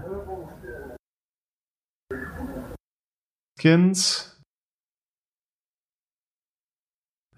Skins. 3.65 4.39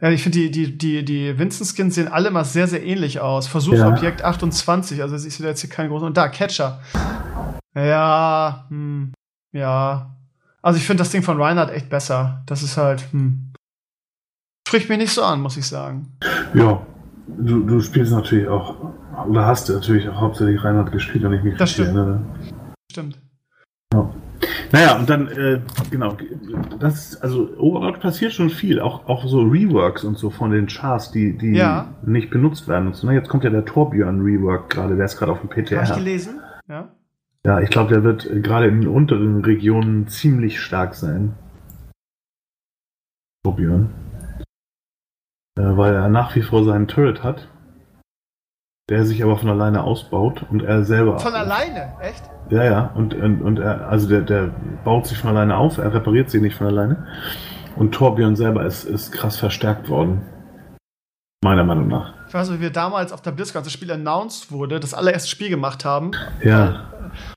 Ja, 0.02 0.10
ich 0.10 0.22
finde, 0.22 0.40
die, 0.40 0.52
die, 0.52 0.78
die, 0.78 1.06
die 1.06 1.40
Winston-Skins 1.40 1.96
sehen 1.96 2.10
alle 2.10 2.32
mal 2.32 2.44
sehr, 2.44 2.68
sehr 2.68 2.84
ähnlich 2.86 3.22
aus. 3.22 3.48
Versuchsobjekt 3.48 4.24
28, 4.24 5.02
also 5.02 5.16
ich 5.16 5.34
sehe 5.34 5.48
jetzt 5.48 5.62
hier 5.62 5.70
keinen 5.70 5.88
großen. 5.88 6.06
Und 6.06 6.18
da, 6.18 6.28
Catcher. 6.28 6.82
Ja, 7.74 8.66
hm, 8.68 9.14
ja. 9.54 10.18
Also 10.62 10.78
ich 10.78 10.86
finde 10.86 11.02
das 11.02 11.12
Ding 11.12 11.24
von 11.24 11.42
Reinhardt 11.42 11.72
echt 11.72 11.90
besser. 11.90 12.44
Das 12.46 12.62
ist 12.62 12.76
halt, 12.76 13.06
hm. 13.14 13.54
Spricht 14.68 14.90
mich 14.90 14.98
nicht 14.98 15.14
so 15.14 15.24
an, 15.24 15.40
muss 15.40 15.56
ich 15.56 15.66
sagen. 15.66 16.18
Ja, 16.54 16.86
du, 17.28 17.64
du 17.64 17.80
spielst 17.80 18.12
natürlich 18.12 18.50
auch, 18.50 18.76
oder 19.30 19.46
hast 19.46 19.70
natürlich 19.70 20.10
auch 20.10 20.20
hauptsächlich 20.20 20.62
Reinhard 20.62 20.92
gespielt, 20.92 21.24
wenn 21.24 21.34
ich 21.34 21.44
mich 21.44 21.58
Das 21.58 21.70
richtig 21.70 21.86
stimmt. 21.86 21.98
erinnere. 21.98 22.22
Stimmt. 22.92 23.27
Naja, 24.72 24.98
und 24.98 25.10
dann, 25.10 25.28
äh, 25.30 25.62
genau, 25.92 26.18
das 26.80 27.16
also 27.22 27.50
Overwatch 27.58 28.00
passiert 28.00 28.34
schon 28.34 28.50
viel, 28.50 28.80
auch, 28.82 29.08
auch 29.08 29.26
so 29.26 29.42
Reworks 29.42 30.04
und 30.04 30.18
so 30.18 30.30
von 30.30 30.52
den 30.52 30.68
Chars, 30.68 31.12
die, 31.12 31.38
die 31.38 31.54
Ja. 31.54 31.96
nicht 32.06 32.30
benutzt 32.30 32.68
werden 32.68 32.88
und 32.88 32.96
so. 32.96 33.08
Ne? 33.08 33.14
Jetzt 33.14 33.30
kommt 33.30 33.44
ja 33.46 33.50
der 33.50 33.64
Torbjörn 33.66 34.22
Rework 34.22 34.70
gerade, 34.70 34.96
der 34.98 35.06
ist 35.06 35.18
gerade 35.18 35.32
auf 35.32 35.40
dem 35.40 35.50
Habe 35.50 35.62
ich 35.62 35.68
PTR. 35.70 35.96
gelesen? 35.96 36.42
Ja. 36.68 36.90
Ja, 37.46 37.62
ich 37.62 37.70
glaube, 37.70 37.94
der 37.94 38.04
wird 38.04 38.30
äh, 38.30 38.42
gerade 38.42 38.68
in 38.68 38.82
den 38.82 38.90
unteren 38.90 39.44
Regionen 39.46 40.08
ziemlich 40.10 40.60
stark 40.60 40.96
sein. 40.96 41.34
Torbjörn. 43.44 43.90
Äh, 45.58 45.78
weil 45.78 45.94
er 45.94 46.10
nach 46.10 46.36
wie 46.36 46.42
vor 46.42 46.66
seinen 46.66 46.88
Turret 46.90 47.24
hat, 47.24 47.48
der 48.90 49.06
sich 49.06 49.24
aber 49.24 49.38
von 49.38 49.50
alleine 49.50 49.84
ausbaut 49.84 50.46
und 50.50 50.64
er 50.64 50.84
selber. 50.86 51.20
Von 51.20 51.36
alleine, 51.36 51.94
echt? 52.02 52.24
Ja, 52.50 52.64
ja, 52.64 52.92
und, 52.96 53.14
und, 53.14 53.42
und 53.42 53.60
er, 53.60 53.90
also 53.90 54.08
der, 54.08 54.22
der 54.22 54.52
baut 54.86 55.08
sich 55.08 55.18
von 55.18 55.32
alleine 55.32 55.58
auf, 55.58 55.78
er 55.78 55.94
repariert 55.94 56.30
sie 56.30 56.40
nicht 56.40 56.56
von 56.56 56.68
alleine. 56.68 57.08
Und 57.76 57.94
Torbjörn 57.94 58.36
selber 58.36 58.66
ist, 58.66 58.86
ist 58.86 59.12
krass 59.12 59.38
verstärkt 59.38 59.90
worden. 59.90 60.22
Meiner 61.44 61.64
Meinung 61.64 61.88
nach. 61.88 62.14
Ich 62.28 62.34
weiß 62.34 62.50
noch, 62.50 62.58
wie 62.58 62.62
wir 62.62 62.72
damals 62.72 63.12
auf 63.12 63.22
der 63.22 63.32
BlizzCon, 63.32 63.60
als 63.60 63.68
das 63.68 63.74
Spiel 63.74 63.92
announced 63.92 64.52
wurde, 64.52 64.80
das 64.80 64.94
allererste 64.94 65.30
Spiel 65.30 65.50
gemacht 65.50 65.86
haben. 65.86 66.12
Ja, 66.42 66.92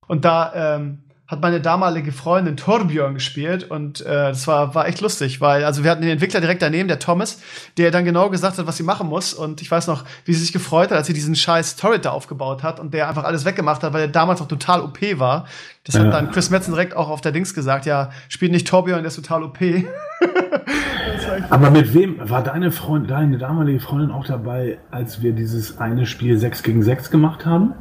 Und 0.08 0.24
da 0.24 0.52
ähm, 0.54 1.02
hat 1.30 1.40
meine 1.40 1.60
damalige 1.60 2.10
Freundin 2.10 2.56
Torbjörn 2.56 3.14
gespielt 3.14 3.70
und 3.70 4.00
äh, 4.00 4.04
das 4.06 4.48
war, 4.48 4.74
war 4.74 4.88
echt 4.88 5.00
lustig, 5.00 5.40
weil 5.40 5.62
also 5.64 5.84
wir 5.84 5.90
hatten 5.92 6.02
den 6.02 6.10
Entwickler 6.10 6.40
direkt 6.40 6.60
daneben, 6.60 6.88
der 6.88 6.98
Thomas, 6.98 7.40
der 7.76 7.92
dann 7.92 8.04
genau 8.04 8.30
gesagt 8.30 8.58
hat, 8.58 8.66
was 8.66 8.76
sie 8.76 8.82
machen 8.82 9.08
muss. 9.08 9.32
Und 9.32 9.62
ich 9.62 9.70
weiß 9.70 9.86
noch, 9.86 10.04
wie 10.24 10.34
sie 10.34 10.40
sich 10.40 10.52
gefreut 10.52 10.90
hat, 10.90 10.96
als 10.98 11.06
sie 11.06 11.12
diesen 11.12 11.36
scheiß 11.36 11.76
Turret 11.76 12.04
da 12.04 12.10
aufgebaut 12.10 12.64
hat 12.64 12.80
und 12.80 12.92
der 12.94 13.08
einfach 13.08 13.22
alles 13.22 13.44
weggemacht 13.44 13.84
hat, 13.84 13.92
weil 13.92 14.00
er 14.02 14.08
damals 14.08 14.40
noch 14.40 14.48
total 14.48 14.80
OP 14.80 14.98
war. 15.20 15.46
Das 15.84 15.94
Ja. 15.94 16.02
hat 16.02 16.12
dann 16.12 16.32
Chris 16.32 16.50
Metzen 16.50 16.72
direkt 16.72 16.96
auch 16.96 17.08
auf 17.08 17.20
der 17.20 17.30
Dings 17.30 17.54
gesagt, 17.54 17.86
ja, 17.86 18.10
spielt 18.28 18.50
nicht 18.50 18.66
Torbjörn, 18.66 19.02
der 19.02 19.06
ist 19.08 19.16
total 19.16 19.44
OP. 19.44 19.58
Aber 21.50 21.70
mit 21.70 21.94
wem 21.94 22.16
war 22.28 22.42
deine 22.42 22.72
Freundin, 22.72 23.08
deine 23.08 23.38
damalige 23.38 23.78
Freundin 23.80 24.10
auch 24.10 24.26
dabei, 24.26 24.78
als 24.90 25.22
wir 25.22 25.32
dieses 25.32 25.78
eine 25.78 26.06
Spiel 26.06 26.36
6 26.38 26.62
gegen 26.62 26.82
6 26.82 27.10
gemacht 27.10 27.46
haben? 27.46 27.74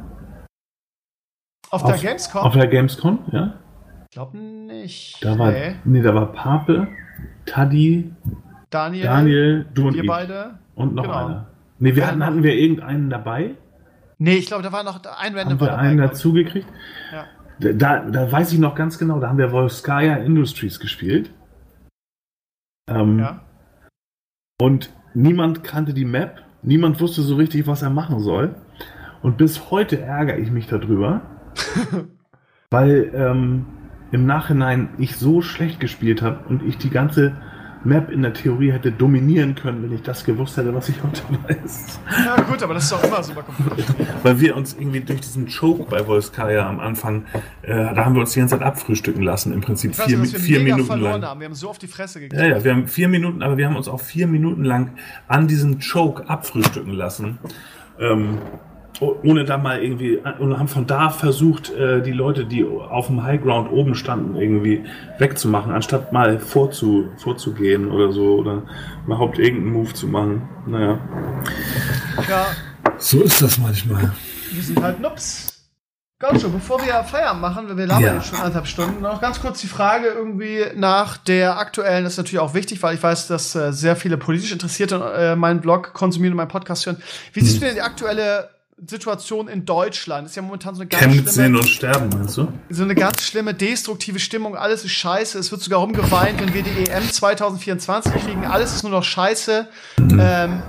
Auf 1.70 1.82
der 1.84 1.94
Auf- 1.94 2.02
Gamescom? 2.02 2.40
Auf 2.42 2.54
der 2.54 2.66
Gamescom, 2.66 3.18
ja? 3.32 3.54
ich 4.04 4.10
glaube 4.10 4.38
nicht. 4.38 5.24
Da 5.24 5.38
war, 5.38 5.50
nee. 5.52 5.74
nee, 5.84 6.02
da 6.02 6.14
war 6.14 6.32
Pape, 6.32 6.88
Taddy, 7.46 8.12
Daniel, 8.70 9.04
Daniel, 9.04 9.66
du 9.74 9.88
und 9.88 9.94
wir 9.94 10.02
ich. 10.02 10.08
beide. 10.08 10.58
Und 10.74 10.94
noch 10.94 11.04
Genau. 11.04 11.26
einer. 11.26 11.46
Nee, 11.78 11.94
wir 11.94 12.02
Ja, 12.02 12.08
hatten, 12.08 12.24
hatten 12.24 12.42
wir 12.42 12.54
irgendeinen 12.54 13.08
dabei? 13.10 13.54
Nee, 14.18 14.34
ich 14.36 14.46
glaube, 14.46 14.62
da 14.62 14.70
war 14.72 14.82
noch 14.84 15.00
ein 15.02 15.34
Random 15.34 15.58
Haben 15.58 15.60
wir 15.60 15.78
einen 15.78 15.98
dazu 15.98 16.32
gekriegt? 16.32 16.66
Ja. 17.12 17.72
Da, 17.72 18.00
da 18.00 18.30
weiß 18.32 18.52
ich 18.52 18.58
noch 18.58 18.74
ganz 18.74 18.98
genau, 18.98 19.18
da 19.20 19.28
haben 19.28 19.38
wir 19.38 19.50
Volskaya 19.52 20.16
Industries 20.16 20.78
gespielt. 20.80 21.30
Ähm, 22.88 23.18
Ja. 23.18 23.40
Und 24.60 24.90
niemand 25.14 25.64
kannte 25.64 25.94
die 25.94 26.04
Map, 26.04 26.42
niemand 26.62 27.00
wusste 27.00 27.22
so 27.22 27.36
richtig, 27.36 27.66
was 27.66 27.82
er 27.82 27.90
machen 27.90 28.20
soll. 28.20 28.54
Und 29.22 29.36
bis 29.38 29.70
heute 29.70 30.00
ärgere 30.00 30.38
ich 30.38 30.50
mich 30.50 30.66
darüber, 30.66 31.22
weil 32.70 33.10
ähm, 33.14 33.66
im 34.12 34.26
Nachhinein 34.26 34.90
ich 34.98 35.16
so 35.16 35.42
schlecht 35.42 35.80
gespielt 35.80 36.22
habe 36.22 36.48
und 36.48 36.62
ich 36.62 36.78
die 36.78 36.90
ganze 36.90 37.36
Map 37.82 38.10
in 38.10 38.20
der 38.20 38.34
Theorie 38.34 38.72
hätte 38.72 38.92
dominieren 38.92 39.54
können, 39.54 39.82
wenn 39.82 39.92
ich 39.92 40.02
das 40.02 40.24
gewusst 40.24 40.56
hätte, 40.56 40.74
was 40.74 40.88
ich 40.90 41.02
heute 41.02 41.22
weiß. 41.48 42.00
Ja, 42.26 42.36
gut, 42.42 42.62
aber 42.62 42.74
das 42.74 42.84
ist 42.84 42.92
doch 42.92 43.02
immer 43.02 43.22
super 43.22 43.42
kompliziert. 43.42 43.96
Weil 44.22 44.38
wir 44.40 44.56
uns 44.56 44.74
irgendwie 44.74 45.00
durch 45.00 45.20
diesen 45.20 45.48
Choke 45.48 45.84
bei 45.88 46.06
Volskaya 46.06 46.68
am 46.68 46.78
Anfang, 46.78 47.24
äh, 47.62 47.72
da 47.72 48.04
haben 48.04 48.14
wir 48.14 48.20
uns 48.20 48.32
die 48.32 48.40
ganze 48.40 48.58
Zeit 48.58 48.66
abfrühstücken 48.66 49.22
lassen, 49.22 49.54
im 49.54 49.62
Prinzip 49.62 49.94
vier, 49.94 50.18
wir 50.18 50.26
vier 50.26 50.60
Minuten 50.60 50.84
verloren 50.84 51.22
lang. 51.22 51.30
haben. 51.30 51.40
Wir 51.40 51.46
haben 51.46 51.54
so 51.54 51.70
auf 51.70 51.78
die 51.78 51.86
Fresse 51.86 52.20
gekriegt. 52.20 52.40
Ja, 52.40 52.48
ja, 52.48 52.64
wir 52.64 52.72
haben 52.72 52.86
vier 52.86 53.08
Minuten, 53.08 53.42
aber 53.42 53.56
wir 53.56 53.66
haben 53.66 53.76
uns 53.76 53.88
auch 53.88 54.00
vier 54.00 54.26
Minuten 54.26 54.64
lang 54.64 54.92
an 55.26 55.48
diesem 55.48 55.78
Choke 55.80 56.28
abfrühstücken 56.28 56.92
lassen. 56.92 57.38
Ähm, 57.98 58.38
ohne 59.00 59.44
da 59.44 59.56
mal 59.58 59.82
irgendwie, 59.82 60.18
und 60.38 60.58
haben 60.58 60.68
von 60.68 60.86
da 60.86 61.10
versucht, 61.10 61.70
äh, 61.72 62.02
die 62.02 62.12
Leute, 62.12 62.44
die 62.44 62.64
auf 62.64 63.06
dem 63.06 63.22
Highground 63.22 63.70
oben 63.72 63.94
standen, 63.94 64.36
irgendwie 64.36 64.84
wegzumachen, 65.18 65.72
anstatt 65.72 66.12
mal 66.12 66.38
vorzu, 66.38 67.08
vorzugehen 67.16 67.90
oder 67.90 68.12
so, 68.12 68.34
oder 68.36 68.62
überhaupt 69.06 69.38
irgendeinen 69.38 69.72
Move 69.72 69.92
zu 69.94 70.06
machen. 70.06 70.48
Naja. 70.66 70.98
Ja, 72.28 72.46
So 72.98 73.22
ist 73.22 73.40
das 73.42 73.58
manchmal. 73.58 74.12
wir 74.52 74.62
sind 74.62 74.82
halt 74.82 75.00
Nups. 75.00 75.46
Gaucho, 76.18 76.50
bevor 76.50 76.84
wir 76.84 77.02
Feierabend 77.04 77.40
machen, 77.40 77.66
weil 77.66 77.78
wir 77.78 77.86
labern 77.86 78.02
Ja. 78.04 78.14
jetzt 78.16 78.26
schon 78.26 78.36
anderthalb 78.38 78.66
Stunden, 78.66 79.00
noch 79.00 79.22
ganz 79.22 79.40
kurz 79.40 79.62
die 79.62 79.66
Frage 79.68 80.08
irgendwie 80.08 80.66
nach 80.76 81.16
der 81.16 81.58
aktuellen, 81.58 82.04
das 82.04 82.12
ist 82.12 82.16
natürlich 82.18 82.40
auch 82.40 82.52
wichtig, 82.52 82.82
weil 82.82 82.94
ich 82.94 83.02
weiß, 83.02 83.26
dass 83.28 83.54
äh, 83.54 83.72
sehr 83.72 83.96
viele 83.96 84.18
politisch 84.18 84.52
Interessierte 84.52 84.96
äh, 85.16 85.34
meinen 85.34 85.62
Blog 85.62 85.94
konsumieren 85.94 86.34
und 86.34 86.36
meinen 86.36 86.48
Podcast 86.48 86.84
hören. 86.84 86.98
Wie 87.32 87.40
Hm. 87.40 87.46
siehst 87.46 87.62
du 87.62 87.64
denn 87.64 87.74
die 87.74 87.80
aktuelle 87.80 88.50
Situation 88.86 89.48
in 89.48 89.64
Deutschland? 89.64 90.26
Ist 90.26 90.36
ja 90.36 90.42
momentan 90.42 90.74
so 90.74 90.80
eine 90.82 90.88
ganz 90.88 91.34
sehen 91.34 91.44
schlimme, 91.44 91.58
und 91.58 91.68
sterben, 91.68 92.08
meinst 92.10 92.36
du? 92.36 92.48
so 92.70 92.82
eine 92.82 92.94
ganz 92.94 93.22
schlimme 93.22 93.54
destruktive 93.54 94.18
Stimmung. 94.18 94.56
Alles 94.56 94.84
ist 94.84 94.92
scheiße. 94.92 95.38
Es 95.38 95.50
wird 95.50 95.62
sogar 95.62 95.80
rumgeweint, 95.80 96.40
wenn 96.40 96.54
wir 96.54 96.62
die 96.62 96.90
EM 96.90 97.02
2024 97.02 98.12
kriegen. 98.24 98.46
Alles 98.46 98.74
ist 98.74 98.82
nur 98.82 98.92
noch 98.92 99.04
scheiße. 99.04 99.68
Ähm, 99.98 100.62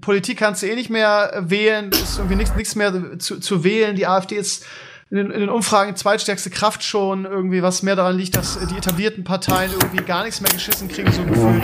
Politik 0.00 0.38
kannst 0.38 0.62
du 0.62 0.66
eh 0.66 0.74
nicht 0.74 0.90
mehr 0.90 1.32
wählen. 1.46 1.90
Es 1.92 2.02
ist 2.02 2.18
irgendwie 2.18 2.36
nichts, 2.36 2.54
nichts 2.54 2.74
mehr 2.74 3.18
zu, 3.18 3.40
zu 3.40 3.64
wählen. 3.64 3.96
Die 3.96 4.06
AfD 4.06 4.36
ist 4.36 4.64
in 5.08 5.18
den, 5.18 5.30
in 5.30 5.38
den 5.38 5.48
Umfragen 5.50 5.94
zweitstärkste 5.94 6.50
Kraft 6.50 6.82
schon. 6.82 7.24
Irgendwie, 7.26 7.62
was 7.62 7.82
mehr 7.84 7.94
daran 7.94 8.16
liegt, 8.16 8.36
dass 8.36 8.58
die 8.66 8.76
etablierten 8.76 9.22
Parteien 9.22 9.70
irgendwie 9.70 10.02
gar 10.04 10.24
nichts 10.24 10.40
mehr 10.40 10.50
geschissen 10.50 10.88
kriegen, 10.88 11.12
so 11.12 11.22
gefühlt. 11.22 11.62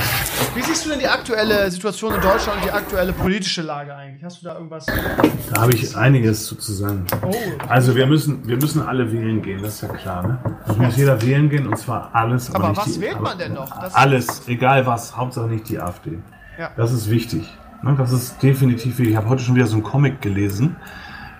Wie 0.54 0.62
siehst 0.62 0.84
du 0.86 0.90
denn 0.90 1.00
die 1.00 1.08
aktuelle 1.08 1.68
Situation 1.70 2.14
in 2.14 2.20
Deutschland 2.20 2.58
und 2.60 2.64
die 2.66 2.70
aktuelle 2.70 3.12
politische 3.12 3.62
Lage 3.62 3.94
eigentlich? 3.96 4.22
Hast 4.22 4.42
du 4.42 4.46
da 4.46 4.54
irgendwas? 4.54 4.86
Da 4.86 5.60
habe 5.60 5.74
ich 5.74 5.96
einiges 5.96 6.46
zu 6.46 6.54
zu 6.54 6.72
sagen. 6.72 7.04
Oh, 7.26 7.34
Also 7.68 7.96
wir 7.96 8.06
müssen, 8.06 8.46
wir 8.46 8.56
müssen 8.58 8.80
alle 8.80 9.10
wählen 9.12 9.42
gehen, 9.42 9.60
das 9.60 9.74
ist 9.74 9.82
ja 9.82 9.88
klar. 9.88 10.22
Ne? 10.26 10.38
Es 10.68 10.76
muss 10.76 10.96
jeder 10.96 11.20
wählen 11.20 11.50
gehen 11.50 11.66
und 11.66 11.76
zwar 11.76 12.14
alles. 12.14 12.54
Aber 12.54 12.68
nicht 12.68 12.78
was 12.78 12.92
die, 12.94 13.00
wählt 13.00 13.14
aber 13.16 13.22
man 13.30 13.38
denn 13.38 13.54
noch? 13.54 13.80
Das- 13.80 13.94
alles, 13.94 14.42
egal 14.46 14.86
was, 14.86 15.16
Hauptsache 15.16 15.46
nicht 15.48 15.68
die 15.68 15.80
AfD. 15.80 16.18
Ja. 16.58 16.70
Das 16.76 16.92
ist 16.92 17.10
wichtig. 17.10 17.48
Ne? 17.82 17.96
Das 17.98 18.12
ist 18.12 18.40
definitiv 18.40 18.98
wichtig. 18.98 19.14
Ich 19.14 19.16
habe 19.16 19.28
heute 19.28 19.42
schon 19.42 19.56
wieder 19.56 19.66
so 19.66 19.74
einen 19.74 19.82
Comic 19.82 20.20
gelesen, 20.20 20.76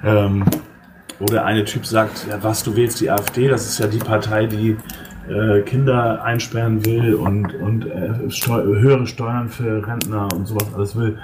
ähm, 0.02 0.44
wo 1.22 1.26
der 1.26 1.44
eine 1.44 1.64
Typ 1.64 1.86
sagt, 1.86 2.26
ja, 2.28 2.42
was, 2.42 2.64
du 2.64 2.74
wählst 2.74 3.00
die 3.00 3.08
AfD, 3.08 3.46
das 3.48 3.66
ist 3.68 3.78
ja 3.78 3.86
die 3.86 3.98
Partei, 3.98 4.46
die 4.46 4.76
äh, 5.28 5.62
Kinder 5.62 6.22
einsperren 6.24 6.84
will 6.84 7.14
und, 7.14 7.54
und 7.54 7.86
äh, 7.86 8.28
Steu 8.28 8.64
höhere 8.64 9.06
Steuern 9.06 9.48
für 9.48 9.86
Rentner 9.86 10.26
und 10.34 10.46
sowas 10.46 10.66
alles 10.74 10.96
will. 10.96 11.16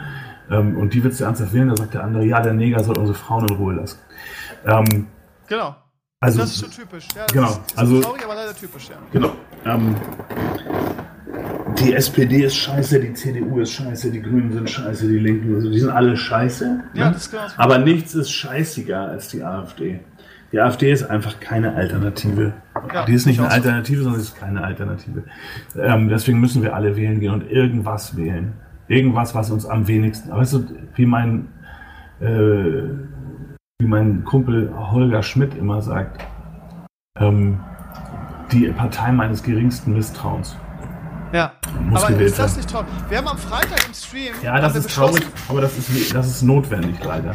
Ähm, 0.51 0.77
und 0.79 0.95
die 0.95 1.03
willst 1.03 1.19
du 1.19 1.25
ernsthaft 1.25 1.53
wählen? 1.53 1.69
Da 1.69 1.77
sagt 1.77 1.95
der 1.95 2.05
andere, 2.05 2.25
ja, 2.25 2.41
der 2.41 2.53
Neger 2.53 2.83
soll 2.85 2.97
unsere 2.97 3.19
Frauen 3.19 3.47
in 3.49 3.57
Ruhe 3.57 3.75
lassen. 3.75 3.99
Ähm, 4.65 5.07
genau. 5.49 5.75
also, 6.21 6.39
Das 6.39 6.51
ist 6.51 6.59
so 6.61 6.67
typisch. 6.69 7.09
Ja, 7.17 7.25
das 7.25 7.33
Genau, 7.33 7.49
Ist, 7.49 7.61
ist 7.73 7.79
also- 7.79 8.01
traurig, 8.01 8.25
aber 8.25 8.35
leider 8.37 8.55
typisch, 8.55 8.89
ja. 8.91 8.97
Genau. 9.13 9.33
Ähm, 9.67 9.97
die 11.81 11.93
SPD 11.95 12.45
ist 12.45 12.57
scheiße, 12.57 13.01
die 13.01 13.13
CDU 13.13 13.61
ist 13.61 13.73
scheiße, 13.73 14.11
die 14.11 14.21
Grünen 14.23 14.53
sind 14.53 14.69
scheiße, 14.69 15.09
die 15.09 15.19
Linken, 15.19 15.55
also 15.55 15.71
die 15.71 15.79
sind 15.79 15.91
alle 15.91 16.17
scheiße. 16.17 16.85
Ja, 16.95 17.07
ne? 17.07 17.13
das 17.13 17.27
ist 17.27 17.35
das 17.35 17.59
Aber 17.59 17.79
nichts 17.79 18.15
ist 18.15 18.31
scheißiger 18.31 19.09
als 19.09 19.29
die 19.29 19.43
AfD. 19.43 20.01
Die 20.51 20.61
AfD 20.61 20.91
ist 20.91 21.05
einfach 21.05 21.41
keine 21.41 21.75
Alternative. 21.75 22.55
Ja, 22.93 23.05
die 23.05 23.13
ist 23.13 23.27
nicht 23.27 23.37
ich 23.37 23.45
eine. 23.45 23.53
Alternative, 23.53 24.03
sondern 24.03 24.21
sie 24.21 24.29
ist 24.29 24.39
keine 24.39 24.65
Alternative. 24.65 25.25
Ähm, 25.77 26.09
deswegen 26.09 26.41
müssen 26.41 26.63
wir 26.63 26.75
alle 26.75 26.97
wählen 26.97 27.21
gehen 27.21 27.33
und 27.33 27.51
irgendwas 27.51 28.17
wählen. 28.17 28.55
Irgendwas, 28.89 29.35
was 29.35 29.51
uns 29.51 29.67
am 29.67 29.87
wenigsten. 29.87 30.31
Weißt 30.31 30.55
du, 30.55 30.67
wie 30.95 31.05
mein, 31.05 31.49
äh, 32.21 32.89
wie 33.79 33.87
mein 33.87 34.25
Kumpel 34.25 34.73
Holger 34.75 35.23
Schmidt 35.23 35.55
immer 35.55 35.83
sagt, 35.83 36.25
ähm, 37.19 37.61
die 38.51 38.69
Partei 38.69 39.13
meines 39.13 39.43
geringsten 39.43 39.93
Misstrauens. 39.93 40.57
Ja. 41.33 41.53
Muss 41.83 42.03
aber 42.03 42.13
gewählt 42.13 42.31
ist 42.31 42.39
das 42.39 42.53
werden. 42.53 42.57
nicht 42.59 42.71
toll? 42.71 42.85
Wir 43.09 43.19
haben 43.19 43.29
am 43.29 43.39
Freitag 43.39 43.87
im 43.87 43.93
Stream. 43.95 44.33
Ja, 44.43 44.61
das 44.61 44.75
wir 44.75 44.81
ist 44.81 44.95
traurig, 44.95 45.23
aber 45.49 45.61
das 45.61 45.77
ist, 45.77 46.15
das 46.15 46.27
ist 46.27 46.43
notwendig 46.43 46.97
leider. 47.05 47.35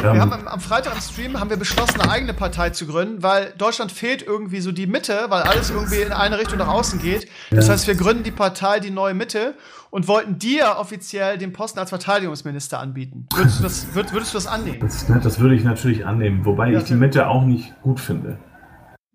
Wir 0.00 0.10
Ähm, 0.10 0.20
haben 0.20 0.32
am, 0.32 0.48
am 0.48 0.60
Freitag 0.60 0.94
im 0.94 1.00
Stream 1.00 1.40
haben 1.40 1.48
wir 1.50 1.56
beschlossen, 1.56 2.00
eine 2.00 2.10
eigene 2.10 2.34
Partei 2.34 2.70
zu 2.70 2.86
gründen, 2.86 3.22
weil 3.22 3.52
Deutschland 3.56 3.90
fehlt 3.90 4.22
irgendwie 4.22 4.60
so 4.60 4.70
die 4.72 4.86
Mitte, 4.86 5.26
weil 5.28 5.42
alles 5.42 5.70
irgendwie 5.70 6.00
in 6.02 6.12
eine 6.12 6.38
Richtung 6.38 6.58
nach 6.58 6.68
außen 6.68 7.00
geht. 7.00 7.26
Das 7.50 7.66
Ja. 7.68 7.72
heißt, 7.72 7.86
wir 7.86 7.94
gründen 7.94 8.22
die 8.22 8.30
Partei 8.30 8.80
Die 8.80 8.90
Neue 8.90 9.14
Mitte 9.14 9.54
und 9.90 10.08
wollten 10.08 10.38
dir 10.38 10.76
offiziell 10.78 11.38
den 11.38 11.52
Posten 11.54 11.78
als 11.78 11.88
Verteidigungsminister 11.90 12.78
anbieten. 12.80 13.28
Würdest 13.34 13.58
du 13.60 13.62
das, 13.62 13.94
würd, 13.94 14.12
würdest 14.12 14.34
du 14.34 14.36
das 14.38 14.46
annehmen? 14.46 14.80
das, 14.80 15.08
ne, 15.08 15.20
das 15.22 15.38
würde 15.40 15.54
ich 15.54 15.64
natürlich 15.64 16.04
annehmen, 16.06 16.44
wobei 16.44 16.70
Ja, 16.70 16.78
ich 16.78 16.84
die. 16.84 16.94
Mitte 16.94 17.28
auch 17.28 17.44
nicht 17.44 17.74
gut 17.82 17.98
finde. 18.00 18.38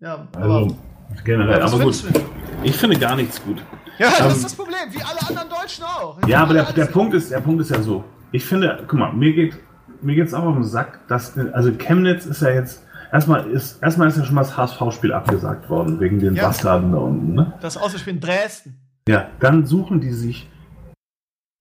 Ja, 0.00 0.26
aber, 0.36 0.44
Also 0.44 0.76
generell, 1.24 1.62
was 1.62 1.72
aber 1.72 1.84
gut. 1.84 1.94
findest 1.96 2.16
du 2.16 2.20
denn? 2.20 2.28
Ich 2.64 2.76
finde 2.76 2.98
gar 2.98 3.14
nichts 3.16 3.40
gut. 3.42 3.62
Ja, 3.98 4.10
das 4.10 4.20
Ähm, 4.20 4.30
ist 4.30 4.44
das 4.44 4.54
Problem, 4.54 4.78
wie 4.90 5.02
alle 5.02 5.20
anderen 5.28 5.48
Deutschen 5.48 5.84
auch. 5.84 6.18
Ja, 6.26 6.42
aber 6.42 6.54
der, 6.54 6.72
der 6.72 6.86
Punkt 6.86 7.14
ist, 7.14 7.30
der 7.30 7.40
Punkt 7.40 7.60
ist 7.60 7.70
ja 7.70 7.80
so. 7.82 8.04
Ich 8.32 8.44
finde, 8.44 8.84
guck 8.86 8.98
mal, 8.98 9.12
mir 9.12 9.32
geht 9.32 9.58
mir 10.00 10.14
geht's 10.14 10.32
auch 10.34 10.44
auf 10.44 10.54
den 10.54 10.64
Sack, 10.64 11.06
dass 11.08 11.36
also 11.36 11.72
Chemnitz 11.72 12.24
ist 12.26 12.40
ja 12.42 12.50
jetzt 12.50 12.84
erstmal 13.12 13.46
ist 13.50 13.82
erstmal 13.82 14.06
ist 14.08 14.16
ja 14.16 14.24
schon 14.24 14.34
mal 14.36 14.42
das 14.42 14.56
HSV-Spiel 14.56 15.12
abgesagt 15.12 15.68
worden 15.68 15.98
wegen 15.98 16.20
den 16.20 16.34
Ja. 16.36 16.44
Bastarden 16.46 16.92
da 16.92 16.98
unten. 16.98 17.34
Ne? 17.34 17.52
Das 17.60 17.76
Auswärtsspiel 17.76 18.14
in 18.14 18.20
Dresden. 18.20 18.78
Ja, 19.08 19.28
dann 19.40 19.66
suchen 19.66 20.00
die 20.00 20.12
sich 20.12 20.48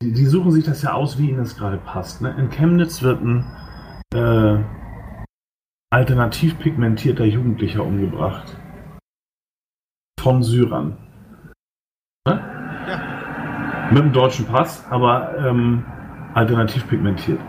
die, 0.04 0.14
die 0.14 0.28
suchen 0.28 0.52
sich 0.52 0.64
das 0.66 0.84
ja 0.84 0.94
aus, 0.94 1.18
wie 1.18 1.30
ihnen 1.30 1.40
das 1.40 1.58
gerade 1.58 1.78
passt. 1.78 2.22
Ne? 2.22 2.36
In 2.38 2.52
Chemnitz 2.52 3.02
wird 3.02 3.22
ein 3.24 3.46
äh, 4.14 4.60
alternativ 5.90 6.60
pigmentierter 6.60 7.26
Jugendlicher 7.26 7.84
umgebracht 7.84 8.56
von 10.20 10.44
Syrern. 10.44 10.98
Ne? 12.28 12.42
Ja. 12.88 13.90
Mit 13.92 14.04
einem 14.04 14.12
deutschen 14.12 14.46
Pass, 14.46 14.86
aber 14.90 15.38
ähm, 15.38 15.86
alternativ 16.34 16.88
pigmentiert. 16.90 17.40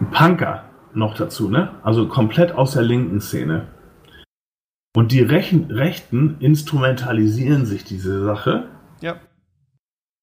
Ein 0.00 0.10
Punker 0.10 0.64
noch 0.94 1.14
dazu, 1.14 1.50
ne? 1.50 1.70
Also 1.82 2.08
komplett 2.08 2.52
aus 2.52 2.72
der 2.72 2.82
linken 2.82 3.20
Szene. 3.20 3.66
Und 4.96 5.12
die 5.12 5.20
Rechen, 5.20 5.70
Rechten 5.70 6.36
instrumentalisieren 6.40 7.66
sich 7.66 7.84
diese 7.84 8.24
Sache 8.24 8.68
Ja. 9.02 9.16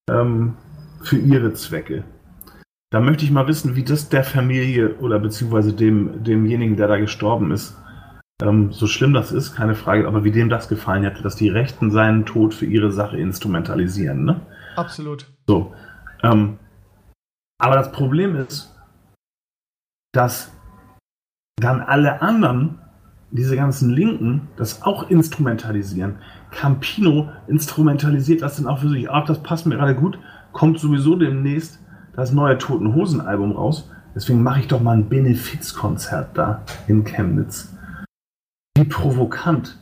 ähm, 0.10 0.56
für 1.04 1.18
ihre 1.18 1.54
Zwecke. 1.54 2.04
Da 2.90 3.00
möchte 3.00 3.26
ich 3.26 3.32
mal 3.32 3.48
wissen, 3.48 3.76
wie 3.76 3.84
das 3.84 4.10
der 4.10 4.24
Familie 4.24 4.96
oder 4.96 5.20
beziehungsweise 5.20 5.74
dem, 5.74 6.24
demjenigen, 6.24 6.78
der 6.78 6.88
da 6.88 6.98
gestorben 6.98 7.52
ist, 7.52 7.78
ähm, 8.42 8.72
so 8.72 8.88
schlimm 8.88 9.14
das 9.14 9.32
ist, 9.32 9.56
keine 9.56 9.76
Frage, 9.76 10.08
aber 10.08 10.24
wie 10.24 10.32
dem 10.32 10.50
das 10.50 10.68
gefallen 10.68 11.04
hätte, 11.04 11.24
dass 11.24 11.36
die 11.36 11.50
Rechten 11.50 11.92
seinen 11.92 12.26
Tod 12.26 12.54
für 12.54 12.66
ihre 12.66 12.92
Sache 12.92 13.18
instrumentalisieren. 13.18 14.26
Ne? 14.26 14.42
Absolut. 14.76 15.26
So. 15.48 15.74
Ähm, 16.24 16.60
aber 17.60 17.76
das 17.76 17.92
Problem 17.92 18.36
ist, 18.36 18.76
dass 20.14 20.52
dann 21.60 21.82
alle 21.82 22.22
anderen, 22.22 22.80
diese 23.32 23.56
ganzen 23.56 23.90
Linken, 23.90 24.48
das 24.56 24.84
auch 24.84 25.10
instrumentalisieren. 25.10 26.18
Campino 26.52 27.30
instrumentalisiert 27.48 28.42
das 28.42 28.58
dann 28.58 28.68
auch 28.68 28.80
für 28.80 28.90
sich. 28.90 29.10
Ach, 29.10 29.26
das 29.26 29.42
passt 29.42 29.66
mir 29.66 29.76
gerade 29.76 29.96
gut. 29.96 30.20
Kommt 30.54 30.80
sowieso 30.80 31.16
demnächst 31.16 31.80
das 32.16 32.32
neue 32.32 32.58
Toten 32.58 32.94
Hosen 32.94 33.22
Album 33.22 33.52
raus. 33.52 33.90
Deswegen 34.16 34.44
mache 34.44 34.62
ich 34.62 34.68
doch 34.68 34.82
mal 34.82 34.96
ein 34.98 35.10
Benefizkonzert 35.10 36.38
da 36.38 36.64
in 36.88 37.04
Chemnitz. 37.04 37.77
Wie 38.78 38.84
provokant. 38.84 39.76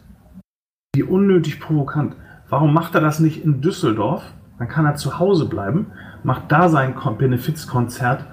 Wie 0.95 1.03
unnötig 1.03 1.59
provokant. 1.59 2.15
Warum 2.47 2.73
macht 2.73 2.95
er 2.95 3.01
das 3.01 3.19
nicht 3.19 3.43
in 3.43 3.59
Düsseldorf? 3.59 4.23
Dann 4.57 4.69
kann 4.69 4.85
er 4.85 4.95
zu 4.95 5.19
Hause 5.19 5.49
bleiben, 5.49 5.87
macht 6.23 6.49
da 6.49 6.69
sein 6.69 6.95
Kon- 6.95 7.17
Benefizkonzert 7.17 8.25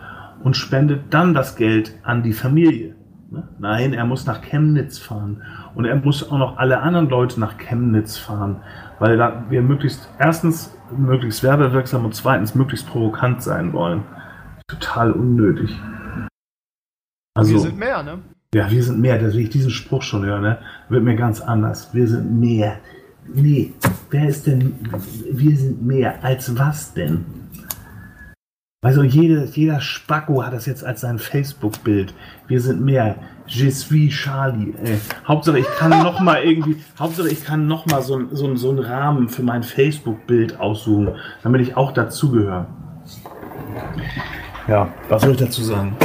und 0.45 0.57
spendet 0.57 1.13
dann 1.13 1.35
das 1.35 1.57
Geld 1.57 1.99
an 2.05 2.23
die 2.23 2.33
Familie. 2.33 2.95
Ne? 3.31 3.49
Nein, 3.59 3.93
er 3.93 4.05
muss 4.05 4.25
nach 4.25 4.41
Chemnitz 4.41 4.99
fahren. 4.99 5.43
Und 5.75 5.85
er 5.85 5.97
muss 5.97 6.31
auch 6.31 6.39
noch 6.39 6.59
alle 6.59 6.79
anderen 6.81 7.09
Leute 7.09 7.41
nach 7.41 7.59
Chemnitz 7.59 8.17
fahren, 8.17 8.63
weil 9.01 9.17
da 9.17 9.47
wir 9.51 9.63
möglichst, 9.63 10.09
erstens 10.21 10.79
möglichst 10.97 11.43
werbewirksam 11.43 12.05
und 12.05 12.15
zweitens 12.15 12.55
möglichst 12.55 12.87
provokant 12.87 13.43
sein 13.43 13.73
wollen. 13.73 14.05
Total 14.69 15.11
unnötig. 15.11 15.77
Also, 17.35 17.55
Wir 17.55 17.59
sind 17.61 17.79
mehr, 17.79 18.05
ne? 18.05 18.19
Ja, 18.55 18.71
wir 18.71 18.83
sind 18.83 19.01
mehr, 19.01 19.19
dass 19.19 19.35
ich 19.35 19.49
diesen 19.49 19.71
Spruch 19.71 20.03
schon 20.03 20.25
höre, 20.25 20.41
ne? 20.41 20.59
wird 20.91 21.03
mir 21.03 21.17
ganz 21.17 21.41
anders. 21.41 21.89
Wir 21.95 22.07
sind 22.07 22.39
mehr. 22.39 22.77
Nee, 23.33 23.73
wer 24.11 24.29
ist 24.29 24.47
denn, 24.47 24.75
wir 25.31 25.57
sind 25.57 25.83
mehr, 25.83 26.23
als 26.23 26.59
was 26.59 26.93
denn? 26.93 27.25
Also 28.85 29.05
jede, 29.05 29.45
jeder 29.47 29.81
Spacko 29.81 30.45
hat 30.45 30.53
das 30.53 30.67
jetzt 30.67 30.85
als 30.85 31.03
sein 31.03 31.19
Facebook-Bild. 31.19 32.13
Wir 32.49 32.61
sind 32.61 32.85
mehr. 32.85 33.15
Je 33.47 33.71
suis 33.71 34.13
Charlie. 34.13 34.75
Ey. 34.85 34.99
Hauptsache 35.27 35.61
ich 35.61 35.67
kann 35.79 35.91
noch 36.03 36.21
mal 36.21 36.43
irgendwie, 36.43 36.77
Hauptsache 36.99 37.29
ich 37.29 37.45
kann 37.45 37.67
noch 37.67 37.87
mal 37.87 38.03
so, 38.03 38.27
so, 38.33 38.55
so 38.57 38.71
einen 38.71 38.81
Rahmen 38.81 39.29
für 39.29 39.43
mein 39.43 39.63
Facebook-Bild 39.63 40.59
aussuchen, 40.61 41.15
damit 41.43 41.61
ich 41.63 41.77
auch 41.77 41.93
dazugehöre. 41.93 42.67
Ja, 44.69 44.93
was 45.09 45.23
soll 45.23 45.31
ich 45.31 45.39
dazu 45.39 45.63
sagen? 45.63 45.97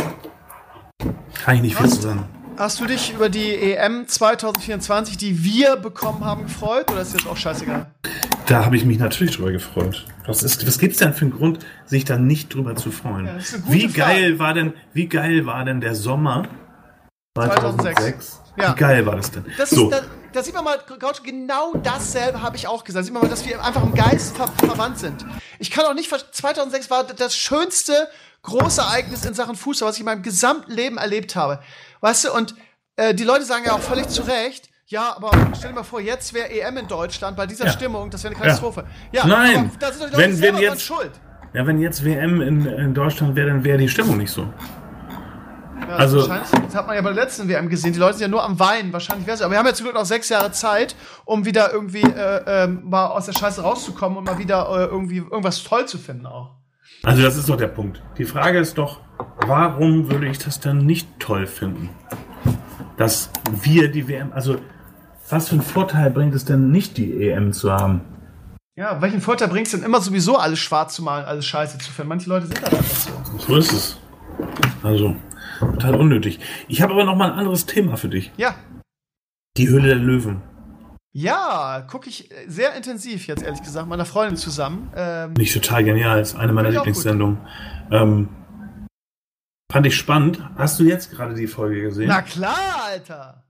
Kann 1.43 1.55
ich 1.55 1.61
nicht 1.63 1.75
viel 1.75 1.89
zu 1.89 2.01
sagen. 2.01 2.36
Hast 2.57 2.79
du 2.79 2.85
dich 2.85 3.13
über 3.13 3.29
die 3.29 3.53
EM 3.53 4.07
2024, 4.07 5.15
die 5.15 5.43
wir 5.43 5.75
bekommen 5.75 6.25
haben, 6.25 6.43
gefreut? 6.43 6.89
Oder 6.91 7.01
ist 7.01 7.13
das 7.13 7.27
auch 7.27 7.37
scheißegal? 7.37 7.85
Da 8.47 8.65
habe 8.65 8.75
ich 8.75 8.83
mich 8.83 8.97
natürlich 8.97 9.35
drüber 9.35 9.51
gefreut. 9.51 10.05
Was, 10.25 10.41
ist, 10.41 10.65
was 10.65 10.79
gibt's 10.79 10.97
denn 10.97 11.13
für 11.13 11.25
einen 11.25 11.35
Grund, 11.37 11.59
sich 11.85 12.03
da 12.03 12.17
nicht 12.17 12.51
drüber 12.51 12.75
zu 12.75 12.89
freuen? 12.89 13.27
Ja, 13.27 13.33
wie 13.67 13.87
geil 13.87 14.23
Frage. 14.23 14.39
war 14.39 14.53
denn, 14.55 14.73
wie 14.93 15.07
geil 15.07 15.45
war 15.45 15.65
denn 15.65 15.81
der 15.81 15.93
Sommer 15.93 16.47
2006? 17.37 18.41
Ja. 18.59 18.71
Wie 18.71 18.79
geil 18.79 19.05
war 19.05 19.17
das 19.17 19.29
denn? 19.29 19.45
Das 19.55 19.69
so, 19.69 19.91
ist, 19.91 19.95
da, 19.95 20.01
da 20.33 20.41
sieht 20.41 20.55
man 20.55 20.63
mal, 20.63 20.79
Gaucho, 20.97 21.21
genau 21.21 21.73
dasselbe 21.83 22.41
habe 22.41 22.55
ich 22.55 22.67
auch 22.67 22.83
gesagt. 22.83 23.05
Sieht 23.05 23.13
man 23.13 23.21
mal, 23.21 23.29
dass 23.29 23.45
wir 23.45 23.63
einfach 23.63 23.83
im 23.83 23.93
Geist 23.93 24.35
ver 24.35 24.47
verwandt 24.47 24.97
sind. 24.97 25.23
Ich 25.59 25.69
kann 25.69 25.85
auch 25.85 25.93
nicht, 25.93 26.09
ver- 26.09 26.31
2006 26.31 26.89
war 26.89 27.03
das 27.03 27.37
schönste 27.37 28.07
große 28.41 28.81
Ereignis 28.81 29.25
in 29.25 29.33
Sachen 29.35 29.55
Fußball, 29.55 29.89
was 29.89 29.95
ich 29.95 30.01
in 30.01 30.05
meinem 30.05 30.23
gesamten 30.23 30.71
Leben 30.71 30.97
erlebt 30.97 31.35
habe. 31.35 31.59
Weißt 32.01 32.25
du, 32.25 32.33
und 32.33 32.55
äh, 32.95 33.13
die 33.13 33.23
Leute 33.23 33.45
sagen 33.45 33.63
ja 33.65 33.73
auch 33.73 33.79
völlig 33.79 34.07
zu 34.07 34.21
Recht, 34.23 34.69
ja, 34.87 35.15
aber 35.17 35.31
stell 35.57 35.69
dir 35.71 35.75
mal 35.75 35.83
vor, 35.83 35.99
jetzt 35.99 36.33
wäre 36.33 36.49
EM 36.49 36.77
in 36.77 36.87
Deutschland 36.87 37.35
bei 37.35 37.45
dieser 37.45 37.65
Ja. 37.65 37.71
Stimmung, 37.71 38.09
das 38.09 38.23
wäre 38.23 38.33
eine 38.33 38.41
Katastrophe. 38.43 38.85
Ja, 39.11 39.25
Nein. 39.25 39.69
da 39.79 39.91
sind 39.91 40.03
doch 40.03 40.09
die 40.09 40.15
Leute 40.15 40.17
Wenn- 40.17 40.41
wenn 40.41 40.57
jetzt- 40.57 40.81
schuld. 40.81 41.11
ja, 41.53 41.67
wenn 41.67 41.79
jetzt 41.79 42.05
WM 42.05 42.41
in, 42.41 42.65
in 42.65 42.93
Deutschland 42.93 43.35
wäre, 43.35 43.47
dann 43.49 43.63
wäre 43.63 43.77
die 43.77 43.89
Stimmung 43.89 44.17
nicht 44.17 44.31
so. 44.31 44.47
Ja, 45.89 45.95
Also- 45.95 46.19
wahrscheinlich, 46.27 46.49
das 46.65 46.75
hat 46.75 46.87
man 46.87 46.95
ja 46.95 47.01
bei 47.01 47.13
der 47.13 47.23
letzten 47.23 47.47
WM 47.47 47.69
gesehen. 47.69 47.93
Die 47.93 47.99
Leute 47.99 48.13
sind 48.13 48.21
ja 48.23 48.27
nur 48.29 48.43
am 48.43 48.59
Weinen. 48.59 48.91
Wahrscheinlich 48.91 49.27
wäre 49.27 49.35
es. 49.35 49.41
Aber 49.41 49.51
wir 49.51 49.59
haben 49.59 49.65
ja 49.67 49.73
zum 49.73 49.85
Glück 49.85 49.95
noch 49.95 50.05
sechs 50.05 50.27
Jahre 50.29 50.51
Zeit, 50.51 50.95
um 51.25 51.45
wieder 51.45 51.71
irgendwie 51.71 52.01
äh, 52.01 52.63
ähm, 52.63 52.81
mal 52.85 53.07
aus 53.07 53.25
der 53.27 53.33
Scheiße 53.33 53.61
rauszukommen 53.61 54.17
und 54.17 54.23
mal 54.23 54.37
wieder 54.39 54.67
äh, 54.69 54.85
irgendwie 54.85 55.17
irgendwas 55.17 55.63
toll 55.63 55.85
zu 55.85 55.97
finden 55.97 56.25
auch. 56.25 56.56
Also 57.03 57.21
das 57.21 57.37
ist 57.37 57.49
doch 57.49 57.57
der 57.57 57.67
Punkt. 57.67 58.01
Die 58.17 58.25
Frage 58.25 58.59
ist 58.59 58.77
doch, 58.77 59.01
warum 59.45 60.09
würde 60.11 60.27
ich 60.27 60.39
das 60.39 60.59
dann 60.59 60.85
nicht 60.85 61.07
toll 61.19 61.47
finden? 61.47 61.89
Dass 62.97 63.29
wir 63.61 63.91
die 63.91 64.07
WM, 64.07 64.31
also 64.33 64.57
was 65.29 65.49
für 65.49 65.53
einen 65.53 65.61
Vorteil 65.61 66.09
bringt 66.09 66.33
es 66.33 66.45
denn 66.45 66.71
nicht, 66.71 66.97
die 66.97 67.29
EM 67.29 67.53
zu 67.53 67.71
haben? 67.71 68.01
Ja, 68.75 69.01
welchen 69.01 69.21
Vorteil 69.21 69.47
bringt 69.47 69.67
es 69.67 69.71
denn 69.71 69.83
immer 69.83 70.01
sowieso 70.01 70.37
alles 70.37 70.59
schwarz 70.59 70.95
zu 70.95 71.03
malen, 71.03 71.25
alles 71.25 71.45
scheiße 71.45 71.79
zu 71.79 71.91
finden? 71.91 72.09
Manche 72.09 72.29
Leute 72.29 72.47
sind 72.47 72.61
halt 72.61 72.73
einfach 72.73 72.95
so. 72.95 73.11
So 73.39 73.55
ist 73.57 73.71
es. 73.73 73.97
Also, 74.83 75.15
total 75.59 75.95
unnötig. 75.95 76.39
Ich 76.67 76.81
habe 76.81 76.93
aber 76.93 77.03
noch 77.03 77.15
mal 77.15 77.31
ein 77.31 77.39
anderes 77.39 77.65
Thema 77.65 77.97
für 77.97 78.09
dich. 78.09 78.31
Ja. 78.37 78.55
Die 79.57 79.67
Höhle 79.67 79.87
der 79.87 79.95
Löwen. 79.95 80.43
Ja, 81.13 81.85
gucke 81.89 82.09
ich 82.09 82.31
äh, 82.31 82.47
sehr 82.47 82.75
intensiv 82.75 83.27
jetzt, 83.27 83.41
ehrlich 83.43 83.61
gesagt, 83.63 83.87
meiner 83.87 84.05
Freundin 84.05 84.37
zusammen. 84.37 84.91
Ähm, 84.95 85.33
Nicht 85.33 85.53
total 85.53 85.83
genial, 85.83 86.19
ist 86.19 86.35
eine 86.35 86.53
meiner 86.53 86.69
Lieblingssendungen. 86.69 87.39
Ähm, 87.91 88.29
fand 89.71 89.85
ich 89.87 89.95
spannend. 89.95 90.39
Hast 90.55 90.79
du 90.79 90.83
jetzt 90.83 91.11
gerade 91.11 91.33
die 91.33 91.47
Folge 91.47 91.81
gesehen? 91.81 92.07
na 92.07 92.21
klar, 92.21 92.55
Alter. 92.87 93.43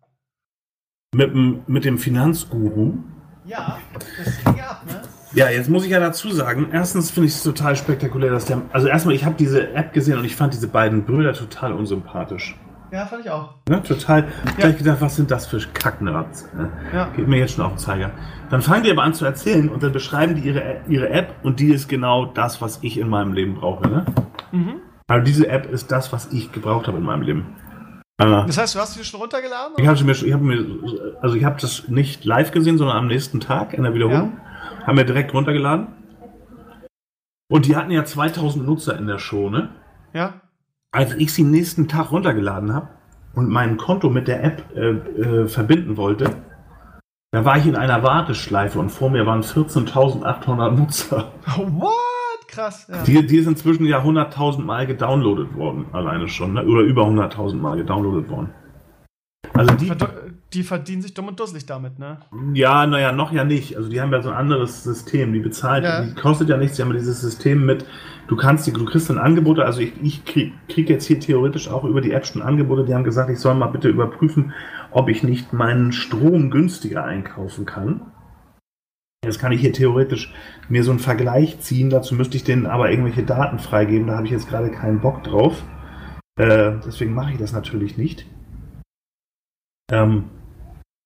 Mit, 1.13 1.31
dem- 1.33 1.63
mit 1.67 1.83
dem 1.85 1.97
Finanzguru. 1.97 2.97
Ja, 3.45 3.79
das 4.17 4.43
ging 4.43 4.61
ab, 4.61 4.83
ne? 4.85 5.01
Ja, 5.33 5.49
jetzt 5.49 5.69
muss 5.69 5.83
ich 5.83 5.91
ja 5.91 5.99
dazu 5.99 6.31
sagen, 6.31 6.69
erstens 6.71 7.11
finde 7.11 7.27
ich 7.27 7.33
es 7.35 7.43
total 7.43 7.75
spektakulär, 7.75 8.31
dass 8.31 8.45
der. 8.45 8.61
Also 8.71 8.87
erstmal, 8.87 9.13
ich 9.15 9.25
habe 9.25 9.35
diese 9.35 9.73
App 9.73 9.93
gesehen 9.93 10.17
und 10.17 10.25
ich 10.25 10.35
fand 10.35 10.53
diese 10.53 10.67
beiden 10.67 11.05
Brüder 11.05 11.33
total 11.33 11.73
unsympathisch. 11.73 12.55
Ja, 12.91 13.05
fand 13.05 13.25
ich 13.25 13.29
auch. 13.31 13.55
Ne? 13.69 13.83
Total. 13.83 14.27
Gleich 14.57 14.77
gedacht, 14.77 15.01
was 15.01 15.15
sind 15.15 15.29
das 15.29 15.45
für 15.47 15.59
Kacknerds? 15.73 16.49
Ne? 16.53 16.71
Ja. 16.93 17.09
Geht 17.15 17.27
mir 17.27 17.37
jetzt 17.37 17.53
schon 17.55 17.65
auf 17.65 17.73
den 17.73 17.77
Zeiger. 17.79 18.11
Dann 18.49 18.61
fangen 18.61 18.83
die 18.83 18.91
aber 18.91 19.03
an 19.03 19.13
zu 19.13 19.25
erzählen 19.25 19.67
und 19.69 19.83
dann 19.83 19.91
beschreiben 19.91 20.35
die 20.35 20.41
ihre, 20.41 20.81
ihre 20.87 21.09
App 21.09 21.35
und 21.43 21.59
die 21.59 21.71
ist 21.73 21.89
genau 21.89 22.25
das, 22.25 22.61
was 22.61 22.79
ich 22.83 22.97
in 22.97 23.09
meinem 23.09 23.33
Leben 23.33 23.55
brauche. 23.55 23.87
Ne? 23.89 24.05
Mhm. 24.51 24.75
Also 25.07 25.25
diese 25.25 25.47
App 25.49 25.69
ist 25.71 25.91
das, 25.91 26.13
was 26.13 26.31
ich 26.31 26.51
gebraucht 26.51 26.87
habe 26.87 26.97
in 26.97 27.03
meinem 27.03 27.21
Leben. 27.23 27.55
Äh, 28.19 28.25
Das 28.25 28.57
heißt, 28.57 28.75
du 28.75 28.79
hast 28.79 28.93
sie 28.93 29.03
schon 29.03 29.19
runtergeladen? 29.19 29.75
ich 29.77 29.87
habe 29.87 30.03
mir, 30.03 30.11
ich 30.13 30.33
hab 30.33 30.41
mir, 30.41 30.65
also 31.21 31.35
ich 31.35 31.43
habe 31.43 31.59
das 31.59 31.87
nicht 31.89 32.23
live 32.25 32.51
gesehen, 32.51 32.77
sondern 32.77 32.97
am 32.97 33.07
nächsten 33.07 33.39
Tag 33.39 33.73
in 33.73 33.83
der 33.83 33.93
Wiederholung. 33.93 34.37
Haben 34.85 34.97
wir 34.97 35.03
direkt 35.05 35.33
runtergeladen. 35.33 35.87
Und 37.49 37.65
die 37.65 37.75
hatten 37.75 37.91
ja 37.91 38.03
2000 38.05 38.65
Nutzer 38.65 38.97
in 38.97 39.07
der 39.07 39.19
Show, 39.19 39.49
ne? 39.49 39.69
Ja. 40.13 40.41
Als 40.97 41.13
ich 41.13 41.31
sie 41.31 41.43
nächsten 41.43 41.87
Tag 41.87 42.11
runtergeladen 42.11 42.73
habe 42.73 42.87
und 43.35 43.49
mein 43.49 43.77
Konto 43.77 44.09
mit 44.09 44.27
der 44.27 44.43
App 44.43 44.63
äh, 44.75 44.89
äh, 44.89 45.47
verbinden 45.47 45.95
wollte, 45.95 46.37
da 47.31 47.45
war 47.45 47.55
ich 47.55 47.67
in 47.67 47.75
einer 47.75 48.01
Warteschleife 48.01 48.79
und 48.79 48.89
vor 48.89 49.11
mir 49.11 49.23
waren 49.27 49.43
14.800 49.43 50.71
Nutzer. 50.71 51.33
What? 51.55 52.47
Krass. 52.47 52.87
Ja. 52.89 53.03
Die, 53.03 53.27
die 53.27 53.37
ist 53.37 53.45
inzwischen 53.45 53.85
ja 53.85 54.01
100.000 54.01 54.63
Mal 54.63 54.87
gedownloadet 54.87 55.53
worden, 55.55 55.85
alleine 55.91 56.27
schon, 56.27 56.53
ne? 56.53 56.65
oder 56.65 56.81
über 56.81 57.03
100.000 57.03 57.57
Mal 57.57 57.77
gedownloadet 57.77 58.27
worden. 58.31 58.49
Also 59.53 59.75
die, 59.75 59.91
Die 60.53 60.63
verdienen 60.63 61.01
sich 61.01 61.13
dumm 61.13 61.27
und 61.27 61.39
dusselig 61.39 61.65
damit, 61.65 61.99
ne? 61.99 62.19
Ja, 62.53 62.87
naja, 62.87 63.11
noch 63.11 63.33
ja 63.33 63.43
nicht. 63.43 63.75
Also 63.75 63.89
die 63.89 63.99
haben 63.99 64.13
ja 64.13 64.21
so 64.21 64.29
ein 64.29 64.35
anderes 64.35 64.83
System. 64.83 65.33
Die 65.33 65.41
bezahlt, 65.41 65.83
Ja. 65.83 66.01
die 66.03 66.15
kostet 66.15 66.47
ja 66.47 66.55
nichts. 66.55 66.77
Die 66.77 66.81
haben 66.83 66.89
ja 66.91 66.97
dieses 66.97 67.19
System 67.19 67.65
mit, 67.65 67.85
du 68.27 68.37
kannst 68.37 68.65
die, 68.65 68.71
du 68.71 68.85
kriegst 68.85 69.09
dann 69.09 69.17
Angebote. 69.17 69.65
Also 69.65 69.81
ich, 69.81 69.93
ich 70.01 70.23
krieg, 70.23 70.53
krieg 70.69 70.89
jetzt 70.89 71.05
hier 71.05 71.19
theoretisch 71.19 71.67
auch 71.69 71.83
über 71.83 71.99
die 71.99 72.11
App 72.11 72.25
schon 72.25 72.41
Angebote. 72.41 72.85
Die 72.85 72.93
haben 72.95 73.03
gesagt, 73.03 73.29
ich 73.29 73.39
soll 73.39 73.55
mal 73.55 73.67
bitte 73.67 73.89
überprüfen, 73.89 74.53
ob 74.91 75.09
ich 75.09 75.21
nicht 75.21 75.51
meinen 75.51 75.91
Strom 75.91 76.49
günstiger 76.49 77.03
einkaufen 77.03 77.65
kann. 77.65 78.13
Jetzt 79.25 79.39
kann 79.39 79.51
ich 79.51 79.59
hier 79.59 79.73
theoretisch 79.73 80.33
mir 80.69 80.83
so 80.85 80.91
einen 80.91 80.99
Vergleich 80.99 81.59
ziehen. 81.59 81.89
Dazu 81.89 82.15
müsste 82.15 82.37
ich 82.37 82.45
denen 82.45 82.67
aber 82.67 82.89
irgendwelche 82.89 83.23
Daten 83.23 83.59
freigeben. 83.59 84.07
Da 84.07 84.15
habe 84.15 84.25
ich 84.27 84.31
jetzt 84.31 84.47
gerade 84.47 84.71
keinen 84.71 85.01
Bock 85.01 85.23
drauf. 85.25 85.61
Äh, 86.39 86.73
deswegen 86.85 87.13
mache 87.13 87.31
ich 87.33 87.37
das 87.37 87.51
natürlich 87.51 87.97
nicht. 87.97 88.25
Ähm, 89.91 90.25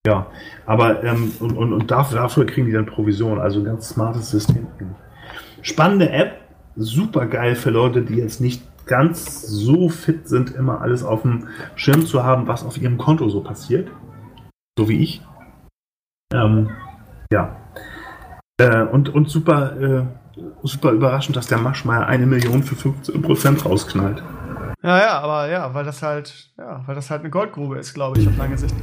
ja, 0.06 0.28
aber 0.66 1.04
ähm, 1.04 1.32
und, 1.40 1.56
und, 1.56 1.74
und 1.74 1.92
dafür, 1.92 2.18
dafür 2.20 2.46
kriegen 2.46 2.66
die 2.66 2.74
dann 2.74 2.88
Provision, 2.88 3.40
also 3.40 3.60
ein 3.60 3.66
ganz 3.66 3.90
smartes 3.90 4.32
System. 4.32 4.68
Spannende 5.62 6.10
App, 6.10 6.42
super 6.76 7.28
geil 7.28 7.56
für 7.56 7.70
Leute, 7.70 8.02
die 8.02 8.16
jetzt 8.16 8.42
nicht 8.42 8.64
ganz 8.88 9.44
so 9.44 9.90
fit 9.90 10.28
sind, 10.28 10.56
immer 10.56 10.82
alles 10.82 11.04
auf 11.04 11.22
dem 11.22 11.48
Schirm 11.76 12.06
zu 12.06 12.24
haben, 12.24 12.48
was 12.48 12.66
auf 12.66 12.78
ihrem 12.78 12.98
Konto 12.98 13.30
so 13.30 13.42
passiert. 13.42 13.90
So 14.78 14.90
wie 14.90 15.00
ich. 15.00 15.22
Ähm, 16.34 16.72
ja. 17.32 17.58
Äh, 18.58 18.84
und, 18.84 19.10
und 19.10 19.30
super, 19.30 19.80
äh, 19.80 20.04
super 20.64 20.92
überraschend, 20.92 21.36
dass 21.36 21.48
der 21.48 21.60
Maschmeyer 21.60 22.08
eine 22.08 22.26
Million 22.26 22.64
für 22.64 22.76
15% 22.76 23.64
rausknallt. 23.64 24.24
Ja, 24.84 24.98
ja, 25.00 25.20
aber 25.20 25.48
ja, 25.50 25.74
weil 25.76 25.86
das 25.86 26.02
halt, 26.02 26.50
ja, 26.58 26.82
weil 26.88 26.96
das 26.96 27.12
halt 27.12 27.22
eine 27.22 27.30
Goldgrube 27.30 27.78
ist, 27.78 27.94
glaube 27.94 28.20
ich, 28.20 28.28
auf 28.28 28.36
lange 28.38 28.58
Sicht. 28.58 28.74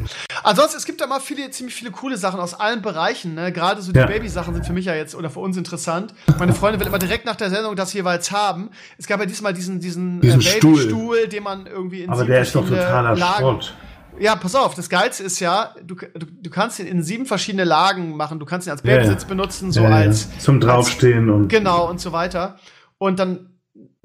Ansonsten, 0.44 0.76
es 0.76 0.84
gibt 0.84 1.00
da 1.00 1.08
mal 1.08 1.18
viele, 1.18 1.50
ziemlich 1.50 1.74
viele 1.74 1.90
coole 1.90 2.16
Sachen 2.16 2.38
aus 2.38 2.54
allen 2.54 2.82
Bereichen, 2.82 3.34
ne? 3.34 3.50
Gerade 3.52 3.82
so 3.82 3.90
die 3.90 3.98
Ja. 3.98 4.06
Baby-Sachen 4.06 4.54
sind 4.54 4.64
für 4.64 4.72
mich 4.72 4.84
ja 4.84 4.94
jetzt 4.94 5.16
oder 5.16 5.28
für 5.28 5.40
uns 5.40 5.56
interessant. 5.56 6.14
Meine 6.38 6.52
Freundin 6.54 6.80
will 6.80 6.86
immer 6.86 7.00
direkt 7.00 7.26
nach 7.26 7.34
der 7.34 7.50
Sendung 7.50 7.74
das 7.74 7.92
jeweils 7.94 8.30
haben. 8.30 8.70
Es 8.96 9.08
gab 9.08 9.18
ja 9.18 9.26
diesmal 9.26 9.52
diesen, 9.54 9.80
diesen, 9.80 10.20
Diesen 10.20 10.38
Babystuhl, 10.40 11.26
den 11.26 11.42
man 11.42 11.66
irgendwie 11.66 12.02
in 12.04 12.10
Aber 12.10 12.18
sieben 12.20 12.30
der 12.30 12.42
ist 12.42 12.54
doch 12.54 12.68
totaler 12.68 13.16
Lagen 13.16 13.38
Schrott. 13.40 13.74
Ja, 14.20 14.36
pass 14.36 14.54
auf, 14.54 14.74
das 14.74 14.88
Geilste 14.88 15.22
ist 15.24 15.38
ja, 15.40 15.74
du, 15.84 15.94
du, 15.96 16.26
du 16.26 16.50
kannst 16.50 16.78
ihn 16.78 16.86
in 16.86 17.02
sieben 17.02 17.26
verschiedene 17.26 17.64
Lagen 17.64 18.16
machen. 18.16 18.38
Du 18.38 18.46
kannst 18.46 18.66
ihn 18.66 18.70
als 18.70 18.82
Ja, 18.84 18.90
ja. 18.92 18.96
Babysitz 18.98 19.24
benutzen, 19.24 19.72
so 19.72 19.84
als 19.84 20.28
Zum 20.38 20.56
als- 20.56 20.64
Draufstehen 20.64 21.28
und. 21.30 21.48
Genau 21.48 21.88
und 21.90 22.00
so 22.00 22.12
weiter. 22.12 22.56
Und 22.98 23.18
dann 23.18 23.50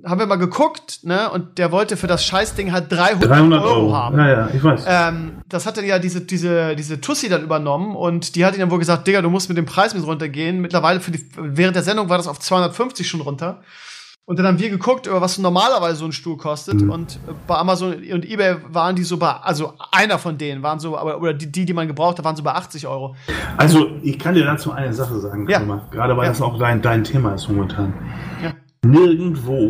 haben 0.06 0.20
wir 0.20 0.26
mal 0.28 0.36
geguckt, 0.38 1.00
ne? 1.04 1.30
Und 1.30 1.58
der 1.58 1.72
wollte 1.72 1.96
für 1.98 2.08
das 2.08 2.26
Scheißding 2.26 2.72
halt 2.72 2.92
300, 2.92 3.30
300 3.30 3.62
Euro, 3.64 3.74
Euro. 3.74 3.96
haben. 3.96 4.18
Ja, 4.18 4.28
ja, 4.30 4.50
ich 4.54 4.64
weiß. 4.64 4.84
Ähm, 4.88 5.42
das 5.48 5.66
hat 5.66 5.78
dann 5.78 5.86
ja 5.86 6.00
diese, 6.00 6.22
diese, 6.22 6.76
diese 6.76 7.00
Tussi 7.02 7.30
dann 7.30 7.44
übernommen 7.44 7.96
und 7.96 8.36
die 8.36 8.46
hat 8.46 8.54
ihn 8.54 8.60
dann 8.60 8.72
wohl 8.72 8.80
gesagt, 8.80 9.08
Digga, 9.08 9.22
du 9.22 9.30
musst 9.30 9.50
mit 9.50 9.58
dem 9.58 9.66
Preis 9.66 9.94
mit 9.94 10.06
runtergehen. 10.06 10.60
Mittlerweile 10.60 11.00
für 11.00 11.12
die, 11.12 11.26
während 11.38 11.76
der 11.76 11.84
Sendung 11.84 12.10
war 12.10 12.18
das 12.18 12.28
auf 12.28 12.40
250 12.40 13.08
schon 13.08 13.22
runter. 13.22 13.62
Und 14.26 14.40
dann 14.40 14.46
haben 14.48 14.58
wir 14.58 14.70
geguckt, 14.70 15.10
was 15.12 15.38
normalerweise 15.38 15.98
so 15.98 16.06
ein 16.06 16.14
Stuhl 16.14 16.38
kostet. 16.38 16.76
Mhm. 16.82 16.90
Und 16.90 17.20
bei 17.46 17.56
Amazon 17.58 17.94
und 17.96 18.24
eBay 18.24 18.56
waren 18.70 18.96
die 18.96 19.04
so 19.04 19.18
bei, 19.18 19.32
also 19.32 19.74
einer 19.92 20.18
von 20.18 20.38
denen 20.38 20.64
waren 20.64 20.80
so, 20.80 20.98
aber, 20.98 21.20
oder 21.20 21.34
die, 21.34 21.66
die, 21.66 21.74
man 21.74 21.88
gebraucht 21.90 22.18
hat, 22.20 22.24
waren 22.24 22.38
so 22.38 22.42
bei 22.42 22.54
80 22.54 22.88
Euro. 22.88 23.18
Also, 23.58 23.88
ich 24.02 24.18
kann 24.18 24.34
dir 24.34 24.46
dazu 24.46 24.72
eine 24.72 24.94
Sache 24.94 25.20
sagen, 25.20 25.46
Ja. 25.50 25.60
Thomas. 25.60 25.82
Gerade 25.92 26.16
weil 26.16 26.24
Ja. 26.26 26.30
das 26.32 26.42
auch 26.42 26.58
dein, 26.58 26.82
dein 26.82 27.04
Thema 27.04 27.34
ist 27.34 27.50
momentan. 27.50 27.94
Ja. 28.42 28.54
Nirgendwo 28.84 29.70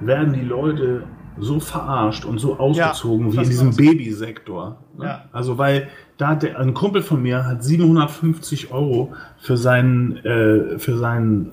werden 0.00 0.32
die 0.32 0.40
Leute 0.40 1.04
so 1.38 1.60
verarscht 1.60 2.24
und 2.24 2.38
so 2.38 2.58
ausgezogen 2.58 3.28
Ja, 3.28 3.32
wie 3.32 3.44
in 3.44 3.50
diesem. 3.50 3.76
Babysektor. 3.76 4.78
Ne? 4.98 5.04
Ja. 5.04 5.24
Also 5.32 5.58
weil 5.58 5.88
da 6.18 6.28
hat 6.28 6.42
der, 6.42 6.58
ein 6.58 6.74
Kumpel 6.74 7.02
von 7.02 7.22
mir 7.22 7.46
hat 7.46 7.64
750 7.64 8.72
Euro 8.72 9.12
für 9.38 9.56
seinen 9.56 10.16
äh, 10.24 10.78
für 10.78 10.98
seinen 10.98 11.52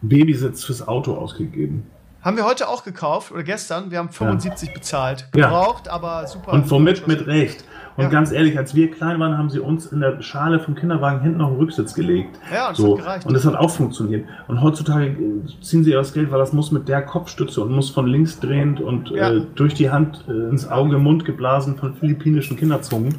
Babysitz 0.00 0.64
fürs 0.64 0.86
Auto 0.86 1.14
ausgegeben. 1.14 1.84
Haben 2.20 2.36
wir 2.36 2.44
heute 2.44 2.68
auch 2.68 2.84
gekauft 2.84 3.32
oder 3.32 3.42
gestern. 3.42 3.90
Wir 3.90 3.98
haben 3.98 4.10
75 4.10 4.74
bezahlt. 4.74 5.28
Ja. 5.34 5.46
Gebraucht, 5.46 5.88
aber 5.88 6.26
super. 6.26 6.52
Und 6.52 6.70
womit 6.70 7.06
mit 7.06 7.26
Recht. 7.26 7.64
Und 7.98 8.04
Ja. 8.04 8.10
ganz 8.10 8.30
ehrlich, 8.30 8.56
als 8.56 8.76
wir 8.76 8.90
klein 8.92 9.18
waren, 9.18 9.36
haben 9.36 9.50
sie 9.50 9.58
uns 9.58 9.86
in 9.86 9.98
der 9.98 10.22
Schale 10.22 10.60
vom 10.60 10.76
Kinderwagen 10.76 11.20
hinten 11.20 11.40
auf 11.40 11.50
den 11.50 11.58
Rücksitz 11.58 11.94
gelegt. 11.94 12.38
Ja, 12.52 12.68
und 12.68 12.70
das 12.70 12.76
so. 12.78 12.96
hat 12.96 13.04
gereicht. 13.04 13.26
Und 13.26 13.34
das 13.34 13.44
hat 13.44 13.56
auch 13.56 13.70
funktioniert. 13.70 14.24
Und 14.46 14.62
heutzutage 14.62 15.06
äh, 15.08 15.16
ziehen 15.62 15.82
sie 15.82 15.90
das 15.90 16.12
Geld, 16.12 16.30
weil 16.30 16.38
das 16.38 16.52
muss 16.52 16.70
mit 16.70 16.88
der 16.88 17.02
Kopfstütze 17.02 17.60
und 17.60 17.72
muss 17.72 17.90
von 17.90 18.06
links 18.06 18.38
drehend 18.38 18.80
und 18.80 19.10
Ja. 19.10 19.32
äh, 19.32 19.42
durch 19.56 19.74
die 19.74 19.90
Hand 19.90 20.24
äh, 20.28 20.30
ins 20.48 20.68
Auge, 20.70 20.96
Mund 20.98 21.24
geblasen 21.24 21.76
von 21.76 21.92
philippinischen 21.96 22.56
Kinderzungen. 22.56 23.16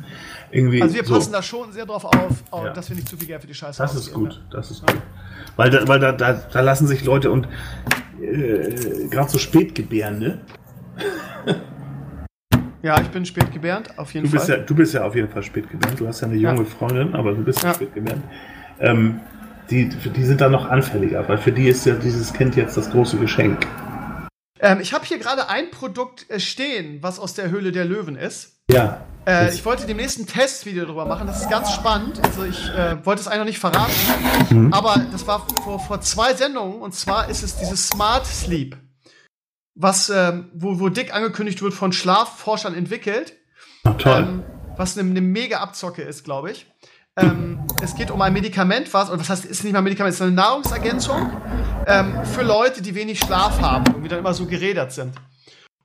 Irgendwie 0.51 0.81
Also 0.81 0.95
wir 0.95 1.03
so. 1.03 1.13
passen 1.13 1.33
da 1.33 1.43
schon 1.43 1.71
sehr 1.73 1.85
drauf 1.85 2.05
auf, 2.05 2.43
auf 2.49 2.63
Ja. 2.65 2.71
dass 2.73 2.89
wir 2.89 2.95
nicht 2.95 3.09
zu 3.09 3.17
viel 3.17 3.27
Geld 3.27 3.41
für 3.41 3.47
die 3.47 3.53
Scheiße 3.53 3.81
Das 3.83 3.93
ist 3.93 4.13
gut, 4.13 4.41
das 4.49 4.71
ist 4.71 4.79
gut. 4.87 4.95
Weil 5.57 5.69
da, 5.71 5.85
weil 5.89 5.99
da, 5.99 6.13
da, 6.13 6.33
da 6.51 6.61
lassen 6.61 6.87
sich 6.87 7.03
Leute 7.03 7.31
und 7.31 7.49
äh, 8.21 9.07
gerade 9.09 9.29
so 9.29 9.37
Spätgebärende, 9.37 10.39
Ja. 12.81 12.99
ich 13.01 13.07
bin 13.09 13.25
spät 13.25 13.51
gebärend, 13.51 13.97
auf 13.97 14.13
jeden 14.13 14.25
Du 14.27 14.31
bist, 14.31 14.45
Fall. 14.47 14.59
ja, 14.59 14.63
du 14.63 14.75
bist 14.75 14.93
ja 14.93 15.03
auf 15.03 15.15
jeden 15.15 15.29
Fall 15.29 15.43
spätgebärend. 15.43 15.99
Du 15.99 16.07
hast 16.07 16.21
ja 16.21 16.27
eine 16.27 16.37
junge 16.37 16.59
Ja. 16.59 16.65
Freundin, 16.65 17.13
aber 17.15 17.33
du 17.33 17.43
bist 17.43 17.61
ja 17.61 17.69
Ja. 17.69 17.75
spätgebärend. 17.75 18.23
Ähm, 18.79 19.19
die, 19.69 19.87
die 19.89 20.23
sind 20.23 20.41
da 20.41 20.49
noch 20.49 20.69
anfälliger, 20.69 21.27
weil 21.27 21.37
für 21.37 21.51
die 21.51 21.67
ist 21.67 21.85
ja 21.85 21.95
dieses 21.95 22.33
Kind 22.33 22.55
jetzt 22.55 22.75
das 22.77 22.89
große 22.89 23.17
Geschenk. 23.17 23.67
Ähm, 24.61 24.79
ich 24.81 24.93
habe 24.93 25.05
hier 25.05 25.19
gerade 25.19 25.47
ein 25.49 25.71
Produkt 25.71 26.29
äh, 26.29 26.39
stehen, 26.39 26.99
was 27.01 27.19
aus 27.19 27.33
der 27.33 27.49
Höhle 27.49 27.71
der 27.71 27.85
Löwen 27.85 28.15
ist. 28.15 28.57
Ja. 28.71 29.01
Äh, 29.25 29.53
ich 29.53 29.63
wollte 29.65 29.85
demnächst 29.85 30.19
ein 30.19 30.27
Testvideo 30.27 30.85
darüber 30.85 31.05
machen. 31.05 31.27
Das 31.27 31.41
ist 31.41 31.49
ganz 31.49 31.71
spannend. 31.71 32.19
Also 32.23 32.43
ich 32.45 32.69
äh, 32.75 32.97
wollte 33.05 33.21
es 33.21 33.27
eigentlich 33.27 33.39
noch 33.39 33.45
nicht 33.45 33.59
verraten. 33.59 33.91
Mhm. 34.49 34.73
Aber 34.73 34.95
das 35.11 35.25
war 35.27 35.45
vor, 35.63 35.79
vor 35.79 36.01
zwei 36.01 36.33
Sendungen. 36.33 36.81
Und 36.81 36.93
zwar 36.93 37.29
ist 37.29 37.43
es 37.43 37.55
dieses 37.57 37.87
Smart 37.87 38.25
Sleep. 38.25 38.75
Was, 39.81 40.09
ähm, 40.09 40.49
wo, 40.53 40.81
wo 40.81 40.89
dick 40.89 41.13
angekündigt 41.13 41.61
wird, 41.61 41.73
von 41.73 41.93
Schlafforschern 41.93 42.75
entwickelt. 42.75 43.33
Ach, 43.85 43.95
toll. 43.97 44.25
Ähm, 44.27 44.43
was 44.75 44.97
eine, 44.97 45.09
eine 45.09 45.21
mega 45.21 45.59
Abzocke 45.59 46.01
ist, 46.01 46.25
glaube 46.25 46.51
ich. 46.51 46.65
Ähm, 47.15 47.65
es 47.81 47.95
geht 47.95 48.11
um 48.11 48.21
ein 48.21 48.33
Medikament, 48.33 48.93
was, 48.93 49.09
oder 49.09 49.21
was 49.21 49.29
heißt, 49.29 49.45
ist 49.45 49.63
nicht 49.63 49.71
mal 49.71 49.79
ein 49.79 49.85
Medikament, 49.85 50.13
es 50.13 50.19
ist 50.19 50.25
eine 50.25 50.35
Nahrungsergänzung 50.35 51.31
ähm, 51.87 52.25
für 52.25 52.43
Leute, 52.43 52.81
die 52.81 52.93
wenig 52.93 53.19
Schlaf 53.19 53.61
haben 53.61 53.93
und 53.95 54.03
die 54.03 54.09
dann 54.09 54.19
immer 54.19 54.33
so 54.33 54.45
gerädert 54.45 54.91
sind. 54.91 55.15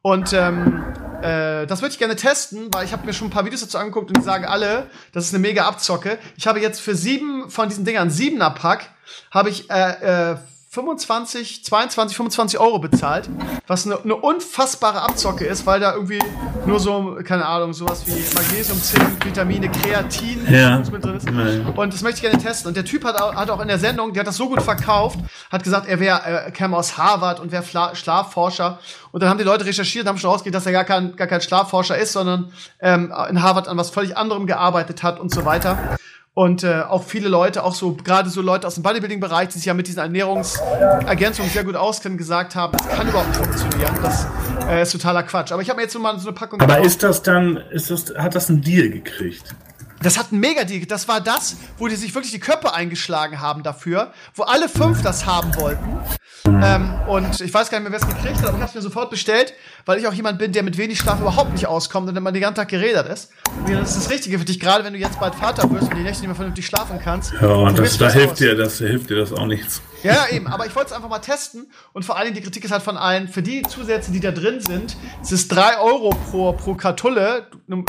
Und 0.03 0.33
ähm, 0.33 0.85
äh, 1.23 1.67
das 1.67 1.81
würde 1.81 1.93
ich 1.93 1.99
gerne 1.99 2.17
testen, 2.17 2.69
weil 2.73 2.85
ich 2.85 2.93
habe 2.93 3.07
mir 3.07 3.13
schon 3.13 3.29
ein 3.29 3.31
paar 3.31 3.45
Videos 3.45 3.61
dazu 3.61 3.79
angeguckt 3.79 4.09
und 4.09 4.19
die 4.19 4.23
sagen 4.23 4.45
alle, 4.45 4.91
das 5.13 5.27
ist 5.27 5.35
eine 5.35 5.41
mega 5.41 5.67
Abzocke. 5.67 6.19
Ich 6.37 6.49
habe 6.49 6.61
jetzt 6.61 6.81
für 6.81 6.97
sieben 6.97 7.49
von 7.49 7.69
diesen 7.69 7.85
Dingern, 7.85 8.11
siebener 8.11 8.51
Pack, 8.51 8.91
habe 9.31 9.51
ich 9.51 9.71
äh, 9.71 10.33
äh, 10.33 10.37
25, 10.75 11.65
22, 11.65 12.17
25 12.17 12.59
Euro 12.59 12.81
bezahlt, 12.81 13.31
was 13.69 13.87
eine, 13.87 13.97
eine 14.03 14.17
unfassbare 14.17 15.03
Abzocke 15.03 15.45
ist, 15.45 15.67
weil 15.67 15.79
da 15.79 15.95
irgendwie 15.95 16.19
nur 16.67 16.81
so, 16.81 17.17
keine 17.25 17.47
Ahnung, 17.47 17.73
sowas 17.73 18.03
wie 18.07 18.25
Magnesium, 18.35 18.83
Zink, 18.83 19.25
Vitamine, 19.25 19.71
Kreatin 19.71 20.45
Ja. 20.53 20.83
mit 20.91 21.05
drin 21.05 21.17
ist. 21.17 21.29
Und 21.79 21.95
das 21.95 22.03
möchte 22.03 22.17
ich 22.17 22.23
gerne 22.31 22.43
testen. 22.43 22.69
Und 22.69 22.77
der 22.77 22.85
Typ 22.85 23.05
hat 23.05 23.21
auch, 23.21 23.37
hat 23.37 23.51
auch 23.51 23.61
in 23.61 23.69
der 23.69 23.79
Sendung, 23.79 24.13
der 24.13 24.21
hat 24.21 24.27
das 24.27 24.37
so 24.37 24.49
gut 24.49 24.63
verkauft, 24.63 25.19
hat 25.53 25.63
gesagt, 25.63 25.87
er 25.89 26.01
wäre, 26.01 26.21
er 26.23 26.51
käme 26.51 26.77
aus 26.77 26.99
Harvard 26.99 27.39
und 27.39 27.53
wäre 27.53 27.63
Schlafforscher. 27.95 28.81
Und 29.13 29.23
dann 29.23 29.31
haben 29.31 29.39
die 29.39 29.45
Leute 29.45 29.65
recherchiert 29.65 30.05
und 30.07 30.09
haben 30.09 30.19
schon 30.19 30.31
rausgekriegt, 30.31 30.57
dass 30.57 30.67
er 30.67 30.73
gar 30.73 30.85
kein, 30.85 31.15
gar 31.15 31.29
kein 31.29 31.41
Schlafforscher 31.41 31.97
ist, 31.97 32.13
sondern 32.13 32.53
ähm, 32.81 33.15
in 33.31 33.43
Harvard 33.43 33.69
an 33.69 33.77
was 33.77 33.91
völlig 33.91 34.17
anderem 34.17 34.47
gearbeitet 34.49 35.05
hat 35.05 35.21
und 35.21 35.33
so 35.33 35.45
weiter. 35.45 35.79
Und 36.37 36.65
äh, 36.65 36.83
auch 36.83 37.05
viele 37.05 37.29
Leute, 37.29 37.63
auch 37.63 37.77
so 37.77 37.95
gerade 37.95 38.29
so 38.29 38.43
Leute 38.43 38.67
aus 38.67 38.75
dem 38.75 38.83
Bodybuilding-Bereich, 38.83 39.51
die 39.51 39.59
sich 39.59 39.67
ja 39.67 39.75
mit 39.75 39.87
diesen 39.87 40.01
Ernährungsergänzungen 40.01 41.49
sehr 41.49 41.63
gut 41.63 41.77
auskennen, 41.77 42.19
gesagt 42.19 42.57
haben, 42.57 42.77
das 42.77 42.89
kann 42.89 43.09
überhaupt 43.09 43.29
nicht 43.29 43.39
funktionieren. 43.39 43.97
Das 44.03 44.27
äh, 44.69 44.83
ist 44.83 44.91
totaler 44.91 45.23
Quatsch. 45.23 45.53
Aber 45.53 45.63
ich 45.63 45.69
habe 45.71 45.77
mir 45.77 45.85
jetzt 45.85 45.95
nur 45.95 46.03
mal 46.03 46.19
so 46.19 46.27
eine 46.27 46.35
Packung 46.35 46.61
Aber 46.61 46.75
gekauft. 46.75 46.87
ist 46.89 47.03
das 47.05 47.23
dann, 47.23 47.59
ist 47.71 47.89
das, 47.89 48.13
hat 48.17 48.35
das 48.35 48.51
einen 48.51 48.63
Deal 48.63 48.91
gekriegt? 48.91 49.55
Das 50.05 50.19
hat 50.19 50.33
ein 50.33 50.39
mega 50.39 50.65
Deal. 50.65 50.85
Das 50.85 51.09
war 51.09 51.21
das, 51.21 51.57
wo 51.79 51.89
die 51.89 51.97
sich 51.97 52.15
wirklich 52.15 52.31
die 52.31 52.39
Köpfe 52.39 52.75
eingeschlagen 52.75 53.41
haben 53.41 53.63
dafür, 53.63 54.13
wo 54.35 54.43
alle 54.43 54.69
fünf 54.69 55.03
das 55.03 55.25
haben 55.25 55.57
wollten. 55.57 55.99
Ähm, 56.47 56.93
und 57.09 57.41
ich 57.41 57.53
weiß 57.53 57.71
gar 57.71 57.81
nicht 57.81 57.89
mehr, 57.89 57.99
wer 57.99 58.07
es 58.07 58.15
gekriegt 58.15 58.39
hat, 58.39 58.49
aber 58.49 58.57
ich 58.57 58.61
habe 58.61 58.69
es 58.69 58.75
mir 58.75 58.83
sofort 58.83 59.09
bestellt, 59.09 59.55
weil 59.87 59.99
ich 59.99 60.07
auch 60.07 60.13
jemand 60.13 60.39
bin, 60.39 60.53
der 60.53 60.63
mit 60.63 60.77
wenig 60.77 60.99
Schlaf 60.99 61.21
überhaupt 61.21 61.53
nicht 61.53 61.67
auskommt 61.67 62.07
und 62.07 62.17
immer 62.17 62.33
den 62.33 62.43
ganzen 62.43 62.57
Tag 62.57 62.69
geredet 62.69 63.09
ist. 63.09 63.31
Und 63.67 63.73
das 63.73 63.97
ist 63.97 64.05
das 64.05 64.11
Richtige 64.11 64.39
für 64.39 64.45
dich, 64.45 64.61
gerade 64.61 64.85
wenn 64.85 64.93
du 64.93 64.99
jetzt 64.99 65.19
bald 65.19 65.35
Vater 65.35 65.71
wirst 65.71 65.91
und 65.91 65.97
die 65.97 66.03
Nächte 66.03 66.21
nicht 66.21 66.29
mehr 66.29 66.35
vernünftig 66.35 66.67
schlafen 66.67 67.01
kannst. 67.03 67.33
Ja, 67.41 67.49
und 67.49 67.79
das, 67.79 67.97
da 67.97 68.11
hilft 68.11 68.41
dir, 68.41 68.55
das 68.55 68.79
hilft 68.79 69.09
dir 69.09 69.17
das 69.17 69.33
auch 69.33 69.47
nichts. 69.47 69.81
Ja, 70.05 70.27
eben. 70.31 70.47
Aber 70.47 70.67
ich 70.67 70.75
wollte 70.77 70.89
es 70.91 70.93
einfach 70.97 71.09
mal 71.09 71.19
testen. 71.19 71.67
Und 71.93 72.05
vor 72.05 72.17
allen 72.17 72.27
Dingen, 72.27 72.37
die 72.37 72.43
Kritik 72.43 72.65
ist 72.65 72.71
halt 72.71 72.83
von 72.83 72.97
allen, 72.97 73.27
für 73.29 73.43
die 73.43 73.63
Zusätze, 73.63 74.13
die 74.13 74.21
da 74.21 74.31
drin 74.31 74.61
sind, 74.61 74.97
es 75.23 75.33
ist 75.33 75.49
3 75.49 75.79
Euro 75.81 76.11
pro, 76.31 76.53
pro 76.53 76.75
Kartulle. 76.75 77.47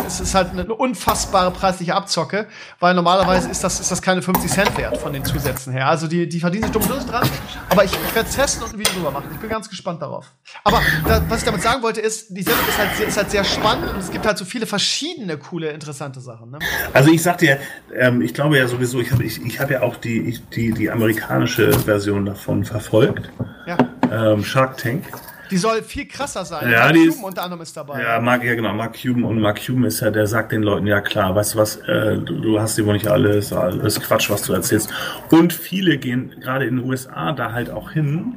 Es 0.07 0.19
ist 0.19 0.33
halt 0.33 0.51
eine 0.51 0.73
unfassbare 0.73 1.51
preisliche 1.51 1.93
Abzocke, 1.93 2.47
weil 2.79 2.93
normalerweise 2.93 3.49
ist 3.49 3.63
das, 3.63 3.79
ist 3.79 3.91
das 3.91 4.01
keine 4.01 4.21
50 4.21 4.49
Cent 4.51 4.77
wert 4.77 4.97
von 4.97 5.13
den 5.13 5.23
Zusätzen 5.25 5.73
her. 5.73 5.87
Also 5.87 6.07
die, 6.07 6.27
die 6.27 6.39
verdienen 6.39 6.63
sich 6.63 6.71
dumm 6.71 6.83
und 6.83 7.11
dran. 7.11 7.27
Aber 7.69 7.83
ich, 7.83 7.91
ich 7.91 8.15
werde 8.15 8.29
es 8.29 8.35
testen 8.35 8.63
und 8.63 8.73
ein 8.73 8.79
Video 8.79 8.93
drüber 8.93 9.11
machen. 9.11 9.29
Ich 9.33 9.37
bin 9.39 9.49
ganz 9.49 9.69
gespannt 9.69 10.01
darauf. 10.01 10.25
Aber 10.63 10.81
da, 11.07 11.21
was 11.29 11.39
ich 11.39 11.45
damit 11.45 11.61
sagen 11.61 11.83
wollte, 11.83 11.99
ist, 12.01 12.29
die 12.29 12.43
Sendung 12.43 12.65
ist 12.67 12.77
halt, 12.77 12.95
sehr- 12.95 13.07
ist 13.07 13.17
halt 13.17 13.31
sehr 13.31 13.43
spannend 13.43 13.89
und 13.93 13.99
es 13.99 14.09
gibt 14.11 14.25
halt 14.25 14.37
so 14.37 14.45
viele 14.45 14.65
verschiedene 14.65 15.37
coole, 15.37 15.69
interessante 15.71 16.21
Sachen. 16.21 16.51
Ne? 16.51 16.59
Also 16.93 17.11
ich 17.11 17.21
sag 17.21 17.39
dir, 17.39 17.59
ähm, 17.93 18.21
ich 18.21 18.33
glaube 18.33 18.57
ja 18.57 18.67
sowieso, 18.67 18.99
ich 19.01 19.11
habe 19.11 19.23
ich, 19.23 19.43
ich 19.45 19.59
hab 19.59 19.69
ja 19.69 19.81
auch 19.81 19.97
die, 19.97 20.39
die, 20.55 20.71
die 20.71 20.89
amerikanische 20.89 21.71
Version 21.79 22.04
davon 22.25 22.63
verfolgt. 22.65 23.29
Ja. 23.65 23.77
Ähm, 24.11 24.43
Shark 24.43 24.77
Tank. 24.77 25.03
Die 25.51 25.57
soll 25.57 25.83
viel 25.83 26.07
krasser 26.07 26.43
sein. 26.43 26.71
Ja, 26.71 26.79
Mark 26.85 26.93
die 26.93 26.99
Cuban 27.01 27.09
ist- 27.19 27.23
unter 27.23 27.43
anderem 27.43 27.61
ist 27.61 27.77
dabei. 27.77 28.01
Ja, 28.01 28.19
Mark, 28.19 28.43
ja 28.43 28.55
genau, 28.55 28.73
Mark 28.73 28.95
Cuban 28.99 29.23
und 29.25 29.39
Mark 29.39 29.63
Cuban 29.63 29.83
ist 29.83 29.99
ja, 29.99 30.09
der 30.09 30.25
sagt 30.25 30.51
den 30.51 30.63
Leuten, 30.63 30.87
ja 30.87 31.01
klar, 31.01 31.35
weißt 31.35 31.53
du 31.53 31.57
was, 31.59 31.75
äh, 31.87 32.17
du, 32.17 32.39
du 32.41 32.59
hast 32.59 32.77
die 32.77 32.85
wohl 32.85 32.93
nicht 32.93 33.07
alles, 33.07 33.53
alles 33.53 34.01
Quatsch, 34.01 34.29
was 34.31 34.41
du 34.41 34.53
erzählst. 34.53 34.91
Und 35.29 35.53
viele 35.53 35.97
gehen 35.99 36.33
gerade 36.41 36.65
in 36.65 36.77
den 36.77 36.85
USA 36.89 37.31
da 37.31 37.51
halt 37.51 37.69
auch 37.69 37.91
hin, 37.91 38.35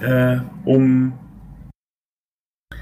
äh, 0.00 0.36
um 0.64 1.14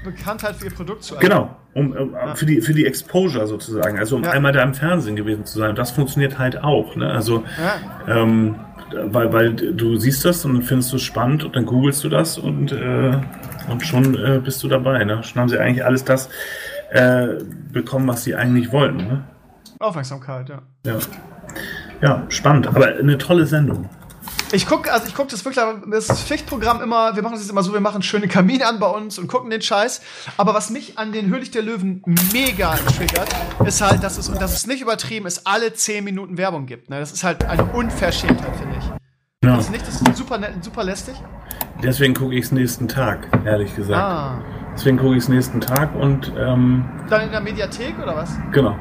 Bekanntheit 0.03 0.55
für 0.57 0.65
ihr 0.65 0.71
Produkt 0.71 1.03
zu 1.03 1.15
erlangen. 1.15 1.31
Genau, 1.31 1.55
um, 1.73 1.91
um 1.93 2.35
für 2.35 2.45
die 2.45 2.61
für 2.61 2.73
die 2.73 2.85
Exposure 2.85 3.47
sozusagen, 3.47 3.97
also 3.97 4.15
um 4.17 4.23
Ja. 4.23 4.31
einmal 4.31 4.51
da 4.51 4.61
im 4.61 4.75
Fernsehen 4.75 5.15
gewesen 5.15 5.45
zu 5.45 5.57
sein. 5.57 5.75
Das 5.75 5.91
funktioniert 5.91 6.37
halt 6.37 6.63
auch. 6.63 6.95
Ne? 6.95 7.09
Also 7.09 7.43
Ja. 8.07 8.15
ähm, 8.21 8.55
weil, 8.93 9.33
weil 9.33 9.53
du 9.53 9.97
siehst 9.97 10.23
das 10.25 10.45
und 10.45 10.53
dann 10.53 10.63
findest 10.63 10.91
du 10.91 10.97
es 10.97 11.03
spannend 11.03 11.43
und 11.43 11.55
dann 11.55 11.65
googelst 11.65 12.03
du 12.03 12.09
das 12.09 12.37
und 12.37 12.71
äh, 12.71 13.17
und 13.69 13.85
schon 13.85 14.15
äh, 14.15 14.39
bist 14.43 14.61
du 14.63 14.67
dabei. 14.67 15.03
Ne? 15.03 15.23
Schon 15.23 15.41
haben 15.41 15.49
sie 15.49 15.57
eigentlich 15.57 15.83
alles 15.83 16.03
das 16.03 16.29
äh, 16.91 17.27
bekommen, 17.71 18.07
was 18.07 18.23
sie 18.23 18.35
eigentlich 18.35 18.71
wollten. 18.71 18.97
Ne? 18.97 19.23
Aufmerksamkeit, 19.79 20.49
ja. 20.49 20.61
Ja. 20.85 20.97
ja, 22.01 22.23
spannend, 22.29 22.67
aber 22.67 22.87
eine 22.87 23.17
tolle 23.17 23.45
Sendung. 23.45 23.89
Ich 24.55 24.67
gucke, 24.67 24.89
also 24.89 25.05
ich 25.05 25.13
gucke 25.13 25.29
das 25.29 25.43
wirklich, 25.43 25.65
das 25.91 26.23
Pflichtprogramm 26.23 26.81
immer, 26.81 27.13
wir 27.13 27.23
machen 27.23 27.35
jetzt 27.35 27.49
immer 27.49 27.61
so, 27.61 27.73
wir 27.73 27.81
machen 27.81 28.01
schöne 28.01 28.29
Kamine 28.29 28.65
an 28.65 28.79
bei 28.79 28.87
uns 28.87 29.19
und 29.19 29.27
gucken 29.27 29.49
den 29.49 29.61
Scheiß. 29.61 30.01
Aber 30.37 30.53
was 30.53 30.69
mich 30.69 30.97
an 30.97 31.11
den 31.11 31.27
Höhlich 31.27 31.51
der 31.51 31.61
Löwen 31.61 32.01
mega 32.31 32.73
triggert, 32.95 33.27
ist 33.65 33.81
halt, 33.81 34.01
dass 34.01 34.17
es, 34.17 34.29
und 34.29 34.41
das 34.41 34.53
ist 34.53 34.65
nicht 34.65 34.81
übertrieben, 34.81 35.25
es 35.25 35.45
alle 35.45 35.73
10 35.73 36.05
Minuten 36.05 36.37
Werbung 36.37 36.67
gibt. 36.67 36.89
Ne? 36.89 37.01
Das 37.01 37.11
ist 37.11 37.25
halt 37.25 37.43
eine 37.43 37.65
Unverschämtheit, 37.65 38.55
finde 38.55 38.77
ich. 38.77 38.85
Ja. 39.43 39.57
Das 39.57 39.65
ist 39.65 39.71
nicht, 39.71 39.85
das 39.85 40.01
ist 40.01 40.17
super 40.17 40.39
super 40.61 40.83
lästig. 40.85 41.15
Deswegen 41.83 42.13
gucke 42.13 42.33
ich 42.33 42.45
es 42.45 42.51
nächsten 42.53 42.87
Tag, 42.87 43.27
ehrlich 43.45 43.75
gesagt. 43.75 44.01
Ah. 44.01 44.41
Deswegen 44.73 44.95
gucke 44.97 45.17
ich 45.17 45.23
es 45.23 45.27
nächsten 45.27 45.59
Tag 45.59 45.93
und 45.95 46.31
ähm, 46.37 46.85
Dann 47.09 47.21
in 47.23 47.31
der 47.31 47.41
Mediathek 47.41 47.99
oder 48.01 48.15
was? 48.15 48.29
genau. 48.53 48.77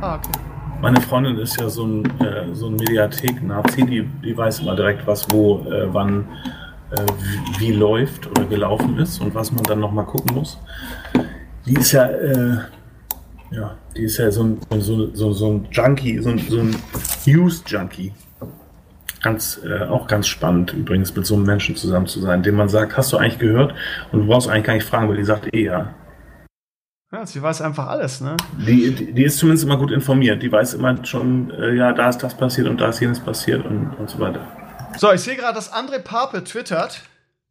Ah, 0.00 0.16
okay. 0.16 0.51
Meine 0.82 1.00
Freundin 1.00 1.38
ist 1.38 1.60
ja 1.60 1.68
so 1.68 1.86
ein, 1.86 2.04
äh, 2.20 2.52
so 2.54 2.66
ein 2.66 2.74
Mediathek-Nazi, 2.74 3.86
die, 3.86 4.02
die 4.02 4.36
weiß 4.36 4.58
immer 4.58 4.74
direkt, 4.74 5.06
was 5.06 5.30
wo, 5.30 5.60
äh, 5.70 5.86
wann, 5.94 6.26
äh, 6.90 7.06
wie, 7.60 7.70
läuft 7.70 8.26
oder 8.26 8.44
gelaufen 8.46 8.98
ist 8.98 9.20
und 9.20 9.32
was 9.32 9.52
man 9.52 9.62
dann 9.62 9.78
nochmal 9.78 10.04
gucken 10.06 10.34
muss. 10.34 10.58
Die 11.66 11.74
ist 11.74 11.92
ja, 11.92 12.06
äh, 12.06 12.56
ja, 13.52 13.76
die 13.96 14.02
ist 14.02 14.18
ja 14.18 14.32
so 14.32 14.42
ein, 14.42 14.58
so, 14.80 15.14
so, 15.14 15.32
so 15.32 15.52
ein 15.52 15.68
Junkie, 15.70 16.18
so 16.18 16.30
ein, 16.30 16.38
so 16.40 16.58
ein 16.58 16.74
News-Junkie. 17.26 18.12
Ganz, 19.22 19.60
äh, 19.64 19.84
auch 19.84 20.08
ganz 20.08 20.26
spannend 20.26 20.72
übrigens, 20.72 21.14
mit 21.14 21.24
so 21.26 21.36
einem 21.36 21.44
Menschen 21.44 21.76
zusammen 21.76 22.08
zu 22.08 22.18
sein, 22.18 22.42
dem 22.42 22.56
man 22.56 22.68
sagt, 22.68 22.96
hast 22.96 23.12
du 23.12 23.18
eigentlich 23.18 23.38
gehört? 23.38 23.72
Und 24.10 24.22
du 24.22 24.26
brauchst 24.26 24.48
eigentlich 24.48 24.64
gar 24.64 24.74
nicht 24.74 24.88
fragen, 24.88 25.08
weil 25.08 25.16
die 25.16 25.24
sagt 25.24 25.54
eh 25.54 25.66
ja. 25.66 25.94
Ja, 27.12 27.26
sie 27.26 27.42
weiß 27.42 27.60
einfach 27.60 27.88
alles, 27.88 28.22
ne? 28.22 28.38
Die, 28.66 28.90
die, 28.90 29.12
die 29.12 29.24
ist 29.24 29.36
zumindest 29.36 29.66
immer 29.66 29.76
gut 29.76 29.90
informiert. 29.90 30.42
Die 30.42 30.50
weiß 30.50 30.72
immer 30.72 31.04
schon, 31.04 31.50
äh, 31.50 31.74
ja, 31.74 31.92
da 31.92 32.08
ist 32.08 32.18
das 32.18 32.34
passiert 32.34 32.68
und 32.68 32.80
da 32.80 32.88
ist 32.88 33.00
jenes 33.00 33.20
passiert 33.20 33.66
und, 33.66 33.90
und 33.98 34.08
so 34.08 34.18
weiter. 34.18 34.40
So, 34.96 35.12
ich 35.12 35.20
sehe 35.20 35.36
gerade, 35.36 35.54
dass 35.54 35.70
André 35.74 35.98
Pape 35.98 36.42
twittert. 36.42 37.02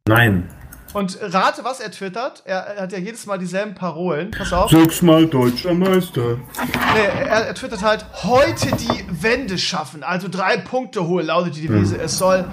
Nein. 0.08 0.48
Und 0.94 1.16
rate, 1.22 1.62
was 1.62 1.78
er 1.78 1.92
twittert. 1.92 2.42
Er, 2.44 2.58
er 2.58 2.82
hat 2.82 2.92
ja 2.92 2.98
jedes 2.98 3.24
Mal 3.26 3.38
dieselben 3.38 3.76
Parolen. 3.76 4.32
Pass 4.32 4.52
auf. 4.52 4.68
Sechsmal 4.68 5.26
deutscher 5.26 5.74
Meister. 5.74 6.38
Nee, 6.94 7.20
er, 7.20 7.46
er 7.46 7.54
twittert 7.54 7.82
halt, 7.82 8.04
heute 8.24 8.66
die 8.76 9.22
Wende 9.22 9.58
schaffen. 9.58 10.02
Also 10.02 10.26
drei 10.28 10.56
Punkte 10.56 11.06
holen, 11.06 11.26
lautet 11.26 11.54
die 11.54 11.68
Devise. 11.68 11.98
Es 11.98 12.18
soll. 12.18 12.46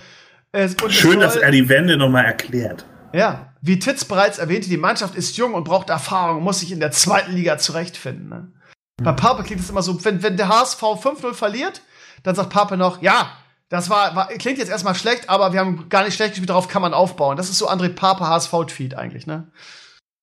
Es, 0.52 0.76
und 0.76 0.90
es 0.90 0.94
Schön, 0.94 1.14
soll, 1.14 1.22
dass 1.22 1.36
er 1.38 1.49
die 1.49 1.68
Wende 1.69 1.98
nochmal 1.98 2.26
erklärt. 2.26 2.86
Ja, 3.14 3.48
wie 3.61 3.80
Titz 3.80 4.06
bereits 4.06 4.38
erwähnte, 4.38 4.69
die 4.69 4.77
Mannschaft 4.77 5.15
ist 5.15 5.38
jung 5.38 5.53
und 5.53 5.64
braucht 5.64 5.90
Erfahrung, 5.90 6.44
muss 6.44 6.61
sich 6.61 6.72
in 6.72 6.80
der 6.80 6.91
zweiten 6.91 7.34
Liga 7.34 7.57
zurechtfinden. 7.57 8.30
Ne? 8.30 8.52
Bei 9.02 9.11
Pape 9.11 9.44
klingt 9.44 9.61
es 9.61 9.69
immer 9.69 9.81
so, 9.81 10.03
wenn, 10.06 10.23
wenn 10.23 10.38
der 10.38 10.49
HSV 10.49 10.81
5-0 10.81 11.34
verliert, 11.34 11.81
dann 12.23 12.36
sagt 12.36 12.49
Pape 12.49 12.77
noch, 12.77 13.02
ja, 13.02 13.31
das 13.69 13.90
war, 13.90 14.15
war, 14.15 14.27
klingt 14.27 14.57
jetzt 14.57 14.69
erstmal 14.69 14.95
schlecht, 14.95 15.30
aber 15.30 15.53
wir 15.53 15.60
haben 15.60 15.90
gar 15.90 16.03
nicht 16.03 16.15
schlecht 16.15 16.31
gespielt, 16.31 16.49
darauf 16.49 16.68
kann 16.68 16.81
man 16.81 16.94
aufbauen. 16.94 17.38
Das 17.38 17.49
ist 17.49 17.57
so 17.57 17.69
André 17.69 17.90
Pape 17.90 18.27
HSV-Tweet 18.27 18.95
eigentlich, 18.95 19.27
ne? 19.27 19.52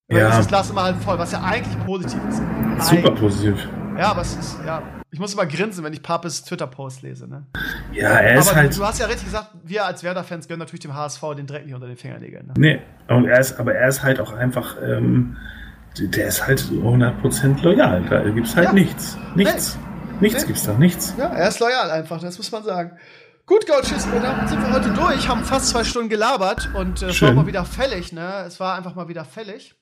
Ja. 0.08 0.28
Das 0.28 0.40
ist 0.40 0.48
Glas 0.48 0.70
immer 0.70 0.84
halt 0.84 0.96
voll, 1.02 1.18
was 1.18 1.32
ja 1.32 1.42
eigentlich 1.42 1.84
positiv 1.84 2.20
ist. 2.28 2.36
Super 2.36 3.08
Eigentlich. 3.08 3.20
positiv. 3.20 3.68
Ja, 3.98 4.10
aber 4.10 4.22
es 4.22 4.36
ist, 4.36 4.56
ja. 4.64 4.82
Ich 5.16 5.20
muss 5.20 5.32
immer 5.32 5.46
grinsen, 5.46 5.82
wenn 5.82 5.94
ich 5.94 6.02
Papes 6.02 6.44
Twitter-Post 6.44 7.00
lese, 7.00 7.26
ne? 7.26 7.46
Ja, 7.90 8.10
er 8.10 8.38
ist 8.38 8.48
aber 8.48 8.56
halt. 8.58 8.76
du, 8.76 8.84
hast 8.84 9.00
ja 9.00 9.06
richtig 9.06 9.24
gesagt, 9.24 9.48
wir 9.64 9.86
als 9.86 10.02
Werder-Fans 10.04 10.46
gönnen 10.46 10.58
natürlich 10.58 10.80
dem 10.80 10.94
HSV 10.94 11.22
den 11.38 11.46
Dreck 11.46 11.64
nicht 11.64 11.74
unter 11.74 11.86
den 11.86 11.96
Fingernägeln. 11.96 12.48
Ne? 12.48 12.52
Nee, 12.58 12.80
und 13.08 13.24
er 13.26 13.40
ist, 13.40 13.58
aber 13.58 13.74
er 13.74 13.88
ist 13.88 14.02
halt 14.02 14.20
auch 14.20 14.34
einfach, 14.34 14.76
ähm, 14.82 15.38
der 15.98 16.26
ist 16.26 16.46
halt 16.46 16.60
100% 16.60 17.62
loyal. 17.62 18.02
Da 18.10 18.28
gibt's 18.28 18.54
halt 18.56 18.66
Ja. 18.66 18.72
nichts. 18.74 19.16
Nichts. 19.34 19.78
Nichts 20.20 20.42
Nee. 20.42 20.46
gibt's 20.48 20.64
da, 20.64 20.74
nichts. 20.74 21.14
Ja, 21.16 21.28
er 21.28 21.48
ist 21.48 21.60
loyal 21.60 21.90
einfach, 21.90 22.20
das 22.20 22.36
muss 22.36 22.52
man 22.52 22.62
sagen. 22.64 22.90
Gut, 23.46 23.66
Coaches, 23.66 24.06
dann 24.12 24.48
sind 24.48 24.60
wir 24.60 24.70
heute 24.70 24.90
durch, 24.90 25.26
haben 25.30 25.44
fast 25.44 25.68
zwei 25.70 25.82
Stunden 25.82 26.10
gelabert 26.10 26.68
und 26.74 27.00
äh, 27.00 27.06
es 27.06 27.22
war 27.22 27.32
mal 27.32 27.46
wieder 27.46 27.64
fällig, 27.64 28.12
ne? 28.12 28.44
Es 28.46 28.60
war 28.60 28.74
einfach 28.74 28.94
mal 28.94 29.08
wieder 29.08 29.24
fällig. 29.24 29.76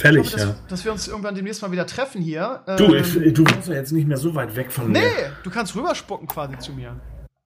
Fällig, 0.00 0.26
Ich 0.26 0.32
hoffe, 0.34 0.40
ja. 0.42 0.46
dass, 0.48 0.66
dass 0.68 0.84
wir 0.84 0.92
uns 0.92 1.08
irgendwann 1.08 1.34
demnächst 1.34 1.62
mal 1.62 1.70
wieder 1.72 1.86
treffen 1.86 2.20
hier. 2.22 2.62
Du, 2.76 2.94
Ähm, 2.94 3.04
ich, 3.24 3.34
du 3.34 3.44
warst 3.44 3.68
ja 3.68 3.74
jetzt 3.74 3.92
nicht 3.92 4.06
mehr 4.08 4.16
so 4.16 4.34
weit 4.34 4.54
weg 4.56 4.72
von 4.72 4.90
nee, 4.90 5.00
mir. 5.00 5.32
du 5.42 5.50
kannst 5.50 5.74
rüberspucken 5.76 6.26
quasi 6.28 6.58
zu 6.58 6.72
mir. 6.72 6.96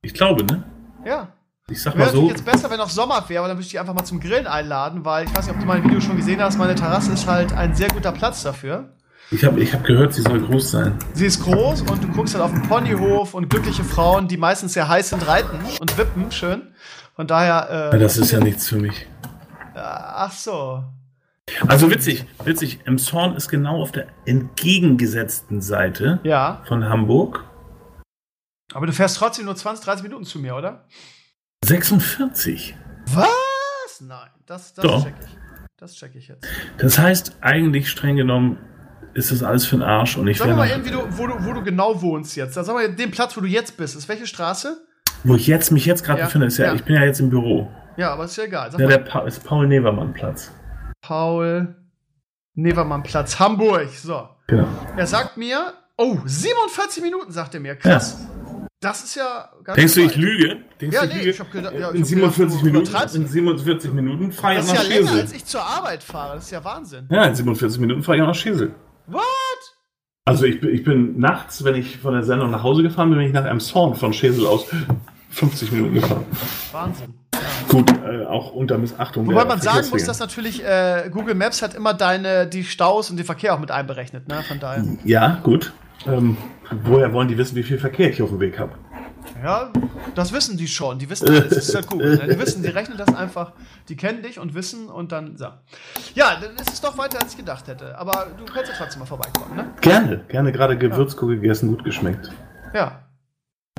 Ich 0.03 0.15
glaube, 0.15 0.45
ne? 0.45 0.63
Ja. 1.05 1.29
Ich 1.71 1.81
sag 1.83 1.95
Wäre 1.95 2.07
mal 2.07 2.13
so. 2.13 2.17
natürlich 2.23 2.37
jetzt 2.39 2.45
besser, 2.45 2.71
wenn 2.71 2.77
noch 2.79 2.91
Sommer 2.91 3.25
wäre, 3.29 3.41
aber 3.41 3.49
dann 3.49 3.57
würde 3.57 3.65
ich 3.65 3.71
dich 3.71 3.81
einfach 3.81 3.95
mal 3.95 4.05
zum 4.05 4.21
Grillen 4.21 4.47
einladen, 4.47 5.05
weil 5.05 5.25
ich 5.25 5.35
weiß 5.35 5.47
nicht, 5.47 5.55
ob 5.55 5.61
du 5.61 5.67
mein 5.67 5.83
Video 5.83 5.99
schon 6.01 6.17
gesehen 6.17 6.43
hast, 6.43 6.59
meine 6.59 6.75
Terrasse 6.75 7.13
ist 7.13 7.27
halt 7.27 7.53
ein 7.55 7.75
sehr 7.75 7.89
guter 7.89 8.13
Platz 8.13 8.43
dafür. 8.43 8.91
Ich 9.31 9.43
habe 9.45 9.59
ich 9.61 9.73
hab 9.73 9.83
gehört, 9.85 10.13
sie 10.13 10.21
soll 10.21 10.39
groß 10.43 10.71
sein. 10.73 10.99
Sie 11.15 11.25
ist 11.25 11.43
groß 11.43 11.81
und 11.83 12.05
du 12.05 12.09
guckst 12.09 12.35
halt 12.35 12.45
auf 12.45 12.53
den 12.53 12.61
Ponyhof 12.63 13.33
und 13.33 13.49
glückliche 13.49 13.83
Frauen, 13.83 14.29
die 14.29 14.37
meistens 14.37 14.75
sehr 14.75 14.87
heiß 14.89 15.09
sind, 15.11 15.27
reiten 15.27 15.59
und 15.81 15.97
wippen, 15.97 16.31
schön. 16.31 16.75
Von 17.17 17.27
daher, 17.27 17.67
Ja, 17.71 17.91
äh, 17.93 17.99
das 17.99 18.19
ist 18.19 18.31
ja 18.33 18.41
nichts 18.41 18.69
für 18.69 18.77
mich. 18.77 19.07
ach 19.75 20.33
so. 20.33 20.85
Also 21.69 21.91
witzig, 21.91 22.25
witzig. 22.45 22.81
Im 22.87 22.99
Zorn 22.99 23.37
ist 23.37 23.49
genau 23.49 23.81
auf 23.83 23.93
der 23.93 24.07
entgegengesetzten 24.27 25.61
Seite 25.61 26.21
Ja, 26.25 26.63
von 26.67 26.89
Hamburg. 26.89 27.45
aber 28.73 28.87
du 28.87 28.93
fährst 28.93 29.19
trotzdem 29.19 29.45
nur 29.45 29.55
20, 29.55 29.85
30 29.85 30.03
Minuten 30.05 30.25
zu 30.25 30.39
mir, 30.39 30.57
oder? 30.57 30.87
46. 31.65 32.75
Was? 33.13 34.01
Nein, 34.01 34.29
das, 34.47 34.75
das 34.75 34.83
Doch. 34.85 35.05
check 35.05 35.15
ich. 35.23 35.37
Das 35.79 35.95
check 35.95 36.15
ich 36.15 36.29
jetzt. 36.29 36.47
Das 36.79 36.99
heißt, 36.99 37.37
eigentlich 37.41 37.91
streng 37.91 38.17
genommen 38.17 38.59
ist 39.13 39.31
das 39.31 39.43
alles 39.43 39.67
für 39.67 39.77
den 39.77 39.83
Arsch 39.83 40.17
und 40.17 40.27
ich 40.27 40.39
Sag 40.39 40.49
mal 40.57 40.69
eben, 40.69 40.83
du, 40.91 40.99
wo, 41.19 41.27
du, 41.27 41.35
wo 41.45 41.53
du 41.53 41.63
genau 41.63 42.01
wohnst 42.03 42.37
jetzt. 42.37 42.55
Sag 42.55 42.67
mal, 42.69 42.93
den 42.95 43.11
Platz, 43.11 43.37
wo 43.37 43.41
du 43.41 43.47
jetzt 43.47 43.77
bist, 43.77 43.95
ist 43.97 44.09
welche 44.09 44.27
Straße? 44.27 44.83
Wo 45.25 45.37
ich 45.37 45.47
jetzt 45.47 45.71
mich 45.71 45.85
jetzt 45.87 46.05
gerade 46.05 46.21
Ja, 46.21 46.25
befinde, 46.27 46.47
ist 46.47 46.59
ja, 46.59 46.67
ja. 46.67 46.75
ich 46.75 46.85
bin 46.85 46.97
ja 46.97 47.03
jetzt 47.05 47.21
im 47.21 47.31
Büro. 47.31 47.71
Ja, 47.97 48.13
aber 48.13 48.25
ist 48.25 48.37
ja 48.37 48.45
egal. 48.45 48.71
Sag 48.73 48.81
Ja, 48.81 48.87
mal, 48.87 48.93
der 48.93 49.05
pa 49.05 49.21
ist 49.21 49.45
Paul 49.45 49.69
Nevermann 49.69 50.13
Platz. 50.13 50.51
Paul 51.07 51.75
Nevermann 52.55 53.03
Platz, 53.03 53.39
Hamburg. 53.39 53.89
So. 53.91 54.29
Genau. 54.47 54.67
Er 54.97 55.07
sagt 55.07 55.37
mir, 55.37 55.75
oh, 55.99 56.19
47 56.25 57.03
Minuten, 57.03 57.31
sagt 57.33 57.55
er 57.55 57.61
mir. 57.61 57.77
Krass. 57.77 58.27
Das 58.81 59.03
ist 59.05 59.15
ja 59.17 59.51
ganz 59.65 59.77
Denkst 59.77 59.95
du, 59.95 60.01
schön 60.01 60.11
ich 60.11 60.17
lüge? 60.17 60.57
Denkst 60.81 60.95
Ja, 60.95 61.03
du, 61.03 61.09
ich 61.09 61.13
nee, 61.15 61.19
lüge? 61.21 61.31
ich 61.31 61.41
hab 61.41 61.51
gedacht- 61.53 61.73
ja, 61.75 61.89
ich 61.91 61.95
in 61.97 62.01
hab 62.03 62.07
47 62.09 62.63
gedacht, 62.63 62.63
du 62.63 62.67
Minuten, 62.67 63.17
in 63.17 63.27
47 63.29 63.93
Minuten 63.93 64.33
fahre 64.33 64.55
ich 64.55 64.61
Das 64.61 64.69
auch 64.69 64.73
ist 64.75 64.79
nach 64.79 64.89
ja 64.89 64.95
länger, 64.95 65.07
Schesel. 65.09 65.21
als 65.23 65.33
ich 65.33 65.45
zur 65.47 65.63
Arbeit 65.63 66.03
fahre. 66.03 66.35
Das 66.37 66.45
ist 66.45 66.51
ja 66.51 66.65
Wahnsinn. 66.65 67.09
Ja, 67.11 67.25
in 67.25 67.35
47 67.35 67.81
Minuten 67.81 68.03
fahre 68.03 68.17
ich 68.19 68.23
auch 68.23 68.27
nach 68.29 68.35
Schesel. 68.35 68.75
What? 69.07 69.23
Also 70.27 70.45
ich, 70.45 70.61
bin- 70.61 70.75
ich 70.75 70.85
bin 70.85 71.19
nachts, 71.19 71.65
wenn 71.65 71.75
ich 71.75 71.99
von 71.99 72.15
der 72.15 72.23
Sendung 72.25 72.51
nach 72.51 72.63
Hause 72.63 72.83
gefahren 72.83 73.11
bin, 73.11 73.19
bin 73.19 73.27
ich 73.29 73.33
nach 73.35 73.45
Emshorn 73.47 73.95
von 73.95 74.13
Schesel 74.15 74.47
aus 74.47 74.67
50 75.31 75.73
Minuten 75.73 75.95
gefahren. 75.95 76.25
Wahnsinn. 76.73 77.15
Gut, 77.75 77.93
äh, 78.05 78.25
auch 78.25 78.53
unter 78.53 78.79
Missachtung. 78.79 79.27
Wobei 79.27 79.45
man 79.45 79.61
sagen 79.61 79.89
muss, 79.91 80.05
dass 80.05 80.21
natürlich 80.21 80.65
äh, 80.65 81.11
Google 81.11 81.35
Maps 81.35 81.61
hat 81.61 81.75
immer 81.75 81.93
deine 81.93 82.47
die 82.47 82.63
Staus 82.63 83.11
und 83.11 83.17
den 83.17 83.27
Verkehr 83.27 83.53
auch 83.53 83.59
mit 83.59 83.73
einberechnet, 83.73 84.29
ne? 84.29 84.43
Von 84.47 84.61
daher. 84.61 84.85
Ja, 85.05 85.41
gut. 85.43 85.73
Ähm, 86.07 86.37
woher 86.85 87.13
wollen 87.13 87.27
die 87.27 87.37
wissen, 87.37 87.57
wie 87.57 87.65
viel 87.65 87.79
Verkehr 87.79 88.11
ich 88.11 88.23
auf 88.23 88.31
dem 88.31 88.39
Weg 88.39 88.61
habe? 88.61 88.73
Ja, 89.43 89.73
das 90.15 90.33
wissen 90.33 90.57
die 90.57 90.69
schon. 90.69 91.01
Die 91.01 91.11
wissen 91.11 91.29
alles. 91.29 91.49
Das 91.49 91.69
ist 91.69 91.75
ja 91.75 91.81
Google. 91.81 92.17
Ne? 92.17 92.35
Die 92.35 92.39
wissen, 92.39 92.63
die 92.63 92.69
rechnen 92.69 92.97
das 92.97 93.13
einfach. 93.13 93.53
Die 93.89 93.97
kennen 93.97 94.23
dich 94.23 94.39
und 94.39 94.55
wissen 94.55 94.89
und 94.89 95.11
dann 95.11 95.37
so. 95.37 95.47
Ja, 96.15 96.37
dann 96.41 96.55
ist 96.55 96.73
es 96.73 96.81
doch 96.81 96.97
weiter, 96.97 97.21
als 97.21 97.33
ich 97.33 97.39
gedacht 97.39 97.67
hätte. 97.67 97.99
Aber 97.99 98.29
du 98.39 98.45
kannst 98.45 98.71
ja 98.71 98.77
trotzdem 98.79 99.01
mal 99.01 99.07
vorbeikommen, 99.07 99.57
ne? 99.57 99.73
Gerne, 99.81 100.25
gerne 100.29 100.53
gerade 100.53 100.79
Gewürzkuh 100.79 101.27
gegessen, 101.27 101.71
gut 101.71 101.83
geschmeckt. 101.83 102.31
Ja. 102.73 103.04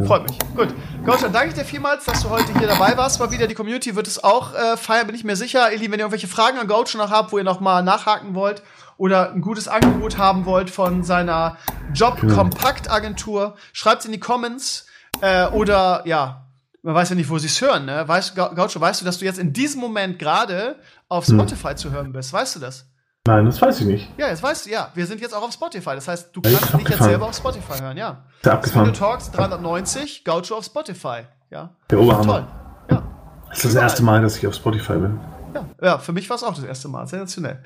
Freut 0.03 0.23
mich. 0.29 0.37
Gut. 0.57 0.73
Gott, 1.05 1.23
dann 1.23 1.31
danke 1.31 1.49
ich 1.49 1.53
dir 1.53 1.63
vielmals, 1.63 2.03
dass 2.03 2.21
du 2.21 2.29
heute 2.29 2.51
hier 2.59 2.67
dabei 2.67 2.97
warst. 2.97 3.17
Mal 3.21 3.31
wieder 3.31 3.47
die 3.47 3.53
Community 3.55 3.95
wird 3.95 4.07
es 4.07 4.21
auch 4.21 4.53
äh, 4.53 4.75
feiern, 4.75 5.07
bin 5.07 5.15
ich 5.15 5.23
mir 5.23 5.37
sicher. 5.37 5.69
Lieben, 5.71 5.93
wenn 5.93 5.99
ihr 5.99 6.03
irgendwelche 6.03 6.27
Fragen 6.27 6.57
an 6.57 6.67
Goucho 6.67 6.97
noch 6.97 7.11
habt, 7.11 7.31
wo 7.31 7.37
ihr 7.37 7.45
noch 7.45 7.61
mal 7.61 7.81
nachhaken 7.81 8.35
wollt 8.35 8.61
oder 8.97 9.31
ein 9.31 9.39
gutes 9.39 9.69
Angebot 9.69 10.17
haben 10.17 10.45
wollt 10.45 10.69
von 10.69 11.03
seiner 11.03 11.55
Job-Kompakt-Agentur, 11.93 13.55
schreibt 13.71 14.03
in 14.03 14.11
die 14.11 14.19
Comments 14.19 14.85
äh, 15.21 15.45
oder 15.47 16.01
ja, 16.05 16.45
man 16.83 16.93
weiß 16.93 17.09
ja 17.11 17.15
nicht, 17.15 17.29
wo 17.29 17.37
sie 17.37 17.47
es 17.47 17.61
hören. 17.61 17.85
Ne? 17.85 18.05
Weißt, 18.05 18.35
Gau- 18.35 18.49
Goucho, 18.53 18.81
weißt 18.81 18.99
du, 18.99 19.05
dass 19.05 19.19
du 19.19 19.25
jetzt 19.25 19.39
in 19.39 19.53
diesem 19.53 19.79
Moment 19.79 20.19
gerade 20.19 20.75
auf 21.07 21.23
Spotify 21.25 21.73
zu 21.75 21.91
hören 21.91 22.11
bist? 22.11 22.33
Weißt 22.33 22.57
du 22.57 22.59
das? 22.59 22.85
Nein, 23.27 23.45
das 23.45 23.59
weiß 23.61 23.81
ich 23.81 23.87
nicht. 23.87 24.11
Ja, 24.17 24.27
jetzt 24.27 24.43
weißt 24.43 24.65
du, 24.67 24.69
ja, 24.69 24.91
wir 24.93 25.05
sind 25.07 25.19
jetzt 25.19 25.33
auch 25.33 25.41
auf 25.41 25.51
Spotify. 25.51 25.95
Das 25.95 26.07
heißt, 26.07 26.29
du 26.35 26.41
Ja, 26.45 26.59
kannst 26.59 26.73
dich 26.75 26.89
jetzt 26.89 27.03
selber 27.03 27.25
auf 27.27 27.35
Spotify 27.35 27.79
hören, 27.81 27.97
ja. 27.97 28.23
Ist 28.37 28.45
ja 28.45 28.53
abgefahren. 28.53 28.87
Video 28.89 28.99
Talks 28.99 29.31
390, 29.31 30.23
Gaucho 30.23 30.55
auf 30.55 30.65
Spotify. 30.65 31.21
Ja. 31.49 31.71
Der 31.89 31.99
Oberhammer. 31.99 32.47
Toll. 32.87 32.95
Ja. 32.97 33.03
Das 33.49 33.57
ist 33.65 33.65
das 33.65 33.81
erste 33.81 34.03
Mal, 34.03 34.21
dass 34.21 34.37
ich 34.37 34.45
auf 34.45 34.53
Spotify 34.53 34.93
bin. 34.93 35.19
Ja, 35.55 35.65
ja 35.81 35.97
für 35.97 36.11
mich 36.13 36.29
war 36.29 36.35
es 36.37 36.43
auch 36.43 36.53
das 36.53 36.63
erste 36.63 36.87
Mal. 36.87 37.07
Sensationell. 37.07 37.63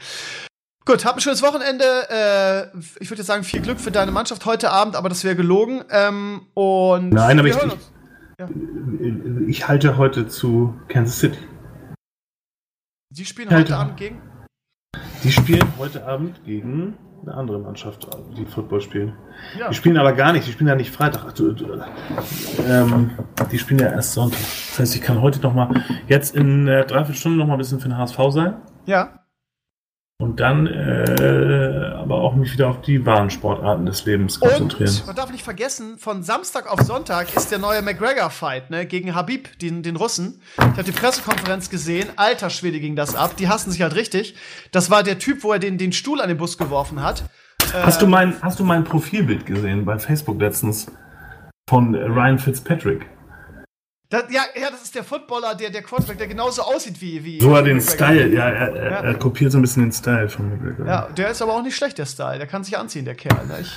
Gut, 0.86 1.04
hab 1.04 1.16
ein 1.16 1.20
schönes 1.22 1.42
Wochenende. 1.44 1.84
Äh, 2.10 2.78
ich 3.02 3.10
würde 3.12 3.20
jetzt 3.20 3.28
sagen, 3.28 3.44
viel 3.44 3.62
Glück 3.62 3.82
für 3.82 3.92
deine 3.92 4.12
Mannschaft 4.12 4.46
heute 4.46 4.72
Abend, 4.72 4.96
aber 4.96 5.10
das 5.10 5.26
wäre 5.26 5.36
gelogen. 5.36 5.84
Ähm, 5.90 6.48
und 6.54 7.10
Nein, 7.10 7.38
aber 7.38 7.48
ich- 7.50 7.56
ich- 7.58 7.64
uns. 7.64 7.76
Ich 9.50 9.68
halte 9.68 9.98
heute 9.98 10.30
zu 10.30 10.80
Kansas 10.88 11.20
City. 11.20 11.38
Die 13.10 13.26
spielen 13.26 13.50
heute 13.50 13.74
doch. 13.74 13.80
Abend 13.80 13.98
gegen. 13.98 14.22
Die 15.24 15.32
spielen 15.32 15.68
heute 15.78 16.06
Abend 16.06 16.44
gegen 16.46 16.96
eine 17.22 17.34
andere 17.34 17.60
Mannschaft, 17.60 18.08
die 18.38 18.46
Football 18.46 18.82
spielen. 18.82 19.14
Ja. 19.60 19.68
Die 19.70 19.76
spielen 19.76 19.98
aber 19.98 20.14
gar 20.14 20.32
nicht, 20.32 20.48
die 20.48 20.52
spielen 20.52 20.70
ja 20.70 20.76
nicht 20.76 20.92
Freitag. 20.92 21.26
Ach, 21.28 21.34
du, 21.34 21.52
du, 21.52 21.66
ähm, 22.66 23.12
die 23.52 23.58
spielen 23.58 23.82
ja 23.82 23.88
erst 23.88 24.14
Sonntag. 24.14 24.40
Das 24.40 24.80
heißt, 24.80 24.96
ich 24.96 25.02
kann 25.02 25.22
heute 25.22 25.42
noch 25.42 25.54
mal, 25.54 25.70
jetzt 26.08 26.36
in 26.36 26.68
äh, 26.68 26.86
dreiviertel 26.86 27.16
Stunden 27.16 27.38
noch 27.38 27.48
mal 27.48 27.54
ein 27.54 27.58
bisschen 27.58 27.80
für 27.80 27.90
den 27.90 27.98
HSV 27.98 28.18
sein. 28.30 28.56
ja. 28.86 29.16
Und 30.22 30.42
dann 30.42 30.68
äh, 30.68 31.79
aber 32.10 32.22
auch 32.22 32.36
mich 32.36 32.54
wieder 32.54 32.70
auf 32.70 32.82
die 32.82 33.06
wahren 33.06 33.30
Sportarten 33.30 33.86
des 33.86 34.04
Lebens 34.06 34.40
konzentrieren. 34.40 34.90
Und 34.90 35.06
man 35.06 35.16
darf 35.16 35.32
nicht 35.32 35.44
vergessen, 35.44 36.00
von 36.00 36.24
Samstag 36.24 36.72
auf 36.72 36.82
Sonntag 36.82 37.36
ist 37.36 37.52
der 37.52 37.60
neue 37.60 37.84
McGregor-Fight 37.84 38.72
ne, 38.72 38.88
gegen 38.88 39.14
Habib, 39.14 39.60
den, 39.60 39.84
den 39.84 39.96
Russen. 39.96 40.42
Ich 40.58 40.64
habe 40.64 40.84
die 40.84 40.92
Pressekonferenz 40.92 41.70
gesehen. 41.70 42.10
Alter 42.16 42.50
Schwede 42.50 42.80
ging 42.80 42.96
das 42.96 43.14
ab. 43.16 43.36
Die 43.38 43.48
hassen 43.48 43.70
sich 43.70 43.84
halt 43.84 43.94
richtig. 43.94 44.34
Das 44.72 44.90
war 44.90 45.04
der 45.04 45.20
Typ, 45.20 45.44
wo 45.44 45.54
er 45.54 45.60
den, 45.60 45.78
den 45.78 45.92
Stuhl 45.92 46.20
an 46.20 46.30
den 46.30 46.38
Bus 46.38 46.58
geworfen 46.58 47.04
hat. 47.04 47.26
Hast 47.74 48.02
du 48.02 48.08
mein, 48.08 48.34
hast 48.42 48.60
du 48.60 48.64
mein 48.64 48.84
Profilbild 48.84 49.46
gesehen 49.46 49.86
bei 49.86 50.00
Facebook 50.00 50.42
letztens 50.42 50.88
von 51.70 51.94
äh, 51.94 52.04
Ryan 52.06 52.40
Fitzpatrick? 52.40 53.06
Das, 54.12 54.24
ja, 54.32 54.42
ja, 54.60 54.72
das 54.72 54.82
ist 54.82 54.96
der 54.96 55.04
Footballer, 55.04 55.54
der, 55.54 55.70
der 55.70 55.84
Quarterback, 55.84 56.18
der 56.18 56.28
genauso 56.28 56.64
aussieht 56.64 57.00
wie. 57.00 57.24
wie 57.24 57.40
So 57.40 57.54
er 57.54 57.62
den. 57.62 57.80
Style, 57.80 58.28
ja, 58.34 58.50
er, 58.50 58.76
er, 58.76 58.92
Ja. 58.92 58.98
er 59.02 59.14
kopiert 59.20 59.52
so 59.52 59.60
ein 59.60 59.62
bisschen 59.62 59.84
den 59.84 59.92
Style 59.92 60.28
von 60.30 60.50
McGregor. 60.50 60.88
Ja, 60.88 61.08
der 61.16 61.30
ist 61.30 61.44
aber 61.44 61.54
auch 61.54 61.62
nicht 61.62 61.76
schlecht, 61.76 62.00
der 62.00 62.08
Style. 62.08 62.40
Der 62.40 62.48
kann 62.48 62.64
sich 62.64 62.76
anziehen, 62.76 63.06
der 63.06 63.14
Kerl. 63.14 63.46
Ne? 63.46 63.60
Ich, 63.62 63.72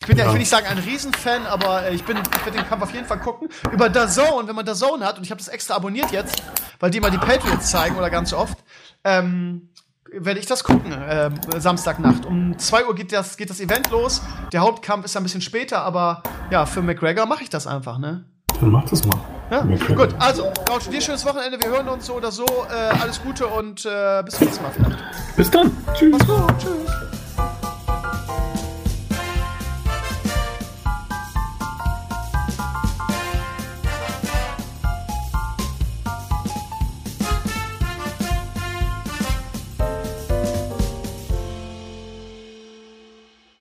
ich 0.00 0.06
bin 0.06 0.18
ja, 0.18 0.26
ich 0.26 0.32
will 0.32 0.38
nicht 0.38 0.50
sagen 0.50 0.66
ein 0.66 0.76
Riesenfan, 0.76 1.46
aber 1.46 1.84
äh, 1.86 1.94
ich 1.94 2.04
bin, 2.04 2.18
ich 2.18 2.44
werde 2.44 2.58
den 2.58 2.68
Kampf 2.68 2.82
auf 2.82 2.92
jeden 2.92 3.06
Fall 3.06 3.20
gucken. 3.20 3.48
Über 3.72 3.88
DAZN, 3.88 4.46
wenn 4.48 4.54
man 4.54 4.66
DAZN 4.66 5.02
hat, 5.02 5.16
und 5.16 5.24
ich 5.24 5.30
habe 5.30 5.38
das 5.38 5.48
extra 5.48 5.76
abonniert 5.76 6.10
jetzt, 6.10 6.42
weil 6.78 6.90
die 6.90 7.00
mal 7.00 7.10
die 7.10 7.16
Patriots 7.16 7.70
zeigen 7.70 7.96
oder 7.96 8.10
ganz 8.10 8.34
oft, 8.34 8.58
ähm, 9.02 9.70
werde 10.12 10.40
ich 10.40 10.46
das 10.46 10.62
gucken, 10.62 10.94
ähm, 11.08 11.36
Samstagnacht. 11.56 12.26
Um 12.26 12.58
2 12.58 12.84
Uhr 12.86 12.94
geht 12.94 13.12
das, 13.12 13.38
geht 13.38 13.48
das 13.48 13.60
Event 13.60 13.90
los. 13.90 14.20
Der 14.52 14.60
Hauptkampf 14.60 15.06
ist 15.06 15.16
ein 15.16 15.22
bisschen 15.22 15.40
später, 15.40 15.80
aber 15.82 16.22
ja, 16.50 16.66
für 16.66 16.82
McGregor 16.82 17.24
mache 17.24 17.44
ich 17.44 17.48
das 17.48 17.66
einfach, 17.66 17.96
ne? 17.98 18.26
Dann 18.62 18.70
mach 18.70 18.84
das 18.84 19.04
mal. 19.04 19.18
Ja? 19.50 19.62
Gut, 19.96 20.14
also, 20.20 20.44
Gaucho, 20.64 20.88
dir 20.88 21.00
schönes 21.00 21.26
Wochenende. 21.26 21.60
Wir 21.60 21.68
hören 21.68 21.88
uns 21.88 22.06
so 22.06 22.14
oder 22.14 22.30
so. 22.30 22.44
Äh, 22.44 22.94
alles 23.02 23.20
Gute 23.20 23.48
und 23.48 23.84
äh, 23.84 24.22
bis 24.24 24.36
zum 24.36 24.46
nächsten 24.46 24.62
Mal 24.62 24.70
vielleicht. 24.70 24.98
Bis 25.36 25.50
dann. 25.50 25.76
Tschüss. 25.94 26.12
Mach's 26.12 26.26
gut. 26.26 26.58
Tschüss. 26.60 27.21